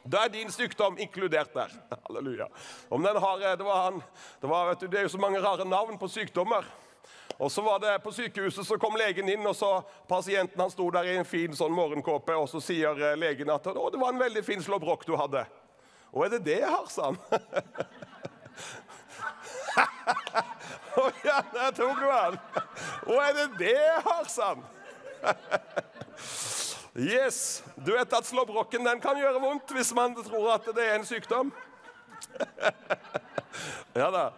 Da 0.04 0.24
er 0.24 0.28
din 0.28 0.52
sykdom 0.52 0.98
inkludert 1.00 1.54
der. 1.54 1.72
Halleluja. 2.06 2.46
Om 2.90 3.04
den 3.04 3.16
har, 3.16 3.38
det, 3.56 3.64
var 3.64 3.84
han, 3.84 4.02
det, 4.40 4.48
var, 4.48 4.74
du, 4.74 4.86
det 4.86 4.98
er 4.98 5.02
jo 5.02 5.08
så 5.08 5.18
mange 5.18 5.40
rare 5.40 5.64
navn 5.64 5.98
på 5.98 6.08
sykdommer. 6.08 6.64
Og 7.38 7.52
så 7.52 7.62
var 7.62 7.78
det 7.78 8.02
På 8.02 8.12
sykehuset 8.12 8.66
så 8.66 8.78
kom 8.78 8.96
legen 8.96 9.28
inn, 9.28 9.46
og 9.46 9.56
så 9.56 9.80
pasienten 10.08 10.60
han 10.60 10.70
sto 10.70 10.90
der 10.90 11.08
i 11.08 11.16
en 11.16 11.26
fin 11.26 11.56
sånn 11.56 11.72
morgenkåpe. 11.74 12.36
Og 12.36 12.48
så 12.52 12.60
sier 12.62 13.00
eh, 13.00 13.16
legen 13.18 13.50
at 13.50 13.66
å, 13.72 13.88
det 13.90 14.00
var 14.00 14.12
en 14.12 14.20
veldig 14.20 14.44
fin 14.44 14.62
slåbrok 14.62 15.06
du 15.08 15.16
hadde. 15.18 15.46
Og 16.14 16.24
er 16.24 16.36
det 16.36 16.44
det 16.46 16.60
jeg 16.62 16.70
har, 16.70 16.86
sa 16.90 17.10
han. 17.10 17.18
Å 20.94 21.04
ja, 21.24 21.40
der 21.50 21.72
tok 21.74 21.98
du 21.98 22.06
han. 22.06 22.36
'Å, 23.04 23.16
er 23.18 23.32
det 23.34 23.46
det 23.58 23.74
jeg 23.74 24.02
har, 24.06 24.24
sa 24.30 24.54
han. 24.54 24.62
Yes. 26.94 27.64
Du 27.74 27.90
vet 27.90 28.12
at 28.14 28.26
slåbroken 28.28 28.84
den 28.86 29.00
kan 29.02 29.18
gjøre 29.18 29.40
vondt 29.42 29.72
hvis 29.74 29.90
man 29.98 30.14
tror 30.14 30.52
at 30.54 30.68
det 30.76 30.84
er 30.84 30.94
en 31.00 31.06
sykdom. 31.08 31.50
Ja 33.94 34.08
da. 34.10 34.28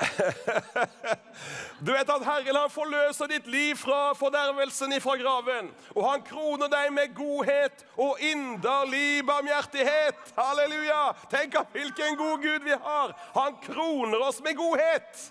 Du 1.86 1.92
vet 1.92 2.10
at 2.12 2.24
Herren 2.24 2.56
han 2.56 2.72
forløser 2.72 3.30
ditt 3.30 3.46
liv 3.48 3.76
fra 3.80 4.12
fordervelsen 4.18 4.92
ifra 4.96 5.16
graven. 5.20 5.70
Og 5.94 6.02
han 6.04 6.24
kroner 6.26 6.68
deg 6.72 6.90
med 6.92 7.14
godhet 7.16 7.84
og 7.96 8.20
inderlig 8.20 9.24
barmhjertighet. 9.28 10.34
Halleluja! 10.36 11.02
Tenk 11.32 11.56
av 11.60 11.70
hvilken 11.72 12.18
god 12.20 12.42
Gud 12.44 12.66
vi 12.68 12.76
har. 12.84 13.14
Han 13.36 13.56
kroner 13.64 14.26
oss 14.28 14.42
med 14.44 14.58
godhet. 14.60 15.24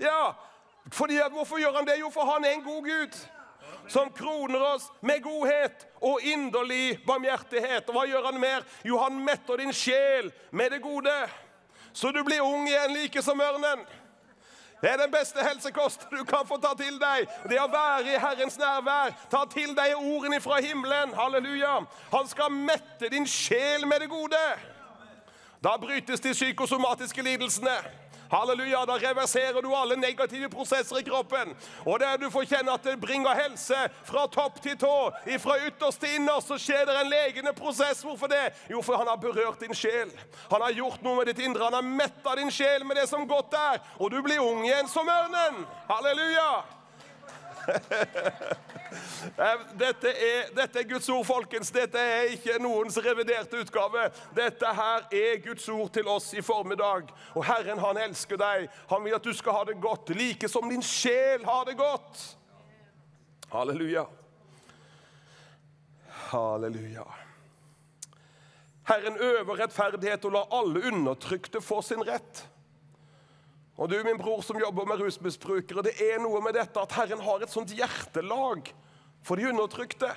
Ja, 0.00 0.32
fordi 0.92 1.20
Hvorfor 1.30 1.60
gjør 1.60 1.76
han 1.76 1.86
det? 1.86 2.00
Jo, 2.00 2.08
for 2.10 2.24
han 2.24 2.44
er 2.44 2.56
en 2.56 2.64
god 2.64 2.88
Gud. 2.88 3.20
Som 3.88 4.10
kroner 4.14 4.62
oss 4.62 4.88
med 5.00 5.22
godhet 5.22 5.86
og 6.00 6.22
inderlig 6.22 7.00
barmhjertighet. 7.06 7.88
Og 7.88 7.96
hva 7.96 8.06
gjør 8.08 8.30
han 8.30 8.40
mer? 8.40 8.64
Jo, 8.86 8.98
han 9.02 9.18
metter 9.24 9.60
din 9.60 9.72
sjel 9.74 10.32
med 10.50 10.70
det 10.70 10.82
gode. 10.82 11.14
Så 11.92 12.12
du 12.12 12.22
blir 12.24 12.40
ung 12.40 12.68
igjen 12.68 12.94
like 12.94 13.22
som 13.22 13.40
ørnen. 13.40 13.86
Det 14.80 14.90
er 14.90 14.96
den 14.96 15.10
beste 15.12 15.42
helsekost 15.44 16.06
du 16.10 16.24
kan 16.24 16.46
få 16.48 16.56
ta 16.56 16.72
til 16.78 16.96
deg. 17.00 17.28
Det 17.50 17.58
å 17.60 17.68
være 17.68 18.14
i 18.14 18.20
Herrens 18.20 18.56
nærvær. 18.58 19.12
Ta 19.30 19.44
til 19.52 19.74
deg 19.76 19.96
ordene 19.98 20.40
fra 20.40 20.60
himmelen. 20.64 21.12
Halleluja. 21.14 21.82
Han 22.14 22.28
skal 22.28 22.52
mette 22.54 23.10
din 23.12 23.26
sjel 23.28 23.84
med 23.86 24.00
det 24.00 24.08
gode. 24.08 24.40
Da 25.60 25.76
brytes 25.76 26.20
de 26.24 26.32
psykosomatiske 26.32 27.22
lidelsene. 27.22 27.76
Halleluja, 28.30 28.86
Da 28.86 28.96
reverserer 28.96 29.62
du 29.62 29.74
alle 29.74 29.96
negative 29.96 30.48
prosesser 30.48 30.98
i 30.98 31.02
kroppen. 31.02 31.54
Og 31.84 32.00
det 32.00 32.12
du 32.20 32.30
får 32.30 32.46
kjenne 32.46 32.74
at 32.74 32.84
det 32.86 33.00
bringer 33.00 33.34
helse 33.34 33.78
fra 34.06 34.26
topp 34.30 34.60
til 34.62 34.78
tå. 34.78 35.10
Fra 35.42 35.58
ytterst 35.66 36.00
til 36.00 36.14
innerst 36.18 36.50
så 36.50 36.58
skjer 36.58 36.86
det 36.86 36.96
en 37.00 37.10
legende 37.10 37.52
prosess. 37.52 38.02
Hvorfor 38.06 38.30
det? 38.30 38.52
Jo, 38.70 38.82
for 38.82 38.96
han 38.96 39.10
har 39.10 39.18
berørt 39.20 39.60
din 39.60 39.74
sjel. 39.74 40.12
Han 40.50 40.62
har 40.62 40.76
gjort 40.78 41.02
noe 41.02 41.20
med 41.20 41.32
ditt 41.32 41.42
indre. 41.44 41.64
Han 41.64 41.80
har 41.80 41.82
metta 42.02 42.36
din 42.38 42.50
sjel 42.54 42.86
med 42.86 42.96
det 42.96 43.08
som 43.10 43.26
godt 43.28 43.54
er. 43.58 43.80
Og 43.98 44.10
du 44.10 44.20
blir 44.22 44.42
ung 44.42 44.62
igjen 44.66 44.88
som 44.88 45.08
ørnen. 45.08 45.64
Halleluja! 45.90 46.79
Dette 49.78 50.10
er, 50.10 50.50
dette 50.56 50.80
er, 50.80 50.86
Guds 50.88 51.08
ord, 51.12 51.24
folkens. 51.28 51.70
Dette 51.74 52.00
er 52.00 52.32
ikke 52.34 52.58
noens 52.62 52.98
reviderte 53.04 53.60
utgave. 53.60 54.08
Dette 54.36 54.72
her 54.76 55.06
er 55.12 55.40
Guds 55.44 55.68
ord 55.68 55.92
til 55.94 56.08
oss 56.10 56.32
i 56.34 56.42
formiddag. 56.44 57.10
Og 57.34 57.44
Herren, 57.46 57.78
han 57.82 58.00
elsker 58.08 58.40
deg. 58.40 58.68
Han 58.90 59.04
vil 59.04 59.16
at 59.16 59.24
du 59.24 59.32
skal 59.36 59.58
ha 59.60 59.64
det 59.68 59.78
godt, 59.82 60.12
like 60.16 60.48
som 60.50 60.68
din 60.70 60.84
sjel 60.84 61.44
har 61.46 61.64
det 61.68 61.76
godt. 61.78 62.22
Halleluja. 63.50 64.06
Halleluja. 66.30 67.06
Herren 68.90 69.16
øver 69.22 69.58
rettferdighet 69.58 70.24
og 70.24 70.32
lar 70.34 70.48
alle 70.54 70.82
undertrykte 70.90 71.60
få 71.62 71.82
sin 71.82 72.02
rett. 72.06 72.44
Og 73.80 73.88
du, 73.88 73.96
min 74.04 74.18
bror 74.20 74.42
som 74.44 74.58
jobber 74.60 74.84
med 74.84 75.00
rusmisbrukere, 75.00 75.86
det 75.86 75.94
er 76.04 76.20
noe 76.20 76.42
med 76.44 76.52
dette 76.58 76.82
at 76.82 76.92
Herren 76.98 77.22
har 77.24 77.40
et 77.40 77.52
sånt 77.52 77.72
hjertelag 77.72 78.68
for 79.24 79.40
de 79.40 79.48
undertrykte. 79.48 80.10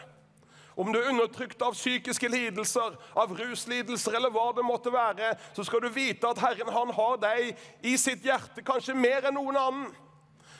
Om 0.76 0.90
du 0.92 0.98
er 1.00 1.12
undertrykt 1.14 1.62
av 1.64 1.78
psykiske 1.78 2.28
lidelser, 2.28 2.98
av 3.16 3.32
ruslidelser 3.38 4.18
eller 4.18 4.34
hva 4.34 4.50
det 4.58 4.66
måtte 4.68 4.92
være, 4.92 5.36
så 5.56 5.64
skal 5.64 5.86
du 5.86 5.92
vite 5.94 6.28
at 6.28 6.42
Herren 6.44 6.72
han 6.76 6.92
har 6.98 7.20
deg 7.22 7.54
i 7.86 7.94
sitt 8.02 8.26
hjerte 8.26 8.66
kanskje 8.66 8.98
mer 8.98 9.30
enn 9.30 9.38
noen 9.38 9.60
annen. 9.60 9.92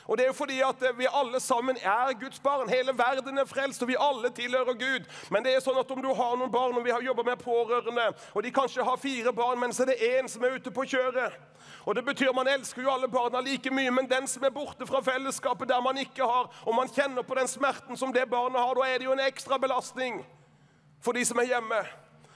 Og 0.06 0.18
det 0.18 0.24
er 0.24 0.28
jo 0.32 0.36
fordi 0.36 0.60
at 0.60 0.82
vi 0.98 1.06
alle 1.08 1.40
sammen 1.40 1.76
er 1.80 2.12
Guds 2.20 2.40
barn. 2.40 2.68
Hele 2.68 2.92
verden 2.98 3.38
er 3.38 3.48
frelst, 3.48 3.82
og 3.82 3.88
vi 3.88 3.96
alle 4.00 4.30
tilhører 4.30 4.76
Gud. 4.76 5.08
Men 5.30 5.44
det 5.44 5.54
er 5.54 5.64
sånn 5.64 5.80
at 5.80 5.90
om 5.90 6.02
du 6.04 6.10
har 6.12 6.36
noen 6.36 6.52
barn, 6.52 6.76
og 6.76 6.84
vi 6.84 6.92
har 6.92 7.02
jobba 7.04 7.24
med 7.30 7.40
pårørende, 7.40 8.10
og 8.34 8.44
de 8.44 8.52
kanskje 8.52 8.84
har 8.84 9.00
fire 9.00 9.32
barn, 9.32 9.60
men 9.60 9.72
så 9.72 9.86
er 9.86 9.94
det 9.94 10.12
én 10.18 10.28
som 10.28 10.44
er 10.44 10.58
ute 10.58 10.72
på 10.74 10.84
kjøret. 10.92 11.40
Og 11.84 11.94
det 11.96 12.04
betyr 12.04 12.32
Man 12.32 12.48
elsker 12.48 12.82
jo 12.82 12.90
alle 12.92 13.08
barna 13.08 13.40
like 13.40 13.70
mye, 13.70 13.90
men 13.90 14.08
den 14.10 14.28
som 14.28 14.44
er 14.44 14.52
borte 14.52 14.86
fra 14.86 15.00
fellesskapet 15.04 15.68
der 15.68 15.80
man 15.80 15.98
ikke 15.98 16.24
har, 16.24 16.52
og 16.64 16.74
man 16.74 16.88
kjenner 16.88 17.22
på 17.22 17.34
den 17.34 17.48
smerten 17.48 17.96
som 17.96 18.12
det 18.12 18.28
barnet 18.30 18.60
har, 18.60 18.74
da 18.74 18.88
er 18.88 18.98
det 18.98 19.04
jo 19.08 19.12
en 19.12 19.26
ekstra 19.26 19.58
belastning 19.58 20.24
for 21.00 21.12
de 21.12 21.24
som 21.24 21.38
er 21.38 21.48
hjemme. 21.52 21.80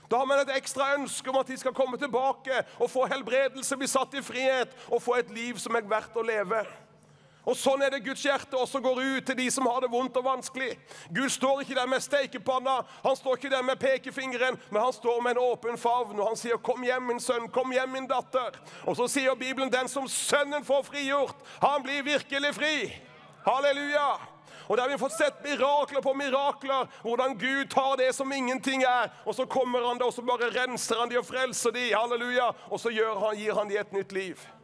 Da 0.08 0.16
har 0.16 0.26
man 0.26 0.40
et 0.40 0.56
ekstra 0.56 0.94
ønske 0.96 1.30
om 1.30 1.36
at 1.36 1.48
de 1.48 1.56
skal 1.60 1.74
komme 1.76 1.98
tilbake 2.00 2.62
og 2.78 2.90
få 2.90 3.04
helbredelse, 3.08 3.76
bli 3.76 3.88
satt 3.88 4.14
i 4.16 4.24
frihet 4.24 4.72
og 4.88 5.02
få 5.02 5.18
et 5.20 5.32
liv 5.32 5.58
som 5.60 5.76
er 5.76 5.88
verdt 5.88 6.16
å 6.16 6.24
leve. 6.24 6.62
Og 7.48 7.56
Sånn 7.56 7.80
er 7.80 7.94
det 7.94 8.02
Guds 8.04 8.20
hjerte 8.26 8.58
også 8.60 8.80
går 8.84 8.98
ut 9.00 9.26
til 9.26 9.36
de 9.38 9.46
som 9.50 9.66
har 9.70 9.80
det 9.80 9.88
vondt 9.88 10.16
og 10.20 10.26
vanskelig. 10.26 10.74
Gud 11.16 11.30
står 11.32 11.62
ikke 11.62 11.78
der 11.78 11.88
med 11.88 12.04
steikepanna, 12.04 12.82
han 13.04 13.16
står 13.16 13.38
ikke 13.38 13.52
der 13.54 13.64
med 13.64 13.80
pekefingeren, 13.80 14.58
men 14.68 14.82
han 14.82 14.92
står 14.92 15.22
med 15.24 15.36
en 15.36 15.44
åpen 15.46 15.80
favn, 15.80 16.18
og 16.20 16.28
han 16.28 16.36
sier 16.36 16.58
'Kom 16.60 16.82
hjem, 16.84 17.02
min 17.02 17.20
sønn. 17.20 17.48
Kom 17.48 17.72
hjem, 17.72 17.88
min 17.88 18.10
datter'. 18.10 18.58
Og 18.84 18.96
så 18.96 19.08
sier 19.08 19.34
Bibelen 19.34 19.72
'Den 19.72 19.88
som 19.88 20.08
Sønnen 20.08 20.64
får 20.64 20.82
frigjort, 20.82 21.36
han 21.62 21.82
blir 21.82 22.02
virkelig 22.02 22.54
fri'. 22.54 22.92
Halleluja. 23.46 24.20
Og 24.68 24.76
der 24.76 24.82
har 24.82 24.90
vi 24.90 24.98
fått 24.98 25.16
sett 25.18 25.44
mirakler 25.44 26.00
på 26.00 26.12
mirakler, 26.12 26.86
hvordan 27.02 27.38
Gud 27.38 27.70
tar 27.70 27.96
det 27.96 28.14
som 28.14 28.32
ingenting 28.32 28.82
er, 28.82 29.08
og 29.24 29.34
så 29.34 29.46
kommer 29.46 29.86
han 29.86 29.98
det, 29.98 30.06
og 30.06 30.12
så 30.12 30.22
bare 30.22 30.50
renser 30.52 31.00
han 31.00 31.08
de 31.08 31.18
og 31.18 31.26
frelser 31.26 31.70
de, 31.70 31.94
halleluja, 31.94 32.52
og 32.70 32.80
så 32.80 32.90
gir 32.90 33.54
han 33.54 33.68
de 33.68 33.78
et 33.78 33.92
nytt 33.92 34.12
liv. 34.12 34.57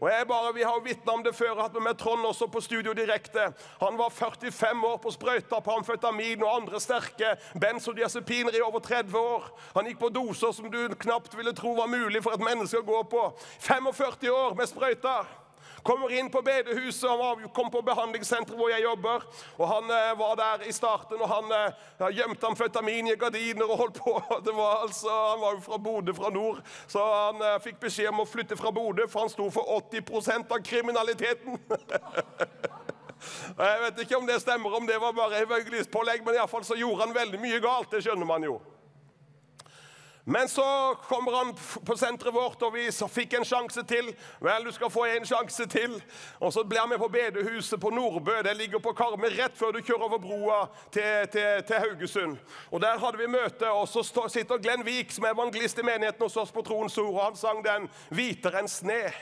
Og 0.00 0.10
jeg 0.10 0.26
bare, 0.28 0.54
Vi 0.54 0.62
har 0.62 0.80
vitna 0.84 1.12
om 1.12 1.22
det 1.24 1.34
før, 1.34 1.60
hatt 1.62 1.76
med 1.82 1.96
Trond 1.98 2.26
også 2.26 2.46
på 2.52 2.60
studio 2.60 2.92
direkte. 2.92 3.52
Han 3.80 3.96
var 3.98 4.10
45 4.10 4.84
år 4.86 4.96
på 4.96 5.10
sprøyta 5.10 5.60
på 5.60 5.70
amfetamin 5.70 6.42
og 6.42 6.56
andre 6.56 6.80
sterke 6.80 7.36
benzodiazepiner 7.60 8.56
i 8.56 8.60
over 8.60 8.80
30 8.80 9.18
år. 9.18 9.48
Han 9.74 9.86
gikk 9.86 9.98
på 9.98 10.12
doser 10.12 10.52
som 10.52 10.70
du 10.70 10.94
knapt 11.00 11.36
ville 11.36 11.52
tro 11.56 11.74
var 11.74 11.88
mulig 11.88 12.22
for 12.22 12.36
et 12.36 12.44
menneske 12.44 12.80
å 12.80 12.86
gå 12.86 13.02
på. 13.10 13.24
45 13.60 14.30
år 14.30 14.54
med 14.54 14.68
sprøyta. 14.68 15.18
Kommer 15.82 16.12
inn 16.18 16.30
på 16.30 16.42
bedehuset. 16.42 17.10
Han 17.10 17.48
kom 17.54 17.70
på 17.70 17.82
behandlingssenteret 17.82 18.58
hvor 18.58 18.70
jeg 18.70 18.82
jobber. 18.82 19.24
og 19.58 19.68
Han 19.68 19.90
eh, 19.90 20.12
var 20.18 20.36
der 20.36 20.66
i 20.68 20.72
starten, 20.72 21.20
og 21.20 21.28
han 21.28 21.52
eh, 21.56 22.08
gjemte 22.16 22.46
amfetamin 22.46 23.10
i 23.12 23.16
gardiner 23.16 23.68
og 23.68 23.78
holdt 23.82 24.00
på. 24.02 24.16
Var 24.56 24.82
altså, 24.82 25.10
Han 25.10 25.40
var 25.40 25.52
jo 25.56 25.60
fra 25.60 25.78
Bodø, 25.78 26.14
fra 26.14 26.30
nord, 26.30 26.62
så 26.88 27.02
han 27.04 27.42
eh, 27.42 27.58
fikk 27.60 27.80
beskjed 27.82 28.08
om 28.08 28.22
å 28.22 28.28
flytte 28.28 28.56
fra 28.56 28.72
Bodø, 28.72 29.04
for 29.08 29.26
han 29.26 29.32
sto 29.32 29.50
for 29.52 29.68
80% 29.90 30.52
av 30.54 30.62
kriminaliteten. 30.64 31.58
Jeg 33.56 33.82
vet 33.82 34.00
ikke 34.04 34.16
om 34.18 34.26
det 34.28 34.40
stemmer, 34.40 34.74
om 34.76 34.86
det 34.86 34.98
var 35.00 35.14
bare 35.16 35.42
evangelistpålegg, 35.44 36.24
men 36.24 36.38
iallfall 36.38 36.64
så 36.64 36.76
gjorde 36.78 37.06
han 37.06 37.14
veldig 37.16 37.40
mye 37.42 37.60
galt. 37.64 37.90
Det 37.92 38.02
skjønner 38.04 38.28
man 38.28 38.44
jo. 38.44 38.58
Men 40.28 40.48
så 40.48 40.94
kommer 41.08 41.32
han 41.32 41.54
på 41.84 41.96
senteret 41.96 42.34
vårt, 42.34 42.62
og 42.66 42.72
vi 42.74 42.88
fikk 42.90 43.36
en 43.38 43.44
sjanse 43.46 43.84
til. 43.86 44.08
Vel, 44.42 44.64
du 44.66 44.72
skal 44.74 44.90
få 44.90 45.04
en 45.06 45.26
sjanse 45.28 45.68
til. 45.70 45.92
Og 46.42 46.50
så 46.50 46.64
blir 46.66 46.80
han 46.82 46.90
med 46.90 46.98
på 46.98 47.06
bedehuset 47.14 47.78
på 47.80 47.92
Nordbø. 47.94 48.34
Det 48.42 48.56
ligger 48.58 48.82
på 48.82 48.90
Karmøy 48.98 49.30
rett 49.36 49.54
før 49.54 49.76
du 49.76 49.78
kjører 49.86 50.08
over 50.08 50.18
broa 50.24 50.58
til, 50.90 51.28
til, 51.30 51.62
til, 51.68 51.78
Haugesund. 51.78 52.34
Og 52.74 52.82
Der 52.82 52.98
hadde 52.98 53.22
vi 53.22 53.30
møte, 53.30 53.70
og 53.70 53.86
så 53.86 54.02
sitter 54.02 54.58
Glenn 54.58 54.82
Vik, 54.86 55.14
som 55.14 55.28
er 55.28 55.36
evangelist 55.38 55.78
i 55.78 55.86
menigheten 55.86 56.26
hos 56.26 56.40
oss 56.42 56.50
på 56.50 56.66
Troens 56.66 56.98
Ord, 56.98 57.14
og 57.14 57.22
han 57.24 57.38
sang 57.38 57.62
den 57.62 57.86
'Hvitere 58.10 58.64
enn 58.64 58.72
sne'. 58.72 59.14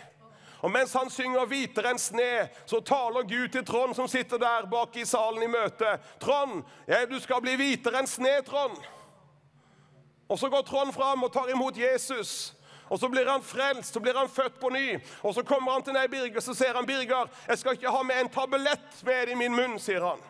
Og 0.64 0.70
Mens 0.70 0.92
han 0.92 1.11
synger 1.11 1.44
'Hvitere 1.44 1.90
enn 1.90 2.00
sne', 2.00 2.48
så 2.66 2.80
taler 2.80 3.28
Gud 3.28 3.48
til 3.48 3.66
Trond, 3.66 3.94
som 3.94 4.09
sitter 4.09 4.38
der 4.38 4.70
bak 4.70 4.96
i 4.96 5.05
salen 5.05 5.42
i 5.42 5.52
møte. 5.52 5.98
'Trond, 6.20 6.64
ja, 6.88 7.05
du 7.05 7.20
skal 7.20 7.44
bli 7.44 7.57
hvitere 7.57 7.98
enn 7.98 8.07
sne, 8.09 8.40
Trond.' 8.46 8.93
Og 10.29 10.39
så 10.39 10.49
går 10.49 10.62
Trond 10.62 10.93
fram 10.93 11.22
og 11.22 11.33
tar 11.33 11.51
imot 11.53 11.77
Jesus. 11.77 12.55
Og 12.89 12.99
Så 12.99 13.09
blir 13.09 13.31
han 13.31 13.43
frelst, 13.43 13.95
så 13.95 14.01
blir 14.01 14.18
han 14.18 14.29
født 14.29 14.61
på 14.61 14.68
ny. 14.68 14.99
Og 15.22 15.35
Så 15.35 15.43
kommer 15.43 15.72
han 15.72 15.83
til 15.83 15.93
nei 15.93 16.07
Birger, 16.07 16.41
så 16.41 16.55
ser 16.55 16.75
han 16.75 16.87
Birger, 16.87 17.29
jeg 17.49 17.59
skal 17.59 17.72
ikke 17.72 17.91
ha 17.91 18.03
med 18.03 18.20
en 18.20 18.29
tablett 18.29 19.03
mer 19.03 19.33
i 19.33 19.35
min 19.35 19.57
munn. 19.57 19.79
sier 19.79 20.05
han. 20.05 20.20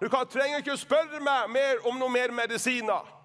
Du 0.00 0.08
kan, 0.08 0.26
trenger 0.26 0.58
ikke 0.58 0.76
spørre 0.76 1.20
meg 1.20 1.50
mer 1.50 1.86
om 1.88 1.98
noe 1.98 2.08
mer 2.08 2.30
medisiner. 2.30 3.16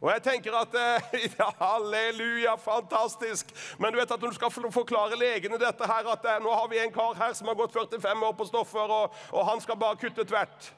Og 0.00 0.10
jeg 0.12 0.22
tenker 0.22 0.52
at 0.52 0.74
eh, 0.76 1.20
ja, 1.38 1.48
Halleluja, 1.60 2.56
fantastisk. 2.56 3.48
Men 3.78 3.92
du 3.92 3.98
vet 3.98 4.10
at 4.10 4.20
når 4.20 4.34
du 4.34 4.34
skal 4.34 4.52
forklare 4.52 5.16
legene 5.16 5.58
dette 5.58 5.88
her, 5.88 6.10
at 6.12 6.26
eh, 6.28 6.42
nå 6.44 6.52
har 6.52 6.68
vi 6.68 6.78
en 6.82 6.92
kar 6.92 7.16
her 7.16 7.32
som 7.32 7.48
har 7.48 7.56
gått 7.56 7.72
45 7.72 8.26
år 8.28 8.34
på 8.36 8.44
stoffer, 8.44 8.92
og, 9.00 9.16
og 9.32 9.48
han 9.48 9.60
skal 9.64 9.80
bare 9.80 9.96
kutte 9.96 10.24
tvert. 10.28 10.68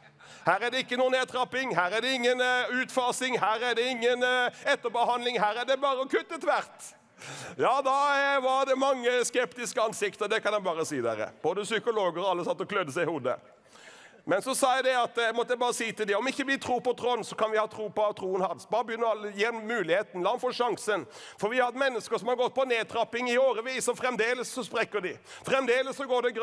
Her 0.47 0.67
er 0.67 0.73
det 0.73 0.85
ikke 0.85 0.99
noe 1.01 1.13
nedtrapping, 1.13 1.75
her 1.77 1.97
er 1.97 2.05
det 2.05 2.15
ingen 2.17 2.41
uh, 2.41 2.71
utfasing, 2.83 3.39
her 3.41 3.67
er 3.71 3.77
det 3.79 3.85
ingen 3.91 4.25
uh, 4.25 4.63
etterbehandling. 4.69 5.41
Her 5.43 5.63
er 5.63 5.69
det 5.69 5.79
bare 5.83 6.05
å 6.05 6.09
kutte 6.11 6.41
tvert. 6.41 6.95
Ja, 7.59 7.79
da 7.85 7.97
uh, 8.15 8.39
var 8.45 8.69
det 8.71 8.79
mange 8.79 9.13
skeptiske 9.29 9.83
ansikter, 9.83 10.31
det 10.31 10.41
kan 10.45 10.57
jeg 10.57 10.67
bare 10.67 10.87
si 10.89 11.03
dere. 11.05 11.33
Både 11.43 11.67
psykologer 11.67 12.23
og 12.25 12.33
alle 12.33 12.49
satt 12.49 12.65
og 12.65 12.71
klødde 12.71 12.95
seg 12.95 13.09
i 13.09 13.13
hodet. 13.13 13.39
Men 14.29 14.43
så 14.45 14.53
sa 14.55 14.75
jeg 14.77 14.85
det 14.85 14.93
at 14.93 15.17
jeg 15.17 15.33
måtte 15.33 15.57
bare 15.57 15.73
si 15.73 15.87
til 15.97 16.05
dem, 16.05 16.19
om 16.19 16.27
ikke 16.29 16.45
vi 16.45 16.59
tror 16.61 16.83
på 16.85 16.93
Trond, 16.93 17.25
så 17.25 17.33
kan 17.39 17.49
vi 17.49 17.57
ha 17.57 17.65
tro 17.65 17.87
på 17.89 18.09
troen 18.19 18.43
hans. 18.45 18.67
Bare 18.69 18.85
begynn 18.85 19.07
å 19.09 19.13
gi 19.33 19.47
ham 19.47 19.63
muligheten. 19.65 20.21
La 20.21 20.35
ham 20.35 20.43
få 20.43 20.51
sjansen. 20.53 21.07
For 21.41 21.49
vi 21.49 21.63
har 21.63 21.71
hatt 21.71 21.81
mennesker 21.81 22.21
som 22.21 22.29
har 22.29 22.37
gått 22.37 22.53
på 22.53 22.67
nedtrapping 22.69 23.31
i 23.33 23.39
årevis, 23.41 23.89
og 23.89 23.97
fremdeles 23.97 24.53
så 24.53 24.67
sprekker 24.67 25.07
de. 25.07 25.15
Fremdeles 25.49 25.97
så 25.97 26.05
går 26.05 26.29
det, 26.29 26.35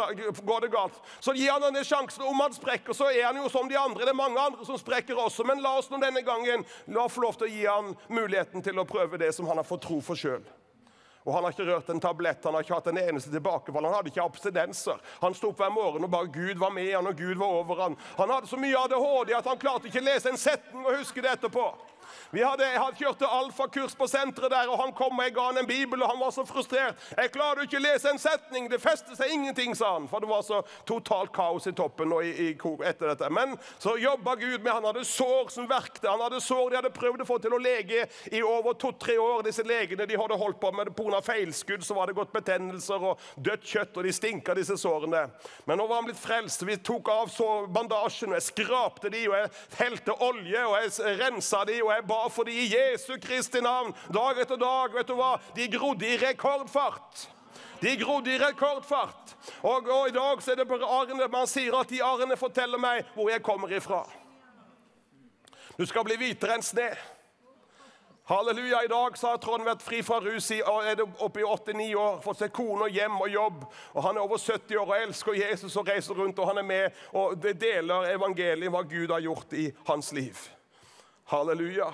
går 0.49 0.65
det 0.65 0.73
galt. 0.73 0.97
Så 1.21 1.37
gi 1.37 1.45
han 1.45 1.61
denne 1.61 1.85
sjansen. 1.85 2.25
Om 2.25 2.41
han 2.47 2.57
sprekker, 2.57 2.97
så 2.97 3.11
er 3.13 3.27
han 3.27 3.37
jo 3.43 3.53
som 3.53 3.69
de 3.69 3.77
andre. 3.77 4.01
Det 4.01 4.15
er 4.15 4.21
mange 4.23 4.41
andre 4.41 4.65
som 4.65 4.81
sprekker 4.81 5.21
også. 5.27 5.45
Men 5.45 5.61
la 5.61 5.77
oss 5.77 5.93
nå 5.93 6.01
denne 6.01 6.25
gangen 6.25 6.65
la 6.89 7.05
få 7.05 7.27
lov 7.27 7.37
til 7.37 7.51
å 7.51 7.53
gi 7.53 7.69
han 7.69 7.93
muligheten 8.09 8.65
til 8.65 8.81
å 8.81 8.89
prøve 8.89 9.21
det 9.21 9.29
som 9.37 9.45
han 9.45 9.61
har 9.61 9.67
fått 9.67 9.85
tro 9.85 10.01
for 10.01 10.17
sjøl. 10.17 10.41
Og 11.25 11.33
han 11.33 11.43
har 11.43 11.55
ikke 11.55 11.65
rørt 11.65 11.87
en 11.89 11.99
tablett, 12.01 12.43
han 12.45 12.53
har 12.53 12.65
ikke 12.65 12.77
hatt 12.77 12.87
en 12.91 12.99
eneste 13.01 13.31
tilbakefall. 13.33 13.87
Han 13.87 13.95
hadde 13.97 14.11
ikke 14.11 14.25
abstinenser. 14.25 14.99
Han 15.23 15.33
sto 15.33 15.49
opp 15.49 15.63
hver 15.63 15.73
morgen 15.73 16.05
og 16.05 16.11
bare 16.13 16.29
Gud 16.29 16.61
var 16.61 16.73
med 16.75 16.91
han, 16.91 17.09
og 17.09 17.17
Gud 17.17 17.39
var 17.41 17.55
over 17.63 17.81
han. 17.81 17.97
Han 18.19 18.33
hadde 18.35 18.51
så 18.51 18.59
mye 18.61 18.77
ADHD 18.85 19.33
at 19.33 19.49
han 19.49 19.61
klarte 19.61 19.89
ikke 19.89 20.03
å 20.03 20.05
lese 20.05 20.29
en 20.29 20.37
setning 20.37 20.85
og 20.85 20.99
huske 20.99 21.25
det 21.25 21.33
etterpå. 21.33 21.65
Vi 22.31 22.43
hadde, 22.43 22.65
jeg 22.67 22.81
hadde 22.81 22.99
kjørt 22.99 23.25
alfakurs 23.27 23.95
på 23.97 24.07
senteret 24.09 24.51
der, 24.51 24.71
og 24.71 24.79
han 24.81 24.93
kom 24.95 25.15
og 25.19 25.25
jeg 25.25 25.35
ga 25.35 25.47
han 25.49 25.61
en 25.61 25.69
bibel, 25.69 26.03
og 26.03 26.09
han 26.11 26.19
var 26.19 26.31
så 26.35 26.45
frustrert. 26.47 26.95
'Jeg 27.15 27.31
klarer 27.31 27.65
ikke 27.65 27.79
å 27.79 27.85
lese 27.85 28.09
en 28.11 28.19
setning. 28.19 28.69
Det 28.71 28.81
fester 28.81 29.15
seg 29.15 29.31
ingenting', 29.31 29.75
sa 29.75 29.93
han. 29.93 30.07
For 30.07 30.19
det 30.19 30.29
var 30.29 30.41
så 30.43 30.61
totalt 30.87 31.33
kaos 31.33 31.67
i 31.67 31.73
toppen 31.75 32.11
og 32.13 32.25
i, 32.25 32.31
i, 32.49 32.51
etter 32.85 33.11
dette. 33.11 33.29
Men 33.29 33.57
så 33.79 33.95
jobba 33.97 34.35
Gud 34.35 34.61
med 34.61 34.73
Han 34.75 34.83
hadde 34.83 35.05
sår 35.07 35.49
som 35.53 35.67
verkte. 35.67 36.09
Han 36.09 36.21
hadde 36.21 36.41
sår 36.43 36.69
de 36.69 36.75
hadde 36.75 36.91
prøvd 36.93 37.23
å 37.23 37.27
få 37.27 37.37
til 37.39 37.53
å 37.55 37.61
lege 37.61 38.07
i 38.31 38.41
over 38.43 38.73
to-tre 38.73 39.17
år. 39.17 39.45
Disse 39.47 39.63
legene 39.63 40.05
de 40.05 40.17
hadde 40.19 40.37
holdt 40.37 40.59
på 40.59 40.71
med 40.75 40.91
pga. 40.95 41.21
feilskudd. 41.21 41.85
Så 41.85 41.95
var 41.95 42.07
det 42.07 42.17
gått 42.17 42.33
betennelser 42.33 43.03
og 43.11 43.19
dødt 43.35 43.63
kjøtt, 43.63 43.97
og 43.97 44.03
de 44.03 44.13
stinka, 44.13 44.53
disse 44.53 44.77
sårene. 44.77 45.29
Men 45.65 45.79
nå 45.79 45.87
var 45.87 46.01
han 46.01 46.09
blitt 46.09 46.19
frelst. 46.19 46.65
Vi 46.67 46.77
tok 46.77 47.09
av 47.09 47.31
bandasjen, 47.71 48.33
og 48.33 48.39
jeg 48.39 48.47
skrapte 48.49 49.09
de, 49.09 49.23
og 49.29 49.37
jeg 49.37 49.51
helte 49.79 50.17
olje, 50.19 50.65
og 50.65 50.75
jeg 50.81 51.17
rensa 51.21 51.63
de, 51.65 51.79
og 51.83 51.91
jeg 51.93 51.94
ba 52.03 52.25
fordi 52.29 52.57
i 52.65 52.67
Jesu 52.73 53.15
Kristi 53.21 53.61
navn, 53.63 53.93
dag 54.13 54.41
etter 54.41 54.59
dag, 54.59 54.93
vet 54.93 55.07
du 55.07 55.15
hva, 55.15 55.35
de 55.55 55.67
grodde 55.71 56.07
i 56.07 56.17
rekordfart. 56.17 57.27
De 57.81 57.95
grodde 57.97 58.35
i 58.35 58.39
rekordfart. 58.39 59.35
Og, 59.61 59.89
og 59.89 60.07
i 60.09 60.15
dag 60.15 60.41
så 60.41 60.51
er 60.51 60.61
det 60.61 60.67
bare 60.67 60.87
Arne. 60.87 61.27
Man 61.31 61.47
sier 61.47 61.75
at 61.79 61.91
de 61.91 62.03
Arne 62.03 62.37
forteller 62.39 62.81
meg 62.81 63.03
hvor 63.13 63.29
jeg 63.29 63.43
kommer 63.43 63.71
ifra. 63.75 64.05
Du 65.75 65.85
skal 65.85 66.05
bli 66.07 66.15
hvitere 66.17 66.55
enn 66.55 66.63
sne. 66.63 66.93
Halleluja. 68.25 68.79
I 68.83 68.89
dag 68.89 69.17
så 69.17 69.27
har 69.27 69.41
Trond 69.43 69.67
vært 69.67 69.83
fri 69.85 69.99
fra 70.01 70.17
rus 70.23 70.47
i 70.55 70.57
er 70.63 71.03
oppe 71.03 71.43
i 71.43 71.45
åtte-ni 71.45 71.91
år. 71.93 72.23
Fått 72.23 72.41
seg 72.41 72.55
kone 72.55 72.87
og 72.87 72.95
hjem 72.95 73.19
og 73.21 73.29
jobb. 73.29 73.59
Og 73.93 74.01
Han 74.07 74.17
er 74.17 74.25
over 74.25 74.41
70 74.41 74.79
år 74.81 74.87
og 74.87 74.97
elsker 74.97 75.37
Jesus 75.43 75.77
og 75.77 75.91
reiser 75.91 76.17
rundt. 76.17 76.39
Og 76.39 76.49
han 76.49 76.63
er 76.63 76.65
med 76.65 77.03
og 77.13 77.37
deler 77.45 78.09
evangeliet, 78.15 78.71
hva 78.73 78.81
Gud 78.81 79.13
har 79.13 79.21
gjort 79.21 79.53
i 79.53 79.69
hans 79.85 80.09
liv. 80.17 80.54
Halleluja. 81.25 81.89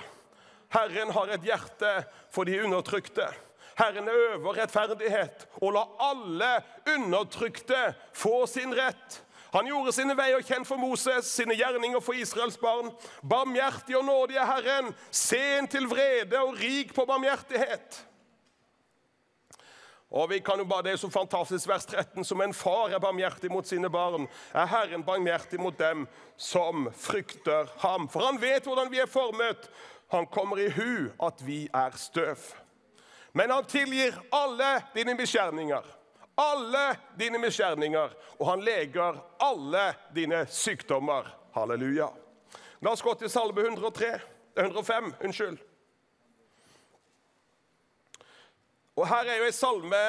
Herren 0.72 1.12
har 1.12 1.32
et 1.32 1.46
hjerte 1.48 1.92
for 2.32 2.48
de 2.48 2.58
undertrykte. 2.64 3.26
Herren 3.80 4.08
øver 4.08 4.58
rettferdighet 4.58 5.48
og 5.62 5.74
lar 5.76 5.92
alle 6.12 6.52
undertrykte 6.96 7.94
få 8.14 8.46
sin 8.48 8.76
rett. 8.76 9.22
Han 9.52 9.68
gjorde 9.68 9.92
sine 9.96 10.16
veier 10.16 10.44
kjent 10.48 10.68
for 10.68 10.80
Moses, 10.80 11.28
sine 11.28 11.56
gjerninger 11.60 12.00
for 12.04 12.16
Israels 12.16 12.60
barn. 12.60 12.92
Barmhjertig 13.24 13.98
og 14.00 14.06
nådig 14.08 14.38
er 14.40 14.48
Herren, 14.48 14.94
sen 15.12 15.68
til 15.68 15.90
vrede 15.92 16.40
og 16.40 16.56
rik 16.60 16.94
på 16.96 17.06
barmhjertighet. 17.08 18.00
Og 20.12 20.30
vi 20.30 20.40
kan 20.40 20.60
jo 20.60 20.66
bare, 20.66 20.84
Det 20.84 20.92
er 20.92 20.98
så 20.98 21.10
fantastisk, 21.10 21.68
vers 21.68 21.86
13. 21.86 22.24
Som 22.24 22.42
en 22.42 22.54
far 22.54 22.90
er 22.90 23.00
barmhjertig 23.00 23.52
mot 23.52 23.68
sine 23.68 23.90
barn, 23.90 24.28
er 24.54 24.66
Herren 24.66 25.04
barmhjertig 25.04 25.60
mot 25.60 25.78
dem 25.80 26.08
som 26.38 26.90
frykter 26.94 27.68
ham. 27.78 28.10
For 28.10 28.20
han 28.20 28.42
vet 28.42 28.64
hvordan 28.64 28.92
vi 28.92 29.00
er 29.00 29.08
formet. 29.08 29.70
Han 30.12 30.28
kommer 30.28 30.60
i 30.60 30.70
hu 30.70 31.10
at 31.24 31.46
vi 31.46 31.70
er 31.74 31.96
støv. 31.96 32.38
Men 33.34 33.52
han 33.52 33.66
tilgir 33.66 34.20
alle 34.32 34.82
dine 34.96 35.16
beskjerninger 35.18 36.02
alle 36.42 36.96
dine 37.16 37.40
beskjerninger. 37.40 38.10
og 38.40 38.48
han 38.48 38.62
leger 38.62 39.20
alle 39.40 39.94
dine 40.16 40.46
sykdommer. 40.50 41.28
Halleluja. 41.54 42.08
La 42.82 42.92
oss 42.92 43.02
gå 43.02 43.14
til 43.20 43.30
salme 43.30 43.62
103, 43.62 44.20
105. 44.58 45.14
Unnskyld. 45.24 45.60
Og 48.96 49.08
Her 49.08 49.30
er 49.30 49.38
jo 49.40 49.48
en 49.48 49.56
salme 49.56 50.04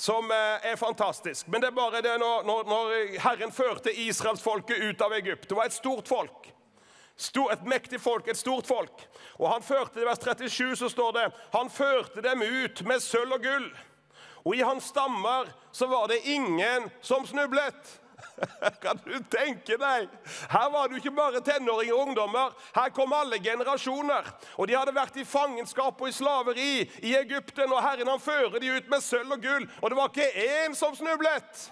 som 0.00 0.30
eh, 0.30 0.70
er 0.72 0.76
fantastisk. 0.76 1.48
Men 1.48 1.60
det 1.60 1.70
er 1.70 1.76
bare 1.76 2.02
det 2.02 2.16
når, 2.20 2.42
når 2.68 2.94
Herren 3.20 3.52
førte 3.52 3.92
israelsfolket 3.92 4.80
ut 4.84 5.04
av 5.04 5.12
Egypt. 5.16 5.48
Det 5.48 5.56
var 5.56 5.68
et 5.68 5.76
stort 5.76 6.08
folk. 6.08 6.50
Stor, 7.20 7.52
et 7.52 7.64
mektig 7.68 8.00
folk, 8.00 8.28
et 8.28 8.36
stort 8.36 8.66
folk. 8.66 9.04
Og 9.36 9.48
han 9.52 9.62
førte, 9.62 10.00
I 10.00 10.06
vers 10.08 10.20
37 10.24 10.76
så 10.80 10.88
står 10.88 11.12
det 11.18 11.26
han 11.52 11.70
førte 11.70 12.24
dem 12.24 12.42
ut 12.42 12.80
med 12.88 13.02
sølv 13.04 13.36
og 13.36 13.44
gull. 13.44 13.68
Og 14.44 14.56
i 14.56 14.64
hans 14.64 14.88
stammer 14.88 15.50
så 15.72 15.86
var 15.86 16.08
det 16.08 16.22
ingen 16.24 16.88
som 17.04 17.26
snublet. 17.28 18.00
Kan 18.82 19.00
du 19.04 19.16
tenke 19.30 19.76
deg? 19.80 20.08
Her 20.50 20.68
var 20.72 20.88
det 20.88 20.96
jo 20.96 21.02
ikke 21.02 21.16
bare 21.16 21.42
tenåringer 21.44 21.94
og 21.94 22.06
ungdommer. 22.08 22.54
Her 22.74 22.92
kom 22.94 23.12
alle 23.12 23.40
generasjoner. 23.42 24.30
Og 24.56 24.68
de 24.68 24.76
hadde 24.78 24.94
vært 24.96 25.18
i 25.20 25.26
fangenskap 25.28 26.00
og 26.00 26.08
i 26.08 26.14
slaveri 26.14 26.70
i 27.02 27.16
Egypten, 27.18 27.72
og 27.72 27.82
Herren 27.84 28.08
han 28.10 28.22
fører 28.22 28.58
de 28.60 28.72
ut 28.76 28.88
med 28.90 29.04
sølv 29.04 29.36
og 29.36 29.44
gull. 29.44 29.68
Og 29.80 29.90
det 29.90 30.00
var 30.00 30.10
ikke 30.12 30.46
én 30.46 30.78
som 30.78 30.96
snublet. 30.96 31.68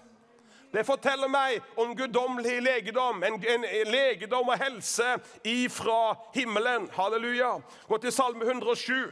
Det 0.72 0.84
forteller 0.84 1.30
meg 1.32 1.62
om 1.80 1.94
guddommelig 1.96 2.58
legedom, 2.60 3.22
en, 3.24 3.38
en, 3.40 3.64
legedom 3.88 4.50
og 4.52 4.60
helse 4.60 5.14
ifra 5.48 6.12
himmelen. 6.34 6.90
Halleluja. 6.92 7.54
Gå 7.88 7.98
til 8.02 8.12
Salme 8.12 8.44
107. 8.44 9.08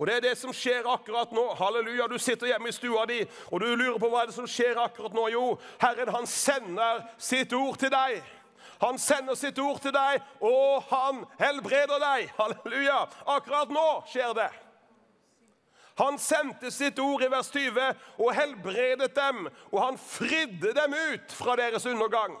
Og 0.00 0.06
Det 0.06 0.14
er 0.16 0.20
det 0.20 0.38
som 0.38 0.52
skjer 0.56 0.86
akkurat 0.88 1.32
nå. 1.32 1.42
Halleluja, 1.54 2.06
Du 2.08 2.18
sitter 2.18 2.46
hjemme 2.46 2.68
i 2.68 2.72
stua 2.72 3.04
di 3.06 3.20
og 3.52 3.60
du 3.60 3.66
lurer 3.76 3.98
på 3.98 4.08
hva 4.08 4.22
er 4.22 4.30
det 4.30 4.34
som 4.34 4.48
skjer 4.48 4.80
akkurat 4.80 5.12
nå. 5.12 5.28
Jo, 5.28 5.58
Herren 5.80 6.08
han 6.08 6.26
sender 6.26 7.04
sitt 7.18 7.52
ord 7.52 7.76
til 7.78 7.92
deg. 7.92 8.22
Han 8.80 8.98
sender 8.98 9.36
sitt 9.36 9.58
ord 9.60 9.80
til 9.84 9.92
deg, 9.92 10.22
og 10.40 10.82
han 10.88 11.24
helbreder 11.38 12.00
deg. 12.00 12.32
Halleluja. 12.38 13.02
Akkurat 13.28 13.68
nå 13.68 13.86
skjer 14.08 14.32
det. 14.38 14.48
Han 16.00 16.16
sendte 16.18 16.70
sitt 16.72 16.98
ord 16.98 17.20
i 17.20 17.28
vers 17.28 17.50
20 17.52 17.90
og 18.24 18.32
helbredet 18.32 19.10
dem, 19.16 19.50
og 19.68 19.82
han 19.84 19.98
fridde 20.00 20.72
dem 20.72 20.96
ut 20.96 21.34
fra 21.36 21.58
deres 21.60 21.84
undergang. 21.86 22.38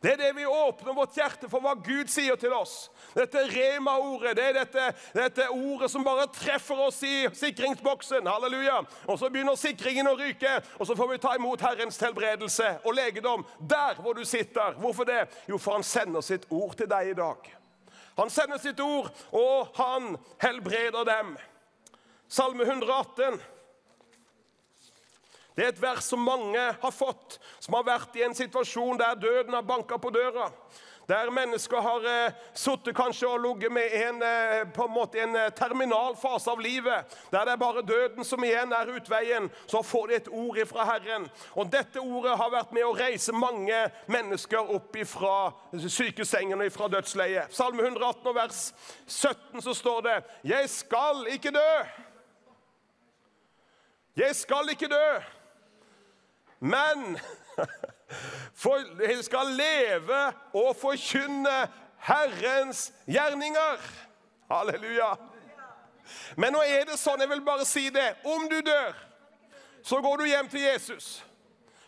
Det 0.00 0.12
er 0.12 0.20
det 0.20 0.30
vi 0.36 0.46
åpner 0.46 0.94
vårt 0.94 1.16
hjerte 1.18 1.48
for 1.50 1.62
hva 1.64 1.72
Gud 1.82 2.10
sier 2.12 2.38
til 2.38 2.52
oss. 2.54 2.86
Dette 3.16 3.42
rema-ordet, 3.50 4.36
det 4.38 4.44
er 4.46 4.56
dette, 4.60 4.84
dette, 5.16 5.48
ordet 5.50 5.90
som 5.90 6.04
bare 6.06 6.28
treffer 6.30 6.78
oss 6.86 7.00
i 7.02 7.26
sikringsboksen. 7.34 8.30
Halleluja. 8.30 8.78
Og 9.08 9.18
så 9.18 9.30
begynner 9.32 9.58
sikringen 9.58 10.06
å 10.06 10.14
ryke, 10.18 10.52
og 10.78 10.86
så 10.86 10.94
får 10.98 11.12
vi 11.12 11.20
ta 11.24 11.34
imot 11.34 11.66
Herrens 11.66 11.98
helbredelse 12.04 12.76
og 12.84 12.94
legedom 12.94 13.42
der 13.58 13.98
hvor 13.98 14.14
du 14.14 14.22
sitter. 14.28 14.78
Hvorfor 14.78 15.08
det? 15.08 15.24
Jo, 15.50 15.58
for 15.58 15.80
han 15.80 15.86
sender 15.86 16.22
sitt 16.22 16.46
ord 16.54 16.78
til 16.78 16.90
deg 16.90 17.10
i 17.10 17.18
dag. 17.18 17.54
Han 18.18 18.30
sender 18.30 18.58
sitt 18.62 18.80
ord, 18.82 19.10
og 19.34 19.74
han 19.78 20.14
helbreder 20.42 21.06
dem. 21.06 21.36
Salme 22.28 22.66
118. 22.66 23.38
Det 25.58 25.64
er 25.64 25.72
et 25.72 25.80
vers 25.82 26.06
som 26.06 26.20
mange 26.22 26.60
har 26.80 26.92
fått, 26.94 27.40
som 27.58 27.74
har 27.74 27.82
vært 27.88 28.14
i 28.14 28.22
en 28.22 28.36
situasjon 28.38 29.00
der 29.00 29.16
døden 29.18 29.56
har 29.58 29.64
banka 29.66 29.96
på 29.98 30.12
døra. 30.14 30.52
Der 31.08 31.30
mennesker 31.34 31.80
har 31.82 32.04
eh, 32.06 32.36
sittet 32.54 32.94
kanskje 32.94 33.26
og 33.26 33.40
ligget 33.42 33.72
med 33.72 33.94
en, 33.96 34.22
eh, 34.22 34.60
på 34.70 34.84
en 34.84 34.92
måte 34.92 35.18
en 35.18 35.34
eh, 35.34 35.48
terminal 35.56 36.14
fase 36.20 36.52
av 36.52 36.60
livet, 36.62 37.16
der 37.32 37.48
det 37.48 37.56
er 37.56 37.62
bare 37.62 37.82
døden 37.82 38.28
som 38.28 38.44
igjen 38.44 38.74
er 38.76 38.92
utveien, 38.92 39.48
så 39.66 39.80
får 39.82 40.06
de 40.06 40.18
et 40.20 40.28
ord 40.28 40.60
fra 40.70 40.84
Herren. 40.92 41.26
Og 41.56 41.72
Dette 41.72 41.98
ordet 41.98 42.36
har 42.38 42.52
vært 42.54 42.74
med 42.76 42.86
å 42.86 42.92
reise 42.94 43.34
mange 43.34 43.80
mennesker 44.06 44.70
opp 44.76 45.00
fra 45.10 45.36
sykesengene 45.74 46.70
fra 46.70 46.86
dødsleiet. 46.92 47.50
Salme 47.56 47.82
118 47.82 48.36
vers 48.36 48.60
17 49.08 49.64
så 49.64 49.74
står 49.74 50.00
det 50.06 50.22
'Jeg 50.44 50.70
skal 50.70 51.26
ikke 51.32 51.50
dø'. 51.50 52.06
Jeg 54.18 54.36
skal 54.36 54.68
ikke 54.70 54.88
dø, 54.90 55.20
men 56.60 57.18
for 58.62 58.82
jeg 59.02 59.24
skal 59.24 59.54
leve 59.58 60.20
og 60.56 60.76
forkynne 60.78 61.56
Herrens 62.08 62.88
gjerninger. 63.06 63.82
Halleluja. 64.50 65.12
Men 66.36 66.54
nå 66.56 66.62
er 66.64 66.86
det 66.88 66.96
sånn, 66.96 67.20
jeg 67.20 67.30
vil 67.34 67.44
bare 67.44 67.66
si 67.68 67.88
det, 67.92 68.06
om 68.24 68.46
du 68.48 68.60
dør, 68.64 68.96
så 69.84 70.00
går 70.04 70.22
du 70.22 70.28
hjem 70.28 70.48
til 70.48 70.64
Jesus. 70.64 71.18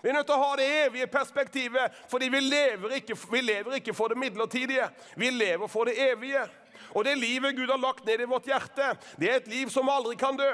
Vi 0.03 0.09
er 0.09 0.17
nødt 0.17 0.29
til 0.29 0.37
å 0.37 0.45
ha 0.45 0.57
det 0.57 0.67
evige 0.87 1.09
perspektivet, 1.13 1.97
fordi 2.09 2.31
vi 2.33 2.41
lever 2.41 2.97
ikke, 3.01 3.17
vi 3.33 3.43
lever 3.45 3.81
ikke 3.81 3.95
for 3.97 4.13
det 4.13 4.19
midlertidige. 4.21 4.89
Vi 5.17 5.31
lever 5.31 5.69
for 5.69 5.89
det 5.89 5.97
evige. 6.01 6.47
Og 6.95 7.05
det 7.07 7.19
livet 7.19 7.57
Gud 7.57 7.71
har 7.71 7.81
lagt 7.81 8.05
ned 8.07 8.21
i 8.21 8.29
vårt 8.29 8.49
hjerte, 8.51 8.95
det 9.21 9.31
er 9.31 9.41
et 9.41 9.51
liv 9.51 9.71
som 9.73 9.89
aldri 9.93 10.17
kan 10.19 10.39
dø. 10.39 10.53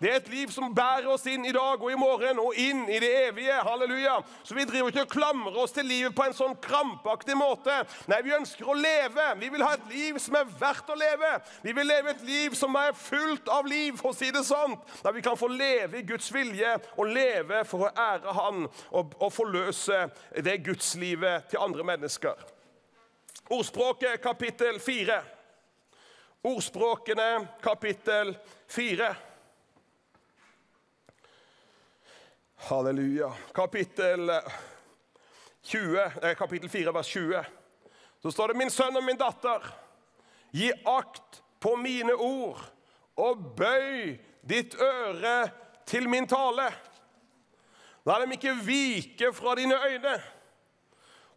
Det 0.00 0.10
er 0.10 0.16
et 0.18 0.28
liv 0.28 0.50
som 0.52 0.74
bærer 0.74 1.06
oss 1.10 1.24
inn 1.30 1.44
i 1.46 1.52
dag 1.54 1.80
og 1.80 1.92
i 1.92 1.98
morgen 1.98 2.40
og 2.42 2.56
inn 2.60 2.84
i 2.90 2.98
det 3.00 3.10
evige. 3.28 3.54
Halleluja. 3.64 4.16
Så 4.44 4.56
vi 4.56 4.66
driver 4.68 4.92
ikke 4.92 5.04
og 5.06 5.12
klamrer 5.12 5.58
oss 5.62 5.74
til 5.76 5.88
livet 5.88 6.14
på 6.16 6.26
en 6.26 6.36
sånn 6.36 6.56
krampaktig 6.62 7.36
måte. 7.38 7.74
Nei, 8.10 8.20
vi 8.26 8.34
ønsker 8.36 8.68
å 8.68 8.76
leve. 8.76 9.28
Vi 9.40 9.50
vil 9.52 9.64
ha 9.64 9.72
et 9.76 9.86
liv 9.92 10.18
som 10.22 10.38
er 10.40 10.50
verdt 10.60 10.90
å 10.92 10.98
leve. 10.98 11.32
Vi 11.64 11.76
vil 11.76 11.88
leve 11.88 12.12
et 12.12 12.26
liv 12.26 12.56
som 12.58 12.76
er 12.80 12.96
fullt 12.98 13.48
av 13.52 13.68
liv, 13.68 13.96
for 14.00 14.12
å 14.12 14.16
si 14.16 14.32
det 14.34 14.44
sånn. 14.48 14.76
Der 15.04 15.16
vi 15.16 15.24
kan 15.24 15.38
få 15.38 15.48
leve 15.52 16.00
i 16.00 16.06
Guds 16.08 16.28
vilje 16.34 16.76
og 16.96 17.12
leve 17.12 17.62
for 17.68 17.86
å 17.86 17.94
ære 17.94 18.36
Han 18.36 18.66
og, 18.66 19.14
og 19.22 19.30
forløse 19.32 20.06
det 20.44 20.58
gudslivet 20.66 21.50
til 21.52 21.62
andre 21.62 21.86
mennesker. 21.86 22.36
Ordspråket 23.54 24.20
kapittel 24.24 24.80
4. 24.82 25.22
Ordspråkene, 26.46 27.46
kapittel 27.62 28.38
4. 28.66 29.16
Halleluja. 32.56 33.32
Kapittel 33.54 34.30
20, 35.62 36.10
eh, 36.22 36.34
kapittel 36.34 36.68
4, 36.68 36.92
vers 36.92 37.06
20. 37.06 37.44
Så 38.22 38.32
står 38.32 38.48
det, 38.48 38.54
min 38.54 38.70
sønn 38.70 38.94
og 38.96 39.04
min 39.04 39.18
datter, 39.18 39.66
gi 40.54 40.70
akt 40.86 41.42
på 41.58 41.74
mine 41.82 42.14
ord, 42.14 42.62
og 43.18 43.42
bøy 43.58 44.14
ditt 44.46 44.78
øre 44.78 45.50
til 45.82 46.06
min 46.08 46.30
tale. 46.30 46.70
La 48.06 48.22
dem 48.22 48.38
ikke 48.38 48.54
vike 48.62 49.34
fra 49.34 49.58
dine 49.58 49.82
øyne, 49.82 50.16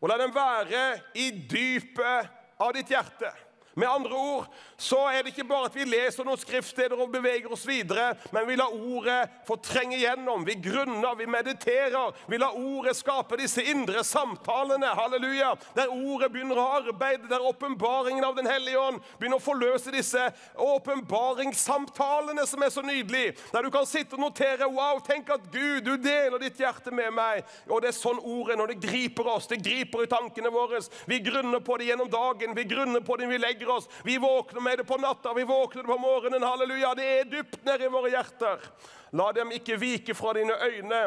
og 0.01 0.09
la 0.13 0.21
dem 0.21 0.37
være 0.37 0.87
i 1.17 1.31
dypet 1.49 2.29
av 2.61 2.77
ditt 2.77 2.93
hjerte. 2.93 3.33
Med 3.79 3.89
andre 3.89 4.15
ord 4.15 4.47
så 4.79 4.99
er 5.11 5.23
det 5.23 5.33
ikke 5.33 5.47
bare 5.49 5.67
at 5.67 5.75
vi 5.75 5.83
leser 5.83 6.23
noen 6.23 6.39
skriftsteder 6.39 6.99
og 6.99 7.11
beveger 7.11 7.51
oss 7.51 7.65
videre, 7.67 8.13
men 8.31 8.45
vi 8.47 8.55
lar 8.55 8.71
ordet 8.71 9.17
få 9.47 9.57
trenge 9.59 9.97
gjennom. 9.99 10.45
Vi 10.47 10.55
grunner, 10.63 11.17
vi 11.19 11.27
mediterer. 11.27 12.15
Vi 12.31 12.39
lar 12.39 12.55
ordet 12.55 12.95
skape 12.95 13.37
disse 13.41 13.63
indre 13.67 14.03
samtalene. 14.07 14.93
Halleluja. 14.95 15.51
Der 15.75 15.91
ordet 15.91 16.31
begynner 16.31 16.61
å 16.61 16.67
arbeide, 16.79 17.27
der 17.27 17.43
åpenbaringen 17.43 18.23
av 18.23 18.37
Den 18.39 18.47
hellige 18.47 18.79
ånd 18.79 19.01
begynner 19.19 19.41
å 19.41 19.43
forløse 19.43 19.91
disse 19.91 20.29
åpenbaringssamtalene 20.55 22.45
som 22.47 22.63
er 22.63 22.71
så 22.71 22.83
nydelige. 22.85 23.35
Der 23.51 23.67
du 23.67 23.71
kan 23.73 23.87
sitte 23.89 24.15
og 24.15 24.23
notere 24.23 24.69
Wow, 24.69 25.01
tenk 25.03 25.27
at 25.33 25.49
Gud, 25.51 25.83
du 25.83 25.97
deler 25.99 26.39
ditt 26.39 26.59
hjerte 26.61 26.93
med 26.95 27.11
meg. 27.17 27.43
Og 27.67 27.81
det 27.83 27.91
er 27.91 27.97
sånn 27.97 28.21
ordet 28.21 28.55
når 28.59 28.73
det 28.73 28.79
griper 28.87 29.27
oss. 29.33 29.49
Det 29.49 29.59
griper 29.59 30.05
i 30.05 30.11
tankene 30.11 30.53
våre. 30.53 30.79
Vi 31.09 31.19
grunner 31.25 31.59
på 31.59 31.75
det 31.81 31.89
gjennom 31.89 32.07
dagen. 32.11 32.55
Vi 32.55 32.67
grunner 32.69 33.03
på 33.03 33.17
det, 33.19 33.27
vi 33.27 33.41
legger 33.41 33.75
oss. 33.75 33.89
Vi 34.07 34.15
våkner 34.21 34.63
med 34.63 34.68
det 34.77 34.83
på 34.83 34.97
natta, 34.97 35.33
vi 35.33 35.43
våkner 35.43 35.83
på 35.83 35.97
morgenen. 35.97 36.43
Halleluja. 36.43 36.93
Det 36.95 37.05
er 37.19 37.23
dypt 37.25 37.65
nede 37.65 37.85
i 37.85 37.91
våre 37.91 38.11
hjerter. 38.13 38.63
La 39.11 39.31
dem 39.33 39.51
ikke 39.51 39.79
vike 39.79 40.13
fra 40.13 40.33
dine 40.37 40.53
øyne, 40.53 41.03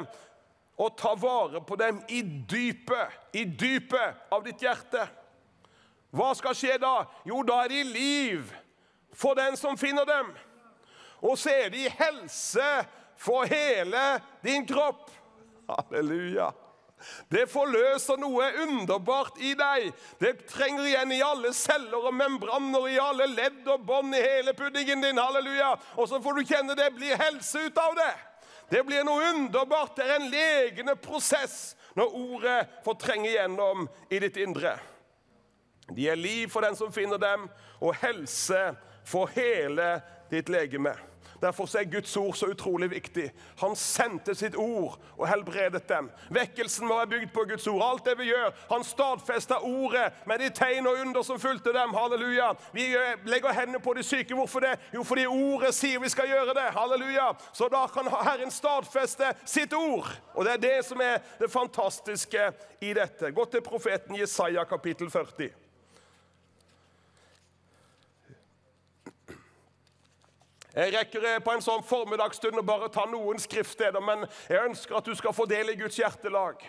og 0.79 0.97
ta 0.99 1.13
vare 1.15 1.61
på 1.65 1.77
dem 1.77 2.01
i 2.09 2.23
dypet, 2.23 3.19
i 3.33 3.45
dypet 3.45 4.33
av 4.33 4.43
ditt 4.45 4.63
hjerte. 4.63 5.05
Hva 6.13 6.33
skal 6.37 6.57
skje 6.57 6.79
da? 6.83 7.05
Jo, 7.29 7.43
da 7.47 7.63
er 7.65 7.73
de 7.73 7.85
liv 7.89 8.51
for 9.17 9.39
den 9.39 9.57
som 9.57 9.79
finner 9.79 10.09
dem. 10.09 10.33
Og 11.23 11.39
så 11.39 11.53
er 11.55 11.71
de 11.73 11.87
helse 11.89 12.69
for 13.17 13.47
hele 13.49 14.03
din 14.45 14.67
kropp. 14.67 15.11
Halleluja. 15.71 16.51
Det 17.33 17.47
forløser 17.51 18.21
noe 18.21 18.49
underbart 18.65 19.39
i 19.43 19.55
deg. 19.59 19.91
Det 20.21 20.35
trenger 20.51 20.87
igjen 20.89 21.15
i 21.17 21.23
alle 21.25 21.53
celler 21.57 22.09
og 22.09 22.15
membraner, 22.17 22.89
i 22.89 23.01
alle 23.03 23.29
ledd 23.33 23.67
og 23.73 23.85
bånd 23.89 24.15
i 24.17 24.23
hele 24.23 24.55
puddingen 24.59 25.05
din. 25.05 25.21
Halleluja. 25.21 25.75
Og 25.97 26.09
så 26.11 26.21
får 26.23 26.39
du 26.39 26.47
kjenne 26.47 26.79
det 26.79 26.91
blir 26.97 27.21
helse 27.21 27.67
ut 27.67 27.83
av 27.83 27.97
det. 27.99 28.13
Det 28.73 28.83
blir 28.89 29.05
noe 29.05 29.33
underbart. 29.35 29.97
Det 29.97 30.07
er 30.07 30.17
en 30.17 30.31
legende 30.33 30.97
prosess 30.97 31.75
når 31.99 32.17
ordet 32.17 32.59
får 32.87 32.99
trenge 33.03 33.29
igjennom 33.29 33.87
i 34.09 34.21
ditt 34.23 34.39
indre. 34.41 34.79
De 35.93 36.09
er 36.09 36.17
liv 36.17 36.49
for 36.49 36.65
den 36.65 36.77
som 36.79 36.93
finner 36.95 37.21
dem, 37.21 37.49
og 37.83 37.99
helse 38.01 38.61
for 39.05 39.29
hele 39.35 39.99
ditt 40.31 40.49
legeme. 40.53 40.95
Derfor 41.43 41.79
er 41.79 41.85
Guds 41.91 42.17
ord 42.17 42.35
så 42.35 42.47
utrolig 42.47 42.91
viktig. 42.91 43.33
Han 43.59 43.77
sendte 43.77 44.35
sitt 44.35 44.55
ord 44.57 44.99
og 45.17 45.25
helbredet 45.29 45.89
dem. 45.89 46.11
Vekkelsen 46.31 46.87
må 46.87 47.01
være 47.01 47.11
bygd 47.17 47.33
på 47.35 47.45
Guds 47.51 47.67
ord. 47.67 47.83
Alt 47.83 48.05
det 48.07 48.19
vi 48.19 48.29
gjør, 48.31 48.51
Han 48.71 48.85
stadfesta 48.85 49.59
ordet 49.59 50.13
med 50.27 50.39
de 50.39 50.51
tegn 50.55 50.87
og 50.87 51.01
under 51.01 51.23
som 51.23 51.41
fulgte 51.41 51.73
dem. 51.75 51.95
Halleluja. 51.95 52.53
Vi 52.73 52.87
legger 53.25 53.53
hendene 53.53 53.81
på 53.81 53.95
de 53.95 54.03
syke. 54.03 54.35
Hvorfor 54.35 54.61
det? 54.61 54.77
Jo, 54.95 55.03
fordi 55.03 55.27
ordet 55.27 55.75
sier 55.75 56.01
vi 56.01 56.09
skal 56.09 56.31
gjøre 56.31 56.55
det. 56.55 56.69
Halleluja. 56.79 57.33
Så 57.53 57.69
da 57.69 57.87
kan 57.87 58.07
Herren 58.09 58.51
stadfeste 58.51 59.35
sitt 59.45 59.75
ord. 59.75 60.07
Og 60.35 60.45
det 60.45 60.53
er 60.53 60.63
det 60.63 60.79
som 60.87 61.01
er 61.01 61.19
det 61.41 61.51
fantastiske 61.51 62.53
i 62.81 62.95
dette. 62.95 63.33
Gå 63.33 63.45
til 63.45 63.67
profeten 63.67 64.17
Jesaja 64.17 64.65
kapittel 64.65 65.11
40. 65.11 65.62
Jeg 70.73 70.95
rekker 70.95 71.41
på 71.45 71.53
en 71.53 71.65
sånn 71.65 71.83
formiddagsstund 71.85 72.57
å 72.57 72.65
bare 72.65 72.89
ta 72.93 73.03
noen 73.05 73.41
skriftsteder, 73.41 74.01
men 74.01 74.25
jeg 74.49 74.71
ønsker 74.71 74.97
at 74.97 75.09
du 75.09 75.13
skal 75.19 75.35
få 75.37 75.45
del 75.51 75.75
i 75.75 75.77
Guds 75.77 75.99
hjertelag. 76.01 76.63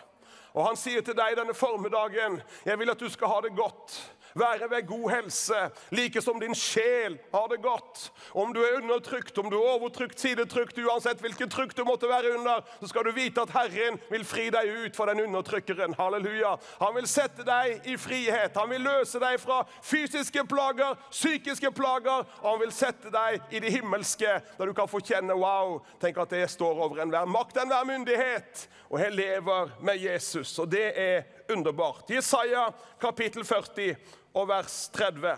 Og 0.54 0.68
han 0.68 0.78
sier 0.78 1.06
til 1.06 1.16
deg 1.18 1.38
denne 1.40 1.56
formiddagen 1.56 2.42
jeg 2.68 2.80
vil 2.80 2.92
at 2.92 3.00
du 3.00 3.08
skal 3.10 3.32
ha 3.32 3.40
det 3.46 3.54
godt 3.56 3.96
være 4.36 4.70
ved 4.70 4.88
god 4.88 5.10
helse, 5.12 5.60
like 5.92 6.22
som 6.22 6.40
din 6.40 6.56
sjel 6.56 7.18
har 7.34 7.48
det 7.52 7.62
godt. 7.64 8.12
Om 8.34 8.54
du 8.54 8.62
er 8.64 8.78
undertrykt, 8.82 9.38
om 9.38 9.50
du 9.50 9.58
er 9.58 9.74
overtrykt, 9.76 10.20
sidetrykt, 10.20 10.78
uansett 10.78 11.22
hvilket 11.22 11.52
trykk 11.52 11.76
du 11.78 11.84
måtte 11.88 12.10
være 12.10 12.34
under, 12.38 12.64
så 12.80 12.90
skal 12.92 13.06
du 13.08 13.12
vite 13.16 13.42
at 13.42 13.54
Herren 13.54 14.00
vil 14.10 14.26
fri 14.26 14.50
deg 14.54 14.72
ut 14.86 14.98
fra 14.98 15.10
den 15.12 15.24
undertrykkeren. 15.28 15.96
Halleluja. 16.00 16.56
Han 16.82 16.96
vil 16.98 17.08
sette 17.10 17.46
deg 17.48 17.88
i 17.90 17.98
frihet. 17.98 18.58
Han 18.58 18.72
vil 18.74 18.86
løse 18.86 19.22
deg 19.22 19.40
fra 19.42 19.62
fysiske 19.84 20.46
plager, 20.50 20.98
psykiske 21.12 21.72
plager, 21.72 22.26
og 22.42 22.50
han 22.52 22.64
vil 22.66 22.74
sette 22.76 23.12
deg 23.14 23.54
i 23.54 23.62
det 23.64 23.74
himmelske, 23.74 24.40
der 24.58 24.70
du 24.70 24.74
kan 24.78 24.90
få 24.90 25.02
kjenne 25.04 25.36
wow, 25.38 25.80
tenk 26.02 26.18
at 26.22 26.34
det 26.34 26.48
står 26.52 26.82
over 26.86 27.04
enhver 27.04 27.30
makt, 27.30 27.62
enhver 27.62 27.86
myndighet. 27.88 28.68
Og 28.90 29.00
jeg 29.02 29.16
lever 29.16 29.72
med 29.82 30.02
Jesus, 30.02 30.58
og 30.60 30.70
det 30.72 30.90
er 31.00 31.24
underbart. 31.50 32.10
Jesaja 32.10 32.68
kapittel 33.02 33.46
40 33.46 33.96
og 34.34 34.48
vers 34.50 34.90
30. 34.94 35.38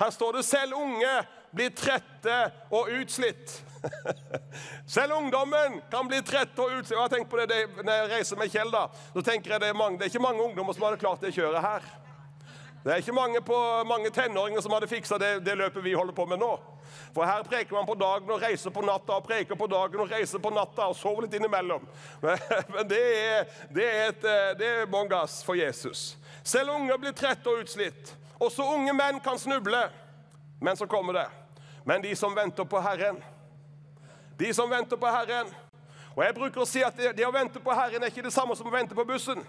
Her 0.00 0.10
står 0.12 0.38
det 0.38 0.44
selv 0.44 0.76
unge 0.76 1.14
blir 1.56 1.72
trette 1.76 2.36
og 2.70 2.90
utslitt. 3.00 3.62
Selv 4.96 5.14
ungdommen 5.14 5.80
kan 5.92 6.08
bli 6.08 6.18
trette 6.26 6.58
og 6.62 6.72
utslitt. 6.80 6.98
Jeg 6.98 7.12
tenker 7.12 7.30
på 7.30 7.44
det 7.46 7.60
når 7.84 7.92
jeg 7.92 8.10
reiser 8.10 8.40
med 8.40 8.50
Kjell. 8.50 8.72
da. 8.72 8.88
Så 9.14 9.22
tenker 9.22 9.54
jeg 9.54 9.60
Det 9.60 9.68
er, 9.68 9.78
mange, 9.78 9.98
det 9.98 10.06
er 10.06 10.10
ikke 10.10 10.24
mange 10.26 10.42
ungdommer 10.42 10.74
som 10.74 10.88
hadde 10.88 10.98
klart 11.00 11.22
det 11.22 11.34
kjøret 11.36 11.62
her. 11.62 11.86
Det 12.86 12.92
er 12.92 13.02
ikke 13.02 13.12
mange, 13.12 13.40
på, 13.42 13.56
mange 13.86 14.10
tenåringer 14.14 14.62
som 14.62 14.74
hadde 14.74 14.86
fiksa 14.86 15.18
det, 15.18 15.30
det, 15.46 15.56
løpet 15.58 15.84
vi 15.84 15.94
holder 15.94 16.14
på 16.14 16.26
med 16.30 16.38
nå. 16.38 16.52
For 17.14 17.26
her 17.26 17.42
preker 17.42 17.74
man 17.74 17.86
på 17.86 17.96
dagen 17.98 18.30
og 18.30 18.42
reiser 18.42 18.70
på 18.70 18.84
natta, 18.86 19.16
og 19.16 19.26
preker 19.26 19.58
på 19.58 19.66
dagen 19.66 20.02
og 20.04 20.12
reiser 20.12 20.38
på 20.42 20.52
natta, 20.54 20.86
og 20.86 20.94
sover 20.94 21.26
litt 21.26 21.34
innimellom. 21.34 21.82
Men, 22.22 22.38
men 22.74 22.86
det 22.88 23.00
er, 23.02 23.56
det 23.74 23.88
er, 23.88 24.12
et, 24.12 24.28
det 24.60 24.68
er 24.68 24.86
bånn 24.90 25.10
for 25.46 25.58
Jesus. 25.58 26.14
Selv 26.46 26.76
unge 26.76 26.98
blir 27.02 27.14
trette 27.16 27.50
og 27.50 27.64
utslitt. 27.64 28.14
Også 28.40 28.62
unge 28.62 28.92
menn 28.92 29.20
kan 29.24 29.38
snuble, 29.38 29.80
men 30.60 30.76
så 30.76 30.86
kommer 30.86 31.12
det. 31.12 31.26
Men 31.84 32.02
de 32.02 32.16
som 32.16 32.34
venter 32.36 32.64
på 32.64 32.80
Herren 32.80 33.22
De 34.38 34.54
som 34.54 34.70
venter 34.70 34.96
på 34.96 35.06
Herren 35.06 35.46
Og 36.16 36.24
jeg 36.24 36.34
bruker 36.34 36.60
å 36.60 36.66
si 36.66 36.82
at 36.82 36.96
det, 36.96 37.26
å 37.26 37.30
vente 37.32 37.60
på 37.62 37.72
Herren 37.72 38.02
er 38.02 38.10
ikke 38.10 38.24
det 38.26 38.32
samme 38.34 38.56
som 38.56 38.66
å 38.66 38.72
vente 38.72 38.94
på 38.96 39.04
bussen. 39.04 39.44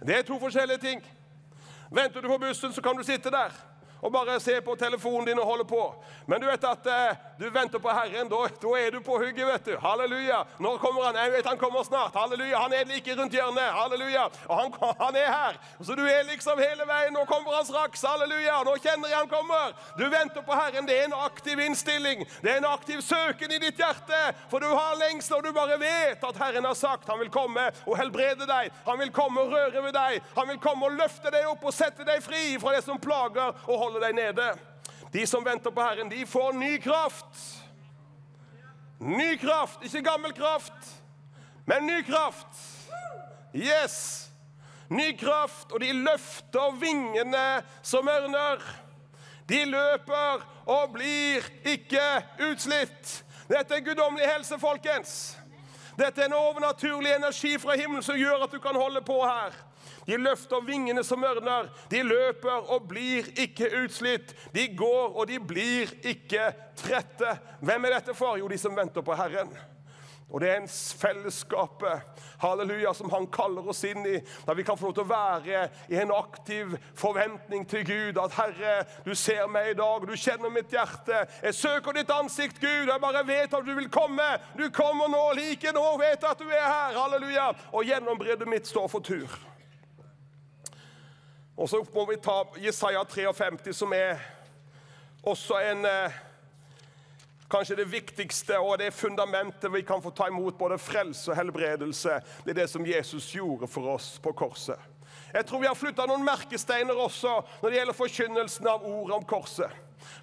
Det 0.00 0.16
er 0.16 0.22
to 0.24 0.38
forskjellige 0.40 0.80
ting. 0.80 1.02
Venter 1.92 2.20
du 2.24 2.28
på 2.28 2.38
bussen, 2.38 2.72
så 2.72 2.82
kan 2.82 2.96
du 2.96 3.04
sitte 3.04 3.30
der 3.30 3.52
og 4.00 4.12
bare 4.12 4.40
se 4.40 4.60
på 4.64 4.76
telefonen 4.76 5.26
din 5.28 5.38
og 5.38 5.46
holde 5.46 5.64
på. 5.64 5.82
Men 6.26 6.40
du 6.40 6.46
vet 6.46 6.64
at 6.64 6.86
eh, 6.86 7.16
du 7.40 7.50
venter 7.50 7.78
på 7.78 7.92
Herren. 7.92 8.28
Da, 8.28 8.40
da, 8.62 8.70
er 8.78 8.90
du 8.90 9.00
på 9.04 9.18
hugget, 9.18 9.46
vet 9.46 9.64
du. 9.64 9.76
Halleluja. 9.80 10.44
Når 10.58 10.78
kommer 10.78 11.04
han? 11.08 11.18
Jeg 11.20 11.32
vet 11.32 11.46
han 11.46 11.58
kommer 11.58 11.84
snart. 11.84 12.14
Halleluja. 12.14 12.58
Han 12.58 12.72
er 12.72 12.88
like 12.88 13.16
rundt 13.16 13.34
hjørnet. 13.34 13.72
Halleluja. 13.76 14.26
Og 14.46 14.56
han, 14.60 14.72
han, 15.00 15.16
er 15.16 15.30
her. 15.32 15.58
Så 15.80 15.96
du 15.98 16.04
er 16.04 16.24
liksom 16.28 16.60
hele 16.60 16.86
veien. 16.88 17.12
Nå 17.16 17.24
kommer 17.28 17.56
han 17.56 17.66
straks. 17.68 18.04
Halleluja. 18.04 18.62
Nå 18.64 18.76
kjenner 18.80 19.12
jeg 19.12 19.18
han 19.18 19.30
kommer. 19.32 19.74
Du 19.98 20.06
venter 20.08 20.44
på 20.46 20.56
Herren. 20.56 20.88
Det 20.88 20.96
er 20.98 21.08
en 21.08 21.16
aktiv 21.20 21.60
innstilling. 21.60 22.24
Det 22.40 22.54
er 22.54 22.62
en 22.62 22.70
aktiv 22.70 23.00
søken 23.04 23.52
i 23.52 23.60
ditt 23.62 23.80
hjerte. 23.80 24.22
For 24.52 24.60
du 24.60 24.68
har 24.68 24.96
lengst 25.00 25.32
og 25.32 25.44
du 25.44 25.52
bare 25.56 25.76
vet 25.80 26.24
at 26.24 26.40
Herren 26.40 26.68
har 26.68 26.76
sagt 26.78 27.08
han 27.10 27.20
vil 27.20 27.32
komme 27.32 27.68
og 27.84 27.96
helbrede 27.98 28.48
deg. 28.48 28.72
Han 28.86 29.00
vil 29.00 29.12
komme 29.14 29.44
og 29.44 29.52
røre 29.54 29.84
ved 29.84 29.96
deg. 29.96 30.20
Han 30.36 30.48
vil 30.52 30.60
komme 30.62 30.88
og 30.88 30.96
løfte 31.00 31.32
deg 31.32 31.48
opp 31.50 31.64
og 31.68 31.74
sette 31.74 32.06
deg 32.06 32.22
fri 32.24 32.56
fra 32.60 32.74
det 32.76 32.84
som 32.86 33.00
plager 33.00 33.56
og 33.66 33.74
holder 33.74 33.89
holde 33.90 34.06
deg 34.06 34.14
nede. 34.14 34.52
De 35.12 35.26
som 35.26 35.44
venter 35.44 35.70
på 35.74 35.82
Herren, 35.82 36.10
de 36.10 36.26
får 36.26 36.52
ny 36.52 36.76
kraft. 36.82 37.38
Ny 39.00 39.36
kraft, 39.40 39.82
ikke 39.82 40.02
gammel 40.04 40.32
kraft, 40.36 40.90
men 41.66 41.86
ny 41.86 42.02
kraft. 42.06 42.58
Yes! 43.54 44.26
Ny 44.90 45.14
kraft, 45.18 45.72
og 45.72 45.80
de 45.80 45.92
løfter 45.94 46.74
vingene 46.78 47.62
som 47.82 48.08
ørner. 48.08 48.62
De 49.48 49.64
løper 49.64 50.42
og 50.66 50.92
blir 50.94 51.46
ikke 51.66 52.02
utslitt. 52.50 53.14
Dette 53.50 53.78
er 53.78 53.84
guddommelig 53.86 54.26
helse, 54.26 54.58
folkens. 54.58 55.14
Dette 55.98 56.22
er 56.22 56.30
en 56.30 56.38
overnaturlig 56.38 57.14
energi 57.16 57.56
fra 57.58 57.78
himmelen 57.78 58.02
som 58.02 58.18
gjør 58.18 58.46
at 58.46 58.54
du 58.54 58.60
kan 58.62 58.76
holde 58.78 59.02
på 59.06 59.18
her. 59.24 59.54
De 60.06 60.16
løfter 60.20 60.64
vingene 60.66 61.04
som 61.06 61.24
ørner. 61.24 61.68
De 61.90 62.02
løper 62.06 62.70
og 62.72 62.88
blir 62.90 63.28
ikke 63.40 63.70
utslitt. 63.82 64.34
De 64.54 64.68
går 64.76 65.16
og 65.16 65.26
de 65.30 65.40
blir 65.40 65.92
ikke 66.02 66.50
trette. 66.78 67.36
Hvem 67.60 67.84
er 67.84 67.98
dette 67.98 68.16
for? 68.16 68.38
Jo, 68.40 68.48
de 68.48 68.58
som 68.60 68.76
venter 68.76 69.04
på 69.04 69.18
Herren. 69.18 69.52
Og 70.30 70.40
det 70.40 70.50
er 70.50 70.60
en 70.60 70.68
fellesskapet 70.70 72.20
halleluja, 72.38 72.92
som 72.94 73.10
han 73.10 73.26
kaller 73.34 73.66
oss 73.68 73.82
inn 73.84 74.04
i, 74.06 74.20
der 74.46 74.54
vi 74.54 74.64
kan 74.66 74.78
få 74.78 74.90
lov 74.90 74.94
til 74.94 75.04
å 75.04 75.10
være 75.10 75.64
i 75.90 75.98
en 75.98 76.14
aktiv 76.14 76.76
forventning 76.98 77.66
til 77.68 77.82
Gud. 77.86 78.20
At 78.22 78.36
'Herre, 78.38 78.84
du 79.04 79.14
ser 79.14 79.46
meg 79.50 79.70
i 79.70 79.74
dag, 79.74 80.06
du 80.06 80.14
kjenner 80.16 80.54
mitt 80.54 80.70
hjerte. 80.70 81.26
Jeg 81.42 81.54
søker 81.54 81.92
ditt 81.92 82.10
ansikt, 82.10 82.60
Gud. 82.60 82.86
Jeg 82.86 83.00
bare 83.00 83.26
vet 83.26 83.54
at 83.54 83.66
du 83.66 83.74
vil 83.74 83.90
komme. 83.90 84.38
Du 84.58 84.70
kommer 84.70 85.08
nå, 85.08 85.32
like 85.34 85.72
nå 85.72 85.96
vet 85.98 86.22
jeg 86.22 86.30
at 86.30 86.38
du 86.38 86.48
er 86.48 86.66
her. 86.66 86.98
Halleluja. 87.00 87.52
Og 87.72 87.84
gjennombruddet 87.84 88.48
mitt 88.48 88.66
står 88.66 88.88
for 88.88 89.00
tur. 89.00 89.49
Og 91.60 91.68
så 91.68 91.82
må 91.92 92.06
vi 92.08 92.16
ta 92.16 92.38
Jesaja 92.56 93.02
53, 93.04 93.74
som 93.76 93.92
er 93.92 94.20
også 95.22 95.60
en 95.60 95.84
eh, 95.84 96.20
Kanskje 97.50 97.80
det 97.80 97.88
viktigste 97.90 98.54
og 98.62 98.76
det 98.78 98.92
fundamentet 98.94 99.72
vi 99.74 99.80
kan 99.82 99.98
få 99.98 100.12
ta 100.14 100.28
imot 100.30 100.54
både 100.54 100.76
frelse 100.78 101.32
og 101.32 101.36
helbredelse. 101.36 102.20
Det 102.44 102.52
er 102.52 102.58
det 102.60 102.66
som 102.70 102.84
Jesus 102.86 103.26
gjorde 103.34 103.66
for 103.66 103.88
oss 103.90 104.20
på 104.22 104.30
korset. 104.38 104.78
Jeg 105.34 105.48
tror 105.48 105.64
vi 105.64 105.66
har 105.66 105.74
flytta 105.74 106.06
noen 106.06 106.22
merkesteiner 106.22 106.94
også 106.94 107.32
når 107.58 107.66
det 107.66 107.80
gjelder 107.80 107.98
forkynnelsen 107.98 108.70
av 108.70 108.86
ordet 108.86 109.16
om 109.16 109.26
korset. 109.26 109.74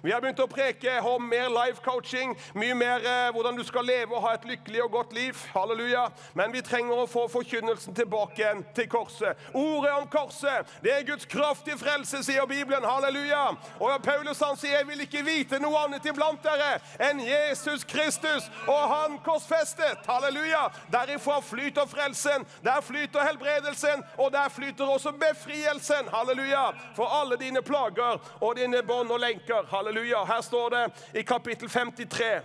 Vi 0.02 0.12
har 0.12 0.20
begynt 0.20 0.40
å 0.40 0.48
preke 0.50 0.98
om 1.06 1.28
mer 1.28 1.48
life 1.52 1.82
coaching, 1.84 2.34
mye 2.54 2.74
mer 2.78 3.04
eh, 3.04 3.30
hvordan 3.34 3.58
du 3.58 3.64
skal 3.66 3.86
leve 3.86 4.14
og 4.14 4.24
ha 4.26 4.34
et 4.36 4.46
lykkelig 4.48 4.82
og 4.84 4.92
godt 4.98 5.12
liv. 5.16 5.44
Halleluja. 5.54 6.08
Men 6.38 6.52
vi 6.54 6.62
trenger 6.64 7.02
å 7.02 7.08
få 7.10 7.26
forkynnelsen 7.32 7.96
tilbake 7.98 8.42
igjen 8.42 8.64
til 8.76 8.88
korset. 8.90 9.38
Ordet 9.54 9.94
om 9.98 10.08
korset, 10.12 10.68
det 10.84 10.94
er 10.94 11.06
Guds 11.08 11.28
kraft 11.28 11.66
til 11.68 11.78
frelse, 11.80 12.22
sier 12.26 12.46
Bibelen. 12.48 12.86
Halleluja. 12.86 13.44
Og 13.80 14.02
Paulus 14.02 14.40
han 14.44 14.56
sier, 14.56 14.78
'Jeg 14.78 14.86
vil 14.86 15.00
ikke 15.00 15.24
vite 15.24 15.58
noe 15.58 15.78
annet 15.84 16.06
iblant 16.06 16.42
dere 16.42 16.78
enn 17.02 17.20
Jesus 17.20 17.84
Kristus 17.84 18.50
og 18.66 18.82
Han 18.88 19.18
korsfestet'. 19.24 20.06
Halleluja. 20.06 20.68
Derifra 20.92 21.40
flyter 21.40 21.86
frelsen, 21.86 22.46
der 22.64 22.80
flyter 22.80 23.24
helbredelsen, 23.26 24.04
og 24.18 24.32
der 24.32 24.48
flyter 24.48 24.84
også 24.84 25.12
befrielsen. 25.12 26.08
Halleluja. 26.12 26.72
For 26.96 27.06
alle 27.20 27.36
dine 27.36 27.62
plager 27.62 28.20
og 28.40 28.56
dine 28.56 28.82
bånd 28.82 29.10
og 29.10 29.20
lenker. 29.20 29.67
Halleluja. 29.68 30.24
Her 30.24 30.40
står 30.40 30.70
det 30.70 30.84
i 31.20 31.22
kapittel 31.22 31.68
53. 31.68 32.40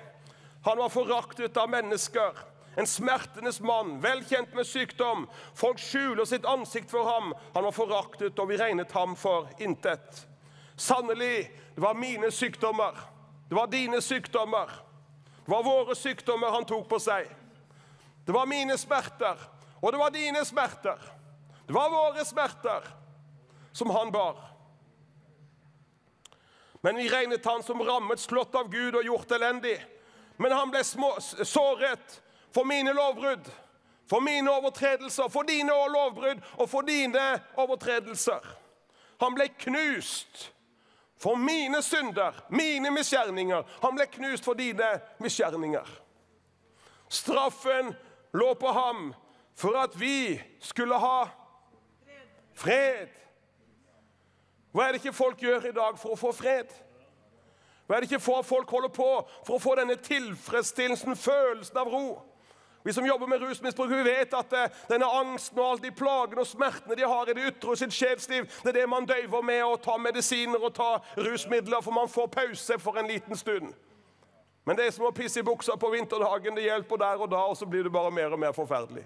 Han 0.64 0.78
var 0.78 0.90
foraktet 0.90 1.58
av 1.58 1.70
mennesker. 1.70 2.38
En 2.76 2.88
smertenes 2.88 3.60
mann, 3.62 4.00
velkjent 4.02 4.54
med 4.54 4.68
sykdom. 4.68 5.28
Folk 5.56 5.80
skjuler 5.80 6.26
sitt 6.26 6.46
ansikt 6.46 6.92
for 6.92 7.06
ham. 7.06 7.34
Han 7.54 7.68
var 7.68 7.76
foraktet, 7.76 8.40
og 8.40 8.50
vi 8.50 8.58
regnet 8.58 8.92
ham 8.92 9.16
for 9.16 9.50
intet. 9.62 10.24
Sannelig, 10.76 11.52
det 11.76 11.82
var 11.82 11.94
mine 11.94 12.32
sykdommer. 12.32 12.98
Det 13.50 13.56
var 13.56 13.68
dine 13.68 14.02
sykdommer. 14.02 14.72
Det 15.46 15.52
var 15.52 15.64
våre 15.64 15.96
sykdommer 15.96 16.56
han 16.56 16.66
tok 16.66 16.88
på 16.90 17.00
seg. 17.00 17.30
Det 18.26 18.34
var 18.34 18.48
mine 18.48 18.78
smerter, 18.78 19.38
og 19.82 19.92
det 19.92 20.00
var 20.00 20.16
dine 20.16 20.46
smerter. 20.46 21.00
Det 21.68 21.76
var 21.76 21.92
våre 21.92 22.26
smerter 22.26 22.88
som 23.72 23.90
han 23.90 24.12
bar. 24.12 24.53
Men 26.84 27.00
vi 27.00 27.10
regnet 27.10 27.46
han 27.46 27.64
som 27.64 27.82
rammet, 27.82 28.20
slått 28.20 28.56
av 28.60 28.68
Gud 28.70 28.96
og 29.00 29.06
gjort 29.08 29.32
elendig. 29.32 29.78
Men 30.38 30.52
han 30.52 30.72
ble 30.72 30.82
små, 30.84 31.14
såret 31.22 32.18
for 32.52 32.68
mine 32.68 32.92
lovbrudd, 32.94 33.48
for 34.10 34.20
mine 34.20 34.52
overtredelser, 34.52 35.30
for 35.32 35.48
dine 35.48 35.72
lovbrudd 35.94 36.44
og 36.58 36.68
for 36.70 36.84
dine 36.84 37.24
overtredelser. 37.56 38.44
Han 39.24 39.38
ble 39.38 39.48
knust 39.64 40.50
for 41.24 41.40
mine 41.40 41.80
synder, 41.86 42.36
mine 42.52 42.92
misgjerninger. 42.92 43.64
Han 43.82 43.96
ble 43.96 44.10
knust 44.18 44.44
for 44.44 44.60
dine 44.60 44.92
misgjerninger. 45.24 45.88
Straffen 47.08 47.94
lå 48.36 48.54
på 48.60 48.76
ham 48.76 49.14
for 49.56 49.80
at 49.80 49.96
vi 49.96 50.36
skulle 50.60 51.00
ha 51.00 51.30
fred. 52.60 53.23
Hva 54.74 54.88
er 54.88 54.96
det 54.96 55.04
ikke 55.04 55.14
folk 55.14 55.42
gjør 55.42 55.70
i 55.70 55.76
dag 55.76 55.98
for 56.02 56.16
å 56.16 56.20
få 56.20 56.34
fred? 56.34 56.72
Hva 57.86 57.96
er 57.96 58.04
det 58.04 58.10
ikke 58.10 58.24
for 58.24 58.46
folk 58.48 58.70
holder 58.74 58.90
på 58.96 59.10
for 59.46 59.58
å 59.58 59.62
få 59.62 59.76
denne 59.78 60.00
tilfredsstillelsen, 60.02 61.16
følelsen 61.20 61.78
av 61.78 61.92
ro? 61.94 62.08
Vi 62.84 62.92
som 62.94 63.06
jobber 63.06 63.30
med 63.32 63.40
rusmisbruk, 63.40 63.92
vi 63.94 64.04
vet 64.04 64.34
at 64.36 64.54
eh, 64.60 64.80
denne 64.90 65.08
angsten 65.08 65.60
og 65.60 65.70
alle 65.70 65.86
de 65.86 65.92
plagene 65.96 66.44
og 66.44 66.50
smertene 66.50 66.98
de 67.00 67.06
har 67.08 67.30
i 67.30 67.36
det 67.38 67.46
ytre 67.54 67.72
og 67.72 67.80
sitt 67.80 67.96
sjelsliv, 67.96 68.50
det 68.64 68.74
er 68.74 68.80
det 68.82 68.90
man 68.92 69.08
døyver 69.08 69.46
med 69.46 69.62
å 69.64 69.78
ta 69.80 69.96
medisiner 70.02 70.60
og 70.60 70.74
ta 70.76 70.98
rusmidler, 71.16 71.80
for 71.80 71.96
man 71.96 72.12
får 72.12 72.28
pause 72.34 72.80
for 72.84 73.00
en 73.00 73.08
liten 73.08 73.40
stund. 73.40 73.72
Men 74.66 74.80
det 74.80 74.88
er 74.90 74.96
som 74.96 75.08
å 75.08 75.16
pisse 75.16 75.40
i 75.40 75.48
buksa 75.48 75.78
på 75.80 75.92
vinterdagen. 75.92 76.56
Det 76.56 76.64
hjelper 76.64 77.00
der 77.00 77.24
og 77.24 77.32
da, 77.32 77.46
og 77.52 77.58
så 77.60 77.68
blir 77.68 77.84
det 77.84 77.92
bare 77.92 78.12
mer 78.16 78.36
og 78.36 78.40
mer 78.40 78.56
forferdelig. 78.56 79.04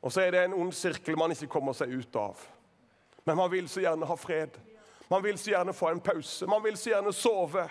Og 0.00 0.12
så 0.12 0.24
er 0.24 0.32
det 0.32 0.44
en 0.44 0.56
ond 0.56 0.72
sirkel 0.72 1.18
man 1.20 1.32
ikke 1.34 1.50
kommer 1.52 1.76
seg 1.76 1.92
ut 1.92 2.16
av. 2.16 2.40
Men 3.28 3.36
man 3.36 3.50
vil 3.50 3.68
så 3.68 3.80
gjerne 3.80 4.06
ha 4.06 4.14
fred. 4.16 4.50
Man 5.08 5.22
vil 5.22 5.38
så 5.38 5.50
gjerne 5.50 5.72
få 5.72 5.88
en 5.88 6.00
pause. 6.00 6.46
Man 6.46 6.62
vil 6.64 6.76
så 6.76 6.90
gjerne 6.90 7.12
sove. 7.12 7.66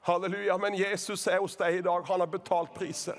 Halleluja. 0.00 0.56
Men 0.56 0.78
Jesus 0.78 1.26
er 1.26 1.36
hos 1.38 1.56
deg 1.56 1.74
i 1.76 1.82
dag. 1.84 2.06
Han 2.08 2.20
har 2.24 2.30
betalt 2.32 2.72
prisen. 2.74 3.18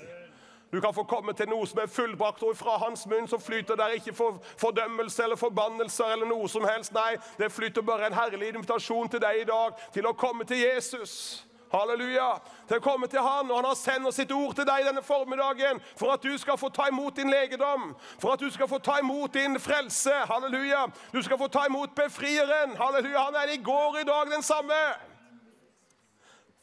Du 0.72 0.80
kan 0.80 0.94
få 0.94 1.04
komme 1.06 1.32
til 1.38 1.46
noe 1.48 1.66
som 1.70 1.78
er 1.78 1.86
fullbrakt, 1.86 2.42
og 2.42 2.56
fra 2.58 2.80
hans 2.82 3.06
munn 3.06 3.30
så 3.30 3.38
flyter 3.38 3.78
der 3.78 3.94
ikke 3.94 4.12
for 4.12 4.42
fordømmelse 4.58 5.22
eller 5.22 5.38
forbannelser 5.38 6.16
eller 6.16 6.26
noe 6.26 6.50
som 6.50 6.66
helst. 6.66 6.92
Nei, 6.92 7.14
det 7.38 7.52
flyter 7.54 7.86
bare 7.86 8.10
en 8.10 8.18
herlig 8.18 8.50
invitasjon 8.50 9.08
til 9.08 9.22
deg 9.22 9.44
i 9.44 9.46
dag 9.48 9.78
til 9.94 10.10
å 10.10 10.16
komme 10.18 10.44
til 10.50 10.64
Jesus. 10.66 11.46
Halleluja. 11.72 12.28
Til 12.68 12.78
å 12.78 12.84
komme 12.84 13.08
til 13.10 13.20
Han, 13.20 13.50
og 13.50 13.56
Han 13.56 13.68
har 13.68 13.76
sendt 13.78 14.14
sitt 14.14 14.32
ord 14.32 14.54
til 14.56 14.66
deg 14.68 14.86
denne 14.88 15.02
formiddagen 15.04 15.80
for 15.96 16.14
at 16.14 16.22
du 16.22 16.32
skal 16.38 16.58
få 16.58 16.70
ta 16.74 16.88
imot 16.88 17.16
din 17.16 17.30
legedom, 17.30 17.90
for 18.18 18.32
at 18.32 18.40
du 18.40 18.50
skal 18.50 18.68
få 18.68 18.78
ta 18.78 18.98
imot 19.02 19.34
din 19.34 19.58
frelse. 19.60 20.14
Halleluja. 20.30 20.86
Du 21.12 21.22
skal 21.22 21.38
få 21.38 21.48
ta 21.48 21.66
imot 21.68 21.94
befrieren. 21.94 22.76
Halleluja. 22.76 23.26
Han 23.28 23.40
er 23.42 23.52
i 23.52 23.62
går 23.62 24.00
i 24.00 24.06
dag 24.08 24.30
den 24.32 24.42
samme. 24.42 24.80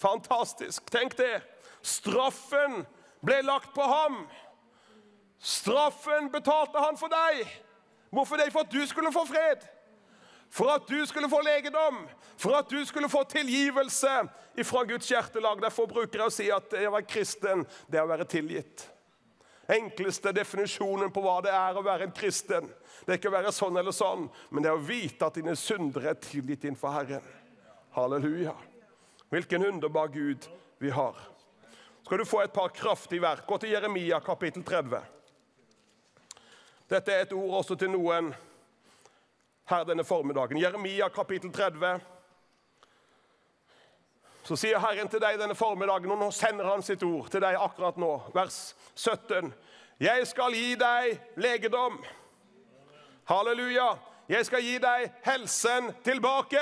Fantastisk. 0.02 0.92
Tenk 0.92 1.18
det. 1.18 1.42
Straffen 1.82 2.84
ble 3.26 3.42
lagt 3.46 3.74
på 3.76 3.82
ham. 3.82 4.26
Straffen 5.40 6.32
betalte 6.34 6.82
han 6.82 6.98
for 6.98 7.12
deg. 7.14 7.46
Hvorfor 8.10 8.40
det? 8.40 8.52
For 8.54 8.66
at 8.66 8.72
du 8.72 8.82
skulle 8.88 9.12
få 9.14 9.26
fred. 9.30 9.75
For 10.56 10.72
at 10.72 10.88
du 10.88 11.06
skulle 11.06 11.30
få 11.30 11.42
legedom. 11.44 12.06
For 12.38 12.56
at 12.56 12.70
du 12.72 12.80
skulle 12.86 13.10
få 13.12 13.24
tilgivelse 13.28 14.14
fra 14.64 14.84
Guds 14.88 15.12
hjertelag. 15.12 15.60
Derfor 15.62 15.88
bruker 15.92 16.22
jeg 16.22 16.32
å 16.32 16.34
si 16.34 16.46
at 16.54 16.76
å 16.80 16.92
være 16.94 17.08
kristen, 17.10 17.66
det 17.92 18.00
er 18.00 18.06
å 18.06 18.12
være 18.12 18.28
tilgitt. 18.32 18.86
Enkleste 19.76 20.32
definisjonen 20.36 21.12
på 21.12 21.24
hva 21.26 21.40
det 21.44 21.52
er 21.52 21.76
å 21.76 21.84
være 21.84 22.08
en 22.08 22.16
kristen. 22.16 22.70
Det 23.04 23.12
er 23.12 23.20
ikke 23.20 23.34
å 23.34 23.36
være 23.36 23.52
sånn 23.56 23.82
eller 23.82 23.96
sånn, 23.96 24.30
men 24.54 24.64
det 24.64 24.72
er 24.72 24.78
å 24.78 24.86
vite 24.86 25.28
at 25.28 25.36
dine 25.36 25.58
syndere 25.60 26.14
er 26.14 26.22
tilgitt 26.24 26.64
innenfor 26.64 26.94
Herren. 26.94 27.28
Halleluja. 27.98 28.56
Hvilken 29.34 29.66
underbar 29.66 30.08
Gud 30.14 30.48
vi 30.80 30.94
har. 30.94 31.20
Skal 32.06 32.22
du 32.22 32.30
få 32.30 32.44
et 32.46 32.54
par 32.54 32.72
kraftige 32.72 33.26
verk. 33.26 33.44
Gå 33.50 33.58
til 33.60 33.74
Jeremia 33.74 34.22
kapittel 34.24 34.64
30. 34.64 35.02
Dette 36.94 37.12
er 37.12 37.26
et 37.26 37.34
ord 37.34 37.58
også 37.60 37.76
til 37.82 37.92
noen 37.98 38.30
her 39.66 39.84
denne 39.84 40.04
formiddagen. 40.04 40.58
Jeremia 40.58 41.08
kapittel 41.10 41.52
30. 41.54 42.00
Så 44.44 44.56
sier 44.56 44.80
Herren 44.80 45.10
til 45.10 45.22
deg 45.22 45.40
denne 45.42 45.56
formiddagen, 45.58 46.12
og 46.12 46.20
nå 46.22 46.30
sender 46.32 46.68
han 46.70 46.84
sitt 46.86 47.04
ord 47.04 47.32
til 47.34 47.42
deg 47.42 47.58
akkurat 47.58 47.98
nå. 47.98 48.12
Vers 48.34 48.76
17. 48.94 49.50
Jeg 50.00 50.28
skal 50.30 50.54
gi 50.54 50.76
deg 50.78 51.16
legedom. 51.42 51.98
Halleluja. 53.26 53.96
Jeg 54.30 54.46
skal 54.46 54.62
gi 54.62 54.78
deg 54.82 55.10
helsen 55.26 55.90
tilbake. 56.06 56.62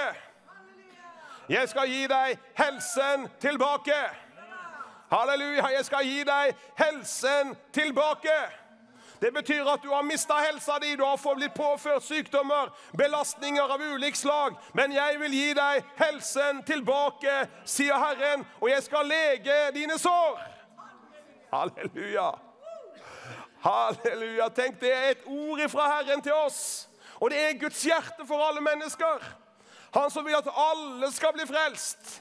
Jeg 1.50 1.70
skal 1.70 1.92
gi 1.92 2.08
deg 2.08 2.40
helsen 2.56 3.28
tilbake. 3.40 4.00
Halleluja. 5.12 5.68
Jeg 5.76 5.86
skal 5.86 6.08
gi 6.08 6.24
deg 6.24 6.56
helsen 6.80 7.56
tilbake. 7.76 8.38
Det 9.24 9.34
betyr 9.34 9.64
at 9.72 9.84
du 9.84 9.88
har 9.94 10.04
mista 10.04 10.36
helsa 10.44 10.80
di, 10.84 10.96
du 11.00 11.04
har 11.06 11.36
blitt 11.36 11.54
påført 11.56 12.04
sykdommer, 12.04 12.74
belastninger 12.98 13.72
av 13.72 13.80
ulikt 13.80 14.18
slag. 14.20 14.58
Men 14.76 14.92
jeg 14.92 15.20
vil 15.22 15.32
gi 15.38 15.54
deg 15.56 15.94
helsen 15.96 16.60
tilbake, 16.68 17.36
sier 17.64 17.96
Herren, 17.96 18.44
og 18.60 18.68
jeg 18.68 18.84
skal 18.84 19.08
lege 19.08 19.56
dine 19.78 19.96
sår. 19.96 20.42
Halleluja. 21.54 22.34
Halleluja. 23.64 24.50
Tenk, 24.60 24.82
det 24.84 24.92
er 24.92 25.10
et 25.14 25.24
ord 25.24 25.64
fra 25.72 25.88
Herren 25.94 26.22
til 26.26 26.36
oss. 26.36 26.90
Og 27.22 27.32
det 27.32 27.40
er 27.40 27.60
Guds 27.64 27.80
hjerte 27.88 28.28
for 28.28 28.44
alle 28.44 28.60
mennesker. 28.66 29.24
Han 29.96 30.12
som 30.12 30.28
vil 30.28 30.36
at 30.36 30.52
alle 30.52 31.14
skal 31.16 31.32
bli 31.38 31.48
frelst 31.48 32.20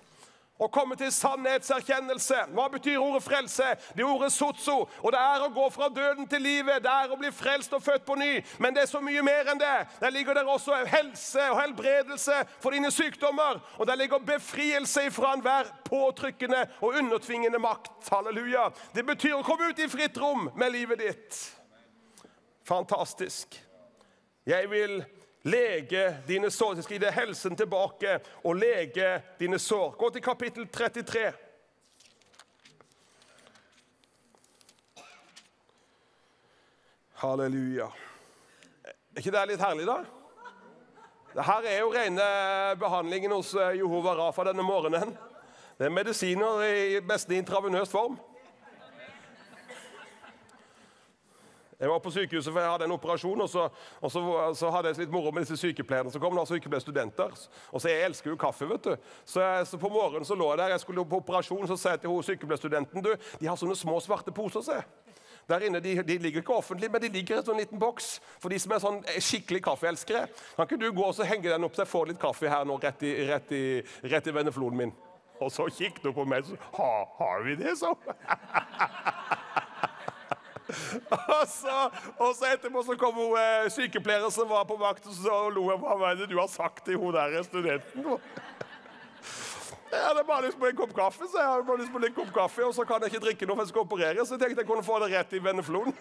og 0.59 0.71
komme 0.73 0.97
til 0.97 1.13
sannhetserkjennelse. 1.13 2.37
Hva 2.55 2.67
betyr 2.73 3.01
ordet 3.01 3.23
frelse? 3.25 3.67
Det 3.97 4.05
er 4.05 4.11
ordet 4.11 4.33
sotso. 4.33 4.77
Og 5.03 5.13
det 5.15 5.21
er 5.21 5.43
å 5.43 5.51
gå 5.55 5.65
fra 5.75 5.89
døden 5.91 6.29
til 6.31 6.45
livet. 6.45 6.83
Det 6.85 6.93
er 6.93 7.13
å 7.13 7.19
bli 7.19 7.33
frelst 7.35 7.73
og 7.75 7.83
født 7.83 8.05
på 8.07 8.17
ny. 8.21 8.33
Men 8.63 8.77
det 8.77 8.85
er 8.85 8.91
så 8.91 9.01
mye 9.03 9.25
mer 9.27 9.51
enn 9.53 9.61
det. 9.61 9.73
Der 10.03 10.15
ligger 10.15 10.39
der 10.39 10.51
også 10.51 10.83
helse 10.87 11.49
og 11.51 11.59
helbredelse 11.61 12.43
for 12.63 12.77
dine 12.77 12.93
sykdommer. 12.95 13.63
Og 13.79 13.89
der 13.89 13.99
ligger 13.99 14.23
befrielse 14.23 15.09
fra 15.11 15.33
enhver 15.37 15.73
påtrykkende 15.89 16.67
og 16.81 17.01
undertvingende 17.01 17.59
makt. 17.63 17.97
Halleluja. 18.13 18.69
Det 18.95 19.07
betyr 19.09 19.41
å 19.41 19.47
komme 19.47 19.73
ut 19.73 19.83
i 19.83 19.91
fritt 19.91 20.21
rom 20.21 20.51
med 20.55 20.75
livet 20.77 21.03
ditt. 21.03 21.43
Fantastisk. 22.69 23.59
Jeg 24.47 24.71
vil 24.71 25.01
lege 25.43 26.05
dine 26.27 26.51
sår. 26.51 26.75
Jeg 26.77 26.85
skal 26.87 26.97
gi 26.97 27.05
deg 27.05 27.17
helsen 27.17 27.57
tilbake 27.59 28.19
og 28.45 28.57
lege 28.59 29.15
dine 29.41 29.59
sår. 29.59 29.97
Gå 29.99 30.11
til 30.15 30.25
kapittel 30.25 30.69
33. 30.71 31.33
Halleluja. 37.23 37.87
Er 39.13 39.21
ikke 39.21 39.35
det 39.35 39.47
litt 39.53 39.63
herlig, 39.63 39.87
da? 39.87 40.01
Dette 41.33 41.71
er 41.71 41.79
jo 41.81 41.93
rene 41.95 42.25
behandlingen 42.81 43.33
hos 43.33 43.55
eh, 43.55 43.77
Jehova 43.79 44.17
Rafa 44.19 44.45
denne 44.49 44.65
morgenen. 44.67 45.15
Det 45.79 45.87
er 45.87 45.95
medisiner 45.95 46.65
i 46.67 47.01
beste 47.07 47.37
intravenøs 47.39 47.93
form. 47.93 48.19
Jeg 51.83 51.91
var 51.91 51.99
på 51.99 52.13
sykehuset 52.15 52.53
for 52.53 52.63
jeg 52.63 52.71
hadde 52.71 52.87
en 52.87 52.95
operasjon, 52.95 53.41
og 53.43 53.49
så, 53.51 53.65
og 54.01 54.11
så, 54.15 54.21
så 54.55 54.69
hadde 54.71 54.93
jeg 54.93 55.03
litt 55.03 55.15
moro 55.15 55.33
med 55.35 55.43
disse 55.43 55.57
sykepleierne. 55.59 56.13
Så 56.15 56.21
kom 56.23 56.37
det 56.39 56.45
sykepleierstudenter. 56.47 57.35
Og 57.73 57.83
så 57.83 57.91
Jeg 57.91 58.05
elsker 58.07 58.31
jo 58.31 58.37
kaffe, 58.39 58.69
vet 58.71 58.85
du. 58.85 59.09
Så, 59.25 59.41
jeg, 59.43 59.67
så 59.67 59.81
på 59.83 59.91
morgenen 59.91 60.29
så 60.29 60.37
lå 60.39 60.53
jeg 60.53 60.61
der, 60.61 60.77
jeg 60.77 60.85
skulle 60.85 61.05
på 61.11 61.19
operasjon, 61.25 61.67
så 61.67 61.77
sa 61.77 61.97
jeg 61.97 62.05
til 62.05 62.23
sykepleierstudenten 62.29 63.03
du, 63.03 63.11
de 63.41 63.51
har 63.51 63.59
sånne 63.59 63.75
små 63.75 63.99
svarte 64.01 64.31
poser, 64.31 64.63
se. 64.63 64.79
Der 65.51 65.67
inne, 65.67 65.81
de, 65.83 65.97
de, 66.07 66.19
ligger 66.23 66.45
ikke 66.45 66.55
offentlig, 66.55 66.91
men 66.91 67.03
de 67.03 67.09
ligger 67.11 67.35
i 67.35 67.39
en 67.41 67.47
sånn 67.49 67.59
liten 67.59 67.81
boks 67.83 68.13
for 68.39 68.53
de 68.53 68.61
som 68.63 68.77
er 68.77 68.85
sånn 68.85 69.01
skikkelig 69.19 69.65
kaffeelskere. 69.67 70.29
Kan 70.55 70.69
ikke 70.69 70.79
du 70.85 70.93
gå 70.95 71.09
og 71.09 71.25
henge 71.27 71.51
den 71.51 71.67
opp 71.67 71.75
så 71.75 71.83
jeg 71.83 71.91
får 71.91 72.13
litt 72.13 72.23
kaffe 72.23 72.53
her 72.53 72.63
nå 72.69 72.79
rett 72.79 73.03
i, 73.03 73.17
rett 73.27 73.51
i, 73.59 73.65
rett 74.07 74.31
i 74.31 74.37
vennefloden 74.39 74.85
min? 74.85 74.95
Og 75.43 75.51
så 75.51 75.67
kikket 75.67 76.07
hun 76.07 76.15
på 76.15 76.29
meg 76.31 76.47
sa 76.47 76.55
ha, 76.79 76.93
har 77.19 77.43
vi 77.49 77.59
det, 77.59 77.75
så? 77.83 77.91
og, 81.39 81.45
så, 81.49 81.77
og 82.17 82.35
så 82.39 82.53
etterpå 82.53 82.83
så 82.87 82.97
kom 83.01 83.19
hun 83.19 83.39
eh, 83.41 83.69
sykepleier 83.73 84.31
som 84.35 84.51
var 84.51 84.67
på 84.69 84.79
vakt, 84.81 85.07
og 85.09 85.17
så 85.17 85.45
lo 85.53 85.69
jeg. 85.71 85.81
Hva 85.83 86.13
er 86.13 86.21
det 86.23 86.31
du 86.33 86.39
har 86.41 86.51
sagt 86.51 86.85
til 86.89 87.01
hun 87.01 87.15
der 87.17 87.43
studenten? 87.47 88.13
Jeg 89.93 90.01
hadde 90.01 90.23
bare 90.25 90.47
lyst 90.47 90.57
på 90.57 90.67
en 90.67 90.77
kopp 90.77 90.93
kaffe, 90.97 91.27
så 91.29 91.37
jeg 91.37 91.49
hadde 91.51 91.65
bare 91.69 91.81
lyst 91.83 91.93
på 91.93 92.01
en 92.01 92.15
kopp 92.17 92.31
kaffe, 92.33 92.63
og 92.65 92.71
så 92.73 92.85
kan 92.89 93.03
jeg 93.05 93.13
ikke 93.13 93.25
drikke 93.27 93.49
noe 93.49 93.59
for 93.59 93.63
jeg 93.67 93.73
skal 93.73 93.83
operere, 93.83 94.25
så 94.25 94.39
jeg 94.39 94.41
tenkte 94.41 94.63
jeg 94.63 94.69
kunne 94.71 94.85
få 94.87 94.97
det 95.03 95.09
rett 95.13 95.35
i 95.37 95.41
vennefloden. 95.45 95.93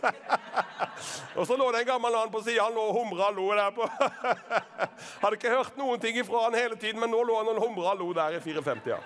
og 1.37 1.47
så 1.49 1.57
lå 1.59 1.67
det 1.75 1.81
en 1.81 1.89
gammel 1.89 2.15
annen 2.15 2.31
på 2.31 2.39
sida, 2.45 2.69
han 2.69 2.77
lå 2.77 2.85
og 2.87 3.01
humra 3.01 3.27
og 3.33 3.41
lo 3.41 3.49
der 3.51 3.73
på. 3.75 3.89
hadde 5.25 5.39
ikke 5.41 5.51
hørt 5.57 5.75
noen 5.81 5.99
ting 5.99 6.21
ifra 6.23 6.45
han 6.45 6.55
hele 6.55 6.79
tiden, 6.79 7.03
men 7.03 7.11
nå 7.11 7.19
lå 7.19 7.35
han 7.41 7.51
og 7.51 7.59
humra 7.65 7.91
og 7.91 8.05
lo 8.05 8.13
der 8.15 8.39
i 8.39 8.41
54. 8.45 8.93
Ja. 8.93 9.01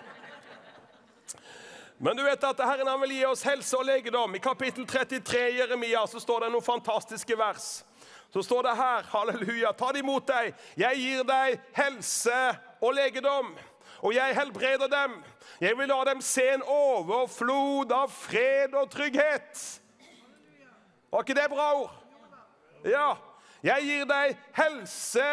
Men 1.97 2.17
du 2.17 2.23
vet 2.23 2.43
at 2.43 2.59
Herren 2.59 2.88
han 2.88 2.99
vil 3.05 3.13
gi 3.15 3.26
oss 3.26 3.43
helse 3.47 3.77
og 3.77 3.85
legedom. 3.88 4.35
I 4.35 4.43
kapittel 4.43 4.88
33 4.88 5.43
i 5.53 5.59
Jeremia 5.61 6.01
så 6.11 6.19
står 6.19 6.43
det 6.43 6.49
noen 6.51 6.65
fantastiske 6.65 7.38
vers. 7.39 7.69
Så 8.34 8.43
står 8.43 8.65
det 8.67 8.73
her, 8.76 9.05
halleluja, 9.13 9.72
ta 9.80 9.93
det 9.95 10.01
imot 10.03 10.27
deg. 10.27 10.51
Jeg 10.76 10.99
gir 10.99 11.23
deg 11.23 11.55
helse 11.77 12.39
og 12.84 12.97
legedom, 12.97 13.53
og 14.03 14.11
jeg 14.11 14.35
helbreder 14.35 14.91
dem. 14.91 15.15
Jeg 15.63 15.77
vil 15.80 15.88
la 15.88 16.01
dem 16.09 16.19
se 16.26 16.43
en 16.57 16.65
overflod 16.67 17.95
av 17.95 18.11
fred 18.11 18.76
og 18.76 18.91
trygghet. 18.91 19.63
Var 21.13 21.23
ikke 21.23 21.39
det 21.39 21.47
bra 21.53 21.69
ord? 21.80 21.95
Ja. 22.84 23.07
Jeg 23.63 23.88
gir 23.88 24.05
deg 24.11 24.35
helse 24.59 25.26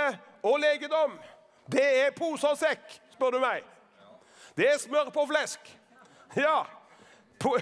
og 0.46 0.60
legedom. 0.62 1.18
Det 1.66 1.88
er 2.06 2.14
pose 2.14 2.46
og 2.48 2.56
sekk, 2.60 2.86
spør 3.16 3.34
du 3.34 3.42
meg. 3.42 3.66
Det 4.54 4.70
er 4.70 4.78
smør 4.78 5.10
på 5.10 5.26
flesk. 5.26 5.81
Ja, 6.36 6.62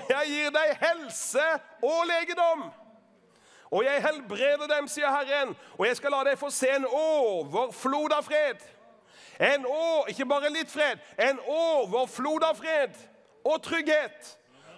jeg 0.08 0.26
gir 0.26 0.50
deg 0.54 0.76
helse 0.80 1.46
og 1.82 2.04
legedom. 2.06 2.68
Og 3.70 3.84
jeg 3.84 4.02
helbreder 4.02 4.66
dem, 4.66 4.88
sier 4.90 5.10
Herren, 5.14 5.54
og 5.78 5.86
jeg 5.86 5.96
skal 5.96 6.10
la 6.14 6.24
deg 6.26 6.38
få 6.38 6.50
se 6.50 6.70
en 6.74 6.86
overflod 6.86 8.12
av 8.14 8.26
fred. 8.26 8.62
En 9.40 9.64
å, 9.66 10.04
ikke 10.10 10.26
bare 10.28 10.50
litt 10.52 10.70
fred, 10.70 10.98
en 11.16 11.38
overflod 11.46 12.44
av 12.44 12.58
fred 12.58 12.98
og 13.46 13.62
trygghet. 13.64 14.34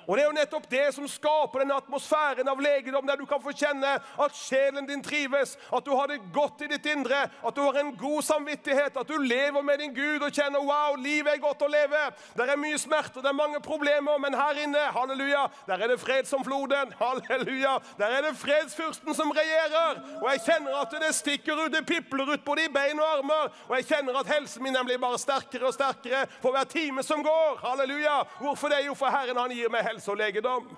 Og 0.07 0.17
Det 0.17 0.25
er 0.25 0.29
jo 0.29 0.37
nettopp 0.37 0.69
det 0.71 0.87
som 0.95 1.09
skaper 1.09 1.63
den 1.63 1.75
atmosfæren 1.75 2.49
av 2.49 2.61
legedom, 2.61 3.07
der 3.07 3.17
du 3.17 3.27
kan 3.27 3.43
få 3.43 3.55
kjenne 3.55 3.95
at 3.99 4.37
sjelen 4.37 4.87
din 4.87 5.03
trives, 5.03 5.57
at 5.73 5.85
du 5.87 5.93
har 5.97 6.11
det 6.11 6.21
godt 6.35 6.65
i 6.67 6.71
ditt 6.73 6.87
indre, 6.87 7.25
at 7.31 7.57
du 7.57 7.63
har 7.63 7.79
en 7.81 7.95
god 7.97 8.23
samvittighet, 8.23 8.97
at 8.97 9.09
du 9.09 9.19
lever 9.19 9.63
med 9.63 9.79
din 9.79 9.95
Gud 9.95 10.27
og 10.27 10.33
kjenner 10.33 10.63
wow, 10.63 10.97
livet 10.99 11.35
er 11.35 11.43
godt 11.43 11.63
å 11.63 11.71
leve. 11.71 12.03
Der 12.37 12.53
er 12.53 12.61
mye 12.61 12.79
smerte, 12.79 13.23
det 13.23 13.31
er 13.31 13.39
mange 13.39 13.61
problemer, 13.63 14.19
men 14.23 14.35
her 14.37 14.63
inne, 14.65 14.83
halleluja, 14.97 15.47
der 15.67 15.85
er 15.85 15.93
det 15.93 16.01
fred 16.01 16.27
som 16.29 16.45
floden. 16.45 16.93
Halleluja. 16.99 17.79
Der 17.99 18.07
er 18.07 18.23
det 18.27 18.37
fredsfyrsten 18.37 19.15
som 19.15 19.31
regjerer. 19.35 20.01
Og 20.21 20.29
jeg 20.31 20.43
kjenner 20.47 20.79
at 20.83 20.95
det 21.03 21.15
stikker 21.15 21.65
ut, 21.65 21.73
det 21.73 21.85
pipler 21.87 22.35
ut 22.35 22.45
både 22.45 22.67
i 22.67 22.73
bein 22.73 23.01
og 23.01 23.09
armer. 23.19 23.51
Og 23.69 23.77
jeg 23.79 23.89
kjenner 23.91 24.19
at 24.21 24.31
helsen 24.33 24.65
min 24.65 24.79
blir 24.87 25.01
bare 25.03 25.21
sterkere 25.21 25.69
og 25.69 25.77
sterkere 25.77 26.25
for 26.43 26.55
hver 26.55 26.67
time 26.71 27.05
som 27.07 27.23
går. 27.25 27.61
Halleluja. 27.63 28.23
Hvorfor 28.41 28.73
det? 28.73 28.83
Jo, 28.87 28.95
for 28.99 29.13
Herren 29.13 29.39
han 29.39 29.55
gir 29.55 29.71
meg 29.73 29.85
helse 29.87 29.92
og 30.09 30.17
legedom. 30.17 30.71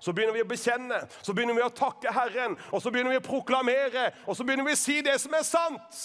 Så 0.00 0.12
begynner 0.14 0.36
vi 0.36 0.44
å 0.44 0.48
bekjenne, 0.48 1.00
så 1.22 1.34
begynner 1.34 1.56
vi 1.58 1.64
å 1.66 1.74
takke 1.74 2.12
Herren, 2.14 2.54
og 2.70 2.82
så 2.82 2.92
begynner 2.94 3.16
vi 3.16 3.18
å 3.18 3.24
proklamere, 3.24 4.12
og 4.26 4.36
så 4.38 4.46
begynner 4.46 4.68
vi 4.68 4.76
å 4.76 4.78
si 4.78 5.00
det 5.02 5.16
som 5.18 5.34
er 5.34 5.46
sant. 5.46 6.02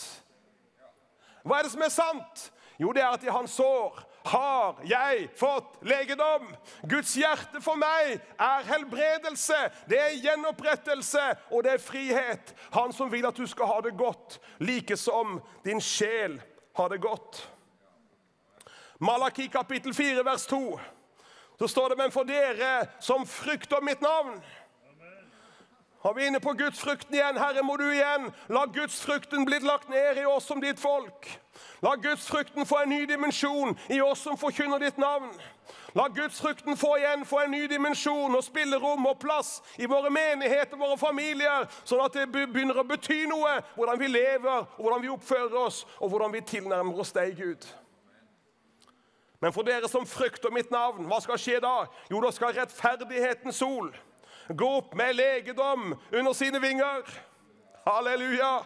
Hva 1.44 1.60
er 1.60 1.68
det 1.68 1.74
som 1.76 1.86
er 1.86 1.94
sant? 1.94 2.48
Jo, 2.82 2.90
det 2.96 3.04
er 3.04 3.14
at 3.14 3.24
i 3.24 3.32
hans 3.32 3.54
sår 3.54 4.00
har 4.26 4.80
jeg 4.88 5.28
fått 5.38 5.76
legedom. 5.86 6.48
Guds 6.90 7.14
hjerte 7.20 7.62
for 7.62 7.78
meg 7.78 8.16
er 8.40 8.66
helbredelse, 8.72 9.60
det 9.92 10.00
er 10.00 10.18
gjenopprettelse, 10.24 11.26
og 11.52 11.68
det 11.68 11.76
er 11.76 11.84
frihet. 11.84 12.56
Han 12.74 12.96
som 12.96 13.12
vil 13.12 13.28
at 13.30 13.38
du 13.38 13.46
skal 13.50 13.70
ha 13.70 13.78
det 13.86 13.94
godt, 14.00 14.40
like 14.64 14.98
som 14.98 15.38
din 15.66 15.84
sjel 15.84 16.40
har 16.80 16.90
det 16.90 17.02
godt. 17.04 17.44
Malaki 19.04 19.50
kapittel 19.52 19.94
4, 19.94 20.26
vers 20.26 20.48
2 20.48 20.80
så 21.60 21.68
står 21.68 21.90
det, 21.90 21.98
men 21.98 22.12
for 22.12 22.28
dere 22.28 22.88
som 23.00 23.28
frykter 23.28 23.82
mitt 23.82 24.02
navn 24.02 24.42
Har 26.04 26.14
vi 26.14 26.26
inne 26.28 26.40
på 26.44 26.52
gudsfrukten 26.60 27.16
igjen? 27.16 27.38
Herre, 27.40 27.62
må 27.64 27.78
du 27.80 27.86
igjen 27.88 28.26
la 28.52 28.66
gudsfrukten 28.66 29.46
bli 29.48 29.62
lagt 29.64 29.88
ned 29.90 30.18
i 30.20 30.26
oss 30.28 30.50
som 30.52 30.60
ditt 30.60 30.80
folk. 30.80 31.30
La 31.80 31.94
gudsfrukten 31.96 32.66
få 32.68 32.82
en 32.82 32.90
ny 32.92 33.06
dimensjon 33.08 33.72
i 33.88 34.02
oss 34.04 34.26
som 34.26 34.36
forkynner 34.38 34.84
ditt 34.84 35.00
navn. 35.00 35.32
La 35.96 36.10
gudsfrukten 36.12 36.78
få 36.78 36.98
igjen 36.98 37.26
få 37.26 37.40
en 37.44 37.52
ny 37.56 37.68
dimensjon 37.72 38.36
og 38.36 38.44
spillerom 38.44 39.06
og 39.06 39.20
plass 39.22 39.62
i 39.78 39.88
våre 39.88 40.10
menigheter, 40.12 40.76
våre 40.78 40.98
familier, 40.98 41.70
sånn 41.86 42.02
at 42.04 42.18
det 42.18 42.28
begynner 42.34 42.82
å 42.82 42.88
bety 42.88 43.22
noe 43.30 43.60
hvordan 43.78 44.02
vi 44.02 44.10
lever, 44.12 44.66
og 44.76 44.84
hvordan 44.84 45.06
vi 45.06 45.14
oppfører 45.14 45.56
oss, 45.68 45.84
og 46.00 46.10
hvordan 46.10 46.34
vi 46.34 46.44
tilnærmer 46.52 47.00
oss 47.00 47.14
deg, 47.16 47.38
Gud. 47.38 47.70
Men 49.44 49.52
for 49.52 49.68
dere 49.68 49.90
som 49.92 50.06
frykter 50.08 50.54
mitt 50.56 50.70
navn, 50.72 51.04
hva 51.10 51.18
skal 51.20 51.40
skje 51.42 51.58
da? 51.60 51.84
Jo, 52.08 52.22
da 52.24 52.30
skal 52.32 52.54
rettferdighetens 52.56 53.58
sol 53.60 53.90
gå 54.48 54.70
opp 54.78 54.94
med 54.96 55.18
legedom 55.18 55.92
under 56.14 56.36
sine 56.38 56.62
vinger. 56.64 57.04
Halleluja! 57.84 58.62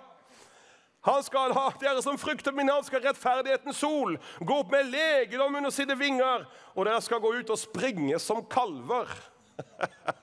Han 1.08 1.24
skal 1.24 1.54
ha, 1.56 1.72
Dere 1.82 2.02
som 2.06 2.18
frykter 2.20 2.54
min 2.54 2.70
navn, 2.70 2.86
skal 2.86 3.02
rettferdighetens 3.02 3.80
sol 3.82 4.18
gå 4.38 4.60
opp 4.62 4.74
med 4.74 4.92
legedom 4.92 5.56
under 5.56 5.74
sine 5.74 5.98
vinger, 5.98 6.46
og 6.76 6.86
dere 6.86 7.02
skal 7.02 7.22
gå 7.24 7.32
ut 7.40 7.54
og 7.54 7.62
springe 7.62 8.20
som 8.22 8.44
kalver. 8.46 9.10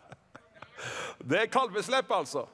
Det 1.25 1.41
er 1.41 1.51
kalveslepp, 1.51 2.11
altså. 2.15 2.45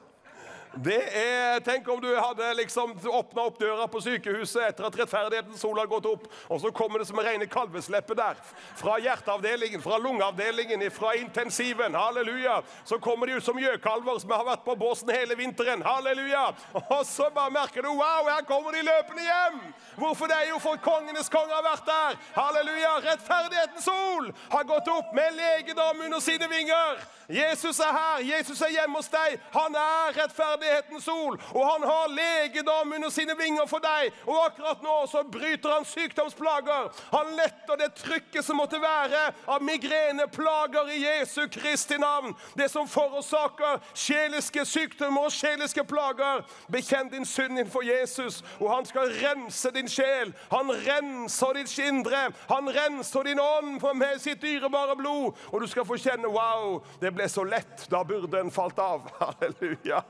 Det 0.73 1.01
er, 1.03 1.59
Tenk 1.59 1.87
om 1.91 1.99
du 2.01 2.07
hadde 2.15 2.53
liksom 2.55 2.93
åpna 3.03 3.43
opp 3.49 3.57
døra 3.59 3.87
på 3.91 3.99
sykehuset 4.01 4.69
etter 4.69 4.85
at 4.87 4.95
rettferdighetens 5.01 5.59
sol 5.59 5.75
har 5.75 5.89
gått 5.91 6.07
opp, 6.07 6.29
og 6.47 6.61
så 6.63 6.71
kommer 6.71 7.01
det 7.01 7.09
som 7.09 7.19
rene 7.19 7.47
kalveslepper 7.51 8.15
der. 8.15 8.39
Fra 8.79 8.95
hjerteavdelingen, 9.03 9.83
fra 9.83 9.99
lungeavdelingen, 9.99 10.85
fra 10.95 11.11
intensiven. 11.19 11.95
Halleluja. 11.95 12.61
Så 12.87 13.01
kommer 13.03 13.27
de 13.27 13.35
ut 13.35 13.45
som 13.45 13.59
gjøkalver 13.59 14.21
som 14.23 14.31
har 14.31 14.47
vært 14.47 14.63
på 14.63 14.77
båsen 14.79 15.11
hele 15.11 15.35
vinteren. 15.35 15.83
Halleluja. 15.83 16.47
Og 16.81 17.03
så 17.05 17.27
bare 17.35 17.51
merker 17.51 17.83
du 17.83 17.91
wow, 17.91 18.31
her 18.31 18.47
kommer 18.47 18.71
de 18.71 18.85
løpende 18.87 19.27
hjem. 19.27 19.59
Hvorfor 19.99 20.31
det? 20.31 20.39
er 20.39 20.49
Jo, 20.53 20.59
for 20.63 20.79
kongenes 20.79 21.29
konge 21.29 21.51
har 21.51 21.67
vært 21.67 21.87
der. 21.87 22.19
Halleluja. 22.39 22.95
Rettferdighetens 23.09 23.89
sol 23.91 24.31
har 24.55 24.63
gått 24.71 24.87
opp 24.87 25.11
med 25.15 25.35
legedom 25.35 26.05
under 26.07 26.23
sine 26.23 26.47
vinger. 26.47 27.03
Jesus 27.31 27.79
er 27.79 27.91
her. 27.95 28.23
Jesus 28.37 28.61
er 28.61 28.71
hjemme 28.73 28.99
hos 28.99 29.11
deg. 29.11 29.37
Han 29.53 29.75
er 29.75 30.15
rettferdig 30.17 30.60
rettferdighetens 30.61 31.03
sol, 31.03 31.39
og 31.53 31.71
han 31.71 31.83
har 31.83 32.07
legedom 32.15 32.93
under 32.95 33.09
sine 33.09 33.35
vinger 33.37 33.65
for 33.69 33.79
deg. 33.83 34.11
Og 34.27 34.37
akkurat 34.45 34.83
nå 34.83 34.95
så 35.09 35.23
bryter 35.23 35.73
han 35.73 35.85
sykdomsplager. 35.85 36.89
Han 37.11 37.33
letter 37.37 37.79
det 37.79 37.91
trykket 37.97 38.45
som 38.45 38.59
måtte 38.61 38.79
være 38.81 39.31
av 39.47 39.63
migreneplager 39.63 40.91
i 40.93 41.01
Jesu 41.03 41.47
Kristi 41.51 41.97
navn. 41.97 42.35
Det 42.57 42.69
som 42.71 42.87
forårsaker 42.87 43.81
sjeliske 43.93 44.65
sykdommer 44.65 45.27
og 45.27 45.35
sjeliske 45.35 45.83
plager. 45.87 46.45
Bekjenn 46.71 47.11
din 47.11 47.25
synd 47.25 47.57
innenfor 47.57 47.83
Jesus, 47.85 48.41
og 48.59 48.71
han 48.75 48.85
skal 48.85 49.11
rense 49.21 49.71
din 49.75 49.89
sjel. 49.89 50.33
Han 50.51 50.71
renser 50.71 51.57
ditt 51.57 51.77
indre. 51.81 52.27
Han 52.49 52.69
renser 52.69 53.23
din 53.25 53.39
ånd 53.39 53.81
med 53.97 54.21
sitt 54.21 54.41
dyrebare 54.41 54.95
blod, 54.95 55.37
og 55.51 55.61
du 55.61 55.67
skal 55.67 55.85
få 55.87 55.97
kjenne 55.99 56.29
wow, 56.31 56.79
det 57.01 57.11
ble 57.15 57.27
så 57.29 57.43
lett 57.47 57.87
da 57.91 58.03
burden 58.07 58.51
falt 58.53 58.79
av. 58.79 59.07
Halleluja. 59.21 60.03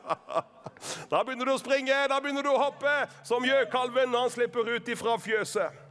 Da 1.12 1.22
begynner 1.24 1.46
du 1.46 1.54
å 1.54 1.62
springe, 1.62 1.96
da 2.10 2.18
begynner 2.22 2.46
du 2.46 2.50
å 2.50 2.60
hoppe, 2.62 2.94
som 3.28 3.46
gjøkalven 3.46 4.10
når 4.10 4.26
han 4.26 4.34
slipper 4.34 4.70
ut 4.72 4.90
ifra 4.90 5.18
fjøset. 5.22 5.82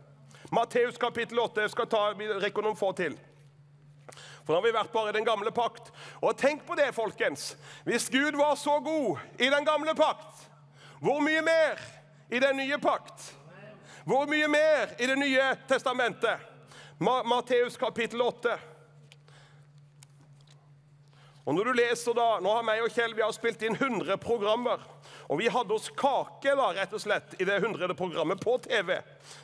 Matteus 0.51 0.99
kapittel 0.99 1.39
8. 1.39 1.63
Jeg 1.63 1.75
skal 1.75 1.87
ta, 1.91 2.01
rekke 2.43 2.65
noen 2.65 2.79
få 2.79 2.91
til. 2.99 3.15
For 4.43 4.51
nå 4.51 4.59
har 4.59 4.65
vi 4.67 4.75
vært 4.75 4.93
bare 4.95 5.13
i 5.13 5.15
den 5.15 5.27
gamle 5.27 5.53
pakt. 5.55 5.93
Og 6.19 6.35
tenk 6.39 6.65
på 6.67 6.75
det, 6.75 6.89
folkens. 6.97 7.53
Hvis 7.87 8.09
Gud 8.11 8.35
var 8.39 8.57
så 8.59 8.81
god 8.83 9.21
i 9.39 9.51
den 9.53 9.67
gamle 9.69 9.95
pakt, 9.95 10.49
hvor 11.01 11.23
mye 11.23 11.43
mer 11.47 11.79
i 12.31 12.41
den 12.43 12.59
nye 12.59 12.79
pakt? 12.83 13.31
Hvor 14.05 14.27
mye 14.27 14.49
mer 14.49 14.97
i 14.99 15.07
Det 15.07 15.19
nye 15.19 15.55
testamentet? 15.69 16.41
Matteus 16.99 17.77
kapittel 17.77 18.21
8. 18.23 18.59
Og 21.45 21.57
når 21.57 21.71
du 21.71 21.79
leser 21.79 22.17
da, 22.17 22.27
Nå 22.43 22.53
har 22.53 22.65
meg 22.67 22.83
og 22.85 22.93
Kjell 22.93 23.15
vi 23.17 23.25
har 23.25 23.33
spilt 23.35 23.63
inn 23.65 23.77
100 23.79 24.19
programmer. 24.23 24.83
Og 25.31 25.41
vi 25.41 25.49
hadde 25.51 25.75
oss 25.75 25.89
kake 25.97 26.55
da, 26.59 26.71
rett 26.77 26.93
og 26.95 27.03
slett, 27.03 27.37
i 27.41 27.47
det 27.49 27.61
100. 27.63 27.95
programmet 27.99 28.43
på 28.43 28.57
TV. 28.67 28.97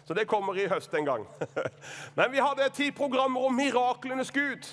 Så 0.04 0.16
det 0.18 0.26
kommer 0.30 0.58
i 0.58 0.68
høst 0.70 0.94
en 0.94 1.06
gang. 1.06 1.26
Men 2.18 2.32
vi 2.32 2.42
hadde 2.42 2.68
ti 2.74 2.90
programmer 2.94 3.46
om 3.46 3.56
miraklenes 3.56 4.32
Gud. 4.34 4.66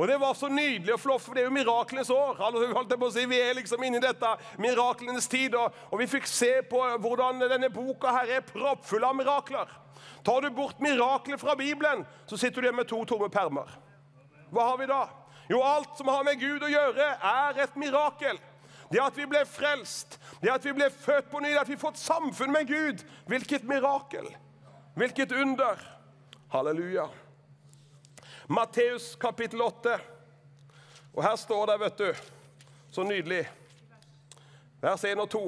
Og 0.00 0.08
det 0.08 0.16
var 0.18 0.34
så 0.34 0.48
nydelig 0.48 0.94
og 0.94 1.00
flott, 1.02 1.22
for 1.22 1.36
det 1.36 1.42
er 1.42 1.50
jo 1.50 1.54
miraklenes 1.54 2.10
år. 2.10 2.40
Si, 3.12 3.26
vi 3.28 3.40
er 3.42 3.54
liksom 3.58 3.82
inne 3.84 4.00
i 4.00 4.02
dette 4.02 4.30
miraklenes 4.62 5.28
tid, 5.28 5.54
og, 5.58 5.74
og 5.92 6.00
vi 6.00 6.08
fikk 6.08 6.26
se 6.30 6.52
på 6.70 6.80
hvordan 7.04 7.42
denne 7.44 7.68
boka 7.70 8.14
her 8.16 8.38
er 8.38 8.46
proppfull 8.46 9.04
av 9.04 9.18
mirakler. 9.18 9.70
Tar 10.24 10.40
du 10.40 10.50
bort 10.54 10.80
mirakler 10.80 11.36
fra 11.36 11.54
Bibelen, 11.58 12.06
så 12.26 12.38
sitter 12.40 12.62
du 12.62 12.68
igjen 12.68 12.78
med 12.80 12.88
to 12.88 13.02
tomme 13.04 13.28
permer. 13.30 13.68
Hva 14.52 14.70
har 14.70 14.80
vi 14.80 14.88
da? 14.88 15.02
Jo, 15.50 15.62
alt 15.62 15.96
som 15.98 16.08
har 16.08 16.24
med 16.24 16.40
Gud 16.40 16.62
å 16.62 16.70
gjøre, 16.70 17.08
er 17.18 17.62
et 17.64 17.76
mirakel. 17.80 18.38
Det 18.92 19.00
at 19.00 19.16
vi 19.16 19.24
ble 19.26 19.40
frelst, 19.48 20.18
det 20.42 20.52
at 20.52 20.64
vi 20.66 20.74
ble 20.76 20.90
født 20.92 21.30
på 21.32 21.40
ny, 21.40 21.54
det 21.54 21.62
at 21.62 21.70
vi 21.70 21.80
fått 21.80 22.00
samfunn 22.00 22.52
med 22.52 22.68
Gud. 22.68 23.02
Hvilket 23.30 23.64
mirakel! 23.68 24.28
Hvilket 24.94 25.32
under! 25.32 25.80
Halleluja. 26.52 27.06
Matteus 28.52 29.14
kapittel 29.16 29.62
8. 29.64 29.96
Og 31.16 31.22
her 31.24 31.36
står 31.40 31.66
det, 31.70 31.78
vet 31.80 31.98
du, 31.98 32.10
så 32.92 33.04
nydelig, 33.04 33.42
vers 34.80 35.04
1 35.08 35.20
og 35.24 35.30
2. 35.32 35.44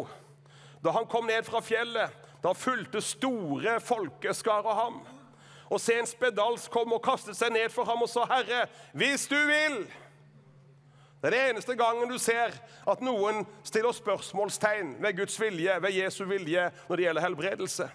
Da 0.84 0.92
han 0.96 1.08
kom 1.08 1.28
ned 1.28 1.44
fra 1.44 1.60
fjellet, 1.64 2.12
da 2.44 2.52
fulgte 2.56 3.00
store 3.04 3.78
folkeskarer 3.80 4.80
ham. 4.80 4.98
Og 5.70 5.80
se 5.80 5.98
en 5.98 6.06
spedalsk 6.06 6.70
kom 6.70 6.92
og 6.92 7.02
kastet 7.04 7.36
seg 7.36 7.52
ned 7.52 7.68
for 7.72 7.84
ham 7.84 8.02
og 8.02 8.08
sa, 8.08 8.24
'Herre, 8.24 8.66
hvis 8.92 9.26
du 9.26 9.36
vil' 9.36 9.86
Det 11.24 11.34
er 11.34 11.40
det 11.40 11.50
eneste 11.50 11.76
gangen 11.76 12.10
du 12.10 12.18
ser 12.18 12.52
at 12.86 13.00
noen 13.00 13.46
stiller 13.64 13.92
spørsmålstegn 13.92 14.96
ved 15.00 15.16
Guds 15.16 15.40
vilje, 15.40 15.82
ved 15.82 15.90
Jesu 15.90 16.24
vilje, 16.24 16.70
når 16.88 16.96
det 16.96 17.04
gjelder 17.04 17.22
helbredelse. 17.22 17.90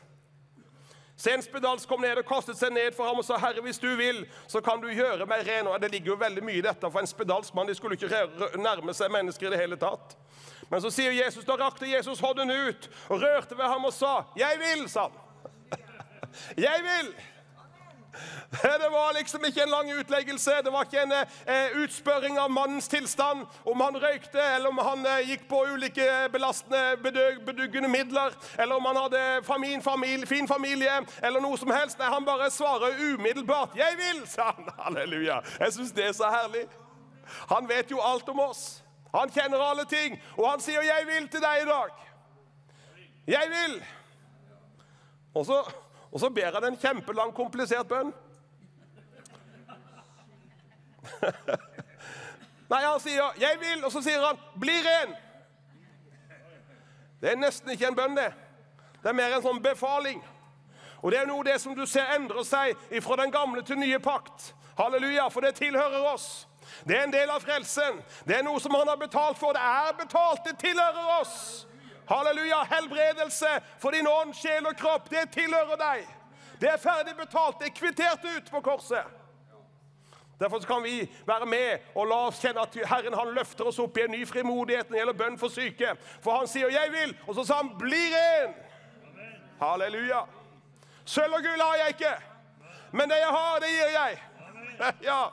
Se 1.19 1.33
en 1.35 1.43
spedalsk 1.43 1.87
kom 1.87 2.01
ned 2.01 2.17
og 2.17 2.25
kastet 2.25 2.57
seg 2.57 2.71
ned 2.73 2.95
for 2.97 3.05
ham 3.05 3.19
og 3.21 3.25
sa, 3.27 3.37
'Herre, 3.37 3.61
hvis 3.61 3.77
du 3.79 3.95
vil, 3.95 4.25
så 4.47 4.61
kan 4.61 4.81
du 4.81 4.87
gjøre 4.87 5.25
meg 5.25 5.47
ren.' 5.47 5.67
Og 5.67 5.81
Det 5.81 5.91
ligger 5.91 6.07
jo 6.07 6.15
veldig 6.15 6.43
mye 6.43 6.57
i 6.57 6.61
dette, 6.61 6.91
for 6.91 6.99
en 6.99 7.07
spedalsk 7.07 7.53
mann 7.53 7.67
de 7.67 7.75
skulle 7.75 7.93
ikke 7.93 8.57
nærme 8.57 8.93
seg 8.93 9.11
mennesker 9.11 9.47
i 9.47 9.49
det 9.49 9.59
hele 9.59 9.75
tatt. 9.75 10.17
Men 10.71 10.81
så 10.81 10.89
sier 10.89 11.11
Jesus, 11.11 11.45
da 11.45 11.53
rakte 11.53 11.85
Jesus 11.85 12.19
hånden 12.19 12.51
ut 12.51 12.89
og 13.09 13.21
rørte 13.21 13.57
ved 13.57 13.65
ham 13.65 13.85
og 13.85 13.93
sa, 13.93 14.23
'Jeg 14.35 14.57
vil', 14.59 14.89
sa 14.89 15.01
han. 15.01 15.11
'Jeg 16.57 16.79
vil'. 16.83 17.13
Det 18.81 18.89
var 18.91 19.13
liksom 19.13 19.45
ikke 19.45 19.63
en 19.63 19.69
lang 19.69 19.91
utleggelse, 19.99 20.51
det 20.63 20.71
var 20.73 20.83
ikke 20.83 21.03
en 21.03 21.11
eh, 21.13 21.77
utspørring 21.83 22.39
av 22.39 22.51
mannens 22.51 22.87
tilstand, 22.87 23.45
om 23.65 23.81
han 23.81 23.97
røykte, 24.01 24.41
eller 24.55 24.69
om 24.69 24.77
han 24.77 25.05
eh, 25.05 25.29
gikk 25.29 25.47
på 25.49 25.61
ulike 25.73 26.07
belastende, 26.33 26.97
beduggende 27.45 27.89
midler, 27.89 28.33
eller 28.57 28.75
om 28.75 28.85
han 28.89 29.01
hadde 29.03 29.23
famin, 29.43 29.83
familie, 29.83 30.27
fin 30.27 30.47
familie, 30.47 31.01
eller 31.23 31.43
noe 31.43 31.57
som 31.57 31.71
helst. 31.73 31.99
Nei, 31.99 32.09
han 32.09 32.25
bare 32.25 32.51
svarer 32.51 32.97
umiddelbart 33.13 33.75
'Jeg 33.75 33.97
vil', 33.97 34.27
sa 34.27 34.51
han. 34.51 34.69
Halleluja. 34.83 35.41
Jeg 35.59 35.73
syns 35.73 35.91
det 35.91 36.05
er 36.05 36.13
så 36.13 36.29
herlig. 36.29 36.65
Han 37.49 37.69
vet 37.69 37.91
jo 37.91 38.01
alt 38.01 38.29
om 38.29 38.39
oss. 38.39 38.83
Han 39.13 39.29
kjenner 39.29 39.61
alle 39.61 39.85
ting, 39.85 40.21
og 40.37 40.51
han 40.51 40.59
sier 40.59 40.81
'Jeg 40.81 41.07
vil' 41.07 41.29
til 41.29 41.41
deg 41.41 41.61
i 41.61 41.69
dag. 41.69 41.89
Jeg 43.27 43.45
vil. 43.49 43.83
Og 45.33 45.45
så 45.45 45.63
og 46.11 46.19
så 46.19 46.29
ber 46.29 46.51
han 46.53 46.63
en 46.63 46.77
kjempelang, 46.77 47.33
komplisert 47.35 47.87
bønn. 47.87 48.13
Nei, 52.69 52.81
han 52.85 52.99
sier 52.99 53.33
'jeg 53.37 53.57
vil', 53.59 53.85
og 53.85 53.91
så 53.91 54.01
sier 54.01 54.25
han 54.25 54.37
'bli 54.59 54.77
ren'. 54.85 55.15
Det 57.21 57.31
er 57.31 57.35
nesten 57.35 57.69
ikke 57.71 57.87
en 57.87 57.95
bønn, 57.95 58.17
det. 58.17 58.33
Det 59.03 59.09
er 59.09 59.13
mer 59.13 59.35
en 59.35 59.41
sånn 59.41 59.63
befaling. 59.63 60.23
Og 61.01 61.11
det 61.11 61.19
er 61.19 61.25
noe 61.27 61.43
det 61.43 61.61
som 61.61 61.75
du 61.75 61.85
ser 61.85 62.15
endrer 62.15 62.43
seg 62.43 62.75
fra 63.03 63.15
den 63.15 63.31
gamle 63.31 63.63
til 63.63 63.79
nye 63.79 63.99
pakt. 63.99 64.55
Halleluja, 64.77 65.27
for 65.27 65.41
det 65.41 65.55
tilhører 65.55 66.13
oss. 66.13 66.47
Det 66.87 66.97
er 66.97 67.03
en 67.03 67.13
del 67.13 67.29
av 67.29 67.41
frelsen. 67.43 68.03
Det 68.27 68.37
er 68.37 68.43
noe 68.43 68.59
som 68.59 68.75
han 68.75 68.87
har 68.87 68.95
betalt 68.99 69.37
for. 69.37 69.53
Det 69.53 69.61
er 69.61 69.95
betalt. 69.99 70.45
Det 70.45 70.57
tilhører 70.59 71.19
oss. 71.21 71.67
Halleluja. 72.09 72.63
Helbredelse 72.69 73.61
for 73.79 73.91
din 73.91 74.07
ånd, 74.07 74.33
sjel 74.35 74.65
og 74.65 74.77
kropp, 74.77 75.09
det 75.13 75.27
tilhører 75.35 75.77
deg. 75.77 76.07
Det 76.59 76.71
er 76.73 76.81
ferdig 76.81 77.15
betalt. 77.15 77.59
Det 77.59 77.69
er 77.69 77.75
kvittert 77.77 78.25
ut 78.25 78.51
på 78.51 78.61
korset. 78.65 79.05
Derfor 80.39 80.59
kan 80.59 80.83
vi 80.83 81.11
være 81.27 81.45
med 81.45 81.95
og 81.95 82.07
la 82.07 82.17
oss 82.29 82.39
kjenne 82.39 82.63
at 82.63 82.75
Herren 82.87 83.13
han 83.13 83.33
løfter 83.35 83.67
oss 83.67 83.79
opp 83.83 83.97
i 83.99 84.05
en 84.05 84.13
ny 84.15 84.21
frimodighet 84.27 84.87
når 84.87 84.95
det 84.95 85.01
gjelder 85.01 85.17
bønn 85.19 85.37
for 85.39 85.51
syke. 85.51 85.95
For 86.23 86.37
han 86.37 86.47
sier 86.47 86.69
'jeg 86.69 86.91
vil', 86.91 87.15
og 87.27 87.35
så 87.35 87.43
sa 87.43 87.53
han 87.53 87.75
'bli 87.77 88.03
ren'. 88.15 88.53
Halleluja. 89.61 90.21
Sølv 91.05 91.33
og 91.33 91.43
gull 91.43 91.61
har 91.61 91.75
jeg 91.75 91.87
ikke, 91.87 92.15
men 92.91 93.09
det 93.09 93.17
jeg 93.17 93.27
har, 93.27 93.59
det 93.59 93.67
gir 93.67 93.91
jeg. 93.99 94.19
Ja. 95.03 95.23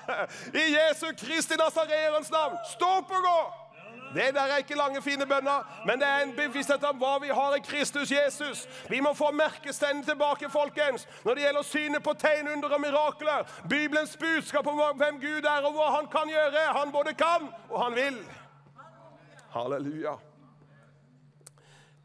I 0.62 0.64
Jesu 0.76 1.06
Kristi 1.18 1.54
Nasareerens 1.54 2.30
navn, 2.30 2.56
stå 2.70 2.86
opp 2.86 3.10
og 3.10 3.22
gå! 3.22 3.59
Det 4.14 4.34
der 4.34 4.40
er 4.40 4.56
ikke 4.56 4.74
lange, 4.74 5.02
fine 5.02 5.26
bønner, 5.26 5.82
men 5.86 6.00
det 6.00 6.08
er 6.08 6.24
en 6.24 6.32
bevissthet 6.36 6.84
om 6.84 6.98
hva 6.98 7.12
vi 7.22 7.28
har 7.28 7.54
i 7.54 7.62
Kristus 7.62 8.10
Jesus. 8.10 8.68
Vi 8.90 9.00
må 9.00 9.14
få 9.14 9.30
merkesteinen 9.30 10.02
tilbake, 10.04 10.50
folkens, 10.50 11.08
når 11.24 11.34
det 11.34 11.44
gjelder 11.44 11.62
synet 11.62 12.02
på 12.02 12.14
tegn, 12.18 12.48
under 12.48 12.74
og 12.74 12.80
mirakler. 12.80 13.46
Bibelens 13.68 14.16
budskap 14.16 14.66
om 14.66 14.80
hvem 14.96 15.20
Gud 15.20 15.46
er, 15.46 15.66
og 15.66 15.72
hva 15.78 15.90
han 15.96 16.10
kan 16.10 16.28
gjøre. 16.28 16.66
Han 16.78 16.92
både 16.92 17.14
kan, 17.14 17.50
og 17.70 17.84
han 17.84 17.94
vil. 17.94 18.18
Halleluja. 19.50 20.16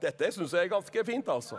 Dette 0.02 0.32
syns 0.32 0.54
jeg 0.54 0.68
er 0.68 0.76
ganske 0.76 1.06
fint, 1.06 1.30
altså 1.30 1.58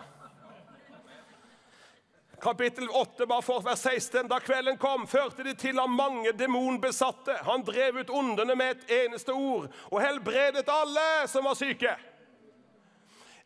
kapittel 2.47 2.89
8, 2.89 3.27
bare 3.27 3.43
for 3.43 3.63
vers 3.63 3.81
16. 3.81 4.29
Da 4.29 4.39
kvelden 4.41 4.77
kom, 4.79 5.07
førte 5.11 5.43
de 5.43 5.55
til 5.59 5.81
ham 5.81 5.97
mange 5.99 6.31
demonbesatte. 6.39 7.35
Han 7.43 7.65
drev 7.67 7.99
ut 7.99 8.13
ondene 8.15 8.55
med 8.55 8.77
et 8.77 8.93
eneste 9.03 9.35
ord 9.35 9.67
og 9.91 9.99
helbredet 10.03 10.69
alle 10.71 11.27
som 11.31 11.49
var 11.49 11.59
syke. 11.59 11.97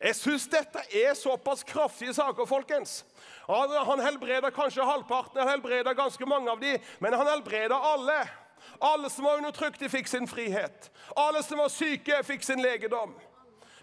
Jeg 0.01 0.17
syns 0.17 0.45
dette 0.49 0.83
er 0.97 1.17
såpass 1.17 1.65
kraftige 1.65 2.13
saker, 2.13 2.45
folkens. 2.49 3.01
Han 3.47 4.01
helbreda 4.01 4.49
kanskje 4.53 4.85
halvparten, 4.85 5.41
han 5.41 5.49
helbreda 5.55 5.93
ganske 5.97 6.25
mange 6.25 6.53
av 6.53 6.61
dem, 6.61 6.77
men 6.99 7.17
han 7.17 7.29
helbreda 7.29 7.77
alle. 7.93 8.21
Alle 8.81 9.09
som 9.09 9.25
var 9.25 9.41
undertrykt, 9.41 9.81
de 9.81 9.89
fikk 9.89 10.09
sin 10.09 10.29
frihet. 10.29 10.89
Alle 11.17 11.41
som 11.45 11.61
var 11.61 11.73
syke, 11.73 12.21
fikk 12.25 12.45
sin 12.45 12.61
legedom. 12.61 13.13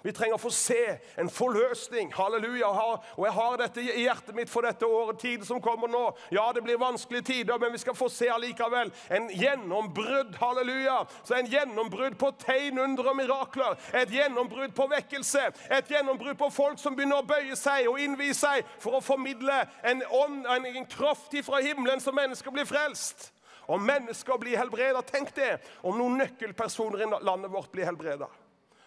Vi 0.03 0.13
trenger 0.15 0.39
å 0.39 0.43
få 0.43 0.51
se 0.55 0.99
en 1.19 1.31
forløsning. 1.33 2.13
Halleluja. 2.15 2.69
Og 3.17 3.25
jeg 3.27 3.35
har 3.35 3.57
dette 3.61 3.83
i 3.83 4.05
hjertet 4.05 4.37
mitt 4.37 4.51
for 4.51 4.67
dette 4.67 4.87
året, 4.87 5.19
tiden 5.21 5.47
som 5.47 5.63
kommer 5.63 5.91
nå. 5.91 6.05
Ja, 6.35 6.49
det 6.55 6.63
blir 6.67 6.81
vanskelige 6.81 7.29
tider, 7.31 7.59
men 7.59 7.73
vi 7.75 7.83
skal 7.83 7.97
få 7.99 8.09
se 8.13 8.31
allikevel 8.33 8.93
en 9.15 9.29
gjennombrudd. 9.35 10.37
Halleluja. 10.41 11.01
Så 11.25 11.39
en 11.39 11.51
gjennombrudd 11.51 12.19
på 12.19 12.33
tegn, 12.45 12.79
under 12.79 13.11
og 13.11 13.19
mirakler. 13.19 13.79
Et 13.93 14.13
gjennombrudd 14.13 14.75
på 14.77 14.89
vekkelse. 14.93 15.49
Et 15.79 15.95
gjennombrudd 15.95 16.39
på 16.39 16.51
folk 16.55 16.79
som 16.83 16.97
begynner 16.97 17.23
å 17.23 17.29
bøye 17.29 17.57
seg 17.59 17.89
og 17.91 18.01
innvie 18.03 18.37
seg 18.37 18.67
for 18.83 18.99
å 18.99 19.05
formidle 19.05 19.65
en 19.87 20.05
ånd, 20.15 20.45
en, 20.47 20.69
en 20.69 20.89
kraft 20.91 21.35
fra 21.45 21.61
himmelen, 21.65 22.01
så 22.01 22.13
mennesker 22.15 22.55
blir 22.55 22.69
frelst. 22.69 23.33
Og 23.69 23.81
mennesker 23.85 24.39
blir 24.41 24.57
helbreda. 24.57 25.03
Tenk 25.05 25.35
det 25.37 25.59
om 25.85 25.99
noen 25.99 26.23
nøkkelpersoner 26.23 27.05
i 27.05 27.09
landet 27.21 27.53
vårt 27.53 27.73
blir 27.73 27.89
helbreda. 27.89 28.29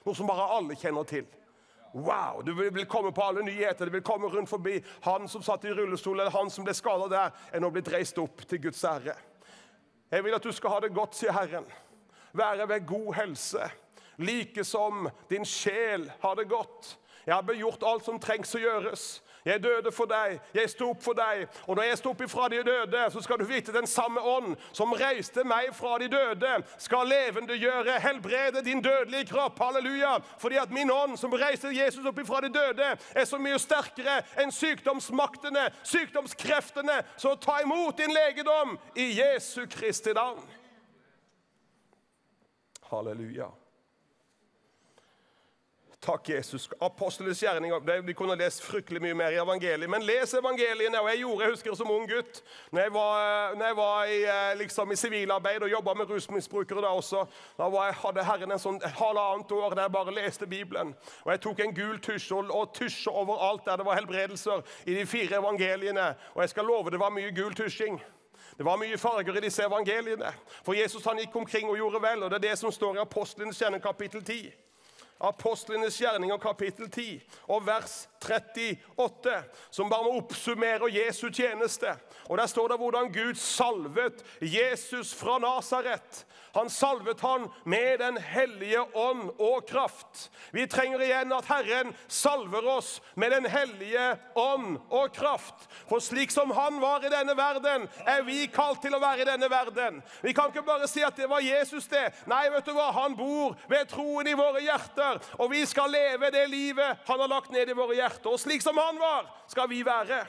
Noe 0.05 0.17
som 0.17 0.29
bare 0.29 0.49
alle 0.57 0.77
kjenner 0.79 1.07
til. 1.07 1.27
Wow! 1.93 2.41
Du 2.45 2.53
vil 2.55 2.85
komme 2.89 3.11
på 3.11 3.23
alle 3.23 3.43
nyheter. 3.43 3.85
Du 3.85 3.91
vil 3.91 4.05
komme 4.05 4.29
rundt 4.31 4.49
forbi 4.49 4.79
han 5.03 5.27
som 5.29 5.43
satt 5.43 5.65
i 5.67 5.73
rullestol, 5.75 6.19
eller 6.19 6.31
han 6.33 6.49
som 6.49 6.65
ble 6.65 6.75
skada 6.77 7.09
der, 7.11 7.35
er 7.51 7.63
nå 7.63 7.69
blitt 7.73 7.91
reist 7.91 8.17
opp 8.21 8.45
til 8.47 8.63
Guds 8.63 8.83
ære. 8.87 9.15
Jeg 10.11 10.23
vil 10.23 10.35
at 10.35 10.43
du 10.43 10.51
skal 10.55 10.75
ha 10.75 10.79
det 10.83 10.93
godt, 10.95 11.15
sier 11.15 11.35
Herren. 11.35 11.67
Være 12.35 12.67
ved 12.67 12.87
god 12.87 13.13
helse, 13.15 13.67
like 14.17 14.63
som 14.63 15.09
din 15.29 15.45
sjel 15.47 16.07
har 16.21 16.35
det 16.39 16.47
godt. 16.51 16.95
Jeg 17.25 17.35
har 17.35 17.45
begjort 17.45 17.83
alt 17.85 18.07
som 18.07 18.19
trengs 18.19 18.55
å 18.55 18.61
gjøres. 18.61 19.05
Jeg 19.45 19.63
døde 19.63 19.91
for 19.91 20.05
deg, 20.05 20.39
jeg 20.53 20.69
sto 20.69 20.91
opp 20.93 21.01
for 21.03 21.17
deg. 21.17 21.47
Og 21.65 21.75
når 21.75 21.87
jeg 21.87 21.97
sto 21.97 22.11
opp 22.13 22.21
ifra 22.21 22.47
de 22.51 22.59
døde, 22.63 23.05
så 23.13 23.21
skal 23.25 23.39
du 23.41 23.45
vite 23.49 23.73
den 23.73 23.87
samme 23.89 24.21
ånd 24.21 24.53
som 24.71 24.93
reiste 24.93 25.43
meg 25.47 25.71
fra 25.73 25.97
de 26.01 26.09
døde, 26.11 26.51
skal 26.77 27.09
levendegjøre, 27.09 27.99
helbrede 28.03 28.61
din 28.65 28.83
dødelige 28.85 29.31
kropp. 29.31 29.59
Halleluja. 29.61 30.17
Fordi 30.37 30.59
at 30.61 30.71
min 30.71 30.91
ånd 30.91 31.17
som 31.17 31.33
reiste 31.33 31.73
Jesus 31.73 32.05
opp 32.05 32.19
ifra 32.21 32.41
de 32.45 32.51
døde, 32.53 32.91
er 33.15 33.25
så 33.25 33.39
mye 33.41 33.59
sterkere 33.61 34.19
enn 34.41 34.53
sykdomsmaktene, 34.53 35.69
sykdomskreftene. 35.83 37.01
Så 37.17 37.33
ta 37.41 37.61
imot 37.63 37.97
din 37.97 38.13
legedom 38.13 38.77
i 38.95 39.11
Jesu 39.17 39.65
Kristi 39.69 40.13
navn. 40.13 40.45
Halleluja. 42.91 43.49
Takk, 46.01 46.29
Jesus. 46.29 46.69
Apostlenes 46.79 47.43
gjerninger. 47.43 48.01
Vi 48.01 48.13
kunne 48.13 48.33
lest 48.35 48.63
fryktelig 48.65 49.01
mye 49.03 49.13
mer 49.13 49.35
i 49.35 49.37
evangeliet. 49.37 49.89
Men 49.89 50.01
les 50.01 50.33
evangeliene. 50.33 50.99
og 50.99 51.09
Jeg 51.09 51.19
gjorde, 51.19 51.43
jeg 51.43 51.51
husker 51.51 51.75
som 51.75 51.91
ung 51.91 52.07
gutt, 52.09 52.41
når 52.71 52.81
jeg 52.81 52.93
var, 52.93 53.53
når 53.55 53.65
jeg 53.65 53.75
var 53.77 54.05
i, 54.05 54.23
eh, 54.23 54.57
liksom, 54.57 54.91
i 54.91 54.95
sivilarbeid 54.95 55.61
og 55.61 55.69
jobba 55.69 55.93
med 55.93 56.09
rusmisbrukere 56.09 56.81
da 56.81 56.87
også. 56.87 57.25
Da 57.57 57.69
jeg, 57.69 57.93
hadde 57.93 58.23
Herren 58.23 58.51
en 58.51 58.59
sånn 58.59 58.81
halvannet 58.81 59.51
år 59.51 59.75
der 59.75 59.81
jeg 59.81 59.91
bare 59.91 60.15
leste 60.15 60.47
Bibelen. 60.47 60.95
Og 61.23 61.31
Jeg 61.31 61.41
tok 61.41 61.59
en 61.59 61.75
gul 61.75 61.99
tusj 61.99 62.31
og, 62.31 62.49
og 62.49 62.73
tusja 62.73 63.11
overalt 63.11 63.65
der 63.65 63.77
det 63.77 63.85
var 63.85 63.95
helbredelser 63.95 64.65
i 64.85 64.97
de 64.97 65.05
fire 65.05 65.37
evangeliene. 65.37 66.15
Og 66.33 66.41
jeg 66.41 66.49
skal 66.49 66.65
love 66.65 66.89
det 66.89 66.99
var 66.99 67.13
mye 67.13 67.29
gul 67.29 67.53
tusjing. 67.53 68.01
Det 68.57 68.65
var 68.65 68.77
mye 68.77 68.97
farger 68.97 69.37
i 69.37 69.45
disse 69.45 69.63
evangeliene. 69.63 70.33
For 70.65 70.73
Jesus 70.73 71.05
han 71.05 71.21
gikk 71.21 71.35
omkring 71.35 71.69
og 71.69 71.77
gjorde 71.77 72.01
vel, 72.01 72.23
og 72.23 72.29
det 72.31 72.41
er 72.41 72.49
det 72.49 72.57
som 72.57 72.71
står 72.71 72.97
i 72.97 73.05
Apostlenes 73.05 73.61
kjennende 73.61 73.85
kapittel 73.85 74.25
10. 74.25 74.70
Apostlenes 75.21 75.99
gjerninger 76.01 76.37
kapittel 76.41 76.89
10 76.89 77.21
og 77.53 77.65
vers 77.65 78.09
38, 78.21 79.35
som 79.71 79.89
bare 79.89 80.07
må 80.07 80.15
oppsummere 80.17 80.89
Jesu 80.89 81.29
tjeneste. 81.29 81.93
Og 82.29 82.37
Der 82.37 82.49
står 82.49 82.67
det 82.67 82.77
hvordan 82.77 83.13
Gud 83.13 83.35
salvet 83.35 84.23
Jesus 84.41 85.13
fra 85.15 85.37
Nasaret. 85.39 86.25
Han 86.53 86.69
salvet 86.69 87.21
han 87.21 87.47
med 87.63 87.99
Den 87.99 88.17
hellige 88.17 88.81
ånd 88.97 89.29
og 89.39 89.67
kraft. 89.69 90.29
Vi 90.51 90.67
trenger 90.67 91.01
igjen 91.03 91.31
at 91.35 91.47
Herren 91.47 91.93
salver 92.07 92.65
oss 92.67 93.01
med 93.15 93.31
Den 93.31 93.45
hellige 93.45 94.17
ånd 94.35 94.79
og 94.89 95.13
kraft. 95.15 95.67
For 95.89 96.03
slik 96.03 96.31
som 96.31 96.51
han 96.55 96.81
var 96.81 97.05
i 97.05 97.13
denne 97.13 97.35
verden, 97.37 97.87
er 98.07 98.25
vi 98.27 98.45
kalt 98.51 98.81
til 98.83 98.95
å 98.95 99.01
være 99.01 99.23
i 99.23 99.29
denne 99.29 99.49
verden. 99.51 100.01
Vi 100.21 100.33
kan 100.33 100.51
ikke 100.51 100.65
bare 100.67 100.89
si 100.91 101.03
at 101.05 101.17
det 101.17 101.29
var 101.29 101.43
Jesus, 101.45 101.87
det. 101.91 102.09
Nei, 102.29 102.43
vet 102.51 102.67
du 102.67 102.73
hva? 102.75 102.89
Han 102.95 103.15
bor 103.15 103.55
ved 103.71 103.87
troen 103.91 104.27
i 104.27 104.37
våre 104.37 104.63
hjerter, 104.63 105.21
og 105.39 105.51
vi 105.53 105.63
skal 105.69 105.91
leve 105.91 106.31
det 106.33 106.47
livet 106.51 107.07
han 107.07 107.19
har 107.19 107.31
lagt 107.31 107.51
ned 107.51 107.69
i 107.69 107.77
våre 107.77 107.95
hjerter. 107.97 108.31
Og 108.31 108.39
slik 108.41 108.63
som 108.63 108.77
han 108.79 108.99
var, 108.99 109.29
skal 109.51 109.69
vi 109.71 109.83
være. 109.85 110.23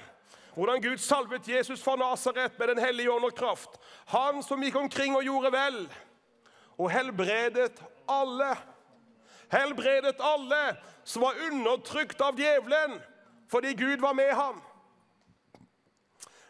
Hvordan 0.54 0.82
Gud 0.84 1.00
salvet 1.00 1.48
Jesus 1.48 1.82
fra 1.82 1.96
Nasaret 1.96 2.58
med 2.58 2.68
Den 2.68 2.78
hellige 2.78 3.10
ånd 3.10 3.24
og 3.24 3.34
kraft. 3.34 3.78
Han 4.12 4.42
som 4.44 4.60
gikk 4.62 4.76
omkring 4.76 5.16
og 5.16 5.24
gjorde 5.24 5.52
vel 5.54 5.78
og 6.78 6.90
helbredet 6.92 7.82
alle. 8.10 8.52
Helbredet 9.52 10.20
alle 10.20 10.76
som 11.04 11.26
var 11.26 11.40
undertrykt 11.48 12.20
av 12.24 12.38
djevelen 12.38 13.00
fordi 13.52 13.74
Gud 13.76 14.00
var 14.00 14.14
med 14.16 14.30
ham. 14.32 14.62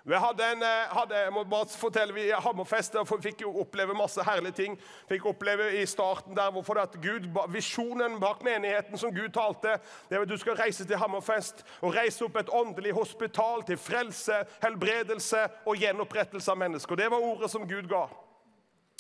Vi 0.04 0.14
hadde 0.14 0.44
en, 0.52 0.62
eh, 0.62 0.88
hadde, 0.90 1.14
jeg 1.14 1.32
må 1.32 1.44
bare 1.44 1.66
fortelle, 1.78 2.14
vi 2.14 2.24
Hammerfest 2.30 2.96
og 2.98 3.06
fikk 3.22 3.44
jo 3.44 3.52
oppleve 3.62 3.94
masse 3.94 4.22
herlige 4.26 4.56
ting. 4.58 4.74
Fikk 5.08 5.28
oppleve 5.30 5.68
i 5.78 5.84
starten 5.86 6.34
der 6.34 6.50
hvorfor 6.50 6.74
det 6.74 6.82
at 6.82 6.96
Gud, 7.02 7.28
Visjonen 7.54 8.18
bak 8.20 8.42
menigheten 8.42 8.98
som 8.98 9.14
Gud 9.14 9.30
talte, 9.30 9.76
det 10.10 10.18
er 10.18 10.22
at 10.22 10.28
du 10.28 10.36
skal 10.36 10.58
reise 10.58 10.84
til 10.84 10.98
Hammerfest 10.98 11.62
og 11.80 11.94
reise 11.94 12.24
opp 12.26 12.36
et 12.36 12.50
åndelig 12.50 12.92
hospital 12.98 13.62
til 13.62 13.78
frelse, 13.78 14.42
helbredelse 14.62 15.46
og 15.66 15.78
gjenopprettelse 15.78 16.50
av 16.50 16.58
mennesker. 16.58 16.98
Det 16.98 17.10
var 17.10 17.22
ordet 17.22 17.50
som 17.50 17.68
Gud 17.68 17.86
ga. 17.86 18.08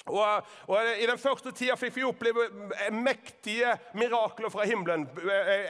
Og, 0.06 0.46
og, 0.66 0.78
I 0.98 1.06
den 1.06 1.18
første 1.20 1.52
tida 1.54 1.76
fikk 1.78 1.94
vi 1.94 2.04
oppleve 2.06 2.48
mektige 2.90 3.70
mirakler 3.94 4.50
fra 4.50 4.64
himmelen. 4.66 5.04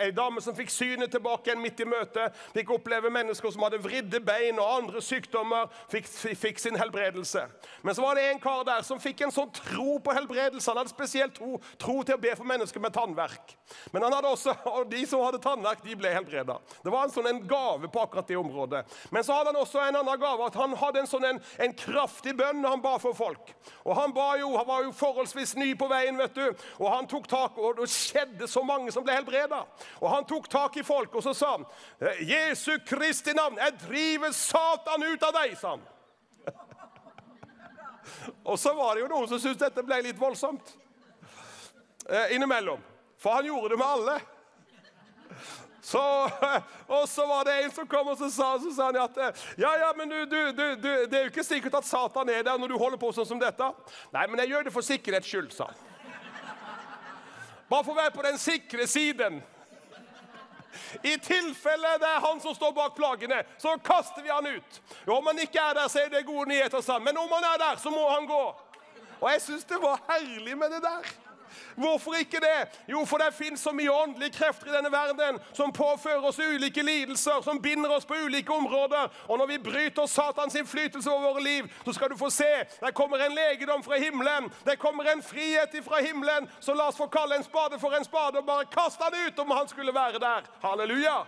Ei 0.01 0.09
dame 0.17 0.41
som 0.41 0.57
fikk 0.57 0.73
synet 0.73 1.13
tilbake 1.13 1.51
igjen 1.51 1.61
midt 1.61 1.83
i 1.85 1.89
møtet. 1.89 2.39
Fikk 2.55 2.73
oppleve 2.79 3.11
mennesker 3.13 3.53
som 3.53 3.67
hadde 3.67 3.83
vridde 3.85 4.23
bein 4.25 4.61
og 4.63 4.71
andre 4.79 5.03
sykdommer, 5.05 5.69
fikk, 5.93 6.09
fikk, 6.41 6.63
sin 6.63 6.79
helbredelse. 6.81 7.45
Men 7.85 7.97
så 7.97 8.07
var 8.07 8.17
det 8.17 8.25
en 8.31 8.41
kar 8.41 8.65
der 8.69 8.87
som 8.87 9.01
fikk 9.03 9.21
en 9.27 9.35
sånn 9.35 9.53
tro 9.59 9.99
på 10.01 10.17
helbredelse. 10.17 10.71
Han 10.71 10.81
hadde 10.81 10.95
spesielt 10.95 11.37
tro, 11.37 11.59
tro 11.77 11.99
til 12.01 12.17
å 12.17 12.23
be 12.23 12.33
for 12.39 12.49
mennesker 12.49 12.81
med 12.81 12.97
tannverk. 12.97 13.53
Men 13.93 14.07
han 14.07 14.17
hadde 14.17 14.33
også, 14.33 14.57
og 14.79 14.89
de 14.89 15.05
som 15.09 15.27
hadde 15.27 15.43
tannverk, 15.45 15.85
de 15.85 15.99
ble 15.99 16.15
helbreda. 16.17 16.57
Det 16.81 16.95
var 16.95 17.05
en 17.05 17.13
sånn 17.13 17.29
en 17.29 17.43
gave 17.49 17.93
på 17.93 18.07
akkurat 18.07 18.33
det 18.33 18.41
området. 18.41 18.87
Men 19.13 19.29
så 19.29 19.37
hadde 19.37 19.53
han 19.53 19.61
også 19.61 19.85
en 19.85 20.01
annen 20.01 20.25
gave, 20.25 20.49
at 20.49 20.57
han 20.63 20.81
hadde 20.81 21.05
en 21.05 21.13
sånn 21.13 21.29
en, 21.35 21.45
en 21.61 21.77
kraftig 21.77 22.33
bønn 22.41 22.65
han 22.65 22.81
ba 22.81 22.97
for 23.03 23.17
folk. 23.19 23.53
Og 23.85 23.93
han 23.99 24.12
ba 24.15 24.35
jo, 24.41 24.51
han 24.57 24.67
var 24.67 24.83
jo 24.87 24.93
forholdsvis 24.97 25.55
ny 25.59 25.73
på 25.79 25.89
veien, 25.91 26.19
vet 26.19 26.35
du. 26.37 26.65
Og 26.79 26.89
han 26.93 27.09
tok 27.11 27.29
tak, 27.31 27.59
og 27.59 27.81
det 27.81 27.89
skjedde 27.93 28.49
så 28.51 28.63
mange 28.67 28.93
som 28.95 29.05
ble 29.05 29.17
helbreda. 29.17 29.63
Og 30.01 30.09
han 30.13 30.27
tok 30.29 30.49
tak 30.53 30.77
i 30.81 30.87
folk, 30.87 31.15
og 31.15 31.25
så 31.25 31.35
sa 31.37 31.57
han, 31.57 31.67
'Jesu 32.21 32.79
Kristi 32.87 33.35
navn, 33.37 33.59
jeg 33.59 33.79
driver 33.87 34.33
Satan 34.37 35.03
ut 35.03 35.23
av 35.23 35.35
deg', 35.41 35.57
sa 35.59 35.77
han. 35.77 35.89
og 38.51 38.59
så 38.59 38.75
var 38.75 38.95
det 38.95 39.05
jo 39.05 39.13
noen 39.13 39.29
som 39.29 39.41
syntes 39.41 39.63
dette 39.65 39.87
ble 39.87 40.03
litt 40.03 40.21
voldsomt 40.21 40.75
eh, 42.09 42.35
innimellom. 42.37 42.81
For 43.19 43.39
han 43.39 43.47
gjorde 43.47 43.75
det 43.75 43.79
med 43.79 43.87
alle. 43.87 44.21
Så, 45.83 46.31
og 46.97 47.09
så 47.09 47.27
var 47.27 47.45
det 47.45 47.57
en 47.65 47.73
som 47.75 47.87
kom 47.91 48.13
og 48.13 48.19
så 48.19 48.29
sa, 48.31 48.53
så 48.63 48.71
sa 48.75 48.91
han 48.93 49.01
at 49.03 49.17
ja, 49.59 49.73
ja, 49.81 49.89
men 49.99 50.09
du, 50.09 50.19
du, 50.31 50.53
du, 50.55 50.91
det 51.11 51.17
er 51.19 51.25
jo 51.25 51.33
ikke 51.33 51.45
sikkert 51.45 51.81
at 51.81 51.89
Satan 51.89 52.31
er 52.31 52.45
der 52.47 52.61
når 52.61 52.71
du 52.71 52.79
holder 52.79 53.01
på 53.03 53.11
sånn 53.17 53.27
som 53.27 53.41
dette. 53.41 53.73
Nei, 54.15 54.29
men 54.31 54.45
jeg 54.45 54.53
gjør 54.53 54.69
det 54.69 54.75
for 54.75 54.87
sikkerhets 54.87 55.27
skyld, 55.27 55.51
sa 55.57 55.73
han. 55.73 55.89
Bare 57.73 57.87
for 57.87 57.95
å 57.95 57.99
være 57.99 58.15
på 58.15 58.23
den 58.27 58.39
sikre 58.39 58.87
siden. 58.87 59.41
I 61.03 61.17
tilfelle 61.25 61.97
det 62.01 62.09
er 62.09 62.23
han 62.25 62.41
som 62.41 62.55
står 62.55 62.75
bak 62.77 62.95
plagene, 62.97 63.41
så 63.61 63.75
kaster 63.85 64.23
vi 64.23 64.31
han 64.33 64.47
ut. 64.47 64.81
Om 65.09 65.31
han 65.33 65.41
ikke 65.43 65.61
er 65.61 65.81
der, 65.81 65.89
så 65.89 66.05
er 66.05 66.13
det 66.13 66.27
gode 66.29 66.47
nyheter, 66.53 66.85
sa 66.85 66.99
han. 66.99 67.07
Men 67.07 67.19
om 67.19 67.33
han 67.33 67.49
er 67.49 67.59
der, 67.65 67.81
så 67.81 67.91
må 67.91 68.05
han 68.11 68.29
gå. 68.29 68.43
Og 69.19 69.29
jeg 69.33 69.43
syns 69.45 69.67
det 69.71 69.81
var 69.83 70.03
herlig 70.09 70.57
med 70.59 70.75
det 70.77 70.83
der. 70.85 71.11
Hvorfor 71.77 72.15
ikke 72.19 72.41
det? 72.41 72.81
Jo, 72.89 73.05
for 73.05 73.23
det 73.23 73.35
fins 73.35 73.61
så 73.61 73.73
mye 73.73 73.93
åndelige 73.93 74.37
krefter 74.39 74.71
i 74.71 74.77
denne 74.77 74.93
verden 74.93 75.39
som 75.53 75.73
påfører 75.73 76.25
oss 76.29 76.39
ulike 76.39 76.83
lidelser, 76.83 77.43
som 77.45 77.61
binder 77.63 77.91
oss 77.97 78.07
på 78.09 78.19
ulike 78.25 78.53
områder. 78.53 79.11
Og 79.29 79.39
når 79.39 79.47
vi 79.47 79.59
bryter 79.59 80.07
Satans 80.07 80.55
innflytelse 80.55 81.11
over 81.11 81.33
våre 81.33 81.45
liv, 81.45 81.71
så 81.85 81.93
skal 81.93 82.11
du 82.11 82.17
få 82.17 82.31
se 82.31 82.51
der 82.81 82.91
kommer 82.91 83.19
en 83.19 83.35
legedom 83.35 83.83
fra 83.83 83.99
himmelen. 83.99 84.51
Der 84.65 84.77
kommer 84.77 85.13
en 85.13 85.23
frihet 85.23 85.77
fra 85.85 86.01
himmelen. 86.03 86.49
Så 86.61 86.75
la 86.75 86.89
oss 86.89 86.97
få 86.97 87.07
kalle 87.07 87.37
en 87.37 87.45
spade 87.45 87.79
for 87.79 87.95
en 87.97 88.05
spade 88.05 88.39
og 88.39 88.47
bare 88.47 88.67
kaste 88.71 89.05
han 89.05 89.27
ut 89.27 89.39
om 89.39 89.51
han 89.51 89.69
skulle 89.69 89.95
være 89.95 90.19
der. 90.19 90.51
Halleluja! 90.63 91.23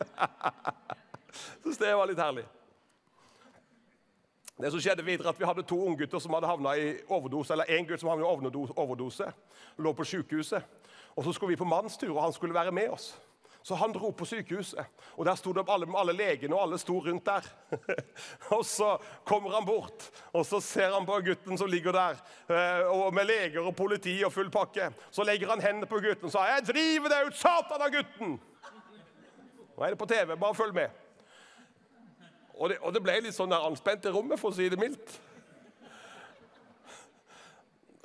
Syns 1.62 1.78
det 1.78 1.94
var 1.94 2.08
litt 2.08 2.18
herlig. 2.18 2.46
Det 4.60 4.70
som 4.70 4.80
skjedde 4.80 5.04
videre 5.04 5.28
at 5.28 5.40
Vi 5.40 5.46
hadde 5.48 5.62
to 5.62 5.78
unggutter 5.86 6.18
som 6.18 6.34
hadde 6.36 6.46
havna 6.46 6.74
i 6.76 6.92
overdose. 7.08 7.52
eller 7.52 7.64
en 7.68 7.86
gutt 7.86 8.00
som 8.00 8.08
havna 8.08 8.26
i 8.26 8.72
overdose, 8.76 9.32
lå 9.78 9.92
på 9.92 10.04
sykehuset. 10.04 10.62
Og 11.16 11.24
Så 11.24 11.32
skulle 11.32 11.50
vi 11.50 11.56
på 11.56 11.64
mannstur, 11.64 12.16
og 12.16 12.22
han 12.22 12.32
skulle 12.32 12.54
være 12.54 12.72
med 12.72 12.90
oss. 12.90 13.16
Så 13.62 13.74
han 13.74 13.92
dro 13.92 14.10
på 14.10 14.24
sykehuset, 14.24 14.84
og 15.16 15.26
der 15.26 15.34
sto 15.34 15.52
det 15.52 15.64
alle, 15.68 15.86
alle 15.96 16.12
legene, 16.12 16.54
og 16.54 16.62
alle 16.62 16.78
sto 16.78 16.98
rundt 16.98 17.26
der. 17.26 17.44
og 18.56 18.64
Så 18.64 18.98
kommer 19.24 19.50
han 19.50 19.66
bort, 19.66 20.10
og 20.32 20.46
så 20.46 20.60
ser 20.60 20.94
han 20.94 21.06
på 21.06 21.20
gutten 21.20 21.58
som 21.58 21.68
ligger 21.68 21.92
der, 21.92 22.22
eh, 22.48 22.88
og 22.88 23.14
med 23.14 23.24
leger 23.24 23.60
og 23.60 23.76
politi 23.76 24.22
og 24.24 24.32
full 24.32 24.50
pakke. 24.50 24.92
Så 25.10 25.24
legger 25.24 25.50
han 25.50 25.60
hendene 25.60 25.86
på 25.86 26.00
gutten 26.00 26.24
og 26.24 26.32
sier 26.32 26.54
'Jeg 26.54 26.66
driver 26.66 27.08
deg 27.08 27.26
ut, 27.26 27.36
satan 27.36 27.82
av 27.82 27.90
gutten!' 27.92 28.40
Nå 29.76 29.84
er 29.84 29.88
det 29.88 29.98
på 29.98 30.06
TV, 30.06 30.36
bare 30.36 30.54
følg 30.54 30.74
med. 30.74 30.88
Og 32.60 32.68
det, 32.68 32.76
og 32.84 32.92
det 32.92 33.00
ble 33.00 33.16
litt 33.24 33.36
sånn 33.36 33.52
anspent 33.56 34.04
i 34.04 34.12
rommet, 34.12 34.36
for 34.40 34.52
å 34.52 34.56
si 34.56 34.68
det 34.68 34.78
mildt. 34.80 35.14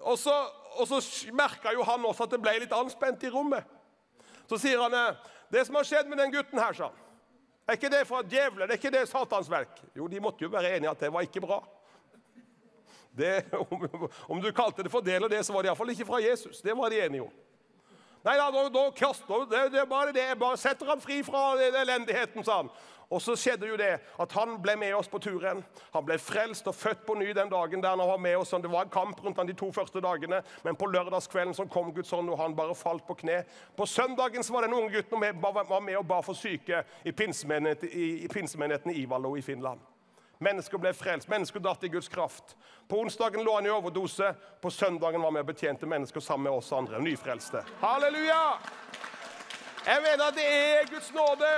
Og 0.06 0.16
så, 0.22 0.34
og 0.80 0.88
så 0.88 1.02
merka 1.36 1.74
jo 1.76 1.84
han 1.84 2.06
også 2.08 2.28
at 2.28 2.36
det 2.36 2.42
ble 2.44 2.54
litt 2.64 2.76
anspent 2.76 3.26
i 3.28 3.32
rommet. 3.34 3.66
Så 4.48 4.60
sier 4.62 4.80
han 4.80 4.96
det 5.52 5.66
som 5.68 5.76
har 5.76 5.88
skjedd 5.88 6.08
med 6.08 6.22
den 6.22 6.32
gutten 6.34 6.62
her, 6.62 6.78
sa 6.78 6.88
han. 6.88 7.02
Er 7.66 7.80
ikke 7.80 7.90
det 7.90 8.04
fra 8.06 8.22
djevelen? 8.22 8.70
Er 8.70 8.78
ikke 8.78 8.94
det 8.94 9.08
Satans 9.10 9.50
verk? 9.50 9.80
Jo, 9.98 10.06
de 10.08 10.22
måtte 10.22 10.46
jo 10.46 10.52
være 10.54 10.76
enige 10.76 10.92
at 10.92 11.02
det 11.02 11.10
var 11.14 11.26
ikke 11.26 11.42
bra. 11.42 11.64
Det, 13.16 13.32
om, 13.72 13.88
om, 14.28 14.42
du 14.44 14.52
kalte 14.54 14.86
det 14.86 14.92
for 14.94 15.02
del 15.02 15.26
og 15.26 15.32
det, 15.32 15.42
så 15.48 15.56
var 15.56 15.66
det 15.66 15.72
iallfall 15.72 15.92
ikke 15.96 16.08
fra 16.08 16.22
Jesus. 16.22 16.62
Det 16.62 16.76
var 16.78 16.94
de 16.94 17.02
enige 17.02 17.26
om. 17.26 17.34
Nei 18.26 18.36
da, 18.38 18.48
da, 18.50 18.68
da 18.70 19.40
det, 19.50 19.64
det 19.74 19.86
bare 19.90 20.14
det. 20.14 20.28
Bare 20.42 20.58
setter 20.58 20.90
han 20.90 21.02
fri 21.02 21.20
fra 21.26 21.56
elendigheten, 21.62 22.46
sa 22.46 22.62
han. 22.64 22.72
Og 23.10 23.22
så 23.22 23.36
skjedde 23.38 23.68
jo 23.70 23.78
det 23.78 23.92
at 24.20 24.36
han 24.38 24.56
ble 24.62 24.76
med 24.80 24.96
oss 24.98 25.10
på 25.12 25.20
turen. 25.22 25.64
Han 25.94 26.06
ble 26.06 26.18
frelst 26.22 26.68
og 26.68 26.76
født 26.76 27.06
på 27.06 27.18
ny 27.20 27.32
den 27.38 27.52
dagen 27.52 27.84
der 27.84 27.96
han 27.96 28.00
var 28.00 28.22
med 28.22 28.38
oss. 28.38 28.54
Det 28.56 28.72
var 28.72 28.88
en 28.88 28.94
kamp 28.94 29.24
rundt 29.24 29.38
han 29.38 29.48
de 29.48 29.58
to 29.58 29.72
første 29.72 30.02
dagene, 30.02 30.42
men 30.64 30.76
på 30.76 30.90
lørdagskvelden 30.90 31.54
så 31.54 31.68
kom 31.70 31.94
Guds 31.94 32.14
ånd, 32.14 32.30
og 32.30 32.40
han 32.40 32.56
bare 32.56 32.76
falt 32.76 33.06
på 33.08 33.18
kne. 33.22 33.44
På 33.78 33.86
søndagen 33.86 34.44
så 34.44 34.54
var 34.54 34.66
den 34.66 34.74
unge 34.74 34.94
gutten 34.96 35.20
med, 35.20 35.42
var 35.42 35.80
med 35.80 35.98
og 35.98 36.08
ba 36.08 36.22
for 36.26 36.34
syke 36.34 36.84
i 37.06 37.12
pinsemenigheten 37.12 37.90
i, 37.92 38.26
i, 38.26 38.94
i 38.96 39.02
Ivalo 39.04 39.36
i 39.38 39.42
Finland. 39.42 39.80
Mennesker 40.44 40.80
ble 40.82 40.92
frelst, 40.94 41.30
mennesker 41.32 41.64
datt 41.64 41.84
i 41.84 41.90
Guds 41.90 42.10
kraft. 42.12 42.56
På 42.88 43.00
onsdagen 43.00 43.44
lå 43.44 43.54
han 43.56 43.66
i 43.66 43.72
overdose, 43.72 44.34
på 44.62 44.70
søndagen 44.70 45.24
var 45.24 45.32
med 45.32 45.46
og 45.46 45.54
betjente 45.54 45.88
mennesker 45.88 46.20
sammen 46.20 46.50
med 46.50 46.60
oss 46.60 46.74
andre, 46.76 47.00
nyfrelste. 47.00 47.64
Halleluja! 47.82 48.42
Jeg 49.86 50.02
mener 50.02 50.28
at 50.28 50.36
det 50.36 50.46
er 50.50 50.88
Guds 50.90 51.12
nåde 51.14 51.50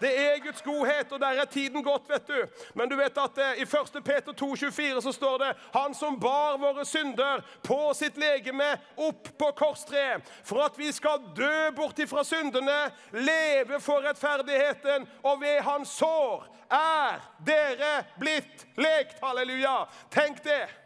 Det 0.00 0.10
er 0.10 0.40
Guds 0.42 0.62
godhet, 0.62 1.12
og 1.12 1.20
der 1.20 1.40
er 1.40 1.44
tiden 1.50 1.84
gått, 1.84 2.08
vet 2.08 2.26
du. 2.28 2.64
Men 2.74 2.90
du 2.90 2.96
vet 2.98 3.18
at 3.18 3.38
eh, 3.38 3.62
i 3.62 3.66
1. 3.66 3.98
Peter 4.04 4.32
2, 4.32 4.50
24 4.56 5.02
så 5.02 5.12
står 5.12 5.38
det 5.38 5.50
Han 5.74 5.94
som 5.94 6.18
bar 6.20 6.58
våre 6.58 6.84
synder 6.84 7.44
på 7.62 7.78
sitt 7.94 8.18
legeme 8.20 8.72
opp 8.96 9.30
på 9.38 9.50
korstreet, 9.58 10.26
for 10.44 10.64
at 10.66 10.78
vi 10.78 10.90
skal 10.92 11.22
dø 11.36 11.70
bort 11.76 11.98
ifra 11.98 12.24
syndene, 12.26 12.78
leve 13.12 13.80
for 13.80 14.04
rettferdigheten, 14.04 15.06
og 15.22 15.40
ved 15.40 15.60
hans 15.66 15.94
sår 15.98 16.48
er 16.74 17.20
dere 17.46 17.92
blitt 18.18 18.66
lekt. 18.76 19.20
Halleluja. 19.22 19.84
Tenk 20.10 20.42
det. 20.44 20.83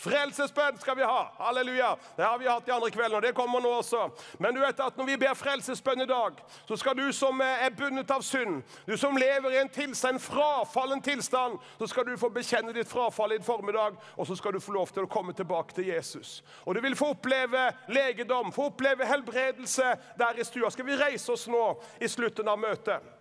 Frelsesbønn 0.00 0.78
skal 0.80 0.96
vi 0.96 1.04
ha. 1.04 1.26
Halleluja. 1.38 1.96
Det 2.16 2.24
har 2.24 2.38
vi 2.38 2.48
hatt 2.48 2.66
de 2.66 2.72
andre 2.72 2.90
kveldene, 2.90 3.18
og 3.18 3.26
det 3.26 3.34
kommer 3.36 3.60
nå 3.60 3.72
også. 3.82 4.06
Men 4.40 4.56
du 4.56 4.62
vet 4.62 4.80
at 4.80 4.96
når 4.96 5.10
vi 5.10 5.18
ber 5.20 5.36
frelsesbønn 5.36 6.04
i 6.04 6.08
dag, 6.08 6.40
så 6.68 6.78
skal 6.80 6.96
du 6.96 7.04
som 7.12 7.42
er 7.44 7.68
bundet 7.76 8.10
av 8.14 8.24
synd, 8.24 8.62
du 8.86 8.96
som 9.00 9.18
lever 9.20 9.56
i 9.56 9.60
en 9.60 9.68
tilstand, 9.68 10.16
en 10.16 10.22
frafallen 10.22 11.02
tilstand, 11.04 11.58
så 11.78 11.90
skal 11.90 12.08
du 12.08 12.16
få 12.18 12.32
bekjenne 12.32 12.72
ditt 12.74 12.88
frafall 12.88 13.34
i 13.34 13.38
en 13.38 13.46
formiddag, 13.46 14.00
og 14.16 14.26
så 14.26 14.36
skal 14.38 14.56
du 14.56 14.60
få 14.64 14.74
lov 14.78 14.90
til 14.94 15.04
å 15.04 15.12
komme 15.12 15.36
tilbake 15.36 15.76
til 15.76 15.92
Jesus. 15.92 16.40
Og 16.64 16.74
du 16.74 16.82
vil 16.84 16.96
få 16.96 17.12
oppleve 17.14 17.68
legedom, 17.92 18.52
få 18.56 18.70
oppleve 18.72 19.06
helbredelse 19.06 19.94
der 20.18 20.40
i 20.40 20.48
stua. 20.48 20.72
Skal 20.72 20.88
vi 20.88 20.98
reise 20.98 21.36
oss 21.36 21.48
nå 21.50 21.64
i 22.00 22.08
slutten 22.08 22.48
av 22.48 22.58
møtet? 22.60 23.19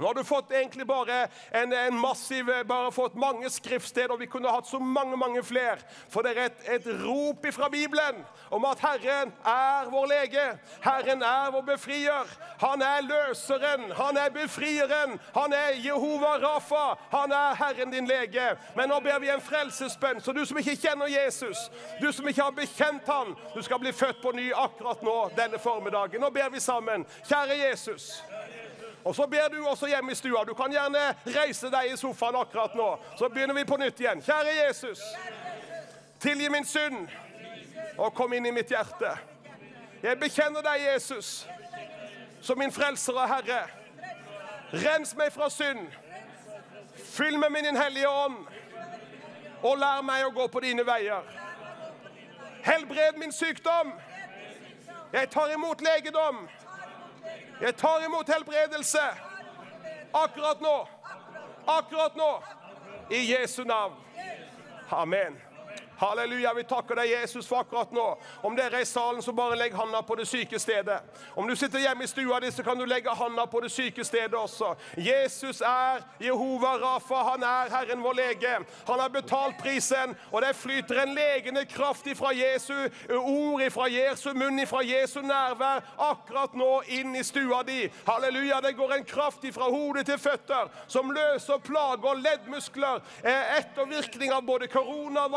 Nå 0.00 0.06
har 0.06 0.14
du 0.14 0.24
fått 0.24 0.50
egentlig 0.50 0.86
bare 0.86 1.28
en, 1.52 1.72
en 1.72 1.98
massiv, 2.00 2.48
bare 2.66 2.92
fått 2.92 3.14
mange 3.20 3.50
skriftsteder, 3.50 4.14
og 4.14 4.20
vi 4.22 4.28
kunne 4.32 4.48
hatt 4.48 4.66
så 4.66 4.78
mange 4.80 5.16
mange 5.20 5.42
flere. 5.44 5.76
For 6.08 6.24
det 6.24 6.32
er 6.36 6.48
et, 6.48 6.62
et 6.80 6.86
rop 7.04 7.44
fra 7.52 7.68
Bibelen 7.68 8.22
om 8.50 8.64
at 8.64 8.80
Herren 8.80 9.32
er 9.44 9.90
vår 9.92 10.06
lege. 10.08 10.46
Herren 10.84 11.22
er 11.22 11.50
vår 11.52 11.66
befrier. 11.68 12.32
Han 12.64 12.82
er 12.82 13.04
løseren, 13.04 13.92
han 13.96 14.16
er 14.16 14.32
befrieren. 14.32 15.18
Han 15.36 15.52
er 15.52 15.76
Jehova 15.84 16.32
Rafa. 16.46 16.96
Han 17.12 17.32
er 17.32 17.60
Herren 17.60 17.92
din 17.92 18.08
lege. 18.08 18.56
Men 18.76 18.88
nå 18.88 19.00
ber 19.04 19.20
vi 19.20 19.28
en 19.28 19.44
frelsesbønn. 19.44 20.24
Så 20.24 20.32
du 20.32 20.46
som 20.48 20.58
ikke 20.58 20.78
kjenner 20.80 21.12
Jesus, 21.12 21.68
du 22.00 22.08
som 22.12 22.28
ikke 22.28 22.48
har 22.48 22.56
bekjent 22.56 23.12
han, 23.12 23.36
du 23.54 23.60
skal 23.62 23.84
bli 23.84 23.92
født 23.92 24.22
på 24.22 24.32
ny 24.32 24.48
akkurat 24.56 25.04
nå 25.04 25.18
denne 25.36 25.60
formiddagen. 25.60 26.24
Nå 26.24 26.32
ber 26.32 26.48
vi 26.56 26.60
sammen. 26.60 27.04
Kjære 27.28 27.60
Jesus. 27.68 28.14
Og 29.04 29.14
så 29.16 29.26
ber 29.26 29.48
du 29.48 29.66
også 29.66 29.86
hjemme 29.86 30.12
i 30.12 30.14
stua. 30.14 30.44
Du 30.44 30.54
kan 30.54 30.72
gjerne 30.72 31.14
reise 31.26 31.70
deg 31.72 31.92
i 31.92 31.96
sofaen 31.96 32.36
akkurat 32.36 32.74
nå. 32.76 32.88
Så 33.18 33.28
begynner 33.28 33.54
vi 33.56 33.64
på 33.64 33.78
nytt 33.80 34.00
igjen. 34.00 34.22
Kjære 34.22 34.54
Jesus. 34.66 35.00
Tilgi 36.20 36.48
min 36.48 36.64
synd, 36.64 37.08
og 37.96 38.14
kom 38.14 38.32
inn 38.32 38.46
i 38.46 38.52
mitt 38.52 38.68
hjerte. 38.68 39.14
Jeg 40.02 40.18
bekjenner 40.20 40.64
deg, 40.64 40.82
Jesus, 40.92 41.46
som 42.40 42.58
min 42.58 42.72
frelser 42.72 43.16
og 43.16 43.28
Herre. 43.28 43.62
Rens 44.72 45.14
meg 45.16 45.32
fra 45.32 45.48
synd. 45.50 45.88
Fyll 47.10 47.38
meg 47.40 47.52
med 47.52 47.64
Din 47.64 47.76
hellige 47.76 48.08
ånd, 48.08 48.36
og 49.62 49.78
lær 49.80 50.04
meg 50.04 50.26
å 50.26 50.34
gå 50.36 50.46
på 50.52 50.60
dine 50.60 50.84
veier. 50.86 51.24
Helbred 52.64 53.16
min 53.16 53.32
sykdom. 53.32 53.92
Jeg 55.12 55.30
tar 55.32 55.52
imot 55.52 55.80
legedom. 55.80 56.44
Jeg 57.60 57.76
tar 57.76 58.04
imot 58.04 58.28
helbredelse 58.28 59.02
akkurat 60.12 60.60
nå. 60.60 60.88
Akkurat 61.66 62.16
nå. 62.16 62.42
I 63.10 63.32
Jesu 63.32 63.64
navn. 63.64 63.94
Amen. 64.90 65.49
Halleluja, 66.00 66.54
vi 66.54 66.62
takker 66.64 66.96
deg, 66.96 67.10
Jesus, 67.12 67.44
for 67.48 67.60
akkurat 67.60 67.90
nå. 67.92 68.06
Om 68.42 68.54
dere 68.56 68.78
er 68.78 68.86
i 68.86 68.88
salen, 68.88 69.20
så 69.22 69.34
bare 69.36 69.58
legg 69.60 69.74
handa 69.76 70.00
på 70.02 70.16
det 70.16 70.24
syke 70.30 70.56
stedet. 70.58 71.02
Om 71.36 71.48
du 71.48 71.52
sitter 71.56 71.82
hjemme 71.82 72.06
i 72.06 72.08
stua 72.08 72.38
di, 72.40 72.48
så 72.52 72.64
kan 72.64 72.78
du 72.80 72.86
legge 72.88 73.12
handa 73.12 73.44
på 73.46 73.60
det 73.60 73.68
syke 73.72 74.04
stedet 74.04 74.38
også. 74.38 74.70
Jesus 74.96 75.60
er 75.60 76.00
Jehova 76.24 76.72
Rafa, 76.80 77.20
han 77.30 77.44
er 77.44 77.68
Herren 77.74 78.00
vår 78.00 78.16
lege. 78.16 78.54
Han 78.88 79.02
har 79.02 79.12
betalt 79.12 79.58
prisen, 79.60 80.14
og 80.32 80.40
det 80.40 80.54
flyter 80.56 81.02
en 81.02 81.12
legende 81.18 81.66
kraft 81.68 82.08
ifra 82.08 82.32
Jesu 82.32 82.72
ord, 83.18 83.60
ifra 83.62 83.90
Jesu 83.92 84.32
munn, 84.32 84.58
ifra 84.64 84.80
Jesu 84.86 85.20
nærvær, 85.20 85.84
akkurat 85.98 86.56
nå 86.56 86.70
inn 86.96 87.12
i 87.20 87.26
stua 87.28 87.60
di. 87.68 87.82
Halleluja, 88.08 88.62
det 88.64 88.72
går 88.80 88.96
en 88.96 89.04
kraft 89.04 89.44
ifra 89.44 89.68
hodet 89.68 90.06
til 90.08 90.18
føtter, 90.18 90.72
som 90.88 91.12
løser 91.12 91.60
plager, 91.60 92.24
leddmuskler, 92.24 93.04
eh, 93.20 93.54
ettervirkning 93.58 94.32
av 94.32 94.48
både 94.48 94.72
korona, 94.72 95.28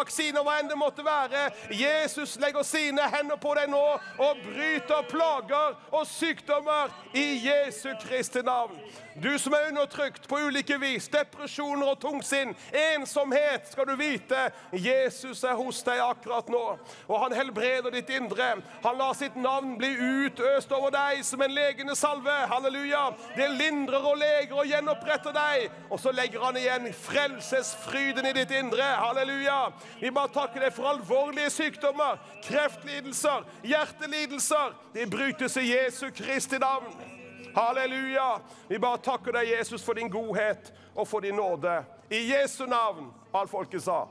enn 0.60 0.70
det 0.70 0.78
måtte 0.80 1.06
være. 1.06 1.48
Jesus 1.74 2.36
legger 2.42 2.66
sine 2.68 3.08
hender 3.16 3.40
på 3.42 3.56
deg 3.58 3.72
nå 3.72 3.84
og 4.22 4.44
bryter 4.46 5.08
plager 5.10 5.80
og 5.92 6.06
sykdommer 6.08 6.94
i 7.14 7.26
Jesu 7.48 7.90
Kristi 8.04 8.42
navn. 8.46 8.78
Du 9.16 9.40
som 9.40 9.54
er 9.54 9.68
undertrykt 9.70 10.28
på 10.28 10.40
ulike 10.48 10.78
vis, 10.82 11.06
depresjoner 11.12 11.92
og 11.92 12.00
tungsinn, 12.02 12.56
ensomhet, 12.74 13.68
skal 13.70 13.86
du 13.86 13.94
vite 14.00 14.48
Jesus 14.74 15.44
er 15.46 15.54
hos 15.60 15.84
deg 15.86 16.02
akkurat 16.02 16.50
nå. 16.50 16.62
Og 17.06 17.22
han 17.22 17.36
helbreder 17.38 17.94
ditt 17.94 18.10
indre. 18.14 18.56
Han 18.84 18.98
lar 18.98 19.14
sitt 19.18 19.38
navn 19.38 19.76
bli 19.78 19.92
utøst 19.94 20.74
over 20.74 20.94
deg 20.94 21.22
som 21.26 21.44
en 21.46 21.54
legende 21.54 21.96
salve. 21.98 22.34
Halleluja. 22.50 23.04
Det 23.38 23.52
lindrer 23.54 24.10
og 24.10 24.18
leger 24.22 24.58
og 24.58 24.70
gjenoppretter 24.72 25.36
deg. 25.38 25.70
Og 25.94 26.02
så 26.02 26.14
legger 26.16 26.48
han 26.48 26.58
igjen 26.58 26.90
frelsesfryden 27.06 28.32
i 28.32 28.36
ditt 28.40 28.54
indre. 28.58 28.88
Halleluja. 29.04 29.60
Vi 30.02 30.14
bare 30.14 30.34
takker 30.34 30.66
deg 30.66 30.74
for 30.74 30.90
alvorlige 30.90 31.54
sykdommer, 31.54 32.18
kreftlidelser, 32.48 33.46
hjertelidelser. 33.68 34.74
De 34.98 35.10
brytes 35.10 35.62
i 35.62 35.70
Jesu 35.70 36.08
Kristi 36.16 36.58
navn. 36.62 37.13
Halleluja. 37.56 38.40
Vi 38.68 38.80
bare 38.80 38.98
takker 38.98 39.32
deg, 39.32 39.52
Jesus, 39.58 39.84
for 39.86 39.94
din 39.94 40.10
godhet 40.10 40.74
og 40.96 41.08
for 41.08 41.20
din 41.20 41.36
nåde. 41.36 41.84
I 42.10 42.26
Jesu 42.34 42.66
navn, 42.66 43.14
alt 43.34 43.50
folket 43.50 43.84
sa. 43.84 44.06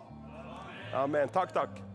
Amen. 0.95 1.29
Takk, 1.29 1.55
takk. 1.55 1.92